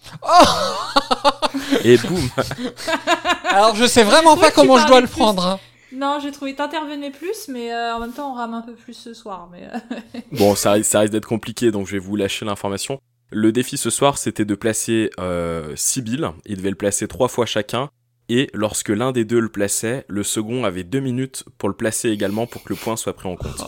Et 1.84 1.96
boum 1.98 2.28
Alors 3.44 3.74
je 3.76 3.86
sais 3.86 4.02
vraiment 4.04 4.36
pas 4.36 4.50
comment 4.50 4.78
je 4.78 4.86
dois 4.86 5.00
le 5.00 5.06
plus. 5.06 5.16
prendre. 5.16 5.44
hein. 5.46 5.60
Non, 5.92 6.18
j'ai 6.22 6.32
trouvé 6.32 6.52
que 6.52 6.58
t'intervenais 6.58 7.10
plus, 7.10 7.48
mais 7.48 7.72
euh, 7.72 7.94
en 7.94 8.00
même 8.00 8.12
temps 8.12 8.32
on 8.32 8.34
rame 8.34 8.54
un 8.54 8.62
peu 8.62 8.74
plus 8.74 8.94
ce 8.94 9.14
soir. 9.14 9.48
Mais 9.52 9.68
euh, 9.72 10.20
Bon, 10.32 10.54
ça, 10.54 10.72
risque- 10.72 10.90
ça 10.90 11.00
risque 11.00 11.12
d'être 11.12 11.28
compliqué, 11.28 11.70
donc 11.70 11.86
je 11.86 11.92
vais 11.92 11.98
vous 11.98 12.16
lâcher 12.16 12.44
l'information. 12.44 13.00
Le 13.30 13.52
défi 13.52 13.76
ce 13.76 13.90
soir, 13.90 14.18
c'était 14.18 14.44
de 14.44 14.54
placer 14.54 15.10
euh, 15.20 15.72
six 15.76 16.00
billes. 16.02 16.28
Ils 16.46 16.56
devaient 16.56 16.70
le 16.70 16.76
placer 16.76 17.08
trois 17.08 17.28
fois 17.28 17.46
chacun. 17.46 17.90
Et 18.30 18.50
lorsque 18.52 18.90
l'un 18.90 19.12
des 19.12 19.24
deux 19.24 19.40
le 19.40 19.48
plaçait, 19.48 20.04
le 20.08 20.22
second 20.22 20.64
avait 20.64 20.84
deux 20.84 21.00
minutes 21.00 21.44
pour 21.56 21.68
le 21.70 21.74
placer 21.74 22.10
également 22.10 22.46
pour 22.46 22.62
que 22.62 22.68
le 22.70 22.76
point 22.78 22.96
soit 22.96 23.14
pris 23.14 23.28
en 23.28 23.36
compte. 23.36 23.60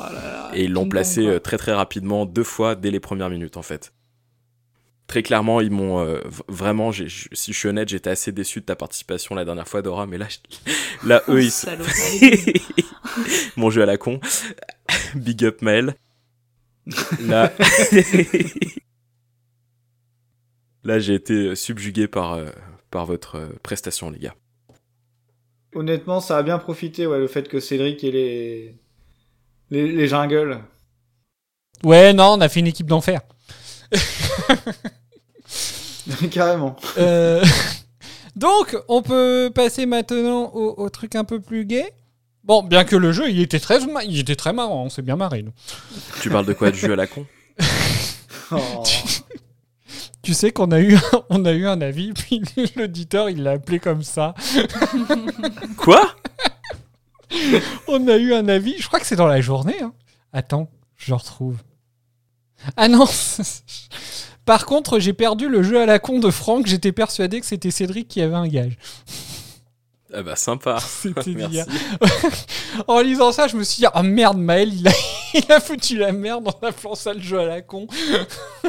et 0.53 0.65
ils 0.65 0.73
l'ont 0.73 0.89
placé 0.89 1.27
euh, 1.27 1.39
très 1.41 1.57
très 1.57 1.73
rapidement, 1.73 2.27
deux 2.27 2.45
fois 2.45 2.75
dès 2.75 2.91
les 2.91 3.01
premières 3.01 3.31
minutes 3.31 3.57
en 3.57 3.63
fait. 3.63 3.95
Très 5.07 5.23
clairement, 5.23 5.61
ils 5.61 5.71
m'ont 5.71 5.99
euh, 6.01 6.21
vraiment, 6.47 6.93
si 6.93 7.09
je 7.09 7.59
suis 7.59 7.69
honnête, 7.69 7.89
j'étais 7.89 8.11
assez 8.11 8.31
déçu 8.33 8.61
de 8.61 8.67
ta 8.67 8.77
participation 8.77 9.35
la 9.35 9.45
dernière 9.45 9.67
fois, 9.67 9.83
Dora, 9.83 10.07
mais 10.07 10.19
là, 10.19 10.27
je- 10.29 10.39
là 11.09 11.23
eux, 11.29 11.43
ils 11.43 11.51
sont... 11.51 11.67
Mon 13.57 13.71
jeu 13.71 13.83
à 13.83 13.87
la 13.87 13.97
con. 13.97 14.21
Big 15.15 15.43
up 15.45 15.63
Maël. 15.63 15.97
Là, 17.23 17.51
là 20.85 20.99
j'ai 20.99 21.15
été 21.15 21.55
subjugué 21.55 22.09
par, 22.09 22.35
euh, 22.35 22.51
par 22.91 23.07
votre 23.07 23.49
prestation, 23.63 24.11
les 24.11 24.19
gars. 24.19 24.35
Honnêtement, 25.75 26.21
ça 26.21 26.37
a 26.37 26.43
bien 26.43 26.59
profité, 26.59 27.07
ouais, 27.07 27.19
le 27.19 27.29
fait 27.29 27.49
que 27.49 27.61
Cédric 27.61 28.03
ait 28.05 28.11
les, 28.11 28.75
les, 29.71 29.93
les 29.93 30.09
jungles. 30.09 30.59
Ouais, 31.85 32.13
non, 32.13 32.35
on 32.37 32.41
a 32.41 32.49
fait 32.49 32.61
une 32.61 32.67
équipe 32.67 32.87
d'enfer. 32.87 33.21
Carrément. 36.31 36.77
Euh, 36.99 37.45
Donc, 38.37 38.77
on 38.89 39.03
peut 39.03 39.51
passer 39.55 39.87
maintenant 39.87 40.51
au, 40.55 40.75
au 40.83 40.89
truc 40.91 41.15
un 41.15 41.25
peu 41.25 41.41
plus 41.41 41.65
gay. 41.65 41.93
Bon, 42.43 42.63
bien 42.63 42.85
que 42.85 42.97
le 42.97 43.13
jeu, 43.13 43.31
il 43.31 43.41
était 43.41 43.61
très, 43.61 43.79
il 44.05 44.19
était 44.19 44.37
très 44.37 44.53
marrant, 44.53 44.85
on 44.85 44.89
s'est 44.89 45.03
bien 45.03 45.17
marré. 45.17 45.43
nous. 45.43 45.53
Tu 46.23 46.31
parles 46.31 46.47
de 46.47 46.53
quoi, 46.53 46.71
de 46.71 46.77
jeu 46.77 46.93
à 46.93 46.97
la 46.97 47.07
con? 47.07 47.27
Oh. 48.53 48.83
Tu 50.23 50.35
sais 50.35 50.53
qu'on 50.53 50.71
a 50.71 50.81
eu, 50.81 50.99
on 51.31 51.45
a 51.45 51.53
eu 51.53 51.67
un 51.67 51.81
avis, 51.81 52.13
puis 52.13 52.43
l'auditeur, 52.77 53.31
il 53.31 53.43
l'a 53.43 53.53
appelé 53.53 53.79
comme 53.79 54.03
ça. 54.03 54.35
Quoi? 55.77 56.15
On 57.89 58.07
a 58.09 58.17
eu 58.17 58.35
un 58.35 58.49
avis, 58.49 58.75
je 58.79 58.87
crois 58.89 59.01
que 59.01 59.07
c'est 59.07 59.17
dans 59.17 59.27
la 59.29 59.41
journée. 59.41 59.81
hein. 59.83 59.93
Attends, 60.33 60.69
je 60.97 61.15
retrouve. 61.15 61.59
Ah 62.77 62.89
non 62.89 63.07
Par 64.45 64.67
contre, 64.67 64.99
j'ai 64.99 65.13
perdu 65.13 65.49
le 65.49 65.63
jeu 65.63 65.81
à 65.81 65.87
la 65.87 65.99
con 65.99 66.19
de 66.19 66.31
Franck, 66.31 66.67
j'étais 66.67 66.93
persuadé 66.93 67.41
que 67.41 67.47
c'était 67.47 67.71
Cédric 67.71 68.09
qui 68.09 68.21
avait 68.21 68.35
un 68.35 68.49
gage. 68.49 68.77
Ah 70.13 70.23
bah 70.23 70.37
sympa. 70.37 70.79
C'était 71.03 71.31
Merci. 71.33 71.61
en 72.89 73.01
lisant 73.01 73.33
ça, 73.33 73.47
je 73.49 73.57
me 73.57 73.63
suis 73.65 73.83
dit, 73.83 73.87
oh 73.95 74.03
merde, 74.03 74.39
Maël, 74.39 74.73
il 74.73 74.89
a, 74.89 74.93
il 75.35 75.53
a 75.53 75.61
foutu 75.61 75.97
la 75.97 76.13
merde 76.13 76.49
en 76.49 76.67
appelant 76.67 76.95
ça 76.95 77.15
le 77.15 77.21
jeu 77.21 77.39
à 77.39 77.45
la 77.47 77.63
con. 77.63 77.87
Euh, 78.65 78.69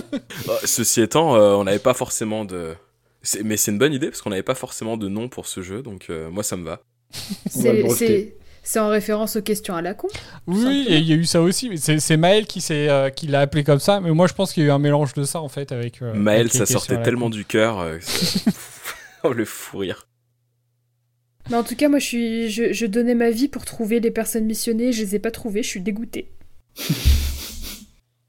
Ceci 0.66 1.02
étant, 1.02 1.36
euh, 1.36 1.54
on 1.54 1.64
n'avait 1.64 1.80
pas 1.80 1.94
forcément 1.94 2.46
de... 2.46 2.76
c'est- 3.24 3.44
Mais 3.44 3.58
c'est 3.58 3.72
une 3.72 3.78
bonne 3.80 3.94
idée 3.94 4.08
parce 4.10 4.22
qu'on 4.22 4.30
n'avait 4.30 4.44
pas 4.44 4.56
forcément 4.56 4.98
de 4.98 5.08
nom 5.08 5.30
pour 5.30 5.48
ce 5.48 5.62
jeu, 5.62 5.82
donc 5.82 6.08
euh, 6.10 6.30
moi 6.30 6.44
ça 6.44 6.58
me 6.58 6.64
va. 6.66 6.82
C'est- 7.50 7.82
breveter. 7.82 7.96
C'est 7.96 8.36
c'est 8.64 8.78
en 8.80 8.90
référence 8.90 9.38
aux 9.38 9.42
questions 9.42 9.76
à 9.76 9.82
la 9.82 9.96
con. 9.96 10.08
Oui, 10.46 10.86
et 10.88 10.98
il 10.98 11.10
y 11.10 11.14
a 11.14 11.16
eu 11.16 11.26
ça 11.26 11.42
aussi, 11.42 11.68
mais 11.68 11.78
c'est 11.78 12.00
c'est 12.00 12.16
Maël 12.16 12.46
qui, 12.46 12.62
s'est, 12.62 12.90
euh, 12.90 13.10
qui 13.10 13.26
l'a 13.26 13.40
appelé 13.40 13.64
comme 13.64 13.80
ça, 13.80 14.00
mais 14.00 14.12
moi 14.12 14.28
je 14.28 14.34
pense 14.34 14.54
qu'il 14.54 14.62
y 14.62 14.66
a 14.68 14.70
eu 14.70 14.72
un 14.72 14.78
mélange 14.78 15.14
de 15.16 15.24
ça 15.24 15.42
en 15.42 15.50
fait 15.50 15.72
avec. 15.72 16.00
euh, 16.04 16.14
Maël, 16.14 16.42
avec 16.42 16.54
ça 16.54 16.68
sortait 16.68 16.94
la 16.94 17.02
tellement 17.02 17.26
con. 17.26 17.30
du 17.32 17.44
cœur. 17.44 17.80
euh, 17.80 17.98
oh 19.24 19.34
le 19.34 19.46
fou 19.46 19.80
rire. 19.80 20.06
Mais 21.50 21.56
en 21.56 21.64
tout 21.64 21.76
cas, 21.76 21.90
moi, 21.90 22.00
je, 22.00 22.06
suis, 22.06 22.50
je, 22.50 22.74
je 22.74 22.86
donnais 22.86 23.16
ma 23.16 23.32
vie 23.32 23.48
pour 23.48 23.66
trouver 23.66 24.00
les 24.00 24.12
personnes 24.12 24.46
missionnées. 24.46 24.92
Je 24.92 25.02
les 25.02 25.16
ai 25.16 25.20
pas 25.20 25.32
trouvées. 25.32 25.64
Je 25.64 25.68
suis 25.68 25.82
dégoûtée. 25.82 26.32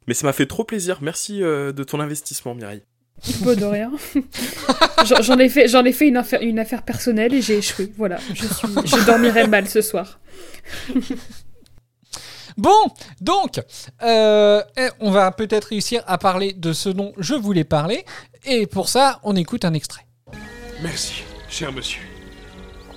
Mais 0.09 0.14
ça 0.14 0.26
m'a 0.26 0.32
fait 0.32 0.47
trop 0.47 0.64
plaisir. 0.64 0.98
Merci 1.01 1.43
euh, 1.43 1.72
de 1.72 1.84
ton 1.84 2.01
investissement, 2.01 2.55
Mireille. 2.55 2.82
Pas 3.44 3.55
de 3.55 3.64
rien. 3.64 3.93
J'en 5.20 5.39
ai 5.39 5.48
fait, 5.48 5.68
j'en 5.68 5.84
ai 5.84 5.93
fait 5.93 6.09
une, 6.09 6.16
affaire, 6.16 6.43
une 6.43 6.59
affaire 6.59 6.82
personnelle 6.82 7.34
et 7.34 7.43
j'ai 7.43 7.59
échoué. 7.59 7.93
Voilà. 7.97 8.18
Je, 8.34 8.47
suis, 8.47 8.68
je 8.84 9.06
dormirai 9.06 9.47
mal 9.47 9.68
ce 9.68 9.80
soir. 9.80 10.20
Bon, 12.59 12.89
donc, 13.22 13.60
euh, 14.02 14.62
eh, 14.76 14.89
on 15.01 15.10
va 15.10 15.30
peut-être 15.32 15.64
réussir 15.66 16.02
à 16.06 16.18
parler 16.18 16.52
de 16.52 16.74
ce 16.74 16.90
dont 16.90 17.14
je 17.16 17.34
voulais 17.34 17.64
parler, 17.64 18.05
et 18.44 18.66
pour 18.66 18.90
ça, 18.90 19.20
on 19.22 19.36
écoute 19.36 19.64
un 19.64 19.72
extrait. 19.72 20.06
Merci, 20.82 21.22
cher 21.48 21.72
monsieur. 21.72 22.11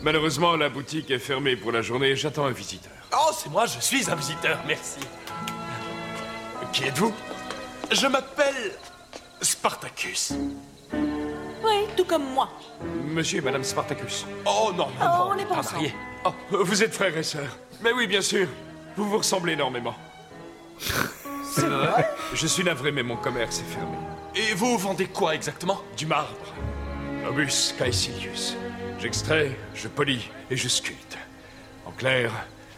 Malheureusement, 0.05 0.55
la 0.55 0.69
boutique 0.69 1.09
est 1.09 1.17
fermée 1.17 1.55
pour 1.55 1.71
la 1.71 1.81
journée. 1.81 2.15
J'attends 2.15 2.45
un 2.45 2.51
visiteur. 2.51 2.91
Oh, 3.11 3.31
c'est 3.33 3.49
moi, 3.49 3.65
je 3.65 3.79
suis 3.79 4.07
un 4.07 4.13
visiteur, 4.13 4.59
merci. 4.67 4.99
Qui 6.71 6.83
êtes-vous? 6.83 7.11
Je 7.91 8.05
m'appelle 8.05 8.73
Spartacus. 9.41 10.33
Oui, 10.93 11.87
tout 11.97 12.05
comme 12.05 12.23
moi. 12.35 12.49
Monsieur 13.07 13.39
et 13.39 13.41
Madame 13.41 13.63
Spartacus. 13.63 14.27
Oh 14.45 14.71
non, 14.77 14.89
non, 14.89 14.91
Oh, 15.01 15.03
non, 15.05 15.27
on 15.31 15.35
n'est 15.35 15.45
pas 15.45 15.55
ensemble. 15.55 15.77
mariés. 15.77 15.95
Oh, 16.23 16.33
vous 16.51 16.83
êtes 16.83 16.93
frères 16.93 17.17
et 17.17 17.23
sœurs. 17.23 17.57
Mais 17.81 17.91
oui, 17.91 18.05
bien 18.05 18.21
sûr. 18.21 18.47
Vous 18.95 19.09
vous 19.09 19.17
ressemblez 19.17 19.53
énormément. 19.53 19.95
C'est 21.51 21.65
vrai? 21.65 22.07
Je 22.31 22.45
suis 22.45 22.63
navré, 22.63 22.91
mais 22.91 23.01
mon 23.01 23.17
commerce 23.17 23.59
est 23.59 23.73
fermé. 23.73 23.97
Et 24.35 24.53
vous 24.53 24.77
vendez 24.77 25.07
quoi 25.07 25.33
exactement? 25.33 25.81
Du 25.97 26.05
marbre. 26.05 26.29
Obus 27.27 27.73
caecilius. 27.75 28.55
J'extrais, 29.05 29.55
je 29.75 29.87
polis 29.87 30.23
et 30.49 30.57
je 30.57 30.67
sculpte. 30.67 31.15
En 31.85 31.91
clair, 31.91 32.31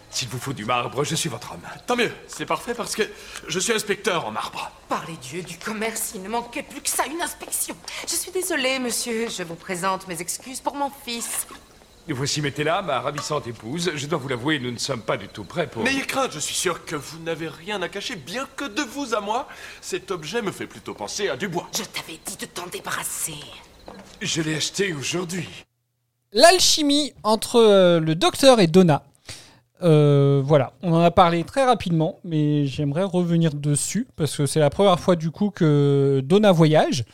s'il 0.10 0.28
vous 0.28 0.38
faut 0.38 0.52
du 0.52 0.66
marbre, 0.66 1.06
je 1.06 1.16
suis 1.16 1.30
votre 1.30 1.54
homme. 1.54 1.62
Tant 1.86 1.96
mieux, 1.96 2.12
c'est 2.28 2.46
parfait 2.46 2.74
parce 2.74 2.98
que 2.98 3.04
je 3.48 3.60
suis 3.62 3.72
inspecteur 3.72 4.26
en 4.26 4.32
marbre. 4.32 4.70
Par 4.90 5.08
les 5.08 5.16
dieux 5.16 5.42
du 5.42 5.58
commerce, 5.58 6.12
il 6.16 6.24
ne 6.24 6.28
manquait 6.28 6.64
plus 6.64 6.82
que 6.82 6.90
ça, 6.90 7.06
une 7.06 7.22
inspection. 7.22 7.78
Je 8.06 8.14
suis 8.14 8.32
désolée, 8.32 8.78
monsieur. 8.78 9.30
Je 9.30 9.44
vous 9.44 9.56
présente 9.56 10.06
mes 10.10 10.20
excuses 10.20 10.60
pour 10.60 10.76
mon 10.76 10.92
fils. 11.06 11.48
Voici 12.10 12.42
Météla, 12.42 12.82
ma 12.82 13.00
ravissante 13.00 13.48
épouse. 13.48 13.94
Je 13.96 14.06
dois 14.06 14.20
vous 14.20 14.28
l'avouer, 14.28 14.60
nous 14.60 14.72
ne 14.72 14.78
sommes 14.78 15.04
pas 15.04 15.16
du 15.16 15.30
tout 15.30 15.46
prêts 15.46 15.68
pour... 15.68 15.84
N'ayez 15.84 16.06
crainte, 16.06 16.34
je 16.34 16.40
suis 16.40 16.56
sûr 16.56 16.84
que 16.84 16.98
vous 16.98 17.20
n'avez 17.20 17.48
rien 17.48 17.82
à 17.82 17.88
cacher, 17.88 18.18
bien 18.18 18.50
que 18.58 18.66
de 18.66 18.82
vous 18.82 19.16
à 19.16 19.22
moi, 19.22 19.48
cet 19.80 20.12
objet 20.12 20.42
me 20.42 20.52
fait 20.52 20.68
plutôt 20.68 20.94
penser 20.94 21.30
à 21.30 21.38
du 21.38 21.48
bois. 21.48 21.70
Je 21.74 21.84
t'avais 21.84 22.20
dit 22.26 22.36
de 22.36 22.48
t'en 22.48 22.68
débarrasser. 22.68 23.40
Je 24.22 24.42
l'ai 24.42 24.58
acheté 24.58 24.92
aujourd'hui. 24.94 25.48
L'alchimie 26.34 27.14
entre 27.24 27.56
euh, 27.56 28.00
le 28.00 28.14
docteur 28.14 28.60
et 28.60 28.68
Donna. 28.68 29.04
Euh, 29.84 30.42
voilà, 30.44 30.74
on 30.82 30.92
en 30.92 31.02
a 31.02 31.12
parlé 31.12 31.44
très 31.44 31.64
rapidement, 31.64 32.20
mais 32.24 32.66
j'aimerais 32.66 33.04
revenir 33.04 33.54
dessus 33.54 34.08
parce 34.16 34.36
que 34.36 34.46
c'est 34.46 34.60
la 34.60 34.70
première 34.70 35.00
fois 35.00 35.16
du 35.16 35.32
coup 35.32 35.52
que 35.52 36.22
Donna 36.26 36.52
voyage. 36.52 37.06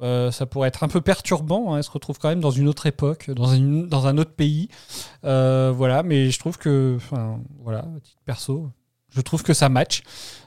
Euh, 0.00 0.30
ça 0.30 0.46
pourrait 0.46 0.68
être 0.68 0.82
un 0.82 0.88
peu 0.88 1.00
perturbant, 1.00 1.74
hein, 1.74 1.76
elle 1.76 1.84
se 1.84 1.90
retrouve 1.90 2.18
quand 2.18 2.28
même 2.28 2.40
dans 2.40 2.50
une 2.50 2.66
autre 2.66 2.86
époque, 2.86 3.30
dans, 3.30 3.52
un 3.52 4.18
autre 4.18 4.32
pays. 4.32 4.68
Voilà, 5.22 6.02
mais 6.02 6.30
je 6.30 6.38
trouve 6.38 6.58
que, 6.58 6.94
enfin, 6.96 7.40
voilà, 7.60 7.84
titre 8.02 8.18
perso, 8.24 8.70
je 9.10 9.20
trouve 9.20 9.42
que 9.42 9.52
ça 9.52 9.68
match. 9.68 10.02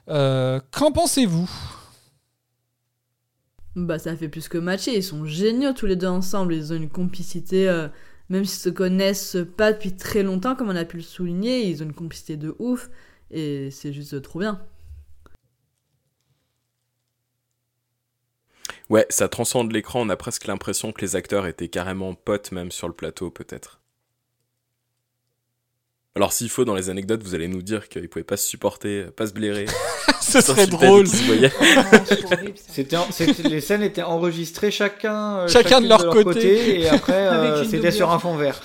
Qu'en 0.07 0.91
pensez-vous? 0.91 1.49
Bah 3.75 3.99
ça 3.99 4.15
fait 4.15 4.29
plus 4.29 4.47
que 4.47 4.57
matcher, 4.57 4.95
ils 4.95 5.03
sont 5.03 5.25
géniaux 5.25 5.73
tous 5.73 5.85
les 5.85 5.97
deux 5.97 6.07
ensemble, 6.07 6.53
ils 6.53 6.71
ont 6.71 6.77
une 6.77 6.89
complicité, 6.89 7.69
même 8.29 8.45
s'ils 8.45 8.61
se 8.61 8.69
connaissent 8.69 9.37
pas 9.57 9.73
depuis 9.73 9.95
très 9.95 10.23
longtemps, 10.23 10.55
comme 10.55 10.69
on 10.69 10.75
a 10.75 10.85
pu 10.85 10.97
le 10.97 11.03
souligner, 11.03 11.67
ils 11.67 11.81
ont 11.83 11.85
une 11.85 11.93
complicité 11.93 12.37
de 12.37 12.55
ouf, 12.59 12.89
et 13.31 13.69
c'est 13.71 13.93
juste 13.93 14.21
trop 14.21 14.39
bien. 14.39 14.61
Ouais, 18.89 19.05
ça 19.09 19.27
transcende 19.27 19.71
l'écran, 19.71 20.01
on 20.01 20.09
a 20.09 20.17
presque 20.17 20.47
l'impression 20.47 20.91
que 20.91 21.01
les 21.01 21.15
acteurs 21.15 21.47
étaient 21.47 21.69
carrément 21.69 22.13
potes 22.13 22.51
même 22.51 22.71
sur 22.71 22.87
le 22.87 22.93
plateau 22.93 23.31
peut-être. 23.31 23.81
Alors 26.17 26.31
s'il 26.31 26.49
faut, 26.49 26.63
dans 26.63 26.75
les 26.75 26.89
anecdotes, 26.89 27.21
vous 27.23 27.35
allez 27.35 27.49
nous 27.49 27.61
dire 27.61 27.89
qu'ils 27.89 28.07
pouvaient 28.07 28.23
pas 28.23 28.37
se 28.37 28.47
supporter, 28.47 29.03
pas 29.17 29.27
se 29.27 29.33
blairer. 29.33 29.65
Ce 30.21 30.39
serait 30.41 30.65
drôle. 30.65 31.05
voyaient. 31.05 31.51
C'était, 32.67 32.95
en- 32.97 33.07
les 33.43 33.61
scènes 33.61 33.83
étaient 33.83 34.01
enregistrées 34.01 34.71
chacun, 34.71 35.39
euh, 35.39 35.47
Chacun 35.47 35.81
de 35.81 35.87
leur 35.87 36.09
côté. 36.09 36.79
et 36.81 36.89
après 36.89 37.13
euh, 37.13 37.63
c'était 37.65 37.91
sur 37.91 38.09
un 38.11 38.17
fond 38.17 38.35
vert. 38.35 38.59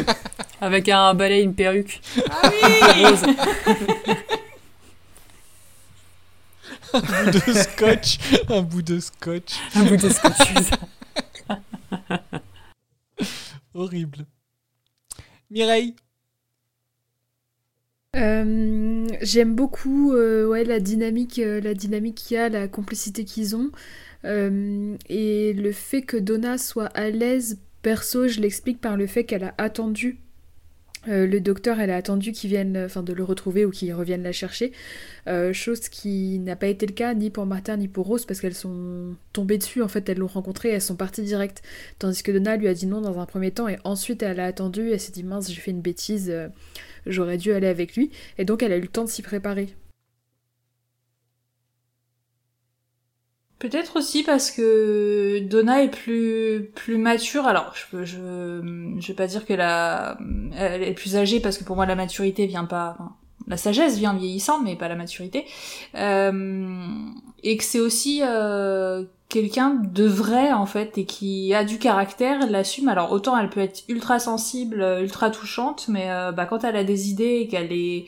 Avec 0.62 0.88
un 0.88 1.12
balai, 1.14 1.42
une 1.42 1.54
perruque. 1.54 2.00
Ah 2.30 2.50
oui 2.62 3.04
Rose. 3.04 3.22
Un 6.94 7.24
bout 7.30 7.50
de 7.50 7.52
scotch, 7.58 8.18
un 8.48 8.62
bout 8.62 8.82
de 8.82 9.00
scotch. 9.00 9.52
Un 9.74 9.82
bout 9.84 9.96
de 9.96 10.08
scotch. 10.08 10.70
Horrible. 13.74 14.26
Mireille 15.50 15.94
Euh, 18.14 19.06
J'aime 19.20 19.54
beaucoup 19.54 20.12
euh, 20.12 20.64
la 20.64 20.80
dynamique, 20.80 21.38
euh, 21.38 21.60
la 21.60 21.74
dynamique 21.74 22.16
qu'il 22.16 22.36
y 22.36 22.40
a, 22.40 22.48
la 22.48 22.68
complicité 22.68 23.24
qu'ils 23.24 23.56
ont. 23.56 23.70
Et 24.24 25.52
le 25.52 25.72
fait 25.72 26.02
que 26.02 26.16
Donna 26.16 26.56
soit 26.56 26.86
à 26.86 27.10
l'aise, 27.10 27.58
perso, 27.82 28.26
je 28.28 28.40
l'explique 28.40 28.80
par 28.80 28.96
le 28.96 29.06
fait 29.06 29.24
qu'elle 29.24 29.44
a 29.44 29.54
attendu 29.58 30.18
euh, 31.08 31.26
le 31.26 31.40
docteur, 31.40 31.80
elle 31.80 31.90
a 31.90 31.96
attendu 31.96 32.32
qu'il 32.32 32.50
vienne, 32.50 32.76
enfin 32.86 33.02
de 33.02 33.12
le 33.12 33.24
retrouver 33.24 33.64
ou 33.64 33.70
qu'il 33.70 33.92
revienne 33.94 34.22
la 34.22 34.32
chercher. 34.32 34.72
Euh, 35.26 35.52
chose 35.52 35.88
qui 35.88 36.38
n'a 36.38 36.56
pas 36.56 36.66
été 36.66 36.86
le 36.86 36.92
cas 36.92 37.14
ni 37.14 37.30
pour 37.30 37.46
Martha 37.46 37.76
ni 37.76 37.88
pour 37.88 38.06
Rose 38.06 38.26
parce 38.26 38.40
qu'elles 38.40 38.54
sont 38.54 39.14
tombées 39.32 39.58
dessus. 39.58 39.82
En 39.82 39.88
fait, 39.88 40.08
elles 40.08 40.18
l'ont 40.18 40.26
rencontré, 40.26 40.70
elles 40.70 40.82
sont 40.82 40.96
parties 40.96 41.22
direct. 41.22 41.62
Tandis 41.98 42.22
que 42.22 42.32
Donna 42.32 42.56
lui 42.56 42.68
a 42.68 42.74
dit 42.74 42.86
non 42.86 43.00
dans 43.00 43.18
un 43.18 43.26
premier 43.26 43.50
temps 43.50 43.68
et 43.68 43.78
ensuite 43.84 44.22
elle 44.22 44.40
a 44.40 44.46
attendu. 44.46 44.90
Elle 44.90 45.00
s'est 45.00 45.12
dit 45.12 45.24
mince, 45.24 45.50
j'ai 45.50 45.60
fait 45.60 45.70
une 45.70 45.82
bêtise, 45.82 46.30
euh, 46.30 46.48
j'aurais 47.06 47.38
dû 47.38 47.52
aller 47.52 47.68
avec 47.68 47.96
lui. 47.96 48.10
Et 48.38 48.44
donc 48.44 48.62
elle 48.62 48.72
a 48.72 48.76
eu 48.76 48.82
le 48.82 48.88
temps 48.88 49.04
de 49.04 49.10
s'y 49.10 49.22
préparer. 49.22 49.74
Peut-être 53.64 53.96
aussi 53.96 54.22
parce 54.22 54.50
que 54.50 55.38
Donna 55.38 55.82
est 55.82 55.88
plus 55.88 56.70
plus 56.74 56.98
mature. 56.98 57.46
Alors, 57.46 57.72
je 57.72 58.04
je 58.04 58.18
je 58.98 59.08
vais 59.08 59.14
pas 59.14 59.26
dire 59.26 59.46
que 59.46 59.54
la 59.54 60.18
elle 60.54 60.82
est 60.82 60.92
plus 60.92 61.16
âgée 61.16 61.40
parce 61.40 61.56
que 61.56 61.64
pour 61.64 61.74
moi 61.74 61.86
la 61.86 61.94
maturité 61.94 62.44
vient 62.44 62.66
pas. 62.66 62.94
enfin, 62.98 63.14
la 63.48 63.56
sagesse 63.56 63.96
vient 63.96 64.12
vieillissant, 64.12 64.60
mais 64.60 64.76
pas 64.76 64.88
la 64.88 64.96
maturité. 64.96 65.46
Euh, 65.94 66.76
et 67.42 67.56
que 67.56 67.64
c'est 67.64 67.80
aussi 67.80 68.20
euh, 68.22 69.04
quelqu'un 69.30 69.80
de 69.82 70.04
vrai 70.04 70.52
en 70.52 70.66
fait 70.66 70.98
et 70.98 71.06
qui 71.06 71.54
a 71.54 71.64
du 71.64 71.78
caractère, 71.78 72.46
l'assume. 72.50 72.88
Alors 72.88 73.12
autant 73.12 73.34
elle 73.38 73.48
peut 73.48 73.60
être 73.60 73.84
ultra 73.88 74.18
sensible, 74.18 74.84
ultra 75.00 75.30
touchante, 75.30 75.86
mais 75.88 76.10
euh, 76.10 76.32
bah, 76.32 76.44
quand 76.44 76.64
elle 76.64 76.76
a 76.76 76.84
des 76.84 77.08
idées 77.08 77.40
et 77.40 77.48
qu'elle 77.48 77.72
est 77.72 78.04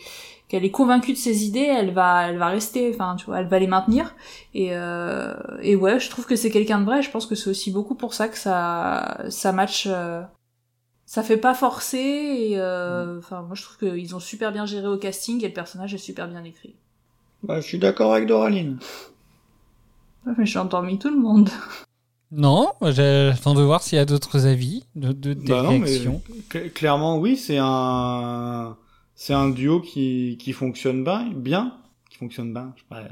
qu'elle 0.48 0.64
est 0.64 0.70
convaincue 0.70 1.12
de 1.12 1.18
ses 1.18 1.44
idées, 1.44 1.60
elle 1.68 1.92
va, 1.92 2.28
elle 2.28 2.38
va 2.38 2.48
rester, 2.48 2.90
enfin, 2.94 3.16
tu 3.16 3.26
vois, 3.26 3.40
elle 3.40 3.48
va 3.48 3.58
les 3.58 3.66
maintenir. 3.66 4.14
Et, 4.54 4.68
euh, 4.72 5.34
et 5.62 5.74
ouais, 5.76 5.98
je 5.98 6.08
trouve 6.10 6.26
que 6.26 6.36
c'est 6.36 6.50
quelqu'un 6.50 6.80
de 6.80 6.84
vrai. 6.84 7.02
Je 7.02 7.10
pense 7.10 7.26
que 7.26 7.34
c'est 7.34 7.50
aussi 7.50 7.70
beaucoup 7.72 7.94
pour 7.96 8.14
ça 8.14 8.28
que 8.28 8.38
ça, 8.38 9.24
ça 9.28 9.52
match. 9.52 9.86
euh, 9.88 10.22
ça 11.04 11.22
fait 11.22 11.36
pas 11.36 11.54
forcer. 11.54 11.98
Et 11.98 12.58
euh, 12.58 13.18
enfin, 13.18 13.42
moi, 13.42 13.54
je 13.54 13.62
trouve 13.62 13.78
qu'ils 13.78 14.14
ont 14.14 14.20
super 14.20 14.52
bien 14.52 14.66
géré 14.66 14.86
au 14.88 14.96
casting 14.98 15.42
et 15.44 15.48
le 15.48 15.54
personnage 15.54 15.94
est 15.94 15.98
super 15.98 16.28
bien 16.28 16.44
écrit. 16.44 16.74
Bah, 17.42 17.60
je 17.60 17.66
suis 17.66 17.78
d'accord 17.78 18.12
avec 18.14 18.26
Doraline. 18.26 18.78
Ouais, 20.26 20.32
mais 20.36 20.46
j'ai 20.46 20.58
endormi 20.58 20.98
tout 20.98 21.10
le 21.10 21.18
monde. 21.18 21.50
Non, 22.32 22.72
j'attends 22.82 23.54
de 23.54 23.62
voir 23.62 23.82
s'il 23.84 23.96
y 23.96 24.00
a 24.00 24.04
d'autres 24.04 24.46
avis, 24.46 24.82
de, 24.96 25.12
de, 25.12 25.32
des 25.32 25.46
Bah 25.46 25.62
non, 25.62 25.78
mais 25.78 26.70
clairement, 26.70 27.18
oui, 27.18 27.36
c'est 27.36 27.58
un, 27.60 28.76
c'est 29.16 29.34
un 29.34 29.48
duo 29.48 29.80
qui, 29.80 30.38
qui 30.38 30.52
fonctionne 30.52 31.02
bien, 31.02 31.28
bien, 31.34 31.72
qui 32.10 32.18
fonctionne 32.18 32.52
bien. 32.52 32.72
je 32.76 32.82
sais 32.82 32.86
pas. 32.88 33.02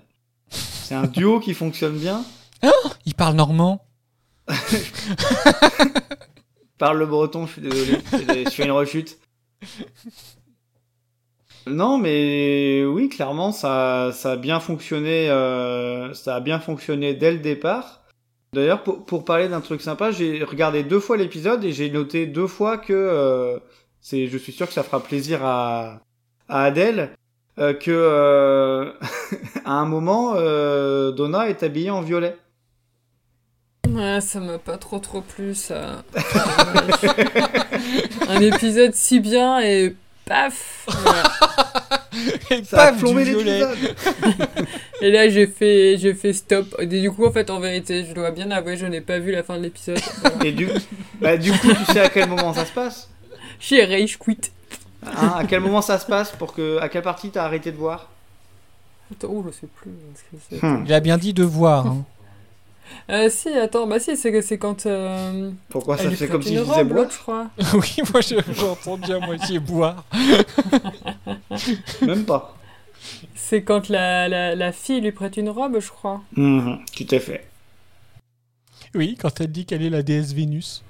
C'est 0.51 0.95
un 0.95 1.07
duo 1.07 1.41
qui 1.41 1.55
fonctionne 1.55 1.97
bien. 1.99 2.23
Il 3.07 3.15
parle 3.15 3.35
normand. 3.35 3.85
Parle 6.77 6.99
le 6.99 7.07
breton, 7.07 7.47
je 7.47 7.53
suis 7.53 7.63
désolé, 7.63 8.03
je 8.45 8.51
fais 8.51 8.65
une 8.65 8.73
rechute. 8.73 9.19
Non, 11.67 11.97
mais 11.97 12.85
oui, 12.85 13.09
clairement, 13.09 13.53
ça, 13.53 14.11
ça 14.13 14.33
a 14.33 14.37
bien 14.37 14.61
fonctionné, 14.61 15.31
euh, 15.31 16.13
ça 16.13 16.37
a 16.37 16.41
bien 16.41 16.61
fonctionné 16.61 17.15
dès 17.15 17.33
le 17.33 17.39
départ. 17.39 18.03
D'ailleurs, 18.53 18.83
pour, 18.83 19.07
pour 19.07 19.25
parler 19.25 19.49
d'un 19.49 19.63
truc 19.63 19.81
sympa, 19.81 20.11
j'ai 20.11 20.45
regardé 20.45 20.83
deux 20.83 21.01
fois 21.01 21.17
l'épisode 21.17 21.65
et 21.65 21.73
j'ai 21.73 21.89
noté 21.91 22.27
deux 22.27 22.47
fois 22.47 22.77
que 22.77 22.93
euh, 22.93 23.59
c'est, 24.05 24.27
je 24.27 24.37
suis 24.37 24.53
sûr 24.53 24.67
que 24.67 24.75
ça 24.75 24.83
fera 24.83 25.03
plaisir 25.03 25.43
à, 25.43 25.99
à 26.47 26.65
Adèle, 26.65 27.09
euh, 27.59 27.73
que 27.73 27.91
euh, 27.91 28.93
à 29.65 29.73
un 29.73 29.87
moment, 29.87 30.35
euh, 30.37 31.11
Donna 31.11 31.49
est 31.49 31.63
habillée 31.63 31.89
en 31.89 32.03
violet. 32.03 32.37
Ouais, 33.89 34.21
ça 34.21 34.41
m'a 34.41 34.59
pas 34.59 34.77
trop 34.77 34.99
trop 34.99 35.23
plu 35.23 35.55
ça. 35.55 36.05
Un 38.29 38.41
épisode 38.43 38.95
si 38.95 39.21
bien 39.21 39.61
et 39.61 39.97
paf 40.27 40.85
voilà. 40.87 41.23
Ça 42.65 42.83
a 42.83 42.91
Paf, 42.93 43.01
plombé 43.01 43.25
du 43.25 43.31
violet. 43.31 43.61
l'épisode. 43.61 43.97
Et 45.01 45.11
là 45.11 45.29
j'ai 45.29 45.47
fait 45.47 45.97
j'ai 45.99 46.15
fait 46.15 46.33
stop. 46.35 46.75
Et 46.79 46.87
du 46.87 47.11
coup 47.11 47.25
en 47.25 47.33
fait 47.33 47.49
en 47.51 47.59
vérité 47.61 48.05
je 48.05 48.13
dois 48.15 48.31
bien 48.33 48.51
avouer 48.51 48.77
je 48.77 48.87
n'ai 48.87 49.01
pas 49.01 49.19
vu 49.19 49.33
la 49.33 49.43
fin 49.43 49.57
de 49.57 49.63
l'épisode. 49.63 49.99
Voilà. 50.21 50.45
Et 50.45 50.53
du, 50.53 50.69
bah, 51.21 51.37
du 51.37 51.53
coup, 51.53 51.69
tu 51.69 51.93
sais 51.93 52.01
à 52.01 52.09
quel 52.11 52.29
moment 52.29 52.53
ça 52.53 52.67
se 52.67 52.73
passe? 52.73 53.09
J'ai 53.67 53.85
rage 53.85 54.19
quit. 54.19 54.39
Hein, 55.07 55.35
À 55.37 55.45
quel 55.45 55.61
moment 55.61 55.83
ça 55.83 55.99
se 55.99 56.07
passe 56.07 56.33
pour 56.33 56.55
que, 56.55 56.79
à 56.79 56.89
quelle 56.89 57.03
partie 57.03 57.31
t'as 57.31 57.45
arrêté 57.45 57.71
de 57.73 57.77
voir? 57.77 58.09
Attends, 59.13 59.29
oh, 59.31 59.45
je 59.47 59.53
sais 59.53 59.67
plus. 59.67 59.91
Hmm. 60.63 60.85
Il 60.87 60.93
a 60.93 61.01
bien 61.01 61.19
dit 61.19 61.33
de 61.35 61.45
voir. 61.45 61.87
hein. 61.87 62.05
Euh, 63.11 63.31
si, 63.31 63.49
attends, 63.49 63.87
bah 63.87 63.99
si, 63.99 64.15
c'est 64.15 64.31
que 64.31 64.43
c'est 64.43 64.59
quand. 64.59 64.85
euh, 64.85 65.51
Pourquoi 65.71 65.97
ça 65.97 66.11
fait 66.11 66.29
comme 66.29 66.43
si 66.43 66.55
je 66.55 66.63
disais 66.63 66.85
boire? 66.85 67.11
je 67.11 67.19
crois. 67.19 67.49
oui, 67.75 67.95
moi 68.13 68.21
je- 68.21 68.37
j'ai 68.53 68.69
entendu 68.69 69.11
à 69.11 69.19
moitié 69.21 69.59
boire. 69.59 70.05
Même 72.03 72.25
pas. 72.27 72.57
C'est 73.35 73.63
quand 73.63 73.89
la, 73.89 74.29
la, 74.29 74.55
la 74.55 74.71
fille 74.73 75.01
lui 75.01 75.13
prête 75.13 75.39
une 75.39 75.49
robe, 75.49 75.81
je 75.81 75.89
crois. 75.89 76.23
Mhm, 76.37 76.79
tout 76.95 77.07
à 77.11 77.19
fait. 77.21 77.47
Oui, 78.95 79.17
quand 79.19 79.41
elle 79.41 79.51
dit 79.51 79.65
qu'elle 79.65 79.83
est 79.83 79.91
la 79.91 80.03
déesse 80.03 80.33
Vénus. 80.35 80.83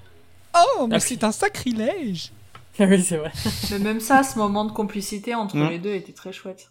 Oh, 0.57 0.89
mais 0.89 0.97
Ah, 0.97 1.01
c'est 1.01 1.23
un 1.25 1.33
sacrilège 1.33 2.33
oui, 2.81 3.03
c'est 3.03 3.17
vrai. 3.17 3.31
Mais 3.71 3.79
même 3.79 4.01
ça, 4.01 4.23
ce 4.23 4.39
moment 4.39 4.65
de 4.65 4.73
complicité 4.73 5.35
entre 5.35 5.57
Mm. 5.57 5.69
les 5.69 5.79
deux 5.79 5.95
était 5.95 6.13
très 6.13 6.33
chouette. 6.33 6.71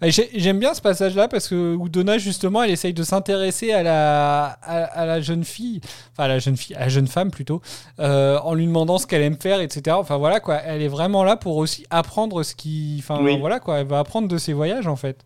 Ah, 0.00 0.08
j'ai- 0.08 0.30
J'aime 0.34 0.60
bien 0.60 0.72
ce 0.72 0.80
passage-là 0.80 1.26
parce 1.26 1.48
que 1.48 1.74
où 1.74 1.88
Donna 1.88 2.16
justement 2.16 2.62
elle 2.62 2.70
essaye 2.70 2.94
de 2.94 3.02
s'intéresser 3.02 3.72
à 3.72 3.82
la, 3.82 4.44
à, 4.62 4.84
à 4.84 5.04
la 5.04 5.20
jeune 5.20 5.44
fille, 5.44 5.80
enfin 6.12 6.24
à 6.24 6.28
la 6.28 6.38
jeune 6.38 6.56
fille, 6.56 6.76
à 6.76 6.80
la 6.80 6.88
jeune 6.88 7.08
femme 7.08 7.30
plutôt, 7.32 7.60
euh, 7.98 8.38
en 8.38 8.54
lui 8.54 8.66
demandant 8.66 8.98
ce 8.98 9.06
qu'elle 9.08 9.22
aime 9.22 9.36
faire, 9.38 9.60
etc. 9.60 9.96
Enfin 9.98 10.16
voilà 10.16 10.38
quoi, 10.38 10.56
elle 10.56 10.80
est 10.80 10.88
vraiment 10.88 11.24
là 11.24 11.36
pour 11.36 11.56
aussi 11.56 11.84
apprendre 11.90 12.44
ce 12.44 12.54
qui, 12.54 12.96
enfin 13.00 13.18
Oui. 13.22 13.36
voilà 13.38 13.58
quoi, 13.58 13.78
elle 13.80 13.86
va 13.88 13.98
apprendre 13.98 14.28
de 14.28 14.38
ses 14.38 14.52
voyages 14.52 14.86
en 14.86 14.96
fait. 14.96 15.24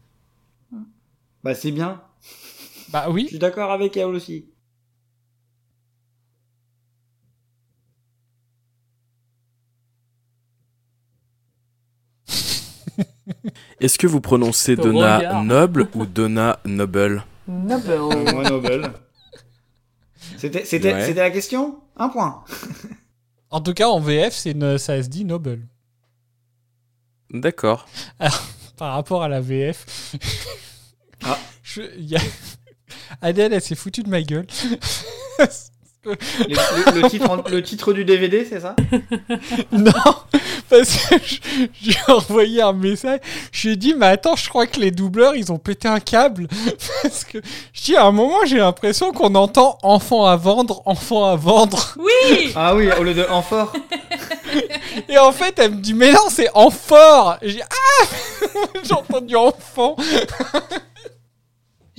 Bah 1.44 1.55
c'est 1.55 1.70
bien. 1.70 2.00
Bah 2.88 3.09
oui. 3.10 3.24
Je 3.24 3.28
suis 3.28 3.38
d'accord 3.38 3.70
avec 3.70 3.96
elle 3.98 4.06
aussi. 4.06 4.46
Est-ce 13.80 13.98
que 13.98 14.06
vous 14.06 14.20
prononcez 14.20 14.76
Donna 14.76 15.18
regard. 15.18 15.44
Noble 15.44 15.88
ou 15.94 16.05
Donna 16.06 16.59
Noble 16.64 17.24
Noble. 17.46 17.90
Euh, 17.90 18.32
moi 18.32 18.42
Nobel. 18.48 18.92
C'était, 20.36 20.64
c'était, 20.64 20.92
Ouais. 20.92 21.06
c'était 21.06 21.20
la 21.20 21.30
question 21.30 21.80
Un 21.96 22.09
point. 22.09 22.44
En 23.50 23.62
tout 23.62 23.72
cas 23.72 23.88
en 23.88 23.98
VF 23.98 24.34
c'est 24.34 24.50
une- 24.50 24.76
ça 24.76 25.02
se 25.02 25.09
dit 25.09 25.24
noble. 25.24 25.60
D'accord. 27.30 27.88
Par 28.76 28.92
rapport 28.92 29.22
à 29.22 29.28
la 29.28 29.40
VF. 29.40 29.86
Ah. 31.24 31.38
Je- 31.62 31.80
il 31.96 32.05
y 32.05 32.16
a- 32.16 32.20
Adèle 33.22 33.55
elle 33.55 33.62
s'est 33.62 33.74
foutue 33.74 34.02
de 34.02 34.10
ma 34.10 34.20
gueule. 34.20 34.46
Le, 36.04 36.12
le- 36.48 37.00
le 37.02 37.08
titre, 37.10 37.28
en- 37.30 37.42
le 37.50 37.62
titre 37.62 37.92
du 37.92 38.04
DVD, 38.04 38.46
c'est 38.48 38.60
ça? 38.60 38.76
Non, 39.72 39.92
parce 40.70 40.96
que 40.96 41.14
j'ai 41.82 41.96
envoyé 42.08 42.62
un 42.62 42.72
message. 42.72 43.20
Je 43.52 43.66
lui 43.68 43.74
ai 43.74 43.76
dit, 43.76 43.94
mais 43.96 44.06
attends, 44.06 44.36
je 44.36 44.48
crois 44.48 44.66
que 44.66 44.78
les 44.80 44.90
doubleurs, 44.90 45.34
ils 45.36 45.50
ont 45.52 45.58
pété 45.58 45.88
un 45.88 46.00
câble. 46.00 46.46
Parce 47.02 47.24
que 47.24 47.38
je 47.72 47.82
dis, 47.82 47.96
à 47.96 48.04
un 48.04 48.12
moment, 48.12 48.44
j'ai 48.46 48.58
l'impression 48.58 49.12
qu'on 49.12 49.34
entend 49.34 49.78
enfant 49.82 50.24
à 50.26 50.36
vendre, 50.36 50.82
enfant 50.86 51.24
à 51.30 51.36
vendre. 51.36 51.94
Oui 51.98 52.52
Ah 52.56 52.74
oui, 52.74 52.88
au 52.98 53.02
lieu 53.02 53.14
de 53.14 53.24
en 53.28 53.42
fort. 53.42 53.72
Et 55.08 55.18
en 55.18 55.32
fait, 55.32 55.58
elle 55.58 55.72
me 55.72 55.80
dit, 55.80 55.94
mais 55.94 56.12
non, 56.12 56.28
c'est 56.30 56.48
en 56.54 56.70
fort. 56.70 57.36
Et 57.42 57.48
j'ai 57.50 57.56
dit, 57.56 57.62
ah 57.62 58.06
J'ai 58.82 58.94
entendu 58.94 59.36
enfant. 59.36 59.96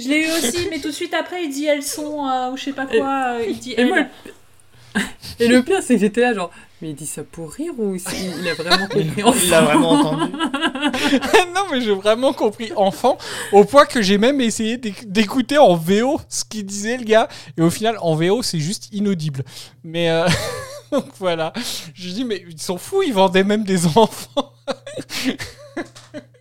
Je 0.01 0.07
l'ai 0.07 0.25
eu 0.27 0.31
aussi, 0.31 0.67
mais 0.69 0.79
tout 0.79 0.87
de 0.87 0.93
suite 0.93 1.13
après, 1.13 1.43
il 1.43 1.49
dit 1.49 1.65
elles 1.65 1.83
sont, 1.83 2.25
euh, 2.25 2.51
ou 2.51 2.57
je 2.57 2.63
sais 2.63 2.73
pas 2.73 2.85
quoi, 2.85 3.33
euh, 3.39 3.45
il 3.47 3.59
dit 3.59 3.73
Et, 3.77 3.83
moi, 3.85 3.97
le- 3.99 5.01
et 5.39 5.47
le 5.49 5.61
pire, 5.61 5.83
c'est 5.83 5.95
que 5.95 5.99
j'étais 5.99 6.21
là, 6.21 6.33
genre, 6.33 6.51
mais 6.81 6.91
il 6.91 6.95
dit 6.95 7.05
ça 7.05 7.23
pour 7.23 7.51
rire 7.51 7.73
ou 7.77 7.95
il, 7.95 8.01
il 8.41 8.47
a 8.47 8.53
vraiment 8.53 8.87
compris 8.87 9.23
enfin 9.23 9.39
Il 9.43 9.49
l'a 9.49 9.61
vraiment 9.61 9.91
entendu. 9.91 10.31
non, 11.53 11.61
mais 11.71 11.81
j'ai 11.81 11.93
vraiment 11.93 12.31
compris 12.31 12.71
enfant, 12.77 13.17
au 13.51 13.65
point 13.65 13.85
que 13.85 14.01
j'ai 14.01 14.17
même 14.17 14.39
essayé 14.39 14.77
d'éc- 14.77 15.05
d'écouter 15.11 15.57
en 15.57 15.75
VO 15.75 16.21
ce 16.29 16.45
qu'il 16.45 16.65
disait 16.65 16.95
le 16.97 17.03
gars, 17.03 17.27
et 17.57 17.61
au 17.61 17.69
final, 17.69 17.97
en 18.01 18.15
VO, 18.15 18.41
c'est 18.41 18.59
juste 18.59 18.87
inaudible. 18.93 19.43
Mais 19.83 20.09
euh, 20.09 20.25
donc 20.93 21.05
voilà, 21.19 21.51
je 21.93 22.09
dis, 22.09 22.23
mais 22.23 22.45
ils 22.49 22.61
sont 22.61 22.77
fous, 22.77 23.03
ils 23.03 23.13
vendaient 23.13 23.43
même 23.43 23.65
des 23.65 23.85
enfants. 23.85 24.53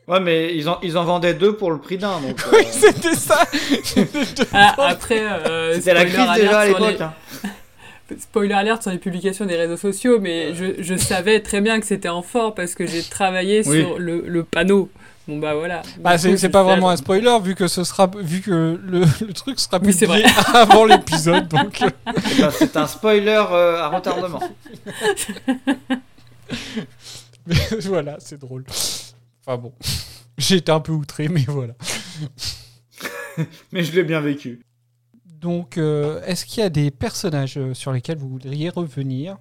Ouais, 0.09 0.20
mais 0.20 0.56
ils 0.56 0.68
en, 0.68 0.78
ils 0.82 0.97
en 0.97 1.05
vendaient 1.05 1.35
deux 1.35 1.55
pour 1.55 1.70
le 1.70 1.78
prix 1.78 1.98
d'un. 1.98 2.18
Donc, 2.20 2.40
euh, 2.52 2.56
Oui, 2.56 2.66
c'était 2.70 3.14
ça. 3.14 3.44
Ah, 4.52 4.74
après, 4.89 5.20
euh, 5.20 5.74
c'était 5.74 5.93
la 5.94 6.09
spoiler 6.09 6.26
crise 6.26 6.43
déjà 6.43 6.59
à 6.60 6.66
l'époque. 6.66 6.97
les- 6.98 7.02
hein. 7.02 7.12
spoiler 8.18 8.55
alert 8.55 8.80
sur 8.82 8.90
les 8.90 8.97
publications 8.98 9.44
des 9.44 9.56
réseaux 9.56 9.76
sociaux, 9.76 10.18
mais 10.18 10.55
je, 10.55 10.82
je 10.82 10.94
savais 10.97 11.40
très 11.40 11.60
bien 11.60 11.78
que 11.78 11.85
c'était 11.86 12.09
en 12.09 12.22
fort 12.22 12.55
parce 12.55 12.74
que 12.74 12.86
j'ai 12.86 13.02
travaillé 13.02 13.62
Oui. 13.66 13.80
sur 13.82 13.98
le, 13.98 14.22
le 14.26 14.43
panneau. 14.44 14.89
Bon 15.26 15.36
bah 15.36 15.52
voilà. 15.55 15.82
Bah, 15.98 16.16
c'est 16.16 16.30
coup, 16.30 16.36
c'est 16.39 16.47
je 16.47 16.52
pas 16.52 16.62
vraiment 16.62 16.89
un 16.89 16.97
spoiler 16.97 17.36
vu 17.43 17.55
que 17.55 17.68
ce 17.68 17.85
sera 17.85 18.10
vu 18.16 18.40
que 18.40 18.80
le, 18.82 19.01
le 19.26 19.32
truc 19.35 19.60
sera 19.60 19.78
publié 19.78 20.06
vrai. 20.06 20.24
avant 20.55 20.86
l'épisode 20.86 21.48
donc 21.48 21.82
euh, 21.82 21.90
Eh 22.06 22.40
ben, 22.40 22.51
c'est 22.51 22.74
un 22.78 22.86
spoiler 22.86 23.44
euh, 23.52 23.76
à 23.82 23.89
retardement. 23.89 24.40
mais 27.47 27.56
voilà 27.85 28.16
c'est 28.20 28.40
drôle 28.40 28.64
enfin 29.49 29.57
bon 29.61 29.73
j'ai 30.39 30.57
été 30.57 30.70
un 30.70 30.81
peu 30.81 30.93
outré 30.93 31.29
mais 31.29 31.45
voilà 31.49 31.75
Mais 33.73 33.85
je 33.85 33.93
l'ai 33.93 34.03
bien 34.03 34.20
vécu. 34.20 34.61
donc 35.25 35.79
euh, 35.79 36.20
est-ce 36.25 36.45
qu'il 36.45 36.61
y 36.61 36.66
a 36.66 36.70
des 36.70 36.91
personnages 36.91 37.57
euh, 37.57 37.73
sur 37.73 37.93
lesquels 37.93 38.19
vous 38.19 38.29
voudriez 38.29 38.69
revenir? 38.69 39.39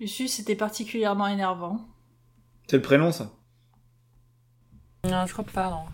Lucius, 0.00 0.32
c'était 0.32 0.56
particulièrement 0.56 1.26
énervant. 1.26 1.86
C'est 2.66 2.76
le 2.76 2.82
prénom, 2.82 3.12
ça? 3.12 3.30
Non, 5.04 5.26
je 5.26 5.32
crois 5.34 5.44
pas, 5.44 5.68
non. 5.70 5.84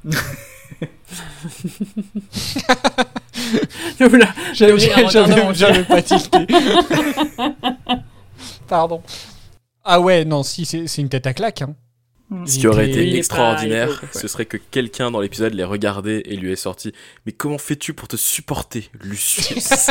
Oula, 4.07 4.33
J'avais 4.55 5.85
pas 5.85 6.03
tilté. 6.03 6.47
Pardon. 8.69 9.03
Ah 9.83 10.01
ouais, 10.01 10.25
non, 10.25 10.45
si, 10.45 10.65
c'est 10.65 10.87
c'est 10.87 11.03
une 11.03 11.09
tête 11.09 11.27
à 11.27 11.35
claque. 11.35 11.63
Hein. 11.63 11.75
Ce 12.45 12.59
qui 12.59 12.67
aurait 12.67 12.91
été 12.91 13.17
extraordinaire, 13.17 14.01
pas- 14.01 14.19
ce 14.19 14.29
serait 14.29 14.45
que 14.45 14.59
quelqu'un 14.59 15.11
dans 15.11 15.21
l'épisode 15.21 15.55
les 15.55 15.65
regardait 15.65 16.21
et 16.27 16.37
lui 16.37 16.53
est 16.53 16.57
sorti 16.57 16.93
Mais 17.25 17.33
comment 17.33 17.57
fais-tu 17.57 17.95
pour 17.95 18.07
te 18.07 18.17
supporter, 18.17 18.91
Lucius? 19.03 19.69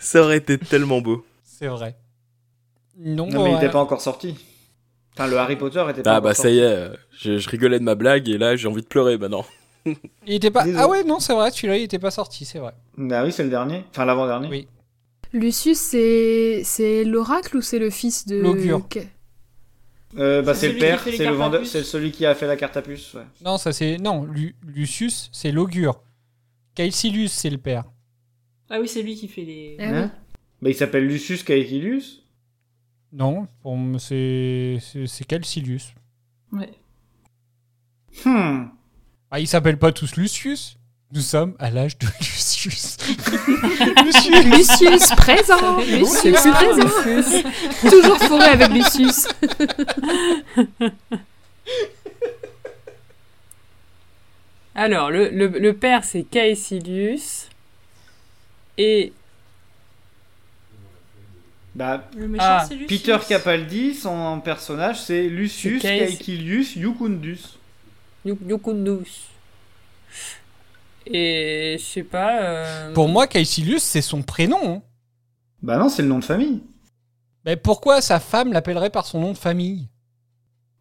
Ça 0.00 0.22
aurait 0.22 0.38
été 0.38 0.58
tellement 0.58 1.00
beau. 1.00 1.24
C'est 1.44 1.68
vrai. 1.68 1.96
Non, 2.98 3.26
Non, 3.26 3.44
mais 3.44 3.50
il 3.50 3.54
n'était 3.54 3.70
pas 3.70 3.80
encore 3.80 4.00
sorti. 4.00 4.34
Enfin, 5.14 5.26
le 5.28 5.36
Harry 5.38 5.56
Potter 5.56 5.84
était 5.90 6.02
pas 6.02 6.10
Ah 6.10 6.18
encore 6.18 6.22
bah 6.30 6.34
ça 6.34 6.50
y 6.50 6.58
est, 6.58 6.88
je, 7.18 7.38
je 7.38 7.48
rigolais 7.48 7.78
de 7.78 7.84
ma 7.84 7.94
blague 7.94 8.28
et 8.28 8.36
là 8.38 8.54
j'ai 8.56 8.68
envie 8.68 8.82
de 8.82 8.86
pleurer 8.86 9.16
maintenant. 9.18 9.46
Il 10.26 10.34
était 10.34 10.50
pas. 10.50 10.64
Ah 10.76 10.88
ouais, 10.88 11.04
non, 11.04 11.20
c'est 11.20 11.32
vrai, 11.32 11.50
celui-là, 11.50 11.76
il 11.76 11.84
était 11.84 11.98
pas 11.98 12.10
sorti, 12.10 12.44
c'est 12.44 12.58
vrai. 12.58 12.72
Bah 12.98 13.22
oui, 13.24 13.30
c'est 13.32 13.44
le 13.44 13.50
dernier. 13.50 13.84
Enfin, 13.90 14.04
l'avant-dernier. 14.04 14.48
Oui. 14.48 14.68
Lucius, 15.36 15.78
c'est 15.78 16.62
c'est 16.64 17.04
l'oracle 17.04 17.56
ou 17.56 17.62
c'est 17.62 17.78
le 17.78 17.90
fils 17.90 18.26
de. 18.26 18.36
L'augure. 18.40 18.86
Euh, 20.18 20.40
bah, 20.42 20.54
C'est 20.54 20.60
c'est 20.60 20.66
le 20.68 20.72
celui 20.72 20.80
qui 20.80 20.86
père, 20.86 21.02
c'est 21.16 21.26
le 21.26 21.32
vendeur, 21.34 21.66
c'est 21.66 21.82
celui 21.82 22.10
qui 22.12 22.24
a 22.24 22.34
fait 22.34 22.46
la 22.46 22.56
carte 22.56 22.76
à 22.76 22.82
puce. 22.82 23.14
Ouais. 23.14 23.24
Non, 23.44 23.58
ça 23.58 23.72
c'est. 23.72 23.98
Non, 23.98 24.24
Lu- 24.24 24.56
Lucius, 24.66 25.28
c'est 25.32 25.52
l'augure. 25.52 26.00
Caecilius, 26.74 27.32
c'est 27.32 27.50
le 27.50 27.58
père. 27.58 27.84
Ah 28.70 28.80
oui, 28.80 28.88
c'est 28.88 29.02
lui 29.02 29.14
qui 29.14 29.28
fait 29.28 29.42
les. 29.44 29.76
Ah 29.78 29.84
Hein 29.84 30.12
Bah, 30.62 30.70
il 30.70 30.74
s'appelle 30.74 31.06
Lucius 31.06 31.42
Caecilius. 31.42 32.22
Non, 33.12 33.46
pour 33.62 33.78
c'est 33.98 34.78
c'est 35.06 35.24
Caecilius. 35.26 35.94
Ouais. 36.52 36.70
Hmm. 38.24 38.66
Ah, 39.30 39.40
ils 39.40 39.46
s'appellent 39.48 39.78
pas 39.78 39.92
tous 39.92 40.16
Lucius? 40.16 40.78
Nous 41.12 41.20
sommes 41.20 41.54
à 41.58 41.70
l'âge 41.70 41.96
de 41.98 42.06
Lucius. 42.20 42.96
Lucius. 43.06 44.28
Lucius 44.44 45.08
présent 45.16 45.78
Lucius 45.78 46.32
présent 46.40 47.04
Lucius. 47.04 47.44
Toujours 47.90 48.18
fourré 48.18 48.44
avec 48.46 48.68
Lucius 48.70 49.28
Alors, 54.74 55.10
le, 55.10 55.30
le, 55.30 55.48
le 55.48 55.72
père, 55.72 56.04
c'est 56.04 56.22
Caecilius. 56.22 57.48
Et. 58.76 59.12
Bah, 61.74 62.08
Le 62.16 62.28
méchant, 62.28 62.44
Ah, 62.46 62.66
c'est. 62.68 62.76
Peter 62.86 63.16
Capaldi, 63.26 63.94
son 63.94 64.40
personnage, 64.40 65.00
c'est 65.00 65.28
Lucius 65.28 65.82
Caecilius 65.82 66.76
Jucundus. 66.78 67.40
Yu- 68.24 68.36
Yukundus. 68.46 69.28
Et. 71.06 71.76
Je 71.78 71.84
sais 71.84 72.02
pas. 72.02 72.42
euh, 72.42 72.92
Pour 72.92 73.08
moi, 73.08 73.26
Caecilius, 73.26 73.82
c'est 73.82 74.02
son 74.02 74.22
prénom. 74.22 74.58
hein. 74.62 74.82
Bah 75.62 75.78
non, 75.78 75.88
c'est 75.88 76.02
le 76.02 76.08
nom 76.08 76.18
de 76.18 76.24
famille. 76.24 76.62
Mais 77.44 77.56
pourquoi 77.56 78.00
sa 78.00 78.20
femme 78.20 78.52
l'appellerait 78.52 78.90
par 78.90 79.06
son 79.06 79.20
nom 79.20 79.32
de 79.32 79.38
famille? 79.38 79.88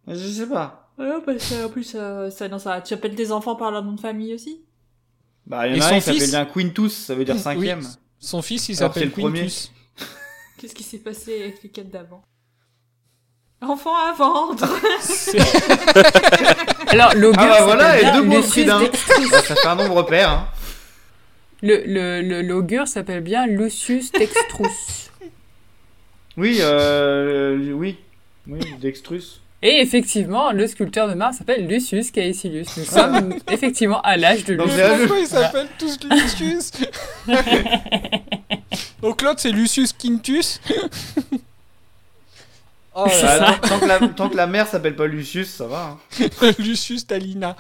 Je 0.07 0.27
sais 0.27 0.47
pas. 0.47 0.91
Ouais, 0.97 1.09
parce 1.25 1.49
que, 1.49 1.65
en 1.65 1.69
plus, 1.69 1.93
euh, 1.95 2.29
ça, 2.29 2.47
non, 2.47 2.59
ça, 2.59 2.81
tu 2.81 2.93
appelles 2.93 3.15
tes 3.15 3.31
enfants 3.31 3.55
par 3.55 3.71
leur 3.71 3.83
nom 3.83 3.93
de 3.93 3.99
famille 3.99 4.33
aussi? 4.33 4.61
Bah, 5.45 5.67
il 5.67 5.77
y 5.77 5.79
en 5.79 5.85
a 5.85 5.89
son 5.89 5.95
un 5.95 5.99
qui 5.99 6.05
s'appelle 6.05 6.29
bien 6.29 6.45
Quintus, 6.45 6.93
ça 6.93 7.15
veut 7.15 7.25
dire 7.25 7.37
cinquième. 7.37 7.79
Oui, 7.79 7.85
son 8.19 8.41
fils, 8.41 8.69
il 8.69 8.75
s'appelle. 8.75 9.11
Quintus. 9.11 9.71
Qu'est-ce 10.57 10.73
qui 10.73 10.83
s'est 10.83 10.99
passé 10.99 11.41
avec 11.41 11.61
les 11.63 11.69
quêtes 11.69 11.91
d'avant? 11.91 12.21
Enfant 13.61 13.95
à 13.95 14.13
vendre 14.13 14.65
Alors, 16.87 17.13
l'augure. 17.15 17.41
Ah 17.41 17.47
bah 17.59 17.63
voilà, 17.63 17.99
et 18.01 18.11
deux 18.13 18.23
mots 18.23 18.41
d'un. 18.41 18.79
Bah, 19.31 19.41
ça 19.41 19.55
fait 19.55 19.67
un 19.67 19.75
nombre 19.75 20.03
pair. 20.03 20.29
Hein. 20.29 20.47
Le, 21.61 21.83
le, 21.85 22.21
le- 22.21 22.41
l'augure 22.41 22.87
s'appelle 22.87 23.21
bien 23.21 23.47
Lucius 23.47 24.11
Dextrus. 24.11 25.09
Oui, 26.37 26.57
euh, 26.61 27.71
oui. 27.71 27.97
Oui, 28.47 28.59
Dextrus. 28.79 29.41
Et 29.63 29.79
effectivement, 29.81 30.51
le 30.51 30.67
sculpteur 30.67 31.07
de 31.07 31.13
Mars 31.15 31.37
s'appelle 31.37 31.65
Lucius 31.65 32.11
Caecilius. 32.11 32.67
Nous 32.77 32.83
sommes 32.85 33.33
effectivement 33.51 34.01
à 34.01 34.15
l'âge 34.17 34.43
de 34.45 34.53
Lucius. 34.53 34.75
c'est- 34.75 34.97
Pourquoi 34.99 35.19
ils 35.19 35.27
s'appellent 35.27 35.67
tous 35.79 35.97
Lucius? 36.11 36.71
Donc 39.01 39.21
l'autre, 39.21 39.39
c'est 39.39 39.51
Lucius 39.51 39.93
Quintus. 39.93 40.59
Oh 42.95 43.05
C'est 43.09 43.23
là 43.23 43.37
là, 43.39 43.59
tant, 43.61 43.67
tant 43.67 43.79
que 43.79 43.85
la, 43.85 44.07
tant 44.09 44.29
que 44.29 44.35
la 44.37 44.47
mère 44.47 44.67
s'appelle 44.67 44.95
pas 44.95 45.05
Lucius, 45.07 45.49
ça 45.49 45.67
va. 45.67 45.97
hein. 46.19 46.51
Lucius 46.59 47.05
Talina. 47.05 47.55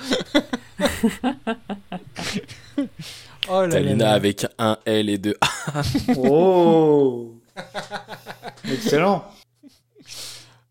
oh 3.47 3.61
là 3.61 3.67
là 3.67 3.69
Talina 3.69 4.05
là. 4.05 4.13
avec 4.13 4.45
un 4.57 4.77
L 4.85 5.09
et 5.09 5.17
deux 5.17 5.35
A. 5.41 5.81
Oh 6.17 7.35
Excellent. 8.65 9.23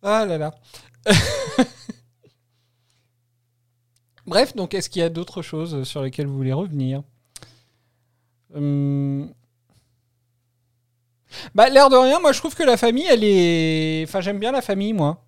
Ah 0.02 0.26
là 0.26 0.36
là. 0.38 0.54
Bref, 4.26 4.54
donc 4.56 4.74
est-ce 4.74 4.88
qu'il 4.90 5.00
y 5.00 5.04
a 5.04 5.08
d'autres 5.10 5.42
choses 5.42 5.84
sur 5.84 6.02
lesquelles 6.02 6.26
vous 6.26 6.36
voulez 6.36 6.52
revenir? 6.52 7.02
Hum. 8.54 9.32
Bah, 11.54 11.68
l'air 11.68 11.88
de 11.90 11.96
rien, 11.96 12.20
moi 12.20 12.32
je 12.32 12.38
trouve 12.38 12.54
que 12.54 12.62
la 12.62 12.76
famille, 12.76 13.06
elle 13.08 13.24
est. 13.24 14.04
Enfin, 14.08 14.20
j'aime 14.20 14.38
bien 14.38 14.52
la 14.52 14.62
famille, 14.62 14.92
moi. 14.92 15.22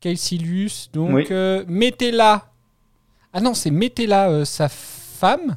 Caecilius, 0.00 0.90
donc 0.92 1.10
Oui. 1.12 1.26
euh, 1.30 1.64
Métella. 1.68 2.46
Ah 3.32 3.40
non, 3.40 3.54
c'est 3.54 3.70
Métella, 3.70 4.28
euh, 4.30 4.44
sa 4.44 4.68
femme, 4.68 5.56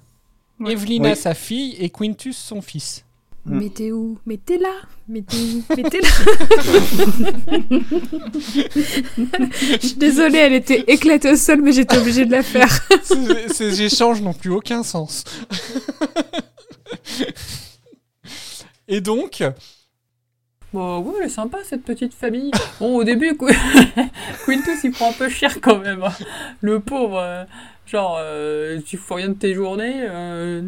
Evelina, 0.66 1.10
Oui. 1.12 1.16
sa 1.16 1.34
fille, 1.34 1.76
et 1.80 1.90
Quintus, 1.90 2.38
son 2.38 2.62
fils. 2.62 3.04
Mm. 3.46 3.60
Mettez 3.60 3.92
où 3.92 4.18
Mettez 4.26 4.58
là 4.58 4.74
Mettez 5.08 5.38
où 5.38 5.64
Mettez 5.76 6.02
là 6.02 6.08
Je 9.72 9.78
suis 9.88 9.96
désolée, 9.98 10.38
elle 10.40 10.54
était 10.54 10.84
éclatée 10.88 11.32
au 11.32 11.36
sol, 11.36 11.62
mais 11.62 11.72
j'étais 11.72 11.98
obligée 11.98 12.26
de 12.26 12.32
la 12.32 12.42
faire. 12.44 12.70
ces, 13.04 13.50
ces 13.54 13.82
échanges 13.84 14.22
n'ont 14.22 14.34
plus 14.34 14.52
aucun 14.52 14.84
sens. 14.84 15.24
Et 18.88 19.02
donc, 19.02 19.44
Bon, 20.76 21.00
ouais, 21.00 21.14
elle 21.22 21.26
est 21.28 21.30
sympa 21.30 21.60
cette 21.64 21.84
petite 21.84 22.14
famille. 22.14 22.52
Bon, 22.82 22.98
au 22.98 23.04
début, 23.06 23.38
Qu- 23.38 23.46
Quintus 24.46 24.84
il 24.84 24.92
prend 24.92 25.10
un 25.10 25.14
peu 25.14 25.30
cher 25.30 25.62
quand 25.62 25.78
même. 25.80 26.04
hein. 26.04 26.12
Le 26.60 26.82
pauvre, 26.82 27.18
euh, 27.20 27.46
genre, 27.88 28.18
euh, 28.20 28.82
tu 28.86 28.98
fais 28.98 29.14
rien 29.16 29.30
de 29.30 29.36
tes 29.36 29.54
journées. 29.54 29.96
euh, 30.02 30.62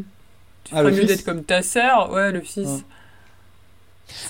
tu 0.64 0.74
Ah, 0.74 0.80
ferais 0.80 0.92
mieux 0.92 1.04
d'être 1.06 1.26
comme 1.26 1.44
ta 1.44 1.62
sœur. 1.62 2.12
Ouais, 2.14 2.32
le 2.32 2.40
fils. 2.42 2.68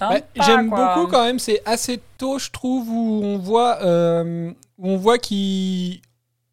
Ouais. 0.02 0.24
bah, 0.36 0.44
j'aime 0.46 0.70
beaucoup 0.70 1.08
quand 1.12 1.24
même. 1.24 1.38
C'est 1.38 1.62
assez 1.66 2.00
tôt, 2.18 2.40
je 2.40 2.50
trouve, 2.50 2.90
où 2.90 3.22
on 3.24 3.38
voit, 3.38 3.84
euh, 3.84 4.50
où 4.80 4.90
on 4.90 4.98
voit 4.98 5.20
qu'il 5.20 6.02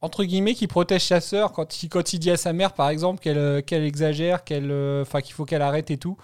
entre 0.03 0.23
guillemets, 0.25 0.53
qui 0.53 0.67
protège 0.67 1.05
sa 1.07 1.23
sœur 1.23 1.53
quand 1.53 1.83
il, 1.83 1.89
quand 1.89 2.13
il 2.13 2.19
dit 2.19 2.31
à 2.31 2.37
sa 2.37 2.53
mère, 2.53 2.75
par 2.75 2.91
exemple, 2.91 3.21
qu'elle 3.23 3.63
qu'elle 3.65 3.85
exagère, 3.85 4.45
qu'elle, 4.45 4.71
enfin, 5.01 5.23
qu'il 5.23 5.33
faut 5.35 5.47
qu'elle 5.47 5.63
arrête 5.63 5.91
et 5.91 5.97
tout. 5.97 6.19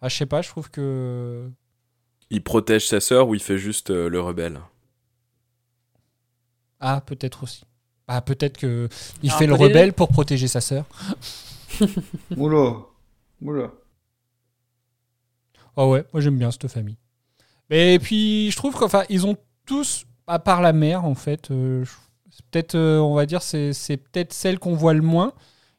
Enfin, 0.00 0.08
je 0.08 0.16
sais 0.16 0.26
pas, 0.26 0.42
je 0.42 0.48
trouve 0.48 0.70
que. 0.70 1.50
Il 2.30 2.42
protège 2.42 2.86
sa 2.86 3.00
sœur 3.00 3.28
ou 3.28 3.34
il 3.34 3.42
fait 3.42 3.58
juste 3.58 3.90
euh, 3.90 4.08
le 4.08 4.20
rebelle? 4.20 4.60
Ah, 6.80 7.00
peut-être 7.04 7.44
aussi. 7.44 7.64
Ah, 8.08 8.20
peut-être 8.20 8.58
que 8.58 8.88
il 9.22 9.30
Alors, 9.30 9.38
fait 9.38 9.46
le 9.46 9.54
rebelle 9.54 9.92
pour 9.92 10.08
protéger 10.08 10.48
sa 10.48 10.60
sœur. 10.60 10.84
Oula. 12.36 12.76
Oula. 13.42 13.70
Ah 15.76 15.86
ouais, 15.86 16.04
moi 16.12 16.20
j'aime 16.20 16.38
bien 16.38 16.50
cette 16.50 16.68
famille. 16.68 16.96
Et 17.70 17.98
puis 18.00 18.50
je 18.50 18.56
trouve 18.56 18.74
qu'enfin 18.74 19.04
ils 19.08 19.26
ont 19.26 19.36
tous, 19.66 20.06
à 20.26 20.38
part 20.38 20.62
la 20.62 20.72
mère 20.72 21.04
en 21.04 21.14
fait, 21.14 21.50
euh, 21.50 21.84
peut-être, 22.50 22.76
euh, 22.76 22.98
on 22.98 23.14
va 23.14 23.26
dire, 23.26 23.42
c'est 23.42 23.72
c'est 23.72 23.96
peut-être 23.96 24.32
celle 24.32 24.58
qu'on 24.58 24.74
voit 24.74 24.94
le 24.94 25.02
moins. 25.02 25.32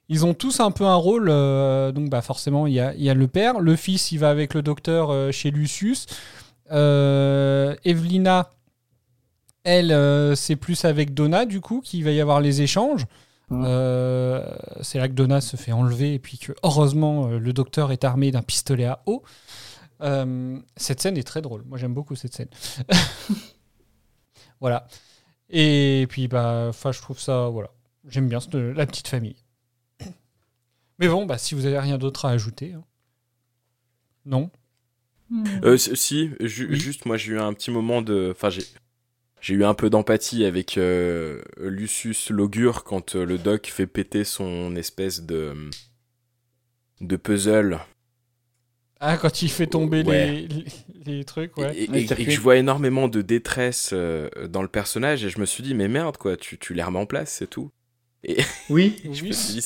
Ils 0.09 0.25
ont 0.25 0.33
tous 0.33 0.59
un 0.59 0.71
peu 0.71 0.85
un 0.85 0.95
rôle. 0.95 1.27
euh, 1.29 1.91
donc, 1.91 2.09
bah, 2.09 2.21
forcément, 2.21 2.67
il 2.67 2.73
y 2.73 2.79
a, 2.79 2.93
il 2.95 3.03
y 3.03 3.09
a 3.09 3.13
le 3.13 3.27
père. 3.27 3.59
Le 3.59 3.75
fils, 3.75 4.11
il 4.11 4.19
va 4.19 4.29
avec 4.29 4.53
le 4.53 4.61
docteur 4.61 5.09
euh, 5.11 5.31
chez 5.31 5.51
Lucius. 5.51 6.05
Euh, 6.71 7.75
Evelina, 7.83 8.49
elle, 9.63 9.91
euh, 9.91 10.35
c'est 10.35 10.55
plus 10.55 10.85
avec 10.85 11.13
Donna, 11.13 11.45
du 11.45 11.59
coup, 11.59 11.81
qu'il 11.81 12.03
va 12.03 12.11
y 12.11 12.21
avoir 12.21 12.39
les 12.39 12.61
échanges. 12.61 13.05
C'est 13.49 14.99
là 14.99 15.07
que 15.07 15.13
Donna 15.13 15.41
se 15.41 15.57
fait 15.57 15.71
enlever 15.71 16.13
et 16.13 16.19
puis 16.19 16.37
que, 16.37 16.53
heureusement, 16.63 17.27
le 17.27 17.53
docteur 17.53 17.91
est 17.91 18.03
armé 18.03 18.31
d'un 18.31 18.41
pistolet 18.41 18.85
à 18.85 19.01
eau. 19.05 19.23
Cette 20.75 21.01
scène 21.01 21.17
est 21.17 21.23
très 21.23 21.41
drôle. 21.41 21.63
Moi, 21.65 21.77
j'aime 21.77 21.93
beaucoup 21.93 22.15
cette 22.15 22.33
scène. 22.35 22.49
voilà. 24.61 24.87
Et 25.49 26.07
puis, 26.09 26.27
bah, 26.27 26.71
je 26.71 27.01
trouve 27.01 27.19
ça, 27.19 27.47
voilà. 27.47 27.69
J'aime 28.07 28.27
bien 28.27 28.39
la 28.53 28.85
petite 28.85 29.07
famille. 29.07 29.35
Mais 30.99 31.07
bon, 31.07 31.25
bah, 31.25 31.37
si 31.37 31.55
vous 31.55 31.65
avez 31.65 31.79
rien 31.79 31.97
d'autre 31.97 32.25
à 32.25 32.31
ajouter. 32.31 32.73
hein. 32.73 32.83
Non? 34.25 34.49
Euh, 35.63 35.77
si- 35.77 35.95
si, 35.95 36.29
ju- 36.39 36.73
juste 36.75 37.05
moi 37.05 37.17
j'ai 37.17 37.33
eu 37.33 37.39
un 37.39 37.53
petit 37.53 37.71
moment 37.71 38.01
de. 38.01 38.29
Enfin, 38.35 38.49
j'ai. 38.49 38.63
J'ai 39.39 39.53
eu 39.53 39.63
un 39.63 39.75
peu 39.75 39.89
d'empathie 39.91 40.45
avec 40.45 40.77
euh, 40.79 41.41
Lucius 41.57 42.31
Logure 42.31 42.83
quand 42.83 43.15
euh, 43.15 43.23
le 43.23 43.37
doc 43.37 43.67
fait 43.67 43.85
péter 43.85 44.23
son 44.23 44.75
espèce 44.75 45.21
de. 45.21 45.53
de 47.01 47.15
puzzle. 47.17 47.79
Ah, 48.99 49.17
quand 49.17 49.43
il 49.43 49.49
fait 49.51 49.67
tomber 49.67 50.01
Ouais. 50.03 50.25
les, 50.31 50.47
les, 50.47 50.65
les 51.05 51.23
trucs, 51.23 51.55
ouais. 51.57 51.77
Et, 51.77 51.83
et- 51.83 52.03
et 52.11 52.25
que 52.25 52.31
je 52.31 52.39
vois 52.41 52.55
énormément 52.57 53.07
de 53.07 53.21
détresse 53.21 53.91
euh, 53.93 54.27
dans 54.47 54.63
le 54.63 54.67
personnage 54.67 55.23
et 55.23 55.29
je 55.29 55.39
me 55.39 55.45
suis 55.45 55.61
dit, 55.61 55.75
mais 55.75 55.87
merde 55.87 56.17
quoi, 56.17 56.35
tu, 56.35 56.57
tu 56.57 56.73
les 56.73 56.81
remets 56.81 56.97
en 56.99 57.05
place, 57.05 57.31
c'est 57.31 57.47
tout. 57.47 57.69
Et 58.23 58.37
Oui. 58.69 58.95
je 59.13 59.23
me 59.23 59.31
suis 59.31 59.53
dit, 59.53 59.61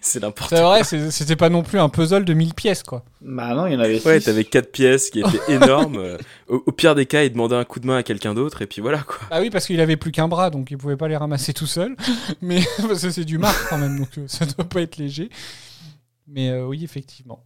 c'est 0.00 0.20
n'importe 0.22 0.50
C'est 0.50 0.62
vrai, 0.62 0.84
c'était 1.10 1.36
pas 1.36 1.50
non 1.50 1.62
plus 1.62 1.78
un 1.78 1.88
puzzle 1.88 2.24
de 2.24 2.32
1000 2.34 2.54
pièces, 2.54 2.82
quoi. 2.82 3.04
Bah 3.20 3.54
non, 3.54 3.66
il 3.66 3.74
y 3.74 3.76
en 3.76 3.80
avait 3.80 4.04
Ouais, 4.06 4.20
t'avais 4.20 4.44
quatre 4.44 4.72
pièces 4.72 5.10
qui 5.10 5.20
étaient 5.20 5.40
énormes. 5.52 5.98
euh, 5.98 6.16
au, 6.48 6.62
au 6.66 6.72
pire 6.72 6.94
des 6.94 7.06
cas, 7.06 7.22
il 7.24 7.30
demandait 7.32 7.56
un 7.56 7.64
coup 7.64 7.78
de 7.78 7.86
main 7.86 7.98
à 7.98 8.02
quelqu'un 8.02 8.34
d'autre 8.34 8.62
et 8.62 8.66
puis 8.66 8.80
voilà 8.80 9.02
quoi. 9.02 9.18
Ah 9.30 9.40
oui, 9.40 9.50
parce 9.50 9.66
qu'il 9.66 9.80
avait 9.80 9.96
plus 9.96 10.12
qu'un 10.12 10.28
bras, 10.28 10.50
donc 10.50 10.70
il 10.70 10.78
pouvait 10.78 10.96
pas 10.96 11.08
les 11.08 11.16
ramasser 11.16 11.52
tout 11.52 11.66
seul. 11.66 11.94
Mais 12.40 12.60
parce 12.88 13.02
que 13.02 13.10
c'est 13.10 13.24
du 13.24 13.38
marque 13.38 13.68
quand 13.68 13.78
même, 13.78 13.98
donc 13.98 14.16
euh, 14.18 14.26
ça 14.26 14.46
doit 14.46 14.68
pas 14.68 14.80
être 14.80 14.96
léger. 14.96 15.28
Mais 16.26 16.48
euh, 16.50 16.66
oui, 16.66 16.82
effectivement. 16.84 17.44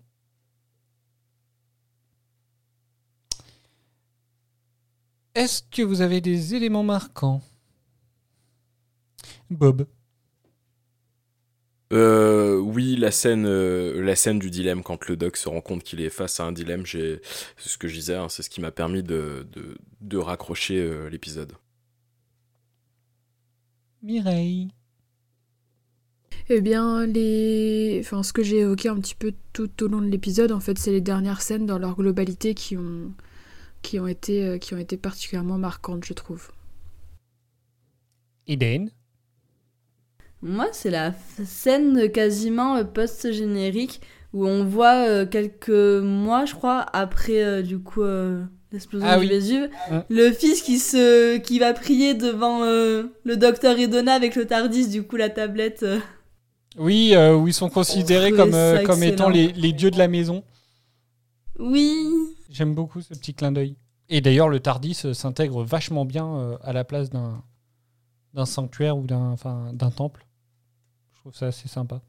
Est-ce 5.35 5.63
que 5.71 5.83
vous 5.83 6.01
avez 6.01 6.21
des 6.21 6.55
éléments 6.55 6.85
marquants? 6.85 7.43
Bob. 9.51 9.87
Euh, 11.95 12.59
oui, 12.59 12.97
la 12.97 13.13
scène, 13.13 13.47
euh, 13.47 14.03
la 14.03 14.17
scène 14.17 14.41
du 14.41 14.51
dilemme 14.51 14.83
quand 14.83 15.07
le 15.07 15.17
doc 15.17 15.37
se 15.37 15.49
rend 15.49 15.61
compte 15.61 15.85
qu'il 15.85 16.01
est 16.01 16.11
face 16.11 16.41
à 16.41 16.45
un 16.45 16.51
dilemme, 16.51 16.85
c'est 16.87 17.21
ce 17.57 17.79
que 17.79 17.87
je 17.87 17.95
disais, 17.95 18.17
hein, 18.17 18.29
c'est 18.29 18.43
ce 18.43 18.51
qui 18.51 18.61
m'a 18.61 18.73
permis 18.73 19.05
de, 19.05 19.47
de, 19.53 19.77
de 20.01 20.19
raccrocher 20.19 20.81
euh, 20.81 21.09
l'épisode. 21.09 21.53
Mireille. 24.03 24.69
Eh 26.49 26.61
bien, 26.61 27.07
les... 27.07 28.01
enfin, 28.01 28.23
ce 28.25 28.33
que 28.33 28.43
j'ai 28.43 28.59
évoqué 28.59 28.89
un 28.89 28.97
petit 28.97 29.15
peu 29.15 29.33
tout 29.53 29.71
au 29.83 29.89
long 29.89 30.03
de 30.03 30.09
l'épisode, 30.09 30.51
en 30.51 30.61
fait, 30.61 30.77
c'est 30.79 30.91
les 30.91 31.01
dernières 31.01 31.43
scènes 31.43 31.65
dans 31.65 31.79
leur 31.79 31.95
globalité 31.95 32.55
qui 32.55 32.77
ont, 32.77 33.13
qui 33.83 34.01
ont, 34.01 34.09
été, 34.09 34.45
euh, 34.45 34.59
qui 34.59 34.75
ont 34.75 34.79
été 34.79 34.97
particulièrement 34.97 35.59
marquantes, 35.59 36.05
je 36.05 36.13
trouve. 36.13 36.51
Eden. 38.49 38.91
Moi, 40.45 40.69
c'est 40.73 40.91
la 40.91 41.15
scène 41.45 42.11
quasiment 42.11 42.77
euh, 42.77 42.85
post-générique 42.85 44.03
où 44.35 44.47
on 44.47 44.63
voit 44.63 45.09
euh, 45.09 45.25
quelques 45.25 45.71
mois, 45.71 46.45
je 46.45 46.55
crois, 46.55 46.85
après 46.93 47.43
euh, 47.43 47.63
du 47.63 47.79
coup 47.79 48.03
l'explosion 48.71 49.09
Ah 49.09 49.17
du 49.17 49.23
oui. 49.23 49.29
Vésuve, 49.29 49.71
le 50.11 50.31
fils 50.33 50.61
qui 50.61 50.79
se 50.79 51.39
qui 51.39 51.59
va 51.59 51.73
prier 51.73 52.13
devant 52.13 52.63
le 52.63 53.37
docteur 53.37 53.79
Edona 53.79 54.13
avec 54.13 54.37
le 54.37 54.47
Tardis, 54.47 54.89
du 54.89 55.03
coup 55.03 55.17
la 55.17 55.31
tablette. 55.31 55.87
Oui, 56.77 57.13
euh, 57.15 57.37
où 57.37 57.49
ils 57.49 57.55
sont 57.55 57.71
considérés 57.71 58.33
trouvais 58.33 58.51
comme, 58.51 58.55
euh, 58.55 58.83
comme 58.83 59.03
étant 59.03 59.29
les, 59.31 59.53
les 59.53 59.73
dieux 59.73 59.93
de 59.93 59.99
la 59.99 60.09
maison. 60.09 60.43
Oui. 61.59 62.05
J'aime 62.51 62.75
beaucoup 62.75 63.01
ce 63.01 63.15
petit 63.15 63.33
clin 63.33 63.53
d'œil. 63.53 63.77
Et 64.09 64.21
d'ailleurs, 64.21 64.49
le 64.49 64.61
Tardis 64.61 64.95
s'intègre 65.15 65.63
vachement 65.65 66.05
bien 66.05 66.59
à 66.63 66.73
la 66.75 66.85
place 66.85 67.09
d'un 67.09 67.43
d'un 68.35 68.45
sanctuaire 68.45 68.99
ou 68.99 69.07
d'un 69.07 69.31
enfin, 69.31 69.71
d'un 69.73 69.91
temple. 69.91 70.27
Je 71.25 71.31
trouve 71.31 71.39
ça 71.39 71.47
assez 71.47 71.69
sympa. 71.69 72.03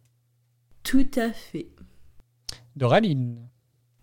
Tout 0.83 1.07
à 1.15 1.31
fait. 1.31 1.67
Doraline. 2.75 3.47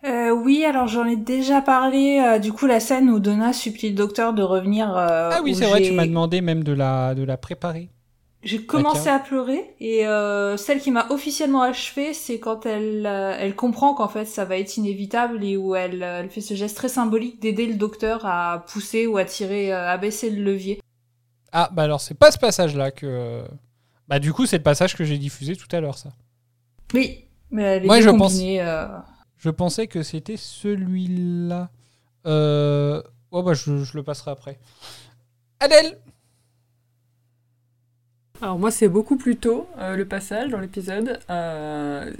Euh, 0.04 0.30
oui, 0.30 0.64
alors 0.64 0.88
j'en 0.88 1.04
ai 1.04 1.16
déjà 1.16 1.60
parlé. 1.60 2.18
euh, 2.18 2.38
du 2.38 2.50
coup, 2.50 2.66
la 2.66 2.80
scène 2.80 3.10
où 3.10 3.20
Donna 3.20 3.52
supplie 3.52 3.90
le 3.90 3.94
docteur 3.94 4.32
de 4.32 4.42
revenir. 4.42 4.96
euh, 4.96 5.28
Ah 5.30 5.40
oui, 5.44 5.54
c'est 5.54 5.66
vrai, 5.66 5.82
tu 5.82 5.92
m'as 5.92 6.06
demandé 6.06 6.40
même 6.40 6.64
de 6.64 6.72
la, 6.72 7.14
de 7.14 7.24
la 7.24 7.36
préparer. 7.36 7.90
J'ai 8.42 8.64
commencé 8.64 9.10
à 9.10 9.18
pleurer 9.18 9.76
et 9.80 10.06
euh, 10.06 10.56
celle 10.56 10.80
qui 10.80 10.90
m'a 10.90 11.06
officiellement 11.10 11.60
achevée, 11.62 12.14
c'est 12.14 12.40
quand 12.40 12.64
elle 12.64 13.06
euh, 13.06 13.36
elle 13.38 13.54
comprend 13.54 13.94
qu'en 13.94 14.08
fait 14.08 14.24
ça 14.24 14.44
va 14.44 14.56
être 14.58 14.76
inévitable 14.78 15.44
et 15.44 15.56
où 15.56 15.76
elle, 15.76 16.02
elle 16.02 16.28
fait 16.28 16.40
ce 16.40 16.54
geste 16.54 16.76
très 16.76 16.88
symbolique 16.88 17.38
d'aider 17.40 17.66
le 17.66 17.74
docteur 17.74 18.26
à 18.26 18.64
pousser 18.66 19.06
ou 19.06 19.16
à 19.18 19.24
tirer, 19.24 19.70
à 19.72 19.96
baisser 19.98 20.28
le 20.30 20.42
levier. 20.42 20.80
Ah, 21.52 21.68
bah 21.72 21.82
alors, 21.82 22.00
c'est 22.00 22.14
pas 22.18 22.32
ce 22.32 22.38
passage-là 22.38 22.90
que. 22.90 23.44
Bah, 24.12 24.18
du 24.18 24.34
coup, 24.34 24.44
c'est 24.44 24.58
le 24.58 24.62
passage 24.62 24.94
que 24.94 25.04
j'ai 25.04 25.16
diffusé 25.16 25.56
tout 25.56 25.74
à 25.74 25.80
l'heure, 25.80 25.96
ça. 25.96 26.10
Oui, 26.92 27.24
mais 27.50 27.80
les 27.80 27.86
Moi, 27.86 27.96
deux 27.96 28.02
je 28.04 28.10
pense- 28.10 28.38
euh, 28.42 28.86
Je 29.38 29.48
pensais 29.48 29.86
que 29.86 30.02
c'était 30.02 30.36
celui-là. 30.36 31.70
Euh... 32.26 33.02
Oh, 33.30 33.42
bah, 33.42 33.54
je, 33.54 33.78
je 33.84 33.96
le 33.96 34.02
passerai 34.02 34.30
après. 34.32 34.58
Adèle 35.60 35.96
Alors 38.42 38.58
moi 38.58 38.70
c'est 38.72 38.88
beaucoup 38.88 39.16
plus 39.16 39.36
tôt 39.36 39.68
euh, 39.78 39.94
le 39.96 40.04
passage 40.04 40.50
dans 40.50 40.58
l'épisode. 40.58 41.20
Euh, 41.30 42.12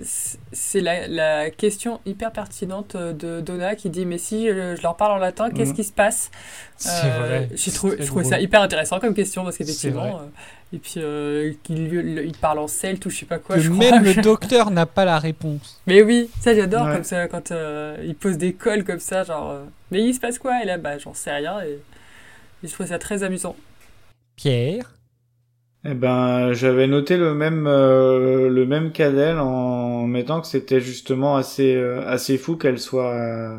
c'est 0.52 0.80
la, 0.80 1.08
la 1.08 1.50
question 1.50 2.00
hyper 2.06 2.30
pertinente 2.32 2.96
de 2.96 3.40
Donna 3.40 3.74
qui 3.74 3.90
dit 3.90 4.06
mais 4.06 4.18
si 4.18 4.46
je, 4.48 4.76
je 4.76 4.82
leur 4.82 4.96
parle 4.96 5.12
en 5.12 5.16
latin 5.18 5.50
qu'est-ce 5.50 5.70
Mhm. 5.70 5.76
qui 5.76 5.84
se 5.84 5.92
passe? 5.92 6.30
C'est 6.76 7.10
vrai, 7.10 7.48
J'ai 7.54 7.72
trouvé, 7.72 7.96
je 7.98 8.06
trouvais 8.06 8.22
drôle. 8.22 8.32
ça 8.34 8.40
hyper 8.40 8.62
intéressant 8.62 9.00
comme 9.00 9.14
question 9.14 9.42
parce 9.42 9.56
C'est 9.56 9.64
qu'effectivement 9.64 10.16
vrai. 10.18 10.24
euh, 10.26 10.28
et 10.72 10.78
puis 10.78 10.94
euh, 10.98 11.52
qu'il 11.62 11.92
il 12.24 12.36
parle 12.36 12.58
en 12.58 12.66
celte 12.68 13.04
ou 13.06 13.10
je 13.10 13.18
sais 13.18 13.26
pas 13.26 13.38
quoi. 13.38 13.56
Que 13.56 13.62
je 13.62 13.70
crois. 13.70 13.90
même 13.90 14.04
le 14.04 14.14
docteur 14.22 14.70
n'a 14.70 14.86
pas 14.86 15.04
la 15.04 15.18
réponse. 15.18 15.80
Mais 15.86 16.02
oui, 16.02 16.30
ça 16.40 16.54
j'adore 16.54 16.86
Ouais. 16.86 16.94
comme 16.94 17.04
ça 17.04 17.28
quand 17.28 17.50
euh, 17.50 17.96
il 18.04 18.14
pose 18.14 18.38
des 18.38 18.52
cols 18.54 18.84
comme 18.84 19.00
ça 19.00 19.24
genre 19.24 19.50
euh, 19.50 19.64
mais 19.90 20.02
il 20.02 20.14
se 20.14 20.20
passe 20.20 20.38
quoi 20.38 20.62
et 20.62 20.66
là 20.66 20.78
bah 20.78 20.98
j'en 20.98 21.14
sais 21.14 21.32
rien 21.32 21.60
et, 21.62 21.78
et 22.64 22.68
je 22.68 22.72
trouve 22.72 22.86
ça 22.86 22.98
très 22.98 23.22
amusant. 23.22 23.56
Pierre? 24.36 24.94
Eh 25.84 25.94
ben, 25.94 26.52
j'avais 26.52 26.86
noté 26.86 27.16
le 27.16 27.34
même 27.34 27.66
euh, 27.66 28.48
le 28.48 28.66
même 28.66 28.92
qu'Adèle 28.92 29.38
en 29.38 30.06
mettant 30.06 30.40
que 30.40 30.46
c'était 30.46 30.80
justement 30.80 31.36
assez 31.36 31.74
euh, 31.74 32.06
assez 32.06 32.38
fou 32.38 32.56
qu'elle 32.56 32.78
soit 32.78 33.12
euh, 33.12 33.58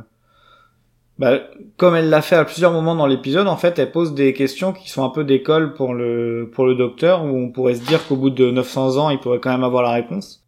bah, 1.19 1.41
comme 1.77 1.95
elle 1.95 2.09
l'a 2.09 2.21
fait 2.21 2.35
à 2.35 2.45
plusieurs 2.45 2.71
moments 2.71 2.95
dans 2.95 3.05
l'épisode, 3.05 3.47
en 3.47 3.57
fait, 3.57 3.77
elle 3.79 3.91
pose 3.91 4.13
des 4.13 4.33
questions 4.33 4.73
qui 4.73 4.89
sont 4.89 5.03
un 5.03 5.09
peu 5.09 5.23
d'école 5.23 5.73
pour 5.73 5.93
le 5.93 6.49
pour 6.53 6.65
le 6.65 6.75
docteur 6.75 7.23
où 7.23 7.37
on 7.37 7.51
pourrait 7.51 7.75
se 7.75 7.85
dire 7.85 8.05
qu'au 8.07 8.15
bout 8.15 8.29
de 8.31 8.49
900 8.51 8.97
ans, 8.97 9.09
il 9.09 9.19
pourrait 9.19 9.39
quand 9.39 9.51
même 9.51 9.63
avoir 9.63 9.83
la 9.83 9.91
réponse. 9.91 10.45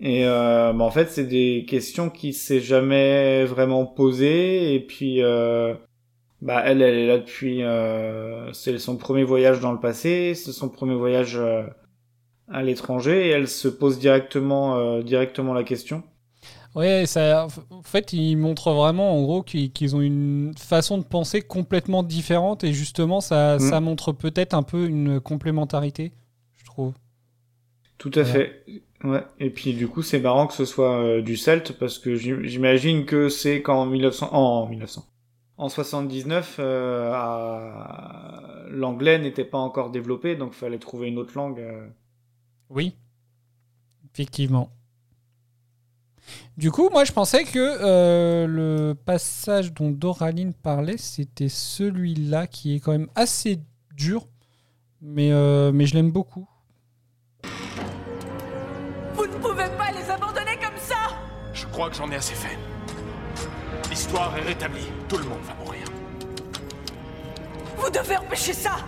Et 0.00 0.26
euh, 0.26 0.72
bah, 0.72 0.84
en 0.84 0.90
fait, 0.90 1.10
c'est 1.10 1.26
des 1.26 1.66
questions 1.68 2.08
qui 2.10 2.32
s'est 2.32 2.60
jamais 2.60 3.44
vraiment 3.44 3.84
posées 3.84 4.74
et 4.74 4.80
puis 4.80 5.22
euh, 5.22 5.74
bah 6.42 6.62
elle, 6.64 6.82
elle 6.82 6.94
est 6.94 7.06
là 7.06 7.18
depuis. 7.18 7.62
Euh, 7.62 8.52
c'est 8.52 8.78
son 8.78 8.96
premier 8.96 9.24
voyage 9.24 9.60
dans 9.60 9.72
le 9.72 9.80
passé, 9.80 10.34
c'est 10.34 10.52
son 10.52 10.68
premier 10.68 10.94
voyage 10.94 11.36
euh, 11.36 11.64
à 12.48 12.62
l'étranger, 12.62 13.28
et 13.28 13.30
elle 13.30 13.48
se 13.48 13.68
pose 13.68 13.98
directement, 13.98 14.76
euh, 14.78 15.02
directement 15.02 15.52
la 15.52 15.64
question. 15.64 16.02
Ouais, 16.76 17.04
ça, 17.06 17.48
en 17.70 17.82
fait, 17.82 18.12
ils 18.12 18.36
montrent 18.36 18.72
vraiment, 18.72 19.16
en 19.18 19.22
gros, 19.22 19.42
qu'ils 19.42 19.96
ont 19.96 20.00
une 20.00 20.52
façon 20.56 20.98
de 20.98 21.02
penser 21.04 21.42
complètement 21.42 22.02
différente, 22.04 22.62
et 22.62 22.72
justement, 22.72 23.20
ça, 23.20 23.56
Mm. 23.56 23.60
ça 23.60 23.80
montre 23.80 24.12
peut-être 24.12 24.54
un 24.54 24.62
peu 24.62 24.86
une 24.86 25.18
complémentarité, 25.20 26.12
je 26.56 26.64
trouve. 26.64 26.94
Tout 27.98 28.12
à 28.14 28.22
Voilà. 28.22 28.32
fait. 28.32 28.64
Ouais. 29.02 29.24
Et 29.40 29.50
puis 29.50 29.74
du 29.74 29.88
coup, 29.88 30.02
c'est 30.02 30.20
marrant 30.20 30.46
que 30.46 30.52
ce 30.54 30.64
soit 30.64 31.00
euh, 31.02 31.22
du 31.22 31.36
celte 31.36 31.72
parce 31.78 31.98
que 31.98 32.14
j'im- 32.16 32.42
j'imagine 32.44 33.04
que 33.04 33.28
c'est 33.28 33.62
qu'en 33.62 33.86
1900, 33.86 34.28
en 34.32 34.66
1900, 34.66 35.04
en 35.56 35.68
79, 35.68 36.56
euh, 36.60 37.10
à- 37.12 38.62
l'anglais 38.70 39.18
n'était 39.18 39.44
pas 39.44 39.58
encore 39.58 39.90
développé, 39.90 40.36
donc 40.36 40.52
fallait 40.52 40.78
trouver 40.78 41.08
une 41.08 41.18
autre 41.18 41.32
langue. 41.34 41.58
euh. 41.60 41.86
Oui, 42.70 42.94
effectivement. 44.14 44.70
Du 46.56 46.70
coup, 46.70 46.90
moi, 46.90 47.04
je 47.04 47.12
pensais 47.12 47.44
que 47.44 47.58
euh, 47.58 48.46
le 48.46 48.94
passage 48.94 49.72
dont 49.72 49.90
Doraline 49.90 50.52
parlait, 50.52 50.98
c'était 50.98 51.48
celui-là 51.48 52.46
qui 52.46 52.76
est 52.76 52.80
quand 52.80 52.92
même 52.92 53.08
assez 53.14 53.60
dur, 53.94 54.26
mais, 55.00 55.32
euh, 55.32 55.72
mais 55.72 55.86
je 55.86 55.94
l'aime 55.94 56.10
beaucoup. 56.10 56.46
Vous 59.14 59.26
ne 59.26 59.32
crois 61.72 61.90
que 61.90 61.96
j'en 61.96 62.10
ai 62.10 62.16
assez 62.16 62.34
fait. 62.34 62.58
L'histoire 63.88 64.36
est 64.36 64.42
rétablie. 64.42 64.88
Tout 65.08 65.18
le 65.18 65.24
monde 65.24 65.38
va 65.46 65.54
mourir. 65.64 65.84
Vous 67.76 67.90
devez 67.90 68.16
empêcher 68.16 68.52
ça 68.52 68.78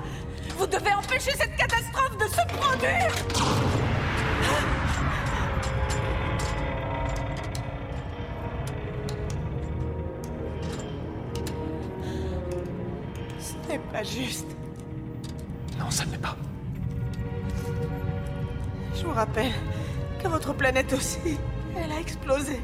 Vous 0.59 0.67
devez 0.67 0.93
empêcher 0.93 1.31
cette 1.31 1.57
catastrophe 1.57 2.19
de 2.19 2.25
se 2.25 2.45
produire 2.57 3.82
pas 14.03 14.09
juste. 14.09 14.47
Non, 15.79 15.91
ça 15.91 16.05
ne 16.05 16.13
l'est 16.13 16.19
pas. 16.19 16.37
Je 18.95 19.05
vous 19.05 19.13
rappelle 19.13 19.53
que 20.23 20.29
votre 20.29 20.53
planète 20.55 20.93
aussi, 20.93 21.39
elle 21.77 21.93
a 21.93 22.01
explosé. 22.01 22.61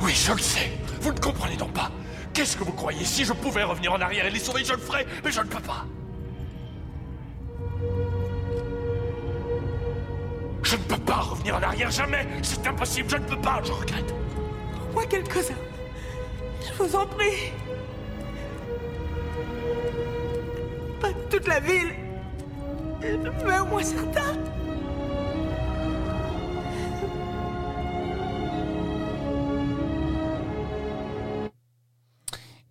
Oui, 0.00 0.12
je 0.12 0.32
le 0.32 0.38
sais. 0.38 0.72
Vous 1.00 1.12
ne 1.12 1.18
comprenez 1.18 1.56
donc 1.56 1.72
pas. 1.72 1.90
Qu'est-ce 2.32 2.56
que 2.56 2.64
vous 2.64 2.72
croyez 2.72 3.04
Si 3.04 3.24
je 3.24 3.32
pouvais 3.32 3.62
revenir 3.62 3.92
en 3.92 4.00
arrière 4.00 4.26
et 4.26 4.30
les 4.30 4.38
sauver, 4.38 4.64
je 4.64 4.72
le 4.72 4.78
ferais, 4.78 5.06
mais 5.24 5.30
je 5.30 5.40
ne 5.40 5.46
peux 5.46 5.60
pas. 5.60 5.84
Je 10.62 10.76
ne 10.76 10.82
peux 10.82 10.98
pas 11.04 11.20
revenir 11.20 11.56
en 11.56 11.62
arrière, 11.62 11.90
jamais 11.90 12.26
C'est 12.42 12.66
impossible, 12.66 13.10
je 13.10 13.16
ne 13.16 13.24
peux 13.24 13.40
pas, 13.40 13.60
je 13.64 13.72
regrette. 13.72 14.14
Moins 14.94 15.06
quelques-uns. 15.06 15.54
Je 16.60 16.82
vous 16.82 16.96
en 16.96 17.06
prie. 17.06 17.52
Toute 21.32 21.48
la 21.48 21.60
ville. 21.60 21.92
Mais 23.46 23.58
au 23.58 23.64
moins 23.66 23.82
certains. 23.82 24.34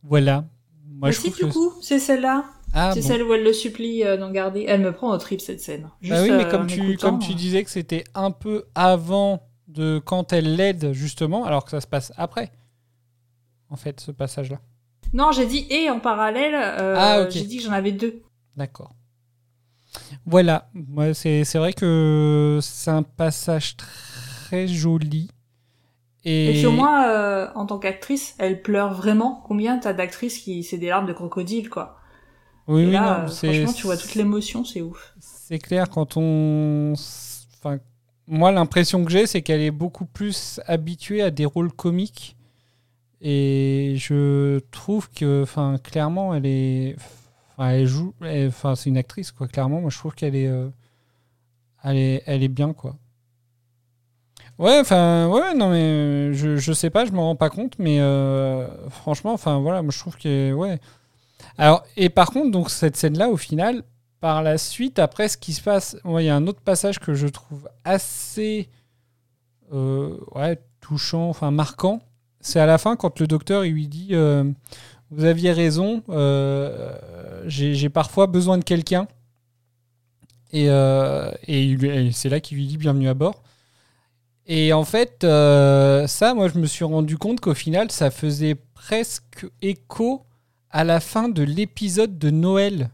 Voilà. 0.03 0.45
Moi, 0.87 1.09
Mais 1.09 1.11
je 1.11 1.19
si, 1.19 1.29
du 1.31 1.35
que- 1.35 1.45
coup, 1.51 1.73
c'est 1.81 1.99
celle-là. 1.99 2.45
Ah, 2.73 2.91
c'est 2.93 3.01
bon. 3.01 3.07
celle 3.07 3.23
où 3.23 3.33
elle 3.33 3.43
le 3.43 3.53
supplie 3.53 4.03
euh, 4.03 4.15
d'en 4.17 4.31
garder. 4.31 4.65
Elle 4.67 4.81
me 4.81 4.93
prend 4.93 5.11
au 5.11 5.17
trip 5.17 5.41
cette 5.41 5.59
scène. 5.59 5.89
Juste, 6.01 6.13
Bah 6.15 6.21
oui, 6.23 6.31
mais 6.31 6.45
euh, 6.45 6.49
comme 6.51 6.63
en 6.63 6.67
tu, 6.67 6.97
comme 6.97 7.19
tu 7.19 7.31
euh, 7.31 7.35
disais 7.35 7.63
que 7.63 7.69
c'était 7.69 8.05
un 8.15 8.31
peu 8.31 8.65
avant 8.75 9.43
de 9.67 9.99
quand 10.03 10.31
elle 10.31 10.55
l'aide, 10.55 10.93
justement, 10.93 11.43
alors 11.45 11.65
que 11.65 11.71
ça 11.71 11.81
se 11.81 11.87
passe 11.87 12.13
après, 12.17 12.51
en 13.69 13.75
fait, 13.75 13.99
ce 13.99 14.11
passage-là. 14.11 14.59
Non, 15.13 15.31
j'ai 15.33 15.45
dit 15.45 15.65
et 15.69 15.89
en 15.89 15.99
parallèle. 15.99 16.55
euh, 16.55 16.95
Ah. 16.97 17.29
J'ai 17.29 17.43
dit 17.43 17.57
que 17.57 17.63
j'en 17.63 17.73
avais 17.73 17.91
deux. 17.91 18.21
D'accord. 18.55 18.93
Voilà, 20.25 20.69
Moi, 20.73 21.13
c'est 21.13 21.43
vrai 21.55 21.73
que 21.73 22.59
c'est 22.61 22.91
un 22.91 23.03
passage 23.03 23.75
très 23.77 24.67
joli. 24.67 25.29
Et, 26.23 26.65
au 26.65 26.71
moins, 26.71 27.09
euh, 27.09 27.47
en 27.55 27.65
tant 27.65 27.79
qu'actrice, 27.79 28.35
elle 28.37 28.61
pleure 28.61 28.93
vraiment. 28.93 29.43
Combien 29.47 29.79
t'as 29.79 29.93
d'actrices 29.93 30.37
qui 30.37 30.63
c'est 30.63 30.77
des 30.77 30.87
larmes 30.87 31.07
de 31.07 31.13
crocodile, 31.13 31.69
quoi. 31.69 31.97
oui, 32.67 32.83
Et 32.83 32.85
oui, 32.85 32.91
là, 32.91 33.25
non, 33.25 33.25
euh, 33.25 33.27
franchement, 33.27 33.73
tu 33.73 33.83
vois 33.87 33.97
toute 33.97 34.13
l'émotion, 34.15 34.63
c'est 34.63 34.81
ouf. 34.81 35.15
C'est 35.19 35.57
clair, 35.59 35.89
quand 35.89 36.17
on. 36.17 36.93
Enfin, 37.57 37.79
moi, 38.27 38.51
l'impression 38.51 39.03
que 39.03 39.11
j'ai, 39.11 39.25
c'est 39.25 39.41
qu'elle 39.41 39.61
est 39.61 39.71
beaucoup 39.71 40.05
plus 40.05 40.59
habituée 40.67 41.23
à 41.23 41.31
des 41.31 41.45
rôles 41.45 41.71
comiques. 41.71 42.37
Et 43.19 43.95
je 43.97 44.59
trouve 44.71 45.09
que, 45.09 45.41
enfin, 45.43 45.77
clairement, 45.83 46.35
elle 46.35 46.45
est. 46.45 46.95
Elle 47.69 47.85
joue. 47.85 48.13
Enfin, 48.47 48.75
c'est 48.75 48.89
une 48.89 48.97
actrice, 48.97 49.31
quoi. 49.31 49.47
Clairement, 49.47 49.81
moi, 49.81 49.89
je 49.89 49.97
trouve 49.97 50.15
qu'elle 50.15 50.35
est, 50.35 50.47
euh, 50.47 50.69
elle 51.83 51.97
est. 51.97 52.23
Elle 52.25 52.43
est 52.43 52.47
bien, 52.47 52.73
quoi. 52.73 52.95
Ouais, 54.57 54.79
enfin, 54.79 55.27
ouais, 55.27 55.53
non, 55.55 55.69
mais 55.69 55.81
euh, 55.81 56.33
je, 56.33 56.57
je 56.57 56.73
sais 56.73 56.89
pas, 56.89 57.05
je 57.05 57.11
m'en 57.11 57.23
rends 57.23 57.35
pas 57.35 57.49
compte, 57.49 57.79
mais 57.79 57.99
euh, 57.99 58.67
franchement, 58.89 59.33
enfin, 59.33 59.59
voilà, 59.59 59.81
moi, 59.81 59.91
je 59.91 59.99
trouve 59.99 60.17
que. 60.17 60.53
Ouais. 60.53 60.79
Alors, 61.57 61.83
et 61.97 62.09
par 62.09 62.31
contre, 62.31 62.51
donc, 62.51 62.69
cette 62.69 62.95
scène-là, 62.97 63.29
au 63.29 63.37
final, 63.37 63.83
par 64.19 64.43
la 64.43 64.57
suite, 64.57 64.99
après, 64.99 65.27
ce 65.27 65.37
qui 65.37 65.53
se 65.53 65.61
passe, 65.61 65.97
il 66.05 66.21
y 66.21 66.29
a 66.29 66.35
un 66.35 66.47
autre 66.47 66.61
passage 66.61 66.99
que 66.99 67.13
je 67.13 67.27
trouve 67.27 67.69
assez 67.83 68.69
ouais, 69.71 70.61
touchant, 70.81 71.29
enfin 71.29 71.49
marquant. 71.51 72.01
C'est 72.41 72.59
à 72.59 72.65
la 72.65 72.77
fin, 72.77 72.95
quand 72.95 73.19
le 73.19 73.27
docteur 73.27 73.65
il 73.65 73.73
lui 73.73 73.87
dit 73.87 74.13
Vous 75.11 75.25
aviez 75.25 75.51
raison, 75.51 76.03
euh, 76.07 76.95
j'ai 77.45 77.89
parfois 77.89 78.27
besoin 78.27 78.57
de 78.57 78.63
quelqu'un. 78.63 79.09
Et, 80.53 80.69
euh, 80.69 81.31
et, 81.47 82.11
c'est 82.13 82.29
là 82.29 82.39
qu'il 82.39 82.57
lui 82.57 82.65
dit 82.65 82.77
Bienvenue 82.77 83.09
à 83.09 83.13
bord. 83.13 83.43
Et 84.47 84.71
en 84.71 84.85
fait, 84.85 85.25
euh, 85.25 86.07
ça, 86.07 86.33
moi, 86.33 86.47
je 86.47 86.57
me 86.57 86.65
suis 86.65 86.85
rendu 86.85 87.17
compte 87.17 87.41
qu'au 87.41 87.53
final, 87.53 87.91
ça 87.91 88.09
faisait 88.09 88.55
presque 88.55 89.45
écho 89.61 90.23
à 90.69 90.85
la 90.85 91.01
fin 91.01 91.27
de 91.27 91.43
l'épisode 91.43 92.17
de 92.17 92.29
Noël 92.29 92.89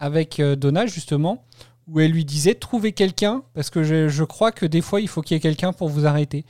avec 0.00 0.40
Donna, 0.40 0.86
justement, 0.86 1.44
où 1.86 2.00
elle 2.00 2.10
lui 2.10 2.24
disait 2.24 2.54
Trouvez 2.54 2.90
quelqu'un, 2.90 3.44
parce 3.54 3.70
que 3.70 3.84
je 3.84 4.24
crois 4.24 4.50
que 4.50 4.66
des 4.66 4.80
fois, 4.80 5.00
il 5.00 5.06
faut 5.08 5.22
qu'il 5.22 5.36
y 5.36 5.38
ait 5.38 5.40
quelqu'un 5.40 5.72
pour 5.72 5.88
vous 5.88 6.06
arrêter. 6.06 6.44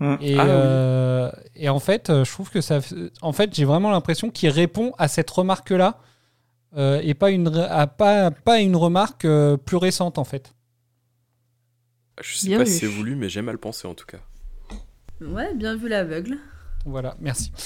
Mm. 0.00 0.16
Et, 0.20 0.34
Ah 0.38 0.42
oui. 0.44 0.48
euh, 0.50 1.30
et 1.54 1.68
en 1.68 1.78
fait, 1.78 2.10
euh, 2.10 2.24
je 2.24 2.32
trouve 2.32 2.50
que 2.50 2.60
ça. 2.60 2.80
En 3.22 3.32
fait, 3.32 3.54
j'ai 3.54 3.64
vraiment 3.64 3.90
l'impression 3.90 4.30
qu'il 4.30 4.48
répond 4.50 4.92
à 4.98 5.06
cette 5.08 5.30
remarque-là 5.30 5.98
euh, 6.76 7.00
et 7.02 7.14
pas 7.14 7.30
une, 7.30 7.48
à 7.68 7.86
pas, 7.86 8.30
pas 8.30 8.60
une 8.60 8.76
remarque 8.76 9.24
euh, 9.26 9.56
plus 9.56 9.76
récente, 9.76 10.18
en 10.18 10.24
fait. 10.24 10.54
Je 12.22 12.36
sais 12.36 12.46
Bien 12.48 12.58
pas 12.58 12.64
vu. 12.64 12.70
si 12.70 12.78
c'est 12.80 12.86
voulu, 12.86 13.14
mais 13.16 13.28
j'ai 13.28 13.42
mal 13.42 13.58
pensé 13.58 13.86
en 13.88 13.94
tout 13.94 14.06
cas. 14.06 14.18
Ouais, 15.20 15.54
bien 15.54 15.76
vu 15.76 15.88
l'aveugle. 15.88 16.38
Voilà, 16.86 17.14
merci. 17.20 17.52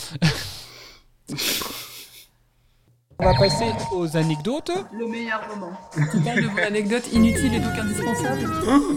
On 3.20 3.24
va 3.24 3.35
passer 3.35 3.70
aux 3.93 4.16
anecdotes. 4.16 4.73
Le 4.93 5.06
meilleur 5.06 5.47
moment. 5.48 5.70
Tu 5.93 6.20
parles 6.20 6.43
de 6.43 6.48
mon 6.48 6.59
anecdote 6.59 7.05
inutile 7.12 7.55
et 7.55 7.61
donc 7.61 7.73
indispensable. 7.78 8.40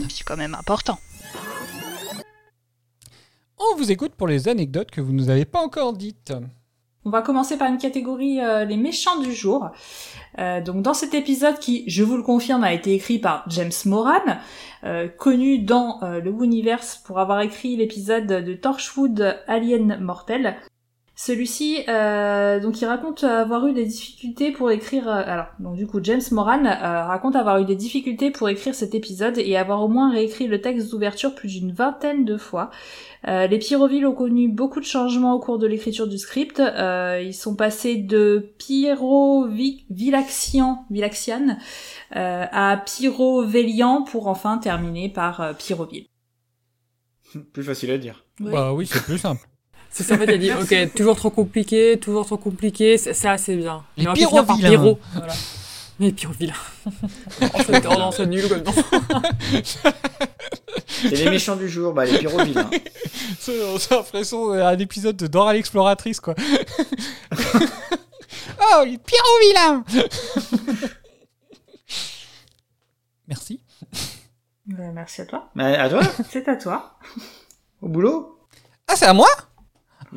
C'est 0.09 0.23
quand 0.23 0.37
même 0.37 0.55
important. 0.55 0.97
On 3.59 3.75
vous 3.75 3.91
écoute 3.91 4.13
pour 4.15 4.27
les 4.27 4.49
anecdotes 4.49 4.91
que 4.91 5.01
vous 5.01 5.13
nous 5.13 5.29
avez 5.29 5.45
pas 5.45 5.59
encore 5.59 5.93
dites. 5.93 6.31
On 7.05 7.09
va 7.09 7.23
commencer 7.23 7.57
par 7.57 7.69
une 7.69 7.79
catégorie 7.79 8.39
euh, 8.39 8.65
les 8.65 8.77
méchants 8.77 9.19
du 9.19 9.33
jour. 9.33 9.69
Euh, 10.37 10.61
donc 10.61 10.83
dans 10.83 10.93
cet 10.93 11.15
épisode 11.15 11.57
qui, 11.57 11.83
je 11.89 12.03
vous 12.03 12.17
le 12.17 12.23
confirme, 12.23 12.63
a 12.63 12.73
été 12.73 12.93
écrit 12.93 13.17
par 13.17 13.45
James 13.47 13.71
Moran, 13.85 14.19
euh, 14.83 15.07
connu 15.07 15.59
dans 15.59 15.99
le 16.01 16.31
Universe 16.43 17.01
pour 17.03 17.19
avoir 17.19 17.41
écrit 17.41 17.75
l'épisode 17.77 18.27
de 18.27 18.53
Torchwood 18.53 19.39
Alien 19.47 19.99
Mortel. 20.01 20.57
Celui-ci, 21.19 21.79
euh, 21.89 22.59
donc 22.59 22.79
il 22.79 22.85
raconte 22.85 23.23
avoir 23.23 23.65
eu 23.65 23.73
des 23.73 23.87
difficultés 23.87 24.51
pour 24.51 24.69
écrire. 24.69 25.07
euh, 25.07 25.23
alors, 25.25 25.47
donc 25.59 25.75
du 25.75 25.87
coup, 25.87 25.99
James 26.03 26.21
Moran 26.29 26.63
euh, 26.63 27.05
raconte 27.05 27.35
avoir 27.35 27.57
eu 27.57 27.65
des 27.65 27.75
difficultés 27.75 28.29
pour 28.29 28.47
écrire 28.49 28.75
cet 28.75 28.93
épisode 28.93 29.39
et 29.39 29.57
avoir 29.57 29.81
au 29.81 29.87
moins 29.87 30.11
réécrit 30.11 30.45
le 30.45 30.61
texte 30.61 30.91
d'ouverture 30.91 31.33
plus 31.33 31.47
d'une 31.47 31.71
vingtaine 31.71 32.23
de 32.23 32.37
fois. 32.37 32.69
Euh, 33.27 33.47
les 33.47 33.57
Pyrovilles 33.57 34.05
ont 34.05 34.13
connu 34.13 34.47
beaucoup 34.47 34.79
de 34.79 34.85
changements 34.85 35.33
au 35.33 35.39
cours 35.39 35.57
de 35.57 35.65
l'écriture 35.65 36.07
du 36.07 36.19
script. 36.19 36.59
Euh, 36.59 37.19
ils 37.25 37.33
sont 37.33 37.55
passés 37.55 37.95
de 37.95 38.53
Pyro-Vilaxian 38.59 40.85
Vilaxian, 40.91 41.57
euh, 42.15 42.45
à 42.51 42.83
Pyrovélian 42.85 44.03
pour 44.03 44.27
enfin 44.27 44.59
terminer 44.59 45.09
par 45.09 45.41
euh, 45.41 45.53
Pyroville. 45.53 46.05
Plus 47.53 47.63
facile 47.63 47.89
à 47.89 47.97
dire. 47.97 48.23
Oui. 48.39 48.51
Bah 48.51 48.71
oui, 48.71 48.85
c'est 48.85 49.03
plus 49.03 49.17
simple. 49.17 49.41
C'est 49.89 50.03
ça, 50.03 50.15
en 50.15 50.17
fait, 50.17 50.25
il 50.25 50.29
a 50.31 50.37
dit, 50.37 50.51
ok, 50.51 50.93
toujours 50.93 51.15
trop 51.15 51.29
compliqué, 51.31 51.97
toujours 51.99 52.25
trop 52.25 52.37
compliqué, 52.37 52.97
c'est 52.97 53.13
ça, 53.13 53.37
c'est 53.37 53.55
bien. 53.55 53.83
Les 53.97 54.05
on 54.31 54.43
par 54.45 54.57
pyro, 54.57 54.99
Voilà. 55.13 55.33
Les 55.99 56.11
pyrovilains. 56.11 56.53
oh, 56.85 56.91
c'est 57.65 57.85
oh 57.87 57.97
non, 57.97 58.11
c'est 58.11 58.27
nul, 58.27 58.47
quoi, 58.47 58.57
non. 58.57 58.71
C'est 60.89 61.09
les 61.15 61.29
méchants 61.29 61.55
du 61.55 61.67
jour, 61.67 61.93
bah 61.93 62.05
les 62.05 62.19
pyrovilles. 62.19 62.57
hein. 62.57 62.69
C'est 63.39 63.91
l'impression 63.91 64.53
d'un 64.53 64.77
épisode 64.77 65.15
de 65.17 65.25
Dora 65.27 65.53
l'exploratrice, 65.53 66.19
quoi. 66.19 66.35
oh, 67.31 68.83
les 68.85 68.97
pyrovilains 68.99 69.83
Merci. 73.27 73.61
Euh, 74.71 74.91
merci 74.93 75.21
à 75.21 75.25
toi. 75.25 75.49
Mais 75.55 75.75
à 75.77 75.89
toi 75.89 76.01
C'est 76.29 76.47
à 76.47 76.55
toi. 76.55 76.97
Au 77.81 77.87
boulot 77.87 78.39
Ah, 78.87 78.95
c'est 78.95 79.05
à 79.05 79.13
moi? 79.13 79.27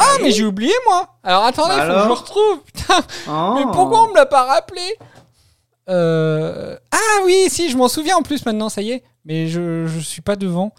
Ah, 0.01 0.17
mais 0.23 0.31
j'ai 0.31 0.45
oublié, 0.45 0.73
moi 0.87 1.17
Alors, 1.23 1.45
attendez, 1.45 1.75
faut 1.75 1.81
que 1.81 1.99
je 2.01 2.07
le 2.07 2.13
retrouve 2.13 2.61
Putain 2.75 3.01
Oh. 3.29 3.55
Mais 3.57 3.65
pourquoi 3.73 4.05
on 4.05 4.09
me 4.11 4.15
l'a 4.15 4.27
pas 4.27 4.45
rappelé 4.45 4.97
euh... 5.89 6.77
Ah 6.93 7.23
oui, 7.25 7.47
si, 7.49 7.69
je 7.71 7.77
m'en 7.77 7.89
souviens 7.89 8.17
en 8.17 8.23
plus 8.23 8.45
maintenant, 8.47 8.69
ça 8.69 8.83
y 8.83 8.93
est. 8.93 9.05
Mais 9.25 9.49
je, 9.49 9.87
je 9.87 9.99
suis 9.99 10.23
pas 10.23 10.37
devant. 10.37 10.73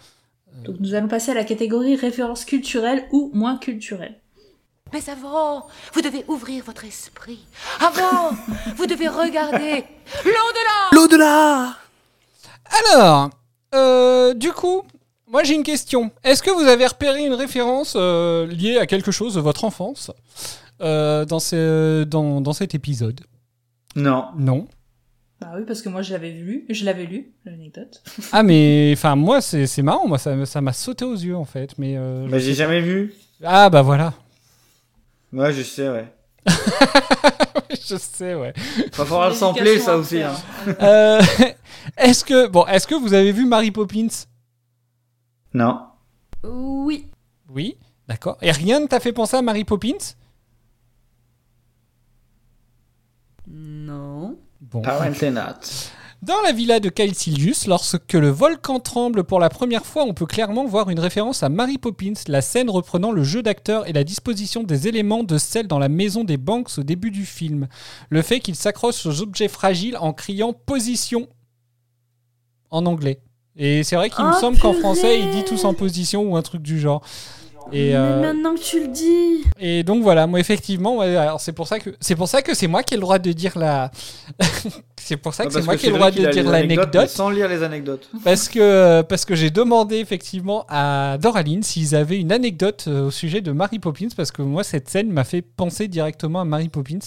Donc 0.64 0.76
nous 0.80 0.94
allons 0.94 1.08
passer 1.08 1.30
à 1.32 1.34
la 1.34 1.44
catégorie 1.44 1.96
référence 1.96 2.44
culturelle 2.44 3.06
ou 3.12 3.30
moins 3.34 3.56
culturelle. 3.56 4.20
Mais 4.92 5.08
avant, 5.08 5.66
vous 5.94 6.02
devez 6.02 6.24
ouvrir 6.28 6.64
votre 6.64 6.84
esprit. 6.84 7.40
Avant, 7.80 8.30
vous 8.76 8.86
devez 8.86 9.08
regarder 9.08 9.84
l'au-delà. 10.24 10.88
L'au-delà 10.92 11.76
Alors, 12.90 13.30
euh, 13.74 14.34
du 14.34 14.52
coup, 14.52 14.82
Moi, 15.32 15.42
j'ai 15.44 15.54
une 15.54 15.62
question. 15.62 16.10
Est-ce 16.24 16.42
que 16.42 16.50
vous 16.50 16.68
avez 16.68 16.86
repéré 16.86 17.24
une 17.24 17.32
référence 17.32 17.94
euh, 17.96 18.46
liée 18.46 18.76
à 18.76 18.86
quelque 18.86 19.10
chose 19.10 19.34
de 19.34 19.40
votre 19.40 19.64
enfance 19.64 20.10
euh, 20.82 21.24
dans, 21.24 21.40
ce- 21.40 22.04
dans, 22.04 22.42
dans 22.42 22.52
cet 22.52 22.74
épisode? 22.74 23.22
Non. 23.96 24.26
Non. 24.36 24.66
Bah 25.40 25.52
oui, 25.56 25.62
parce 25.66 25.82
que 25.82 25.88
moi 25.88 26.02
je 26.02 26.12
l'avais 26.12 26.30
lu, 26.30 26.66
je 26.68 26.84
l'avais 26.84 27.04
lu, 27.04 27.32
l'anecdote. 27.44 28.02
Ah, 28.30 28.42
mais 28.44 28.92
enfin, 28.96 29.16
moi, 29.16 29.40
c'est 29.40 29.66
c'est 29.66 29.82
marrant. 29.82 30.06
Moi, 30.06 30.18
ça 30.18 30.46
ça 30.46 30.60
m'a 30.60 30.72
sauté 30.72 31.04
aux 31.04 31.14
yeux, 31.16 31.34
en 31.36 31.44
fait. 31.44 31.72
Mais, 31.78 31.94
euh, 31.96 32.28
Bah, 32.28 32.38
je 32.38 32.44
j'ai 32.44 32.54
jamais 32.54 32.80
vu. 32.80 33.12
Ah, 33.42 33.68
bah 33.68 33.82
voilà. 33.82 34.12
Ouais, 35.32 35.52
je 35.52 35.62
sais, 35.62 35.88
ouais. 35.88 36.06
je 37.70 37.96
sais, 37.96 38.34
ouais. 38.34 38.52
Va 38.96 39.04
falloir 39.04 39.30
le 39.30 39.34
sampler, 39.34 39.78
ça 39.80 39.96
aussi. 39.96 40.22
Hein. 40.22 40.34
Euh, 40.80 41.20
est-ce 41.96 42.24
que 42.24 42.46
bon, 42.48 42.64
est-ce 42.66 42.86
que 42.86 42.94
vous 42.94 43.14
avez 43.14 43.32
vu 43.32 43.44
Mary 43.46 43.70
Poppins? 43.70 44.06
Non. 45.54 45.86
Oui. 46.44 47.08
Oui, 47.48 47.76
d'accord. 48.08 48.38
Et 48.40 48.50
rien 48.50 48.80
ne 48.80 48.86
t'a 48.86 49.00
fait 49.00 49.12
penser 49.12 49.36
à 49.36 49.42
Mary 49.42 49.64
Poppins? 49.64 50.14
Non. 53.46 54.38
Bon. 54.60 54.80
Apparently 54.80 55.30
not. 55.30 55.90
Dans 56.22 56.40
la 56.42 56.52
villa 56.52 56.78
de 56.78 56.88
Caecilius, 56.88 57.66
lorsque 57.66 58.12
le 58.12 58.28
volcan 58.28 58.78
tremble 58.78 59.24
pour 59.24 59.40
la 59.40 59.48
première 59.48 59.84
fois, 59.84 60.04
on 60.04 60.14
peut 60.14 60.24
clairement 60.24 60.64
voir 60.64 60.88
une 60.88 61.00
référence 61.00 61.42
à 61.42 61.48
Mary 61.48 61.78
Poppins, 61.78 62.12
la 62.28 62.40
scène 62.40 62.70
reprenant 62.70 63.10
le 63.10 63.24
jeu 63.24 63.42
d'acteur 63.42 63.88
et 63.88 63.92
la 63.92 64.04
disposition 64.04 64.62
des 64.62 64.86
éléments 64.86 65.24
de 65.24 65.36
celle 65.36 65.66
dans 65.66 65.80
la 65.80 65.88
maison 65.88 66.22
des 66.22 66.36
Banks 66.36 66.78
au 66.78 66.84
début 66.84 67.10
du 67.10 67.26
film. 67.26 67.66
Le 68.08 68.22
fait 68.22 68.38
qu'il 68.38 68.54
s'accroche 68.54 69.04
aux 69.04 69.20
objets 69.20 69.48
fragiles 69.48 69.96
en 69.96 70.12
criant 70.12 70.52
position 70.52 71.28
en 72.70 72.86
anglais. 72.86 73.20
Et 73.56 73.82
c'est 73.84 73.96
vrai 73.96 74.08
qu'il 74.10 74.24
me 74.24 74.30
Oh, 74.34 74.40
semble 74.40 74.58
qu'en 74.58 74.72
français, 74.72 75.20
il 75.20 75.30
dit 75.30 75.44
tous 75.44 75.64
en 75.64 75.74
position 75.74 76.22
ou 76.22 76.36
un 76.36 76.42
truc 76.42 76.62
du 76.62 76.80
genre. 76.80 77.02
Et, 77.70 77.90
Mais 77.90 77.94
euh, 77.96 78.20
maintenant 78.20 78.54
que 78.56 78.60
tu 78.60 78.80
le 78.80 78.88
dis. 78.88 79.44
et 79.60 79.84
donc 79.84 80.02
voilà, 80.02 80.26
moi 80.26 80.40
effectivement, 80.40 80.96
ouais, 80.96 81.14
alors 81.14 81.40
c'est 81.40 81.52
pour 81.52 81.68
ça 81.68 81.78
que 81.78 81.90
c'est 82.00 82.16
pour 82.16 82.26
ça 82.26 82.42
que 82.42 82.54
c'est 82.54 82.66
moi 82.66 82.82
qui 82.82 82.94
ai 82.94 82.96
le 82.96 83.02
droit 83.02 83.20
de 83.20 83.30
dire 83.30 83.56
la. 83.56 83.92
c'est 84.96 85.16
pour 85.16 85.32
ça 85.32 85.44
que 85.44 85.50
Ouais, 85.54 85.60
c'est 85.60 85.64
moi 85.64 85.76
que 85.76 85.80
qui 85.80 85.86
ai 85.86 85.90
le 85.90 85.96
droit 85.96 86.10
de 86.10 86.26
dire 86.28 86.50
l'anecdote. 86.50 87.08
Sans 87.08 87.30
lire 87.30 87.48
les 87.48 87.62
anecdotes. 87.62 88.08
Parce 88.24 88.48
que, 88.48 89.02
parce 89.02 89.24
que 89.24 89.36
j'ai 89.36 89.50
demandé 89.50 89.98
effectivement 89.98 90.66
à 90.68 91.18
Doraline 91.20 91.62
s'ils 91.62 91.94
avaient 91.94 92.18
une 92.18 92.32
anecdote 92.32 92.86
euh, 92.88 93.06
au 93.06 93.10
sujet 93.12 93.40
de 93.40 93.52
Mary 93.52 93.78
Poppins, 93.78 94.08
parce 94.16 94.32
que 94.32 94.42
moi, 94.42 94.64
cette 94.64 94.88
scène 94.88 95.10
m'a 95.12 95.24
fait 95.24 95.42
penser 95.42 95.86
directement 95.86 96.40
à 96.40 96.44
Mary 96.44 96.68
Poppins. 96.68 96.98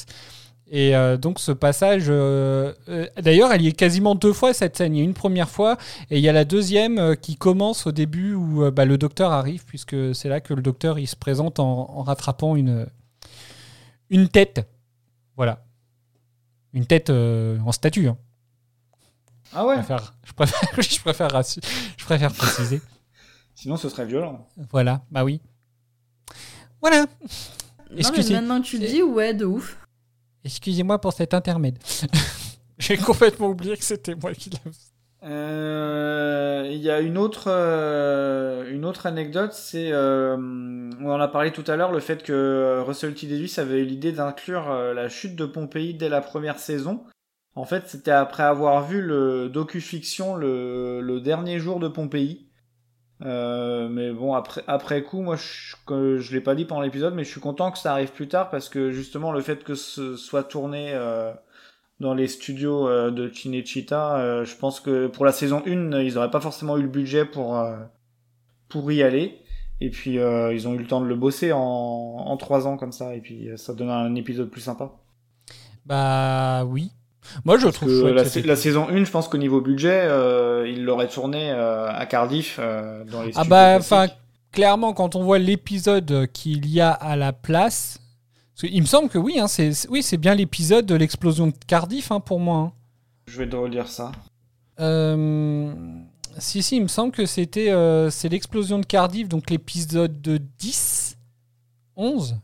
Et 0.72 0.96
euh, 0.96 1.16
donc, 1.18 1.40
ce 1.40 1.52
passage. 1.52 2.06
euh, 2.10 2.74
euh, 2.90 3.08
D'ailleurs, 3.22 3.52
elle 3.54 3.62
y 3.62 3.68
est 3.68 3.72
quasiment 3.74 4.16
deux 4.16 4.34
fois 4.34 4.54
cette 4.54 4.76
scène. 4.78 4.96
Il 4.96 4.98
y 4.98 5.02
a 5.02 5.04
une 5.04 5.14
première 5.14 5.50
fois, 5.50 5.78
et 6.10 6.18
il 6.18 6.24
y 6.24 6.30
a 6.30 6.34
la 6.34 6.44
deuxième 6.46 6.98
euh, 6.98 7.16
qui 7.16 7.36
commence 7.36 7.86
au 7.86 7.92
début 7.92 8.34
où 8.34 8.64
euh, 8.64 8.72
bah, 8.72 8.86
le 8.86 8.98
docteur 8.98 9.32
arrive, 9.32 9.64
puisque 9.66 9.96
c'est 10.16 10.28
là 10.30 10.42
que 10.42 10.54
le 10.56 10.62
docteur 10.64 10.98
il 10.98 11.08
se 11.08 11.16
présente 11.16 11.60
en, 11.60 11.90
en 11.92 12.02
rattrapant 12.02 12.56
une, 12.56 12.88
une 14.10 14.28
tête. 14.28 14.68
Voilà. 15.36 15.64
Une 16.74 16.86
tête 16.88 17.10
euh, 17.12 17.60
en 17.66 17.72
statue. 17.72 18.08
hein. 18.08 18.18
Ah 19.54 19.66
ouais 19.66 19.76
Je 19.78 19.82
préfère, 19.84 20.14
je 20.26 20.34
préfère, 20.34 20.62
je 20.82 21.00
préfère, 21.00 21.28
rassu- 21.30 21.60
je 21.98 22.06
préfère 22.06 22.34
préciser. 22.34 22.82
Sinon, 23.54 23.78
ce 23.78 23.88
serait 23.88 24.06
violent. 24.06 24.48
Voilà, 24.72 25.04
bah 25.12 25.24
oui. 25.24 25.42
Voilà. 26.82 27.06
Non, 27.92 28.10
mais 28.18 28.24
maintenant 28.34 28.62
que 28.62 28.66
tu 28.66 28.80
le 28.80 28.88
dis, 28.88 29.04
ouais, 29.04 29.34
de 29.34 29.46
ouf. 29.46 29.78
Excusez-moi 30.46 31.00
pour 31.02 31.12
cet 31.12 31.34
intermède. 31.34 31.78
J'ai 32.78 32.98
complètement 32.98 33.48
oublié 33.48 33.76
que 33.76 33.84
c'était 33.84 34.16
moi 34.16 34.34
qui 34.34 34.52
l'avais. 34.52 34.76
Euh, 35.24 36.70
Il 36.72 36.78
y 36.78 36.92
a 36.92 37.00
une 37.00 37.18
autre, 37.18 37.46
euh, 37.48 38.72
une 38.72 38.86
autre 38.86 39.08
anecdote, 39.08 39.54
c'est, 39.54 39.92
euh, 39.92 40.38
on 40.38 41.10
en 41.10 41.20
a 41.20 41.28
parlé 41.28 41.52
tout 41.52 41.64
à 41.68 41.76
l'heure, 41.76 41.92
le 41.92 42.00
fait 42.00 42.22
que 42.22 42.84
Russell 42.86 43.16
T. 43.16 43.26
Davies 43.26 43.56
avait 43.58 43.80
eu 43.80 43.86
l'idée 43.86 44.12
d'inclure 44.12 44.70
euh, 44.70 44.94
la 44.94 45.10
chute 45.10 45.36
de 45.36 45.46
Pompéi 45.46 45.96
dès 45.96 46.10
la 46.10 46.22
première 46.22 46.60
saison. 46.60 47.04
En 47.56 47.66
fait, 47.66 47.88
c'était 47.88 48.12
après 48.12 48.44
avoir 48.44 48.86
vu 48.86 49.02
le 49.02 49.50
docu-fiction 49.50 50.36
le, 50.36 51.02
le 51.02 51.22
dernier 51.22 51.58
jour 51.58 51.80
de 51.80 51.88
Pompéi. 51.88 52.50
Euh, 53.22 53.88
mais 53.88 54.12
bon, 54.12 54.34
après, 54.34 54.64
après 54.68 55.04
coup, 55.04 55.22
moi, 55.22 55.36
je, 55.36 55.76
que 55.86 56.18
je 56.18 56.34
l'ai 56.34 56.42
pas 56.42 56.56
dit 56.56 56.66
pendant 56.66 56.82
l'épisode, 56.82 57.14
mais 57.14 57.24
je 57.24 57.30
suis 57.30 57.42
content 57.42 57.72
que 57.72 57.78
ça 57.78 57.92
arrive 57.92 58.12
plus 58.12 58.28
tard 58.28 58.50
parce 58.50 58.70
que 58.70 58.92
justement, 58.92 59.32
le 59.32 59.42
fait 59.42 59.64
que 59.64 59.76
ce 59.76 60.18
soit 60.18 60.44
tourné 60.44 60.92
euh, 60.94 61.32
dans 62.00 62.14
les 62.14 62.28
studios 62.28 62.88
euh, 62.88 63.12
de 63.12 63.30
Cinecittà, 63.30 64.44
je 64.44 64.56
pense 64.56 64.80
que 64.80 65.08
pour 65.08 65.26
la 65.26 65.32
saison 65.32 65.64
1, 65.66 66.02
ils 66.02 66.18
auraient 66.18 66.32
pas 66.32 66.42
forcément 66.42 66.78
eu 66.78 66.82
le 66.82 66.90
budget 66.90 67.26
pour, 67.26 67.62
pour 68.70 68.92
y 68.92 69.02
aller. 69.02 69.40
Et 69.82 69.90
puis, 69.90 70.16
ils 70.16 70.68
ont 70.68 70.74
eu 70.74 70.80
le 70.80 70.88
temps 70.88 71.02
de 71.02 71.08
le 71.08 71.16
bosser 71.16 71.52
en, 71.52 71.60
en 71.60 72.38
3 72.38 72.68
ans 72.68 72.78
comme 72.78 72.92
ça, 72.92 73.16
et 73.16 73.22
puis 73.22 73.50
ça 73.58 73.74
donne 73.74 73.90
un 73.90 74.16
épisode 74.16 74.50
plus 74.50 74.62
sympa. 74.62 74.92
Bah 75.86 76.66
oui. 76.66 76.92
Moi, 77.44 77.58
je 77.58 77.64
Parce 77.64 77.76
trouve 77.76 77.90
que 77.90 78.48
la, 78.48 78.56
saison 78.56 78.88
1, 78.90 79.04
je 79.04 79.12
pense 79.12 79.28
qu'au 79.28 79.38
niveau 79.38 79.62
budget, 79.62 80.02
euh, 80.04 80.68
ils 80.68 80.84
l'auraient 80.84 81.08
tourné 81.08 81.52
euh, 81.52 81.90
à 81.90 82.06
Cardiff, 82.06 82.58
euh, 82.60 83.04
dans 83.06 83.24
les 83.24 83.32
Ah 83.36 83.44
bah, 83.44 83.76
enfin, 83.78 84.08
clairement, 84.52 84.94
quand 84.94 85.16
on 85.16 85.24
voit 85.24 85.40
l'épisode 85.40 86.28
qu'il 86.34 86.68
y 86.68 86.82
a 86.82 86.92
à 86.92 87.16
la 87.16 87.34
place, 87.34 88.00
il 88.64 88.82
me 88.82 88.88
semble 88.88 89.10
que 89.10 89.18
oui, 89.18 89.40
hein, 89.40 89.48
c'est 89.48 89.72
oui, 89.90 90.02
c'est 90.02 90.18
bien 90.18 90.36
l'épisode 90.36 90.86
de 90.86 90.96
l'explosion 90.96 91.48
de 91.48 91.54
Cardiff 91.68 92.12
hein, 92.12 92.20
pour 92.20 92.40
moi. 92.40 92.58
hein. 92.58 92.72
Je 93.28 93.40
vais 93.40 93.50
te 93.50 93.56
relire 93.56 93.88
ça. 93.88 94.12
Euh, 94.80 95.74
si, 96.38 96.62
si, 96.64 96.78
il 96.78 96.84
me 96.84 96.88
semble 96.88 97.12
que 97.12 97.26
c'était 97.26 97.72
euh, 97.72 98.10
c'est 98.10 98.30
l'explosion 98.30 98.80
de 98.80 98.86
Cardiff, 98.86 99.28
donc 99.28 99.50
l'épisode 99.50 100.22
de 100.22 100.38
10, 100.60 101.18
11. 101.96 102.38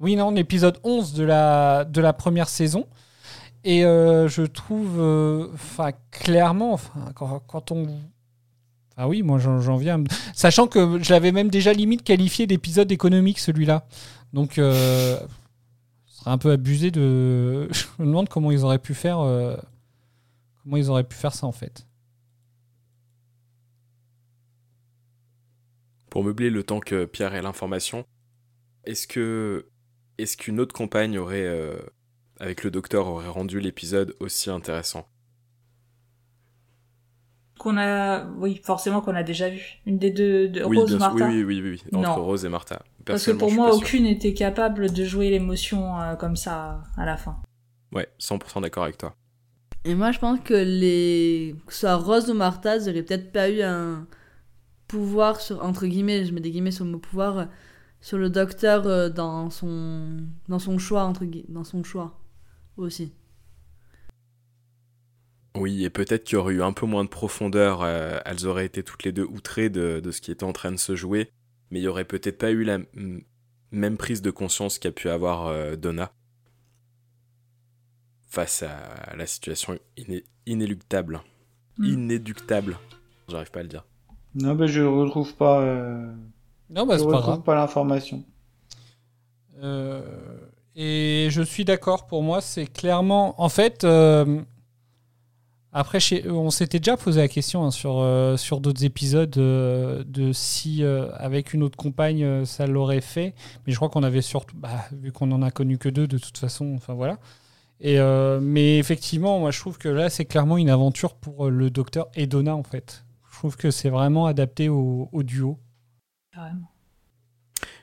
Oui, 0.00 0.16
non, 0.16 0.30
l'épisode 0.30 0.78
11 0.84 1.14
de 1.14 1.24
la, 1.24 1.84
de 1.84 2.00
la 2.00 2.12
première 2.12 2.48
saison. 2.48 2.86
Et 3.68 3.84
euh, 3.84 4.28
je 4.28 4.42
trouve, 4.42 5.00
euh, 5.00 5.48
enfin, 5.52 5.90
clairement, 6.12 6.78
quand, 7.16 7.72
on. 7.72 7.88
Ah 8.96 9.08
oui, 9.08 9.22
moi 9.22 9.40
j'en 9.40 9.76
viens. 9.76 10.04
Sachant 10.34 10.68
que 10.68 11.02
je 11.02 11.12
l'avais 11.12 11.32
même 11.32 11.50
déjà 11.50 11.72
limite 11.72 12.04
qualifié 12.04 12.46
d'épisode 12.46 12.92
économique 12.92 13.40
celui-là. 13.40 13.88
Donc, 14.32 14.58
euh, 14.58 15.18
ce 16.06 16.18
serait 16.20 16.30
un 16.30 16.38
peu 16.38 16.52
abusé 16.52 16.92
de. 16.92 17.68
Je 17.72 17.86
me 17.98 18.06
demande 18.06 18.28
comment 18.28 18.52
ils 18.52 18.64
auraient 18.64 18.78
pu 18.78 18.94
faire. 18.94 19.16
Comment 20.62 20.76
ils 20.76 20.88
auraient 20.88 21.02
pu 21.02 21.16
faire 21.16 21.34
ça 21.34 21.48
en 21.48 21.52
fait 21.52 21.88
Pour 26.08 26.22
meubler 26.22 26.50
le 26.50 26.62
temps 26.62 26.78
que 26.78 27.04
Pierre 27.04 27.34
ait 27.34 27.42
l'information, 27.42 28.06
est-ce 28.84 29.08
que 29.08 29.66
est-ce 30.18 30.36
qu'une 30.36 30.60
autre 30.60 30.72
campagne 30.72 31.18
aurait 31.18 31.44
avec 32.40 32.64
le 32.64 32.70
docteur 32.70 33.06
aurait 33.06 33.28
rendu 33.28 33.60
l'épisode 33.60 34.14
aussi 34.20 34.50
intéressant 34.50 35.06
Qu'on 37.58 37.78
a, 37.78 38.26
oui, 38.36 38.60
forcément 38.62 39.00
qu'on 39.00 39.14
a 39.14 39.22
déjà 39.22 39.48
vu. 39.48 39.80
Une 39.86 39.98
des 39.98 40.10
deux, 40.10 40.48
de 40.48 40.62
Oui, 40.64 40.76
Rose 40.76 40.90
bien 40.90 40.98
sûr. 40.98 41.08
Martha. 41.14 41.28
Oui, 41.28 41.42
oui, 41.42 41.60
oui, 41.60 41.62
oui, 41.62 41.80
oui. 41.92 41.98
Entre 41.98 42.18
Non. 42.18 42.24
Rose 42.24 42.44
et 42.44 42.48
Martha. 42.50 42.82
Parce 43.06 43.24
que 43.24 43.30
pour 43.30 43.50
moi, 43.50 43.74
aucune 43.74 44.02
n'était 44.04 44.34
capable 44.34 44.92
de 44.92 45.04
jouer 45.04 45.30
l'émotion 45.30 45.98
euh, 46.00 46.16
comme 46.16 46.36
ça 46.36 46.82
à 46.98 47.06
la 47.06 47.16
fin. 47.16 47.38
Ouais, 47.92 48.08
100% 48.20 48.60
d'accord 48.60 48.84
avec 48.84 48.98
toi. 48.98 49.14
Et 49.86 49.94
moi, 49.94 50.12
je 50.12 50.18
pense 50.18 50.40
que 50.40 50.52
les. 50.54 51.54
Que 51.66 51.72
ce 51.72 51.80
soit 51.80 51.94
Rose 51.94 52.28
ou 52.28 52.34
Martha, 52.34 52.76
ils 52.76 52.88
auraient 52.90 53.02
peut-être 53.02 53.32
pas 53.32 53.48
eu 53.48 53.62
un 53.62 54.06
pouvoir 54.86 55.40
sur. 55.40 55.64
Entre 55.64 55.86
guillemets, 55.86 56.26
je 56.26 56.32
mets 56.34 56.40
des 56.40 56.50
guillemets 56.50 56.72
sur 56.72 56.84
le 56.84 56.90
mot 56.90 56.98
pouvoir. 56.98 57.38
euh, 57.38 57.44
Sur 58.02 58.18
le 58.18 58.28
docteur 58.28 58.86
euh, 58.86 59.08
dans 59.08 59.48
son. 59.48 60.18
Dans 60.48 60.58
son 60.58 60.76
choix, 60.78 61.04
entre 61.04 61.24
guillemets. 61.24 61.46
Dans 61.48 61.64
son 61.64 61.82
choix. 61.84 62.18
Aussi. 62.76 63.12
Oui, 65.56 65.84
et 65.84 65.90
peut-être 65.90 66.24
qu'il 66.24 66.34
y 66.36 66.38
aurait 66.38 66.54
eu 66.54 66.62
un 66.62 66.72
peu 66.72 66.84
moins 66.86 67.04
de 67.04 67.08
profondeur. 67.08 67.82
euh, 67.82 68.18
elles 68.26 68.46
auraient 68.46 68.66
été 68.66 68.82
toutes 68.82 69.04
les 69.04 69.12
deux 69.12 69.24
outrées 69.24 69.70
de, 69.70 70.00
de 70.00 70.10
ce 70.10 70.20
qui 70.20 70.30
était 70.30 70.44
en 70.44 70.52
train 70.52 70.70
de 70.70 70.76
se 70.76 70.94
jouer, 70.96 71.30
mais 71.70 71.80
il 71.80 71.82
y 71.82 71.88
aurait 71.88 72.04
peut-être 72.04 72.38
pas 72.38 72.50
eu 72.50 72.62
la 72.62 72.78
même 73.70 73.96
prise 73.96 74.20
de 74.22 74.30
conscience 74.30 74.78
qu'a 74.78 74.92
pu 74.92 75.08
avoir 75.08 75.46
euh, 75.46 75.76
Donna 75.76 76.12
face 78.28 78.62
à 78.62 79.16
la 79.16 79.26
situation 79.26 79.78
iné- 79.96 80.24
inéluctable. 80.44 81.22
Mm. 81.78 81.84
Inéductable. 81.86 82.78
J'arrive 83.28 83.50
pas 83.50 83.60
à 83.60 83.62
le 83.62 83.68
dire. 83.70 83.84
Non, 84.34 84.54
mais 84.54 84.68
je 84.68 84.82
retrouve 84.82 85.34
pas. 85.36 85.62
euh, 85.62 86.12
Non, 86.68 86.86
bah, 86.86 86.98
je 86.98 87.04
pas 87.04 87.16
retrouve 87.16 87.42
pas 87.42 87.54
l'information. 87.54 88.22
Euh, 89.62 90.38
et 90.76 91.28
je 91.30 91.42
suis 91.42 91.64
d'accord, 91.64 92.06
pour 92.06 92.22
moi, 92.22 92.40
c'est 92.40 92.66
clairement. 92.66 93.40
En 93.40 93.48
fait, 93.48 93.84
euh, 93.84 94.42
après, 95.72 96.00
chez- 96.00 96.28
on 96.30 96.50
s'était 96.50 96.78
déjà 96.78 96.96
posé 96.96 97.20
la 97.20 97.28
question 97.28 97.64
hein, 97.64 97.70
sur, 97.70 97.98
euh, 97.98 98.36
sur 98.36 98.60
d'autres 98.60 98.84
épisodes 98.84 99.36
euh, 99.36 100.04
de 100.06 100.32
si, 100.32 100.82
euh, 100.82 101.10
avec 101.16 101.52
une 101.52 101.62
autre 101.62 101.76
compagne, 101.76 102.24
euh, 102.24 102.44
ça 102.46 102.66
l'aurait 102.66 103.00
fait. 103.02 103.34
Mais 103.66 103.72
je 103.72 103.76
crois 103.76 103.90
qu'on 103.90 104.02
avait 104.02 104.22
surtout. 104.22 104.56
Bah, 104.56 104.86
vu 104.92 105.12
qu'on 105.12 105.30
en 105.32 105.42
a 105.42 105.50
connu 105.50 105.76
que 105.78 105.88
deux, 105.90 106.06
de 106.06 106.18
toute 106.18 106.38
façon, 106.38 106.74
enfin 106.76 106.94
voilà. 106.94 107.18
Et, 107.80 107.98
euh, 108.00 108.40
mais 108.40 108.78
effectivement, 108.78 109.38
moi, 109.38 109.50
je 109.50 109.60
trouve 109.60 109.76
que 109.76 109.88
là, 109.90 110.08
c'est 110.08 110.24
clairement 110.24 110.56
une 110.56 110.70
aventure 110.70 111.14
pour 111.14 111.46
euh, 111.46 111.50
le 111.50 111.68
docteur 111.70 112.08
et 112.14 112.26
Donna, 112.26 112.56
en 112.56 112.62
fait. 112.62 113.04
Je 113.30 113.38
trouve 113.38 113.56
que 113.56 113.70
c'est 113.70 113.90
vraiment 113.90 114.24
adapté 114.26 114.70
au, 114.70 115.10
au 115.12 115.22
duo. 115.22 115.58
Carrément. 116.32 116.70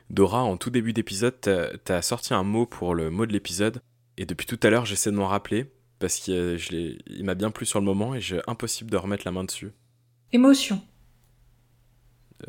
Dora, 0.09 0.43
en 0.43 0.57
tout 0.57 0.69
début 0.69 0.93
d'épisode, 0.93 1.35
t'as- 1.83 2.01
sorti 2.01 2.33
un 2.33 2.43
mot 2.43 2.65
pour 2.65 2.93
le 2.95 3.09
mot 3.09 3.25
de 3.25 3.33
l'épisode. 3.33 3.81
Et 4.17 4.25
depuis 4.25 4.45
tout 4.45 4.59
à 4.63 4.69
l'heure, 4.69 4.85
j'essaie 4.85 5.11
de 5.11 5.15
m'en 5.15 5.27
rappeler. 5.27 5.71
Parce 5.99 6.17
qu'il 6.17 6.57
je 6.57 6.69
l'ai- 6.71 6.97
il 7.07 7.23
m'a 7.23 7.33
bien 7.35 7.49
plu 7.49 7.65
sur 7.65 7.79
le 7.79 7.85
moment 7.85 8.13
et 8.13 8.21
j'ai 8.21 8.41
impossible 8.47 8.91
de 8.91 8.97
remettre 8.97 9.23
la 9.25 9.31
main 9.31 9.43
dessus. 9.43 9.71
Émotion. 10.33 10.81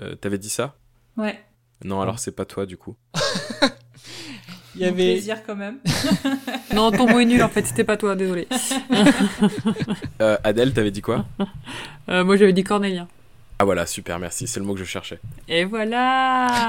Euh, 0.00 0.14
T'avais 0.16 0.38
dit 0.38 0.48
ça? 0.50 0.76
Ouais. 1.16 1.38
Non, 1.84 2.00
alors 2.00 2.18
c'est 2.18 2.32
pas 2.34 2.44
toi 2.44 2.66
du 2.66 2.76
coup. 2.76 2.96
Il 4.74 4.80
y 4.80 4.84
Mon 4.84 4.88
avait. 4.90 5.12
plaisir 5.12 5.44
quand 5.46 5.54
même. 5.56 5.78
Non, 6.74 6.90
ton 6.90 7.08
mot 7.08 7.20
est 7.20 7.24
nul 7.24 7.40
en 7.44 7.48
fait, 7.48 7.64
c'était 7.64 7.84
pas 7.84 7.96
toi, 7.96 8.16
désolé. 8.16 8.48
Euh, 10.20 10.36
Adèle, 10.42 10.72
t'avais 10.74 10.90
dit 10.90 11.02
quoi? 11.02 11.24
Euh, 12.08 12.24
moi 12.24 12.36
j'avais 12.36 12.52
dit 12.52 12.64
Cornélien. 12.64 13.06
Ah 13.58 13.64
voilà, 13.64 13.86
super, 13.86 14.18
merci, 14.18 14.46
c'est 14.46 14.58
le 14.60 14.66
mot 14.66 14.74
que 14.74 14.80
je 14.80 14.84
cherchais. 14.84 15.20
Et 15.48 15.64
voilà 15.64 16.48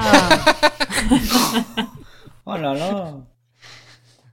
Oh 2.46 2.52
là 2.56 2.74
là. 2.74 3.14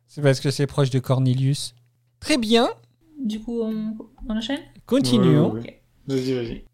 C'est 0.07 0.21
parce 0.21 0.39
que 0.39 0.51
c'est 0.51 0.67
proche 0.67 0.91
de 0.91 0.99
Cornelius. 0.99 1.73
Très 2.19 2.37
bien, 2.37 2.69
Du 3.19 3.39
coup, 3.41 3.61
on, 3.63 3.95
on 4.29 4.37
enchaîne? 4.37 4.59
Continuons. 4.85 5.53
Ouais, 5.53 5.61
ouais, 5.61 5.65
ouais. 5.65 5.81
Vas-y, 6.07 6.33
vas-y. 6.35 6.65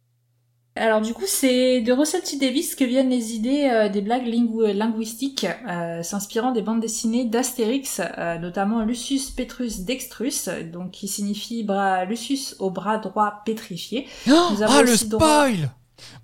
Alors 0.75 1.01
du 1.01 1.13
coup, 1.13 1.25
c'est 1.27 1.81
de 1.81 1.91
Russell 1.91 2.21
T. 2.21 2.37
Davis 2.37 2.73
que 2.75 2.85
viennent 2.85 3.09
les 3.09 3.33
idées 3.33 3.69
euh, 3.69 3.89
des 3.89 3.99
blagues 4.01 4.25
lingu- 4.27 4.71
linguistiques, 4.71 5.45
euh, 5.67 6.03
s'inspirant 6.03 6.51
des 6.51 6.61
bandes 6.61 6.79
dessinées 6.79 7.25
d'Astérix, 7.25 7.99
euh, 8.17 8.37
notamment 8.37 8.81
Lucius 8.83 9.29
Petrus 9.29 9.81
Dextrus, 9.81 10.47
donc 10.71 10.91
qui 10.91 11.09
signifie 11.09 11.63
bras 11.63 12.05
Lucius 12.05 12.55
au 12.59 12.69
bras 12.69 12.97
droit 12.97 13.41
pétrifié. 13.45 14.07
Oh, 14.29 14.49
Nous 14.51 14.63
avons 14.63 14.73
ah, 14.73 14.81
le 14.83 15.07
droit- 15.09 15.19
spoil 15.19 15.69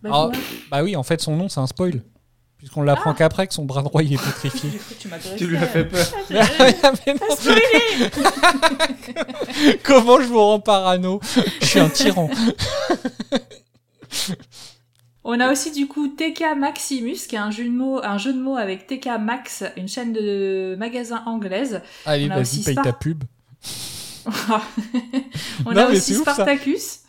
Bah, 0.02 0.10
Ah. 0.14 0.32
Bah 0.72 0.84
oui, 0.84 0.96
en 0.96 1.04
fait, 1.04 1.20
son 1.22 1.36
nom, 1.36 1.50
c'est 1.50 1.60
un 1.60 1.68
spoil. 1.68 2.02
Puisqu'on 2.58 2.82
l'apprend 2.84 3.14
qu'après 3.14 3.46
que 3.48 3.54
son 3.54 3.66
bras 3.66 3.82
droit, 3.84 4.02
il 4.02 4.14
est 4.14 4.24
pétrifié. 4.24 4.70
Du 4.70 4.78
coup, 4.80 4.94
tu 4.98 5.08
m'as 5.10 5.20
Tu 5.20 5.46
lui 5.48 5.58
as 5.58 5.68
fait 5.68 5.84
peur. 5.86 6.08
Non. 6.32 6.40
Comment 9.84 10.20
je 10.22 10.26
vous 10.28 10.40
rends 10.40 10.60
parano? 10.62 11.20
Je 11.62 11.66
suis 11.66 11.80
un 11.80 11.90
tyran. 11.90 12.30
On 15.28 15.40
a 15.40 15.52
aussi 15.52 15.72
du 15.72 15.88
coup 15.88 16.08
TK 16.10 16.56
Maximus, 16.56 17.16
qui 17.28 17.36
est 17.36 17.40
un 17.40 17.50
jeu 17.50 17.64
de 17.64 17.72
mots, 17.72 18.00
un 18.04 18.20
jeu 18.20 18.32
de 18.32 18.40
mots 18.40 18.58
avec 18.58 18.86
TK 18.86 19.08
Max, 19.20 19.64
une 19.76 19.88
chaîne 19.88 20.14
de 20.14 20.76
magasins 20.78 21.24
anglaise. 21.26 21.82
Allez, 22.06 22.28
On 22.28 22.32
a 22.32 22.36
vas-y, 22.36 22.42
aussi 22.42 22.64
paye 22.64 22.76
Spar- 22.76 22.84
ta 22.84 22.94
pub. 22.94 23.24
On 25.66 25.72
Non, 25.74 25.82
a 25.82 25.90
aussi 25.90 26.16
ouf. 26.16 26.22
Spartacus. 26.22 27.00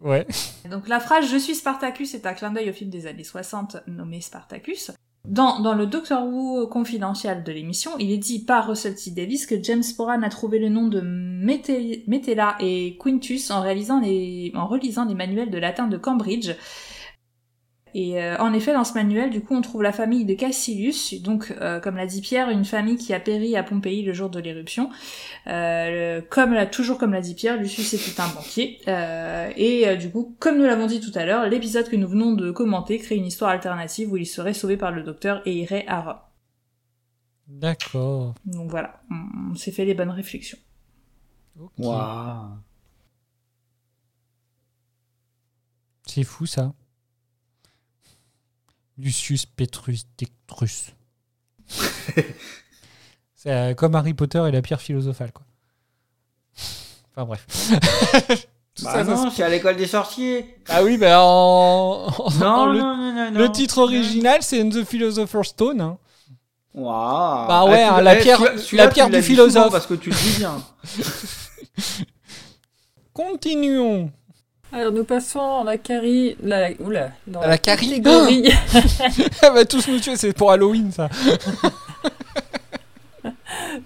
Ouais. 0.00 0.26
Donc 0.70 0.86
la 0.86 1.00
phrase 1.00 1.28
Je 1.28 1.36
suis 1.36 1.56
Spartacus 1.56 2.14
est 2.14 2.24
un 2.26 2.34
clin 2.34 2.52
d'œil 2.52 2.70
au 2.70 2.72
film 2.72 2.88
des 2.90 3.06
années 3.08 3.24
60 3.24 3.78
nommé 3.88 4.20
Spartacus. 4.20 4.92
Dans, 5.24 5.74
le 5.74 5.86
Doctor 5.86 6.24
Who 6.26 6.66
confidentiel 6.68 7.44
de 7.44 7.52
l'émission, 7.52 7.90
il 7.98 8.10
est 8.12 8.18
dit 8.18 8.38
par 8.44 8.68
Russell 8.68 8.94
T. 8.94 9.10
Davis 9.10 9.46
que 9.46 9.62
James 9.62 9.82
Sporan 9.82 10.22
a 10.22 10.30
trouvé 10.30 10.58
le 10.58 10.70
nom 10.70 10.86
de 10.86 11.02
Mete- 11.02 12.02
Metella 12.06 12.56
et 12.60 12.96
Quintus 12.98 13.50
en, 13.50 13.60
réalisant 13.60 14.00
en 14.54 14.66
relisant 14.66 15.04
les 15.04 15.14
manuels 15.14 15.50
de 15.50 15.58
latin 15.58 15.86
de 15.86 15.98
Cambridge. 15.98 16.52
Et 18.00 18.22
euh, 18.22 18.36
en 18.38 18.52
effet, 18.52 18.72
dans 18.72 18.84
ce 18.84 18.94
manuel, 18.94 19.30
du 19.30 19.40
coup, 19.40 19.56
on 19.56 19.60
trouve 19.60 19.82
la 19.82 19.90
famille 19.90 20.24
de 20.24 20.32
Cassilius, 20.32 21.20
donc, 21.20 21.52
euh, 21.60 21.80
comme 21.80 21.96
l'a 21.96 22.06
dit 22.06 22.20
Pierre, 22.20 22.48
une 22.48 22.64
famille 22.64 22.96
qui 22.96 23.12
a 23.12 23.18
péri 23.18 23.56
à 23.56 23.64
Pompéi 23.64 24.04
le 24.04 24.12
jour 24.12 24.30
de 24.30 24.38
l'éruption. 24.38 24.88
Euh, 25.48 26.20
comme 26.30 26.52
l'a, 26.52 26.66
toujours 26.66 26.96
comme 26.96 27.12
l'a 27.12 27.20
dit 27.20 27.34
Pierre, 27.34 27.56
Lucius 27.56 27.92
était 27.94 28.20
un 28.20 28.28
banquier. 28.28 28.78
Euh, 28.86 29.50
et 29.56 29.88
euh, 29.88 29.96
du 29.96 30.12
coup, 30.12 30.36
comme 30.38 30.58
nous 30.58 30.64
l'avons 30.64 30.86
dit 30.86 31.00
tout 31.00 31.10
à 31.16 31.26
l'heure, 31.26 31.48
l'épisode 31.48 31.88
que 31.88 31.96
nous 31.96 32.06
venons 32.06 32.34
de 32.34 32.52
commenter 32.52 32.98
crée 32.98 33.16
une 33.16 33.26
histoire 33.26 33.50
alternative 33.50 34.12
où 34.12 34.16
il 34.16 34.26
serait 34.26 34.54
sauvé 34.54 34.76
par 34.76 34.92
le 34.92 35.02
docteur 35.02 35.42
et 35.44 35.54
irait 35.54 35.84
à 35.88 36.00
Rome. 36.00 36.20
D'accord. 37.48 38.34
Donc 38.44 38.70
voilà, 38.70 39.00
on, 39.10 39.50
on 39.50 39.54
s'est 39.56 39.72
fait 39.72 39.84
les 39.84 39.94
bonnes 39.94 40.10
réflexions. 40.10 40.58
Waouh. 41.78 42.46
C'est 46.06 46.22
fou, 46.22 46.46
ça. 46.46 46.72
Lucius 48.98 49.46
Petrus 49.46 50.06
Dectrus. 50.18 50.92
c'est 53.34 53.50
euh, 53.52 53.74
comme 53.74 53.94
Harry 53.94 54.14
Potter 54.14 54.42
et 54.48 54.50
la 54.50 54.62
pierre 54.62 54.80
philosophale, 54.80 55.32
quoi. 55.32 55.44
Enfin 57.16 57.26
bref. 57.26 57.46
Bah 58.80 58.92
ça, 58.92 59.02
non, 59.02 59.28
c'est 59.32 59.42
à 59.42 59.48
l'école 59.48 59.74
des 59.76 59.88
sorciers. 59.88 60.54
Ah 60.68 60.84
oui, 60.84 60.98
bah 60.98 61.20
en... 61.20 62.06
Non, 62.38 62.66
le, 62.66 62.78
non, 62.78 62.96
non, 62.96 63.30
non, 63.32 63.38
le 63.40 63.50
titre 63.50 63.78
original, 63.78 64.40
c'est 64.40 64.62
the 64.68 64.84
Philosopher's 64.84 65.48
Stone. 65.48 65.80
hein. 65.80 65.98
Waouh. 66.74 67.48
Bah 67.48 67.64
ouais, 67.64 67.82
Ah, 67.82 67.88
tu 67.88 67.94
hein, 67.94 68.00
la 68.02 68.14
pierre- 68.14 68.40
la 68.74 68.86
pierre 68.86 69.10
du 69.10 69.20
philosophe. 69.20 69.72
Parce 69.72 69.88
que 69.88 69.94
tu 69.94 70.10
le 70.10 70.14
dis 70.14 70.38
bien. 70.38 70.62
Continuons. 73.12 74.12
Alors 74.72 74.92
nous 74.92 75.04
passons 75.04 75.60
à 75.60 75.64
la 75.64 75.78
cari... 75.78 76.36
La... 76.42 76.70
Oula, 76.80 77.10
dans 77.26 77.40
À 77.40 77.46
la 77.48 77.58
carie. 77.58 77.88
catégorie... 78.02 78.50
Elle 79.42 79.52
va 79.54 79.64
tous 79.64 79.88
nous 79.88 79.98
tuer, 79.98 80.16
c'est 80.16 80.32
pour 80.34 80.50
Halloween, 80.52 80.92
ça. 80.92 81.08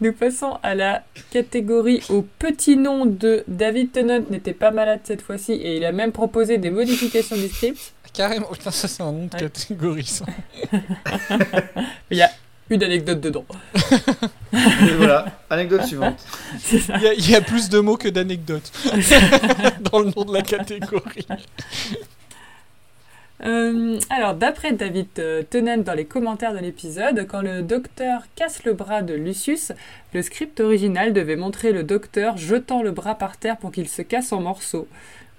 Nous 0.00 0.12
passons 0.12 0.58
à 0.62 0.74
la 0.74 1.04
catégorie 1.30 2.02
au 2.08 2.22
petit 2.22 2.76
nom 2.76 3.06
de 3.06 3.44
David 3.46 3.92
Tennant 3.92 4.20
n'était 4.30 4.52
pas 4.54 4.70
malade 4.72 5.00
cette 5.04 5.22
fois-ci 5.22 5.52
et 5.52 5.76
il 5.76 5.84
a 5.84 5.92
même 5.92 6.10
proposé 6.12 6.58
des 6.58 6.70
modifications 6.70 7.36
du 7.36 7.48
script. 7.48 7.92
Carrément, 8.12 8.46
putain, 8.48 8.70
ça 8.72 8.88
c'est 8.88 9.02
un 9.02 9.12
nom 9.12 9.26
de 9.26 9.34
Ouais. 9.34 9.40
catégorie, 9.40 10.04
ça. 10.04 10.24
Il 12.10 12.18
y 12.18 12.22
a 12.22 12.30
une 12.70 12.82
anecdote 12.82 13.20
dedans. 13.20 13.44
Et 14.52 14.94
voilà, 14.96 15.26
anecdote 15.50 15.84
suivante. 15.84 16.24
Il 16.72 17.02
y, 17.02 17.06
a, 17.06 17.14
il 17.14 17.30
y 17.30 17.34
a 17.34 17.40
plus 17.40 17.68
de 17.68 17.78
mots 17.80 17.96
que 17.96 18.08
d'anecdotes 18.08 18.72
dans 19.92 20.00
le 20.00 20.12
nom 20.16 20.24
de 20.24 20.32
la 20.32 20.42
catégorie. 20.42 21.26
Euh, 23.44 23.98
alors, 24.08 24.34
d'après 24.34 24.72
David 24.72 25.08
euh, 25.18 25.42
Tennant 25.42 25.78
dans 25.78 25.94
les 25.94 26.04
commentaires 26.04 26.52
de 26.52 26.58
l'épisode, 26.58 27.26
quand 27.28 27.42
le 27.42 27.62
docteur 27.62 28.22
casse 28.36 28.64
le 28.64 28.72
bras 28.72 29.02
de 29.02 29.14
Lucius, 29.14 29.72
le 30.14 30.22
script 30.22 30.60
original 30.60 31.12
devait 31.12 31.36
montrer 31.36 31.72
le 31.72 31.82
docteur 31.82 32.36
jetant 32.36 32.82
le 32.82 32.92
bras 32.92 33.16
par 33.16 33.36
terre 33.36 33.56
pour 33.56 33.72
qu'il 33.72 33.88
se 33.88 34.02
casse 34.02 34.32
en 34.32 34.40
morceaux. 34.40 34.86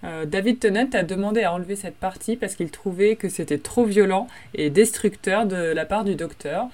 Euh, 0.04 0.26
David 0.26 0.60
Tennant 0.60 0.90
a 0.94 1.04
demandé 1.04 1.44
à 1.44 1.54
enlever 1.54 1.78
cette 1.78 1.96
partie 1.96 2.36
parce 2.36 2.56
qu'il 2.56 2.72
trouvait 2.72 3.16
que 3.16 3.30
c'était 3.30 3.58
trop 3.58 3.86
violent 3.86 4.28
et 4.54 4.70
destructeur 4.70 5.46
de 5.46 5.56
la 5.56 5.86
part 5.86 6.04
du 6.04 6.16
docteur. 6.16 6.68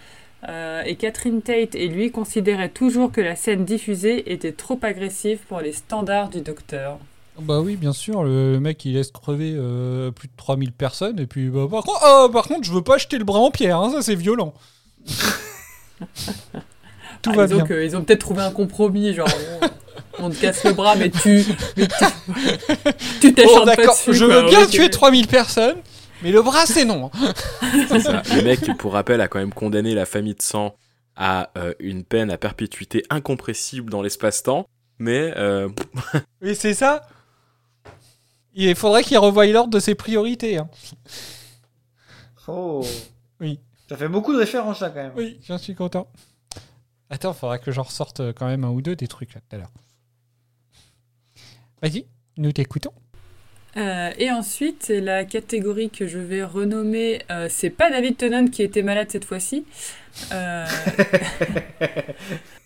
Euh, 0.47 0.83
et 0.85 0.95
Catherine 0.95 1.41
Tate 1.41 1.75
et 1.75 1.87
lui 1.87 2.11
considéraient 2.11 2.69
toujours 2.69 3.11
que 3.11 3.19
la 3.19 3.35
scène 3.35 3.65
diffusée 3.65 4.31
était 4.31 4.53
trop 4.53 4.79
agressive 4.83 5.39
pour 5.49 5.59
les 5.59 5.73
standards 5.73 6.29
du 6.29 6.39
docteur. 6.41 6.97
Bah 7.41 7.59
oui, 7.59 7.75
bien 7.75 7.91
sûr, 7.93 8.23
le, 8.23 8.53
le 8.53 8.59
mec 8.59 8.83
il 8.85 8.93
laisse 8.93 9.11
crever 9.11 9.53
euh, 9.55 10.11
plus 10.11 10.27
de 10.27 10.33
3000 10.37 10.71
personnes, 10.71 11.19
et 11.19 11.25
puis 11.25 11.49
bah, 11.49 11.67
par, 11.69 11.83
contre, 11.83 12.01
oh, 12.05 12.29
par 12.29 12.47
contre, 12.47 12.63
je 12.65 12.71
veux 12.73 12.81
pas 12.83 12.97
jeter 12.97 13.17
le 13.17 13.23
bras 13.25 13.39
en 13.39 13.51
pierre, 13.51 13.77
hein, 13.79 13.91
ça 13.91 14.01
c'est 14.01 14.15
violent. 14.15 14.53
Tout 17.21 17.31
Ah, 17.33 17.35
va 17.35 17.45
disons 17.47 17.57
bien. 17.57 17.65
que 17.65 17.83
ils 17.85 17.95
ont 17.97 18.03
peut-être 18.03 18.19
trouvé 18.21 18.41
un 18.41 18.51
compromis, 18.51 19.13
genre 19.13 19.27
on, 20.19 20.25
on 20.25 20.29
te 20.29 20.35
casse 20.39 20.63
le 20.63 20.71
bras, 20.73 20.95
mais 20.95 21.09
tu 21.09 21.43
mais 21.77 21.87
tu- 21.87 23.33
tu 23.33 23.35
Oh, 23.45 23.65
pas 23.65 23.75
dessus. 23.75 24.13
je 24.13 24.25
quoi, 24.25 24.41
veux 24.41 24.47
bien 24.49 24.65
tuer 24.67 24.89
3000 24.89 25.27
personnes, 25.27 25.77
mais 26.21 26.31
le 26.31 26.41
bras 26.41 26.65
c'est 26.65 26.85
non. 26.85 27.11
C'est 27.87 27.99
ça. 28.01 28.21
Le 28.35 28.41
mec, 28.43 28.77
pour 28.77 28.93
rappel, 28.93 29.21
a 29.21 29.27
quand 29.27 29.39
même 29.39 29.53
condamné 29.53 29.93
la 29.93 30.05
famille 30.05 30.35
de 30.35 30.41
sang 30.41 30.75
à 31.15 31.51
euh, 31.57 31.73
une 31.79 32.03
peine 32.03 32.31
à 32.31 32.37
perpétuité 32.37 33.03
incompressible 33.09 33.89
dans 33.91 34.01
l'espace-temps. 34.01 34.65
Mais 34.99 35.33
euh, 35.37 35.69
Oui, 36.41 36.55
c'est 36.55 36.73
ça. 36.73 37.07
Il 38.53 38.75
faudrait 38.75 39.03
qu'il 39.03 39.17
revoie 39.17 39.45
l'ordre 39.47 39.69
de 39.71 39.79
ses 39.79 39.95
priorités. 39.95 40.57
hein. 40.57 40.69
Oh. 42.47 42.85
Oui. 43.39 43.59
Ça 43.87 43.95
fait 43.95 44.09
beaucoup 44.09 44.33
de 44.33 44.39
références 44.39 44.79
là 44.81 44.89
quand 44.89 45.03
même. 45.03 45.13
Oui, 45.15 45.39
j'en 45.47 45.57
suis 45.57 45.75
content. 45.75 46.11
Attends, 47.09 47.33
faudra 47.33 47.59
que 47.59 47.71
j'en 47.71 47.83
ressorte 47.83 48.19
euh, 48.19 48.33
quand 48.33 48.47
même 48.47 48.63
un 48.63 48.69
ou 48.69 48.81
deux 48.81 48.95
des 48.95 49.07
trucs 49.07 49.33
là 49.33 49.41
tout 49.41 49.55
à 49.55 49.59
l'heure. 49.59 49.71
Vas-y, 51.81 52.05
nous 52.37 52.51
t'écoutons. 52.51 52.91
Euh, 53.77 54.11
et 54.17 54.31
ensuite, 54.31 54.89
la 54.89 55.25
catégorie 55.25 55.89
que 55.89 56.07
je 56.07 56.17
vais 56.17 56.43
renommer. 56.43 57.21
euh, 57.31 57.47
c'est 57.49 57.69
pas 57.69 57.89
David 57.89 58.17
Tennant 58.17 58.47
qui 58.47 58.63
était 58.63 58.81
malade 58.81 59.07
cette 59.11 59.25
fois-ci. 59.25 59.65
Euh, 60.33 60.65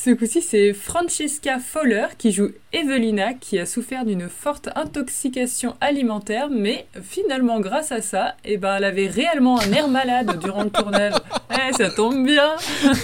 Ce 0.00 0.10
coup-ci, 0.10 0.42
c'est 0.42 0.74
Francesca 0.74 1.58
Fowler 1.58 2.06
qui 2.18 2.30
joue 2.30 2.50
Evelina, 2.72 3.34
qui 3.34 3.58
a 3.58 3.66
souffert 3.66 4.04
d'une 4.04 4.28
forte 4.28 4.68
intoxication 4.76 5.74
alimentaire, 5.80 6.50
mais 6.50 6.86
finalement, 7.02 7.58
grâce 7.58 7.90
à 7.90 8.00
ça, 8.00 8.36
eh 8.44 8.58
ben, 8.58 8.76
elle 8.76 8.84
avait 8.84 9.08
réellement 9.08 9.58
un 9.58 9.72
air 9.72 9.88
malade 9.88 10.38
durant 10.38 10.62
le 10.62 10.70
tournage. 10.70 11.14
Eh, 11.50 11.72
ça 11.72 11.90
tombe 11.90 12.24
bien 12.24 12.54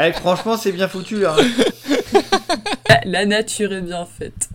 Eh, 0.00 0.12
franchement, 0.12 0.56
c'est 0.56 0.70
bien 0.70 0.86
foutu. 0.86 1.26
Hein. 1.26 1.34
La 3.04 3.26
nature 3.26 3.72
est 3.72 3.80
bien 3.80 4.06
faite. 4.06 4.48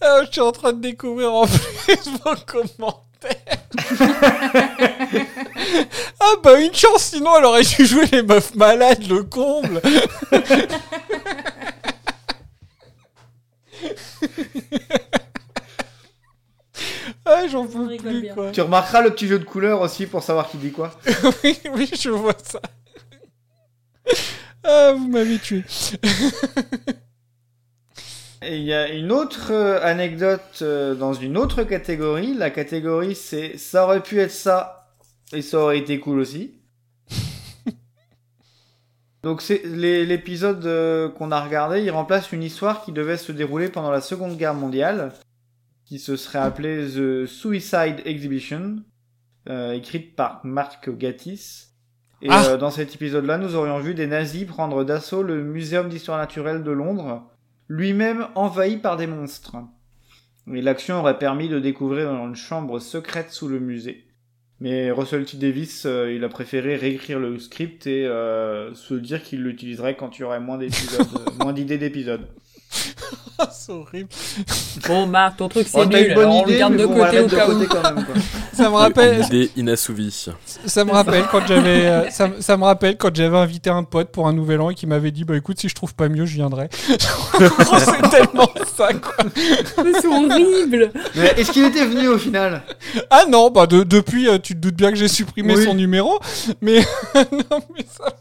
Ah, 0.00 0.22
je 0.24 0.32
suis 0.32 0.40
en 0.40 0.50
train 0.50 0.72
de 0.72 0.80
découvrir 0.80 1.32
en 1.32 1.46
plus 1.46 2.10
vos 2.24 2.34
commentaires. 2.44 3.13
Ah 6.20 6.34
bah 6.42 6.60
une 6.60 6.74
chance, 6.74 7.04
sinon 7.12 7.36
elle 7.38 7.44
aurait 7.44 7.62
dû 7.62 7.86
jouer 7.86 8.06
les 8.12 8.22
meufs 8.22 8.54
malades, 8.54 9.06
le 9.08 9.22
comble. 9.24 9.80
ah 17.24 17.46
j'en 17.48 17.66
peux 17.66 17.96
plus 17.96 18.20
bien. 18.22 18.34
quoi. 18.34 18.50
Tu 18.52 18.60
remarqueras 18.60 19.00
le 19.02 19.10
petit 19.10 19.26
jeu 19.26 19.38
de 19.38 19.44
couleurs 19.44 19.80
aussi 19.80 20.06
pour 20.06 20.22
savoir 20.22 20.48
qui 20.48 20.56
dit 20.58 20.72
quoi. 20.72 20.92
oui, 21.44 21.58
oui, 21.72 21.90
je 21.98 22.10
vois 22.10 22.36
ça. 22.42 22.60
Ah, 24.62 24.92
vous 24.96 25.08
m'avez 25.08 25.38
tué. 25.38 25.62
Et 28.46 28.58
il 28.58 28.64
y 28.64 28.74
a 28.74 28.88
une 28.92 29.10
autre 29.10 29.52
euh, 29.52 29.80
anecdote 29.82 30.58
euh, 30.62 30.94
dans 30.94 31.12
une 31.14 31.36
autre 31.36 31.62
catégorie. 31.64 32.34
La 32.34 32.50
catégorie 32.50 33.14
c'est 33.14 33.56
ça 33.56 33.84
aurait 33.84 34.02
pu 34.02 34.20
être 34.20 34.30
ça 34.30 34.90
et 35.32 35.42
ça 35.42 35.58
aurait 35.58 35.78
été 35.78 35.98
cool 36.00 36.18
aussi. 36.18 36.60
Donc 39.22 39.40
c'est 39.40 39.62
l'épisode 39.64 40.64
euh, 40.66 41.08
qu'on 41.08 41.32
a 41.32 41.40
regardé, 41.40 41.82
il 41.82 41.90
remplace 41.90 42.32
une 42.32 42.42
histoire 42.42 42.84
qui 42.84 42.92
devait 42.92 43.16
se 43.16 43.32
dérouler 43.32 43.68
pendant 43.70 43.90
la 43.90 44.02
Seconde 44.02 44.36
Guerre 44.36 44.54
mondiale, 44.54 45.12
qui 45.86 45.98
se 45.98 46.16
serait 46.16 46.40
appelée 46.40 46.86
The 46.88 47.24
Suicide 47.26 48.02
Exhibition, 48.04 48.82
euh, 49.48 49.72
écrite 49.72 50.14
par 50.14 50.40
Mark 50.44 50.90
Gatiss. 50.90 51.70
Et 52.20 52.28
Ah. 52.30 52.44
euh, 52.48 52.56
dans 52.58 52.70
cet 52.70 52.94
épisode-là, 52.94 53.38
nous 53.38 53.54
aurions 53.54 53.78
vu 53.78 53.94
des 53.94 54.06
nazis 54.06 54.44
prendre 54.46 54.84
d'assaut 54.84 55.22
le 55.22 55.42
Muséum 55.42 55.88
d'histoire 55.88 56.18
naturelle 56.18 56.62
de 56.62 56.70
Londres, 56.70 57.30
lui-même 57.68 58.28
envahi 58.34 58.76
par 58.76 58.96
des 58.96 59.06
monstres. 59.06 59.56
Et 60.52 60.60
l'action 60.60 60.98
aurait 60.98 61.18
permis 61.18 61.48
de 61.48 61.58
découvrir 61.58 62.10
une 62.10 62.34
chambre 62.34 62.78
secrète 62.78 63.30
sous 63.30 63.48
le 63.48 63.60
musée. 63.60 64.06
Mais 64.60 64.90
Russell 64.90 65.24
T. 65.24 65.36
Davis, 65.36 65.84
euh, 65.84 66.12
il 66.12 66.22
a 66.24 66.28
préféré 66.28 66.76
réécrire 66.76 67.18
le 67.18 67.38
script 67.38 67.86
et 67.86 68.06
euh, 68.06 68.72
se 68.74 68.94
dire 68.94 69.22
qu'il 69.22 69.42
l'utiliserait 69.42 69.96
quand 69.96 70.16
il 70.16 70.22
y 70.22 70.24
aurait 70.24 70.40
moins 70.40 70.58
d'épisodes, 70.58 71.06
moins 71.40 71.52
d'idées 71.52 71.78
d'épisodes. 71.78 72.28
C'est 73.52 73.72
horrible. 73.72 74.08
Bon, 74.86 75.06
Marc, 75.06 75.36
ton 75.38 75.48
truc 75.48 75.66
c'est 75.68 75.78
Oh, 75.80 75.84
nul. 75.84 76.12
alors 76.12 76.34
on 76.36 76.44
le 76.46 76.56
garde 76.56 76.76
de 76.76 76.86
bon, 76.86 76.94
côté 76.94 77.20
au 77.20 77.26
cas 77.26 77.48
où. 77.48 77.52
côté 77.52 77.66
quand 77.66 77.82
même, 77.82 78.04
quoi. 78.04 78.14
Ça 78.52 78.70
me 78.70 78.74
rappelle. 78.76 79.18
Une 79.20 79.24
idée 79.26 79.50
inassouvie. 79.56 80.26
Ça 80.66 80.84
me 80.84 80.92
rappelle 80.92 81.24
quand 81.30 81.44
j'avais, 81.46 81.86
euh, 81.86 82.10
ça, 82.10 82.28
me- 82.28 82.40
ça 82.40 82.56
me 82.56 82.62
rappelle 82.64 82.96
quand 82.96 83.14
j'avais 83.14 83.36
invité 83.36 83.70
un 83.70 83.82
pote 83.82 84.10
pour 84.12 84.28
un 84.28 84.32
nouvel 84.32 84.60
an 84.60 84.70
et 84.70 84.74
qui 84.74 84.86
m'avait 84.86 85.10
dit 85.10 85.24
bah 85.24 85.36
écoute 85.36 85.58
si 85.60 85.68
je 85.68 85.74
trouve 85.74 85.94
pas 85.94 86.08
mieux 86.08 86.26
je 86.26 86.34
viendrai. 86.34 86.68
En 86.90 87.38
gros, 87.64 87.78
c'est 87.78 88.10
tellement 88.10 88.48
ça 88.76 88.92
quoi. 88.94 89.24
C'est 90.00 90.06
horrible. 90.06 90.92
Mais 91.16 91.34
est-ce 91.36 91.50
qu'il 91.50 91.64
était 91.64 91.84
venu 91.86 92.06
au 92.08 92.18
final? 92.18 92.62
Ah 93.10 93.24
non 93.28 93.50
bah 93.50 93.66
de- 93.66 93.82
depuis 93.82 94.28
euh, 94.28 94.38
tu 94.38 94.54
te 94.54 94.58
doutes 94.60 94.76
bien 94.76 94.90
que 94.90 94.96
j'ai 94.96 95.08
supprimé 95.08 95.56
Oui. 95.56 95.64
son 95.64 95.74
numéro 95.74 96.18
mais 96.62 96.78
non 97.32 97.58
mais 97.76 97.84
ça 97.90 98.14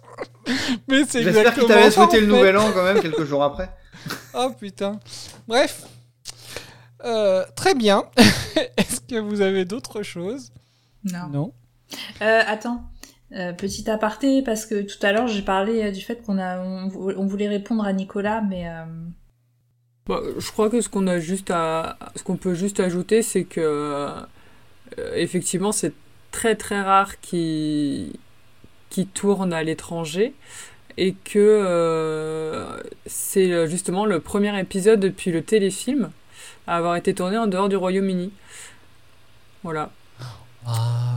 mais 0.90 1.04
c'est 1.08 1.24
J'espère 1.24 1.42
exactement 1.42 1.68
qu'il 1.68 1.76
t'avait 1.76 1.92
souhaité 1.92 2.18
en 2.18 2.22
le 2.22 2.26
nouvel 2.28 2.58
an 2.58 2.66
quand 2.74 2.84
même 2.84 3.00
quelques 3.00 3.24
jours 3.26 3.44
après. 3.44 3.70
Oh 4.34 4.50
putain. 4.60 5.00
Bref. 5.48 5.86
Euh, 7.06 7.44
très 7.56 7.76
bien. 7.76 8.04
Est-ce 8.78 9.02
que 9.02 9.20
vous 9.20 9.42
avez 9.42 9.66
d'autres 9.66 10.04
choses? 10.04 10.52
Non. 11.04 11.28
Non. 11.32 11.54
Euh, 12.22 12.42
attends, 12.48 12.84
Euh, 13.34 13.52
petit 13.52 13.90
aparté, 13.90 14.44
parce 14.44 14.66
que 14.68 14.82
tout 14.84 15.04
à 15.06 15.12
l'heure 15.12 15.28
j'ai 15.28 15.42
parlé 15.42 15.84
euh, 15.84 15.92
du 15.92 16.02
fait 16.02 16.22
qu'on 16.24 16.38
a, 16.38 16.60
on, 16.60 16.88
vou- 16.88 17.12
on 17.18 17.26
voulait 17.26 17.48
répondre 17.48 17.84
à 17.84 17.92
Nicolas, 17.92 18.42
mais 18.42 18.68
euh, 18.70 18.86
Bah, 20.08 20.20
je 20.38 20.52
crois 20.52 20.70
que 20.70 20.82
ce 20.82 20.88
qu'on 20.90 21.08
a 21.08 21.20
juste 21.20 21.50
à, 21.52 21.98
ce 22.16 22.24
qu'on 22.24 22.38
peut 22.38 22.54
juste 22.54 22.80
ajouter, 22.80 23.22
c'est 23.24 23.44
que 23.44 23.60
euh, 23.62 24.22
effectivement, 25.16 25.72
c'est 25.72 25.94
très 26.32 26.56
très 26.56 26.82
rare 26.82 27.20
qui 27.22 28.14
qui 28.90 29.08
tourne 29.08 29.52
à 29.54 29.64
l'étranger 29.64 30.36
et 30.98 31.14
que 31.14 31.40
euh, 31.40 32.82
c'est 33.06 33.52
euh, 33.52 33.68
justement 33.68 34.06
le 34.06 34.20
premier 34.20 34.58
épisode 34.60 35.00
depuis 35.00 35.32
le 35.32 35.42
téléfilm 35.44 36.12
à 36.68 36.78
avoir 36.78 36.96
été 36.96 37.14
tourné 37.14 37.38
en 37.38 37.48
dehors 37.48 37.70
du 37.70 37.76
Royaume-Uni. 37.76 38.32
Voilà. 39.64 39.92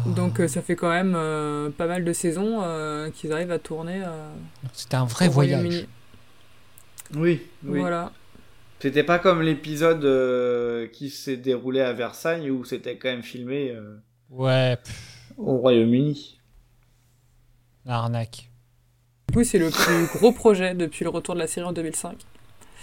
Donc 0.06 0.40
euh, 0.40 0.48
ça 0.48 0.60
fait 0.62 0.74
quand 0.74 0.88
même 0.90 1.14
euh, 1.16 1.70
pas 1.70 1.86
mal 1.86 2.04
de 2.04 2.12
saisons 2.12 2.60
euh, 2.62 3.10
qu'ils 3.10 3.32
arrivent 3.32 3.52
à 3.52 3.58
tourner. 3.60 4.02
euh, 4.04 4.28
C'était 4.72 4.96
un 4.96 5.04
vrai 5.04 5.28
au 5.28 5.30
voyage. 5.30 5.86
Oui, 7.14 7.40
oui. 7.64 7.78
Voilà. 7.80 8.12
C'était 8.80 9.04
pas 9.04 9.18
comme 9.20 9.42
l'épisode 9.42 10.04
euh, 10.04 10.86
qui 10.88 11.10
s'est 11.10 11.36
déroulé 11.36 11.80
à 11.80 11.92
Versailles 11.92 12.50
où 12.50 12.64
c'était 12.64 12.96
quand 12.96 13.08
même 13.08 13.22
filmé 13.22 13.70
euh, 13.70 13.96
Ouais. 14.30 14.76
au 15.36 15.56
Royaume-Uni. 15.58 16.40
L'arnaque. 17.84 18.50
Du 19.28 19.34
coup, 19.34 19.44
c'est 19.44 19.58
le 19.58 19.70
plus 19.70 20.06
gros 20.18 20.32
projet 20.32 20.74
depuis 20.74 21.04
le 21.04 21.10
retour 21.10 21.34
de 21.34 21.40
la 21.40 21.46
série 21.46 21.66
en 21.66 21.72
2005. 21.72 22.16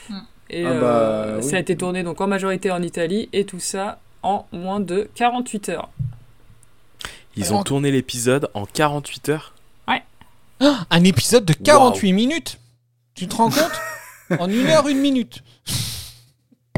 Hmm. 0.10 0.14
Et 0.49 0.65
Ah 0.65 0.74
bah, 0.74 0.86
euh, 0.86 1.38
oui. 1.41 1.49
ça 1.49 1.56
a 1.56 1.60
été 1.60 1.76
tourné 1.78 2.03
donc 2.03 2.20
en 2.22 2.28
majorité 2.28 2.70
en 2.72 2.82
Italie 2.82 3.30
et 3.34 3.45
tout 3.45 3.60
ça 3.60 3.99
en 4.22 4.45
moins 4.52 4.80
de 4.80 5.10
48 5.15 5.70
heures. 5.70 5.90
Ils 7.36 7.45
Alors- 7.48 7.60
ont 7.61 7.64
tourné 7.64 7.91
l'épisode 7.91 8.49
en 8.53 8.65
48 8.65 9.30
heures. 9.30 9.53
Un 10.90 11.03
épisode 11.03 11.44
de 11.44 11.52
48 11.53 12.14
minutes. 12.14 12.57
Tu 13.15 13.28
te 13.28 13.36
rends 13.36 13.49
compte? 13.49 14.40
En 14.40 14.49
une 14.49 14.68
heure, 14.68 14.88
une 14.88 14.99
minute. 14.99 15.44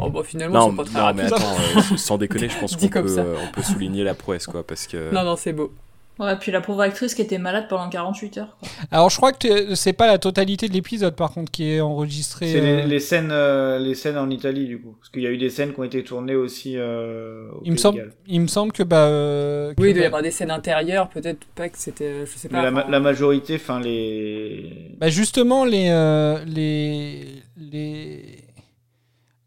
Oh 0.01 0.09
bah 0.09 0.21
finalement, 0.25 0.71
c'est 0.71 0.75
pas 0.75 0.83
très 0.85 0.99
non, 0.99 1.13
mais 1.13 1.23
attends, 1.31 1.55
euh, 1.93 1.97
sans 1.97 2.17
déconner, 2.17 2.49
je 2.49 2.57
pense 2.57 2.75
qu'on 2.77 2.87
peut, 2.87 3.15
euh, 3.19 3.35
on 3.47 3.51
peut 3.51 3.61
souligner 3.61 4.03
la 4.03 4.15
prouesse, 4.15 4.47
quoi, 4.47 4.65
parce 4.65 4.87
que... 4.87 5.13
Non, 5.13 5.23
non, 5.23 5.35
c'est 5.35 5.53
beau. 5.53 5.71
Ouais, 6.19 6.35
puis 6.37 6.51
la 6.51 6.61
pauvre 6.61 6.81
actrice 6.81 7.13
qui 7.15 7.21
était 7.21 7.37
malade 7.37 7.65
pendant 7.69 7.89
48 7.89 8.37
heures. 8.37 8.57
Quoi. 8.59 8.69
Alors 8.91 9.09
je 9.09 9.17
crois 9.17 9.31
que 9.33 9.75
c'est 9.75 9.93
pas 9.93 10.07
la 10.07 10.17
totalité 10.17 10.67
de 10.67 10.73
l'épisode 10.73 11.15
par 11.15 11.31
contre 11.31 11.51
qui 11.51 11.69
est 11.71 11.81
enregistré. 11.81 12.51
C'est 12.51 12.59
euh, 12.61 12.81
les, 12.81 12.87
les 12.87 12.99
scènes, 12.99 13.29
euh, 13.31 13.79
les 13.79 13.95
scènes 13.95 14.17
en 14.17 14.29
Italie 14.29 14.65
du 14.65 14.79
coup, 14.79 14.95
parce 14.99 15.09
qu'il 15.09 15.21
y 15.23 15.27
a 15.27 15.31
eu 15.31 15.37
des 15.37 15.49
scènes 15.49 15.73
qui 15.73 15.79
ont 15.79 15.83
été 15.83 16.03
tournées 16.03 16.35
aussi. 16.35 16.73
Euh, 16.77 17.49
au 17.53 17.61
Il 17.65 17.71
me 17.73 17.77
semble, 17.77 18.11
il 18.27 18.41
me 18.41 18.47
semble 18.47 18.71
que 18.71 18.83
bah. 18.83 19.07
euh, 19.07 19.73
que, 19.73 19.81
Oui, 19.81 19.89
il 19.89 19.93
doit 19.93 20.03
y 20.03 20.05
avoir 20.05 20.21
des 20.21 20.31
scènes 20.31 20.51
intérieures, 20.51 21.09
peut-être 21.09 21.45
pas 21.55 21.69
que 21.69 21.77
c'était. 21.77 22.25
Je 22.25 22.31
sais 22.37 22.49
pas. 22.49 22.61
la, 22.63 22.71
ma- 22.71 22.87
la 22.89 22.99
majorité, 22.99 23.55
enfin 23.55 23.79
les. 23.79 24.91
bah, 24.97 25.09
justement 25.09 25.65
les 25.65 25.87
euh, 25.89 26.43
les 26.45 27.41
les 27.57 28.39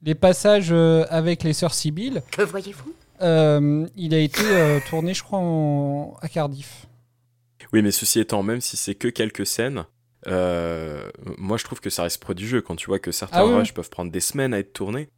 les 0.03 0.15
passages 0.15 0.69
euh, 0.71 1.05
avec 1.11 1.43
les 1.43 1.53
sœurs 1.53 1.75
Sibyl. 1.75 2.23
Que 2.31 2.43
voyez-vous? 2.43 2.93
Euh, 3.23 3.87
il 3.97 4.15
a 4.15 4.19
été 4.19 4.43
euh, 4.43 4.79
tourné, 4.89 5.15
je 5.15 5.23
crois, 5.23 5.39
en... 5.41 6.17
à 6.21 6.29
Cardiff. 6.29 6.87
Oui, 7.73 7.83
mais 7.83 7.91
ceci 7.91 8.21
étant, 8.21 8.43
même 8.43 8.61
si 8.61 8.77
c'est 8.77 8.95
que 8.95 9.09
quelques 9.09 9.47
scènes, 9.47 9.85
euh, 10.27 11.11
moi 11.37 11.57
je 11.59 11.65
trouve 11.65 11.81
que 11.81 11.91
ça 11.91 12.03
reste 12.05 12.21
prodigieux 12.21 12.61
quand 12.63 12.77
tu 12.77 12.87
vois 12.87 12.99
que 12.99 13.13
certains 13.13 13.41
Ah 13.41 13.47
oui, 13.47 13.55
rushs 13.57 13.73
peuvent 13.75 13.91
prendre 13.91 14.11
des 14.11 14.21
semaines 14.21 14.55
à 14.55 14.59
être 14.59 14.73
tournés. 14.73 15.09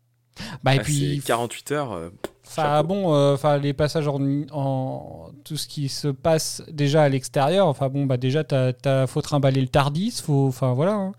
Bah 0.63 0.75
et 0.75 0.79
Ah, 0.79 0.83
puis 0.83 1.21
c'est 1.21 1.27
48 1.27 1.73
heures. 1.73 1.93
euh, 1.93 2.11
Enfin 2.47 2.83
bon, 2.83 3.15
euh, 3.15 3.35
enfin 3.35 3.59
les 3.59 3.73
passages 3.73 4.09
en, 4.09 4.19
en- 4.51 5.31
tout 5.45 5.57
ce 5.57 5.69
qui 5.69 5.89
se 5.89 6.09
passe 6.09 6.63
déjà 6.71 7.03
à 7.05 7.09
l'extérieur. 7.09 7.67
Enfin 7.69 7.89
bon, 7.89 8.07
bah 8.07 8.17
déjà 8.17 8.43
t'as, 8.43 8.73
t'as- 8.73 9.07
faut 9.07 9.23
trimballer 9.23 9.61
le 9.61 9.69
Tardis, 9.69 10.21
faut, 10.25 10.49
enfin 10.49 10.73
voilà. 10.73 10.95
hein. 10.95 11.13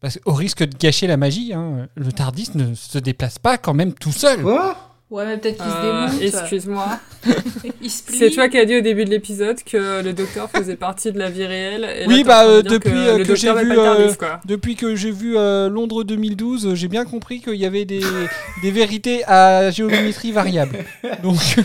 Parce 0.00 0.18
qu'au 0.18 0.32
risque 0.32 0.62
de 0.62 0.76
gâcher 0.78 1.06
la 1.06 1.18
magie, 1.18 1.52
hein, 1.52 1.88
le 1.94 2.10
Tardis 2.12 2.50
ne 2.54 2.74
se 2.74 2.96
déplace 2.98 3.38
pas 3.38 3.58
quand 3.58 3.74
même 3.74 3.92
tout 3.92 4.12
seul. 4.12 4.40
Quoi? 4.42 4.76
Ouais, 5.10 5.26
mais 5.26 5.38
peut-être 5.38 5.56
qu'il 5.56 5.66
euh, 5.72 6.08
se 6.08 6.20
démonte. 6.20 6.22
Excuse-moi. 6.22 7.00
C'est 7.88 8.30
toi 8.30 8.48
qui 8.48 8.58
as 8.58 8.64
dit 8.64 8.76
au 8.76 8.80
début 8.80 9.04
de 9.04 9.10
l'épisode 9.10 9.60
que 9.64 10.02
le 10.02 10.12
docteur 10.12 10.48
faisait 10.48 10.76
partie 10.76 11.10
de 11.10 11.18
la 11.18 11.28
vie 11.30 11.44
réelle. 11.44 11.84
Et 11.84 12.06
oui, 12.06 12.22
bah 12.22 12.46
euh, 12.46 12.62
depuis 12.62 12.90
que 12.90 12.96
euh, 12.96 13.24
que 13.24 13.32
vu, 13.32 13.78
euh, 13.78 14.38
depuis 14.44 14.76
que 14.76 14.94
j'ai 14.94 15.10
vu 15.10 15.36
euh, 15.36 15.68
Londres 15.68 16.04
2012, 16.04 16.66
euh, 16.66 16.74
j'ai 16.76 16.86
bien 16.86 17.04
compris 17.04 17.40
qu'il 17.40 17.56
y 17.56 17.66
avait 17.66 17.84
des, 17.84 18.02
des 18.62 18.70
vérités 18.70 19.24
à 19.26 19.70
géométrie 19.72 20.30
variable. 20.30 20.78
Donc, 21.22 21.36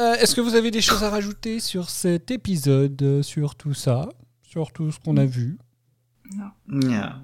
Euh, 0.00 0.14
est-ce 0.14 0.34
que 0.34 0.40
vous 0.40 0.54
avez 0.54 0.70
des 0.70 0.80
choses 0.80 1.04
à 1.04 1.10
rajouter 1.10 1.60
sur 1.60 1.90
cet 1.90 2.30
épisode, 2.30 3.20
sur 3.22 3.54
tout 3.54 3.74
ça, 3.74 4.08
sur 4.42 4.72
tout 4.72 4.90
ce 4.90 4.98
qu'on 4.98 5.18
a 5.18 5.26
vu? 5.26 5.58
Nya. 6.66 7.20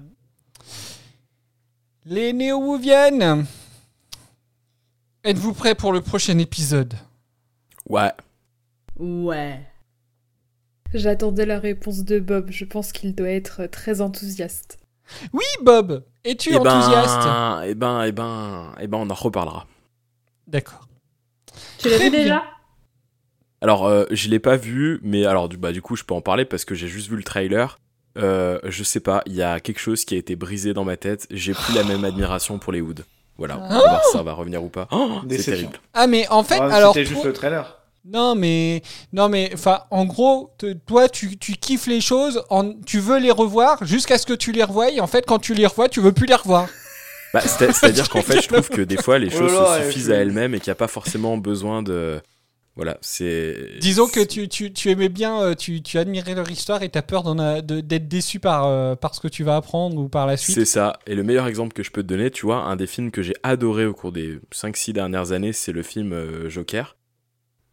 Les 2.05 2.33
Néo-Wouviennes 2.33 3.45
Êtes-vous 5.23 5.53
prêts 5.53 5.75
pour 5.75 5.91
le 5.91 6.01
prochain 6.01 6.37
épisode? 6.39 6.93
Ouais. 7.87 8.11
Ouais. 8.97 9.59
J'attendais 10.93 11.45
la 11.45 11.59
réponse 11.59 12.03
de 12.03 12.19
Bob. 12.19 12.49
Je 12.51 12.65
pense 12.65 12.91
qu'il 12.91 13.13
doit 13.13 13.29
être 13.29 13.65
très 13.67 14.01
enthousiaste. 14.01 14.79
Oui, 15.33 15.43
Bob 15.63 16.05
Es-tu 16.23 16.51
Eh 16.51 16.57
enthousiaste? 16.57 17.19
ben, 17.23 17.61
eh 17.65 17.75
ben, 17.75 18.03
eh 18.03 18.11
ben, 18.11 18.73
eh 18.79 18.87
ben, 18.87 18.97
on 18.97 19.09
en 19.09 19.13
reparlera. 19.13 19.67
D'accord. 20.47 20.87
Tu 21.79 21.89
l'as 21.89 21.97
vu 21.97 22.09
déjà? 22.09 22.43
Alors, 23.61 23.85
euh, 23.87 24.05
je 24.11 24.29
l'ai 24.29 24.39
pas 24.39 24.55
vu, 24.55 24.99
mais 25.03 25.25
alors 25.25 25.49
du, 25.49 25.57
bah, 25.57 25.73
du 25.73 25.81
coup, 25.81 25.95
je 25.95 26.03
peux 26.05 26.13
en 26.13 26.21
parler 26.21 26.45
parce 26.45 26.63
que 26.63 26.75
j'ai 26.75 26.87
juste 26.87 27.09
vu 27.09 27.17
le 27.17 27.23
trailer. 27.23 27.77
Euh, 28.21 28.59
je 28.65 28.83
sais 28.83 28.99
pas, 28.99 29.21
il 29.25 29.33
y 29.33 29.41
a 29.41 29.59
quelque 29.59 29.79
chose 29.79 30.05
qui 30.05 30.15
a 30.15 30.17
été 30.17 30.35
brisé 30.35 30.73
dans 30.73 30.83
ma 30.83 30.97
tête. 30.97 31.27
J'ai 31.31 31.53
plus 31.53 31.73
la 31.75 31.83
même 31.83 32.03
admiration 32.05 32.57
pour 32.59 32.71
les 32.73 32.81
Wood. 32.81 33.03
Voilà, 33.37 33.57
on 33.57 33.69
va 33.69 33.79
voir 33.79 34.03
si 34.05 34.11
ça 34.11 34.21
va 34.23 34.33
revenir 34.33 34.63
ou 34.63 34.67
pas. 34.69 34.87
Oh, 34.91 35.19
c'est 35.29 35.43
terrible. 35.43 35.79
Ah 35.93 36.07
mais 36.07 36.27
en 36.29 36.43
fait, 36.43 36.59
Ah, 36.61 36.75
alors 36.75 36.93
C'était 36.93 37.05
juste 37.05 37.21
toi- 37.21 37.29
le 37.29 37.33
trailer. 37.33 37.77
non 38.05 38.35
mais 38.35 38.81
non 39.13 39.29
mais 39.29 39.49
enfin 39.53 39.81
en 39.91 40.05
gros 40.05 40.51
te- 40.57 40.73
toi 40.73 41.07
tu, 41.09 41.37
tu 41.37 41.53
kiffes 41.53 41.87
les 41.87 42.01
choses, 42.01 42.43
en, 42.49 42.73
tu 42.85 42.99
veux 42.99 43.17
les 43.19 43.31
revoir 43.31 43.77
jusqu'à 43.85 44.17
ce 44.17 44.25
que 44.25 44.33
tu 44.33 44.51
les 44.51 44.63
revoies. 44.63 44.91
Et 44.91 44.99
en 44.99 45.07
fait 45.07 45.25
quand 45.25 45.39
tu 45.39 45.53
les 45.53 45.65
revois, 45.67 45.87
tu 45.87 46.01
veux 46.01 46.11
plus 46.11 46.25
les 46.27 46.35
revoir. 46.35 46.67
Bah, 47.33 47.41
c'est- 47.41 47.71
C'est-à-dire 47.71 48.09
qu'en 48.09 48.21
fait, 48.23 48.41
je 48.41 48.47
trouve 48.47 48.69
que 48.69 48.81
des 48.81 48.97
fois, 48.97 49.19
les 49.19 49.29
Oh 49.33 49.37
choses 49.37 49.53
là, 49.53 49.65
se 49.65 49.79
ouais, 49.81 49.85
suffisent 49.85 50.07
je- 50.07 50.11
à 50.13 50.15
elles-mêmes 50.15 50.55
et 50.55 50.59
qu'il 50.59 50.69
n'y 50.69 50.73
a 50.73 50.75
pas 50.75 50.87
forcément 50.87 51.37
besoin 51.37 51.83
de. 51.83 52.19
Voilà, 52.79 52.97
c'est. 53.01 53.77
Disons 53.81 54.07
que 54.07 54.23
tu, 54.23 54.47
tu, 54.47 54.71
tu 54.71 54.89
aimais 54.89 55.09
bien, 55.09 55.41
euh, 55.41 55.53
tu, 55.53 55.81
tu 55.81 55.97
admirais 55.97 56.33
leur 56.33 56.49
histoire 56.49 56.81
et 56.81 56.87
t'as 56.87 57.01
peur 57.01 57.23
d'en 57.23 57.37
a- 57.37 57.59
de- 57.61 57.81
d'être 57.81 58.07
déçu 58.07 58.39
par, 58.39 58.65
euh, 58.67 58.95
par 58.95 59.13
ce 59.15 59.19
que 59.19 59.27
tu 59.27 59.43
vas 59.43 59.57
apprendre 59.57 59.97
ou 59.97 60.07
par 60.07 60.25
la 60.25 60.37
suite. 60.37 60.55
C'est 60.55 60.63
ça. 60.63 60.97
Et 61.05 61.13
le 61.13 61.23
meilleur 61.23 61.47
exemple 61.47 61.73
que 61.73 61.83
je 61.83 61.91
peux 61.91 62.03
te 62.03 62.07
donner, 62.07 62.31
tu 62.31 62.45
vois, 62.45 62.63
un 62.63 62.77
des 62.77 62.87
films 62.87 63.11
que 63.11 63.21
j'ai 63.21 63.33
adoré 63.43 63.85
au 63.85 63.93
cours 63.93 64.13
des 64.13 64.39
5-6 64.53 64.93
dernières 64.93 65.33
années, 65.33 65.51
c'est 65.51 65.73
le 65.73 65.83
film 65.83 66.13
euh, 66.13 66.49
Joker. 66.49 66.95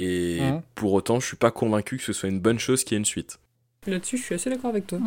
Et 0.01 0.41
pour 0.74 0.93
autant, 0.93 1.20
je 1.20 1.27
suis 1.28 1.37
pas 1.37 1.53
convaincu 1.53 1.99
que 1.99 2.03
ce 2.03 2.12
soit 2.12 2.28
une 2.28 2.41
bonne 2.41 2.59
chose 2.59 2.83
qu'il 2.83 2.95
y 2.95 2.97
ait 2.97 2.99
une 2.99 3.05
suite. 3.05 3.39
Là-dessus, 3.87 4.16
je 4.19 4.24
suis 4.24 4.35
assez 4.35 4.51
d'accord 4.51 4.70
avec 4.70 4.89
toi. 4.89 4.99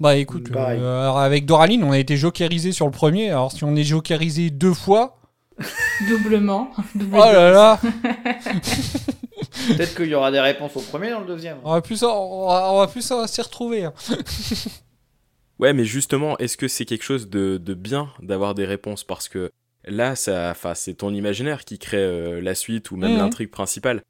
Bah 0.00 0.16
écoute, 0.16 0.48
euh, 0.80 1.02
alors 1.02 1.18
avec 1.20 1.46
Doraline, 1.46 1.84
on 1.84 1.92
a 1.92 1.98
été 1.98 2.16
jokerisé 2.16 2.72
sur 2.72 2.86
le 2.86 2.92
premier. 2.92 3.30
Alors 3.30 3.52
si 3.52 3.62
on 3.64 3.76
est 3.76 3.84
jokerisé 3.84 4.50
deux 4.50 4.74
fois, 4.74 5.18
Doublement. 6.08 6.70
oh 6.76 7.16
là 7.16 7.50
là, 7.50 7.80
Peut-être 9.68 9.94
qu'il 9.96 10.06
y 10.08 10.14
aura 10.14 10.30
des 10.30 10.40
réponses 10.40 10.76
au 10.76 10.80
premier 10.80 11.10
dans 11.10 11.20
le 11.20 11.26
deuxième. 11.26 11.58
on 11.64 11.72
va 11.72 11.80
plus, 11.80 12.02
on 12.02 12.46
va, 12.48 12.72
on 12.72 12.78
va 12.78 12.86
plus 12.86 13.12
s'y 13.26 13.40
retrouver. 13.42 13.84
hein. 13.84 13.92
Ouais, 15.58 15.72
mais 15.72 15.86
justement, 15.86 16.36
est-ce 16.36 16.58
que 16.58 16.68
c'est 16.68 16.84
quelque 16.84 17.02
chose 17.04 17.30
de, 17.30 17.56
de 17.56 17.72
bien 17.72 18.10
d'avoir 18.20 18.54
des 18.54 18.66
réponses? 18.66 19.04
Parce 19.04 19.26
que 19.30 19.50
là, 19.86 20.14
ça, 20.14 20.50
enfin, 20.50 20.74
c'est 20.74 20.92
ton 20.92 21.14
imaginaire 21.14 21.64
qui 21.64 21.78
crée 21.78 21.96
euh, 21.96 22.42
la 22.42 22.54
suite 22.54 22.90
ou 22.90 22.96
même 22.98 23.12
Mhm. 23.12 23.18
l'intrigue 23.18 23.50
principale. 23.50 24.02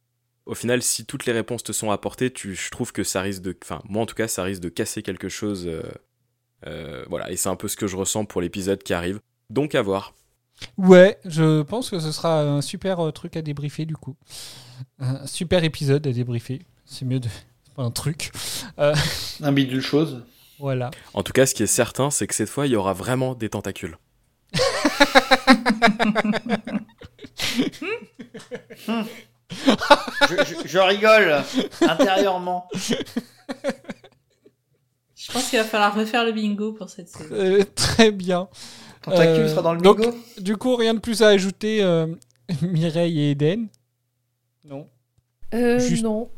Au 0.47 0.55
final, 0.57 0.83
si 0.83 1.07
toutes 1.07 1.25
les 1.25 1.33
réponses 1.33 1.63
te 1.63 1.71
sont 1.71 1.93
apportées, 1.93 2.33
tu, 2.33 2.57
je 2.57 2.69
trouve 2.71 2.91
que 2.93 3.05
ça 3.05 3.21
risque 3.21 3.43
de, 3.43 3.57
enfin, 3.63 3.81
moi 3.89 4.03
en 4.03 4.07
tout 4.07 4.17
cas, 4.17 4.27
ça 4.27 4.43
risque 4.43 4.61
de 4.61 4.69
casser 4.69 5.03
quelque 5.05 5.29
chose. 5.29 5.69
euh, 5.69 5.83
euh, 6.67 7.05
voilà, 7.09 7.31
et 7.31 7.37
c'est 7.37 7.49
un 7.49 7.55
peu 7.57 7.69
ce 7.69 7.77
que 7.77 7.87
je 7.87 7.97
ressens 7.97 8.25
pour 8.25 8.41
l'épisode 8.41 8.83
qui 8.83 8.93
arrive. 8.93 9.21
Donc 9.49 9.77
à 9.77 9.83
voir. 9.83 10.15
Ouais, 10.79 11.19
je 11.25 11.63
pense 11.63 11.91
que 11.91 11.99
ce 12.01 12.13
sera 12.13 12.41
un 12.43 12.61
super 12.63 13.01
euh, 13.01 13.11
truc 13.13 13.37
à 13.37 13.43
débriefer 13.43 13.85
du 13.87 13.97
coup. 13.97 14.17
Un 14.99 15.27
super 15.27 15.65
épisode 15.65 16.07
à 16.07 16.13
débriefer. 16.13 16.63
C'est 16.85 17.05
mieux 17.05 17.21
de. 17.21 17.29
c'est 17.65 17.75
pas 17.75 17.83
un 17.83 17.91
truc. 17.91 18.31
Euh, 18.79 18.95
Un 19.43 19.53
bidule 19.53 19.81
chose. 19.83 20.23
voilà. 20.59 20.91
En 21.15 21.23
tout 21.23 21.33
cas, 21.33 21.47
ce 21.47 21.55
qui 21.55 21.63
est 21.63 21.67
certain, 21.67 22.11
c'est 22.11 22.27
que 22.27 22.35
cette 22.35 22.49
fois, 22.49 22.67
il 22.67 22.73
y 22.73 22.77
aura 22.77 22.93
vraiment 22.95 23.35
des 23.35 23.49
tentacules. 23.51 23.97
je, 29.51 30.45
je- 30.45 30.69
je 30.69 30.79
rigole 30.79 31.43
intérieurement. 31.83 32.69
Je 35.15 35.33
pense 35.33 35.49
qu'il 35.49 35.59
va 35.59 35.65
falloir 35.65 35.95
refaire 35.95 36.25
le 36.25 36.33
bingo 36.33 36.73
pour 36.73 36.89
cette 36.91 37.09
saison. 37.09 37.29
Euh, 37.33 37.65
très 37.75 38.11
bien. 38.13 38.49
Euh, 39.09 39.49
sera 39.49 39.63
dans 39.63 39.75
le 39.75 39.81
donc, 39.81 40.01
Du 40.39 40.57
coup, 40.57 40.75
rien 40.77 40.95
de 40.95 40.99
plus 41.01 41.23
à 41.23 41.29
ajouter, 41.29 41.83
euh, 41.83 42.07
Mireille 42.63 43.21
et 43.21 43.31
Eden? 43.33 43.69
Non. 44.65 44.89
Euh, 45.55 45.79
Juste- 45.79 46.03
non. 46.03 46.29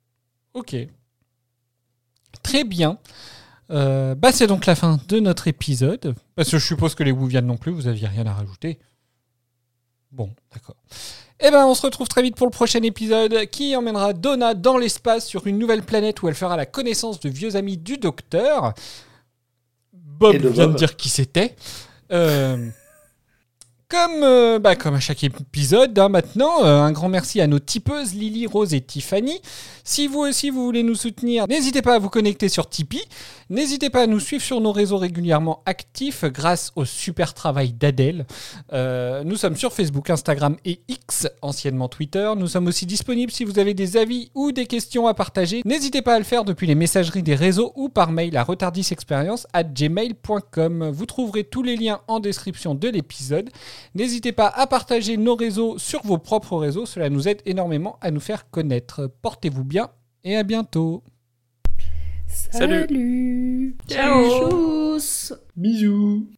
Ok. 0.54 0.76
Très 2.42 2.64
bien. 2.64 2.98
Euh, 3.70 4.14
bah, 4.14 4.32
c'est 4.32 4.46
donc 4.46 4.66
la 4.66 4.74
fin 4.74 4.98
de 5.08 5.20
notre 5.20 5.48
épisode. 5.48 6.14
Parce 6.34 6.50
que 6.50 6.58
je 6.58 6.64
suppose 6.66 6.94
que 6.94 7.02
les 7.02 7.12
Wouvianes 7.12 7.46
non 7.46 7.56
plus, 7.56 7.72
vous 7.72 7.86
aviez 7.88 8.06
rien 8.06 8.26
à 8.26 8.32
rajouter. 8.32 8.78
Bon, 10.10 10.30
d'accord. 10.52 10.76
Eh 11.40 11.50
ben, 11.50 11.66
on 11.66 11.74
se 11.74 11.82
retrouve 11.82 12.08
très 12.08 12.22
vite 12.22 12.34
pour 12.34 12.46
le 12.46 12.50
prochain 12.50 12.82
épisode 12.82 13.46
qui 13.46 13.76
emmènera 13.76 14.12
Donna 14.12 14.54
dans 14.54 14.78
l'espace 14.78 15.26
sur 15.26 15.46
une 15.46 15.58
nouvelle 15.58 15.82
planète 15.82 16.22
où 16.22 16.28
elle 16.28 16.34
fera 16.34 16.56
la 16.56 16.66
connaissance 16.66 17.20
de 17.20 17.28
vieux 17.28 17.56
amis 17.56 17.76
du 17.76 17.96
docteur. 17.98 18.72
Bob 19.92 20.34
vient 20.36 20.64
Bob. 20.66 20.72
de 20.72 20.78
dire 20.78 20.96
qui 20.96 21.08
c'était. 21.08 21.54
Euh, 22.12 22.70
comme, 23.88 24.22
euh, 24.22 24.58
bah, 24.58 24.76
comme 24.76 24.94
à 24.96 25.00
chaque 25.00 25.24
épisode, 25.24 25.98
hein, 25.98 26.10
maintenant, 26.10 26.62
euh, 26.62 26.80
un 26.80 26.92
grand 26.92 27.08
merci 27.08 27.40
à 27.40 27.46
nos 27.46 27.58
tipeuses 27.58 28.12
Lily, 28.12 28.46
Rose 28.46 28.74
et 28.74 28.82
Tiffany. 28.82 29.40
Si 29.82 30.06
vous 30.06 30.20
aussi 30.20 30.50
vous 30.50 30.62
voulez 30.62 30.82
nous 30.82 30.94
soutenir, 30.94 31.46
n'hésitez 31.48 31.80
pas 31.80 31.94
à 31.94 31.98
vous 31.98 32.10
connecter 32.10 32.50
sur 32.50 32.68
Tipeee. 32.68 33.04
N'hésitez 33.50 33.88
pas 33.88 34.02
à 34.02 34.06
nous 34.06 34.20
suivre 34.20 34.42
sur 34.42 34.60
nos 34.60 34.72
réseaux 34.72 34.98
régulièrement 34.98 35.62
actifs 35.64 36.24
grâce 36.24 36.70
au 36.76 36.84
super 36.84 37.32
travail 37.32 37.72
d'Adèle. 37.72 38.26
Euh, 38.72 39.24
nous 39.24 39.36
sommes 39.36 39.56
sur 39.56 39.72
Facebook, 39.72 40.10
Instagram 40.10 40.56
et 40.66 40.82
X, 40.88 41.28
anciennement 41.40 41.88
Twitter. 41.88 42.30
Nous 42.36 42.48
sommes 42.48 42.66
aussi 42.66 42.84
disponibles 42.84 43.32
si 43.32 43.44
vous 43.44 43.58
avez 43.58 43.72
des 43.72 43.96
avis 43.96 44.30
ou 44.34 44.52
des 44.52 44.66
questions 44.66 45.06
à 45.06 45.14
partager. 45.14 45.62
N'hésitez 45.64 46.02
pas 46.02 46.14
à 46.14 46.18
le 46.18 46.24
faire 46.24 46.44
depuis 46.44 46.66
les 46.66 46.74
messageries 46.74 47.22
des 47.22 47.34
réseaux 47.34 47.72
ou 47.74 47.88
par 47.88 48.12
mail 48.12 48.36
à 48.36 48.42
retardisexperience@gmail.com. 48.42 50.90
Vous 50.90 51.06
trouverez 51.06 51.44
tous 51.44 51.62
les 51.62 51.76
liens 51.76 52.02
en 52.06 52.20
description 52.20 52.74
de 52.74 52.88
l'épisode. 52.88 53.48
N'hésitez 53.94 54.32
pas 54.32 54.48
à 54.48 54.66
partager 54.66 55.16
nos 55.16 55.36
réseaux 55.36 55.78
sur 55.78 56.02
vos 56.02 56.18
propres 56.18 56.58
réseaux, 56.58 56.84
cela 56.84 57.08
nous 57.08 57.28
aide 57.28 57.40
énormément 57.46 57.96
à 58.00 58.10
nous 58.10 58.20
faire 58.20 58.50
connaître. 58.50 59.10
Portez-vous 59.22 59.64
bien 59.64 59.88
et 60.24 60.36
à 60.36 60.42
bientôt. 60.42 61.02
Salut. 62.28 62.86
Salut. 62.88 63.76
Ciao. 63.88 64.98
Bisous 65.56 66.37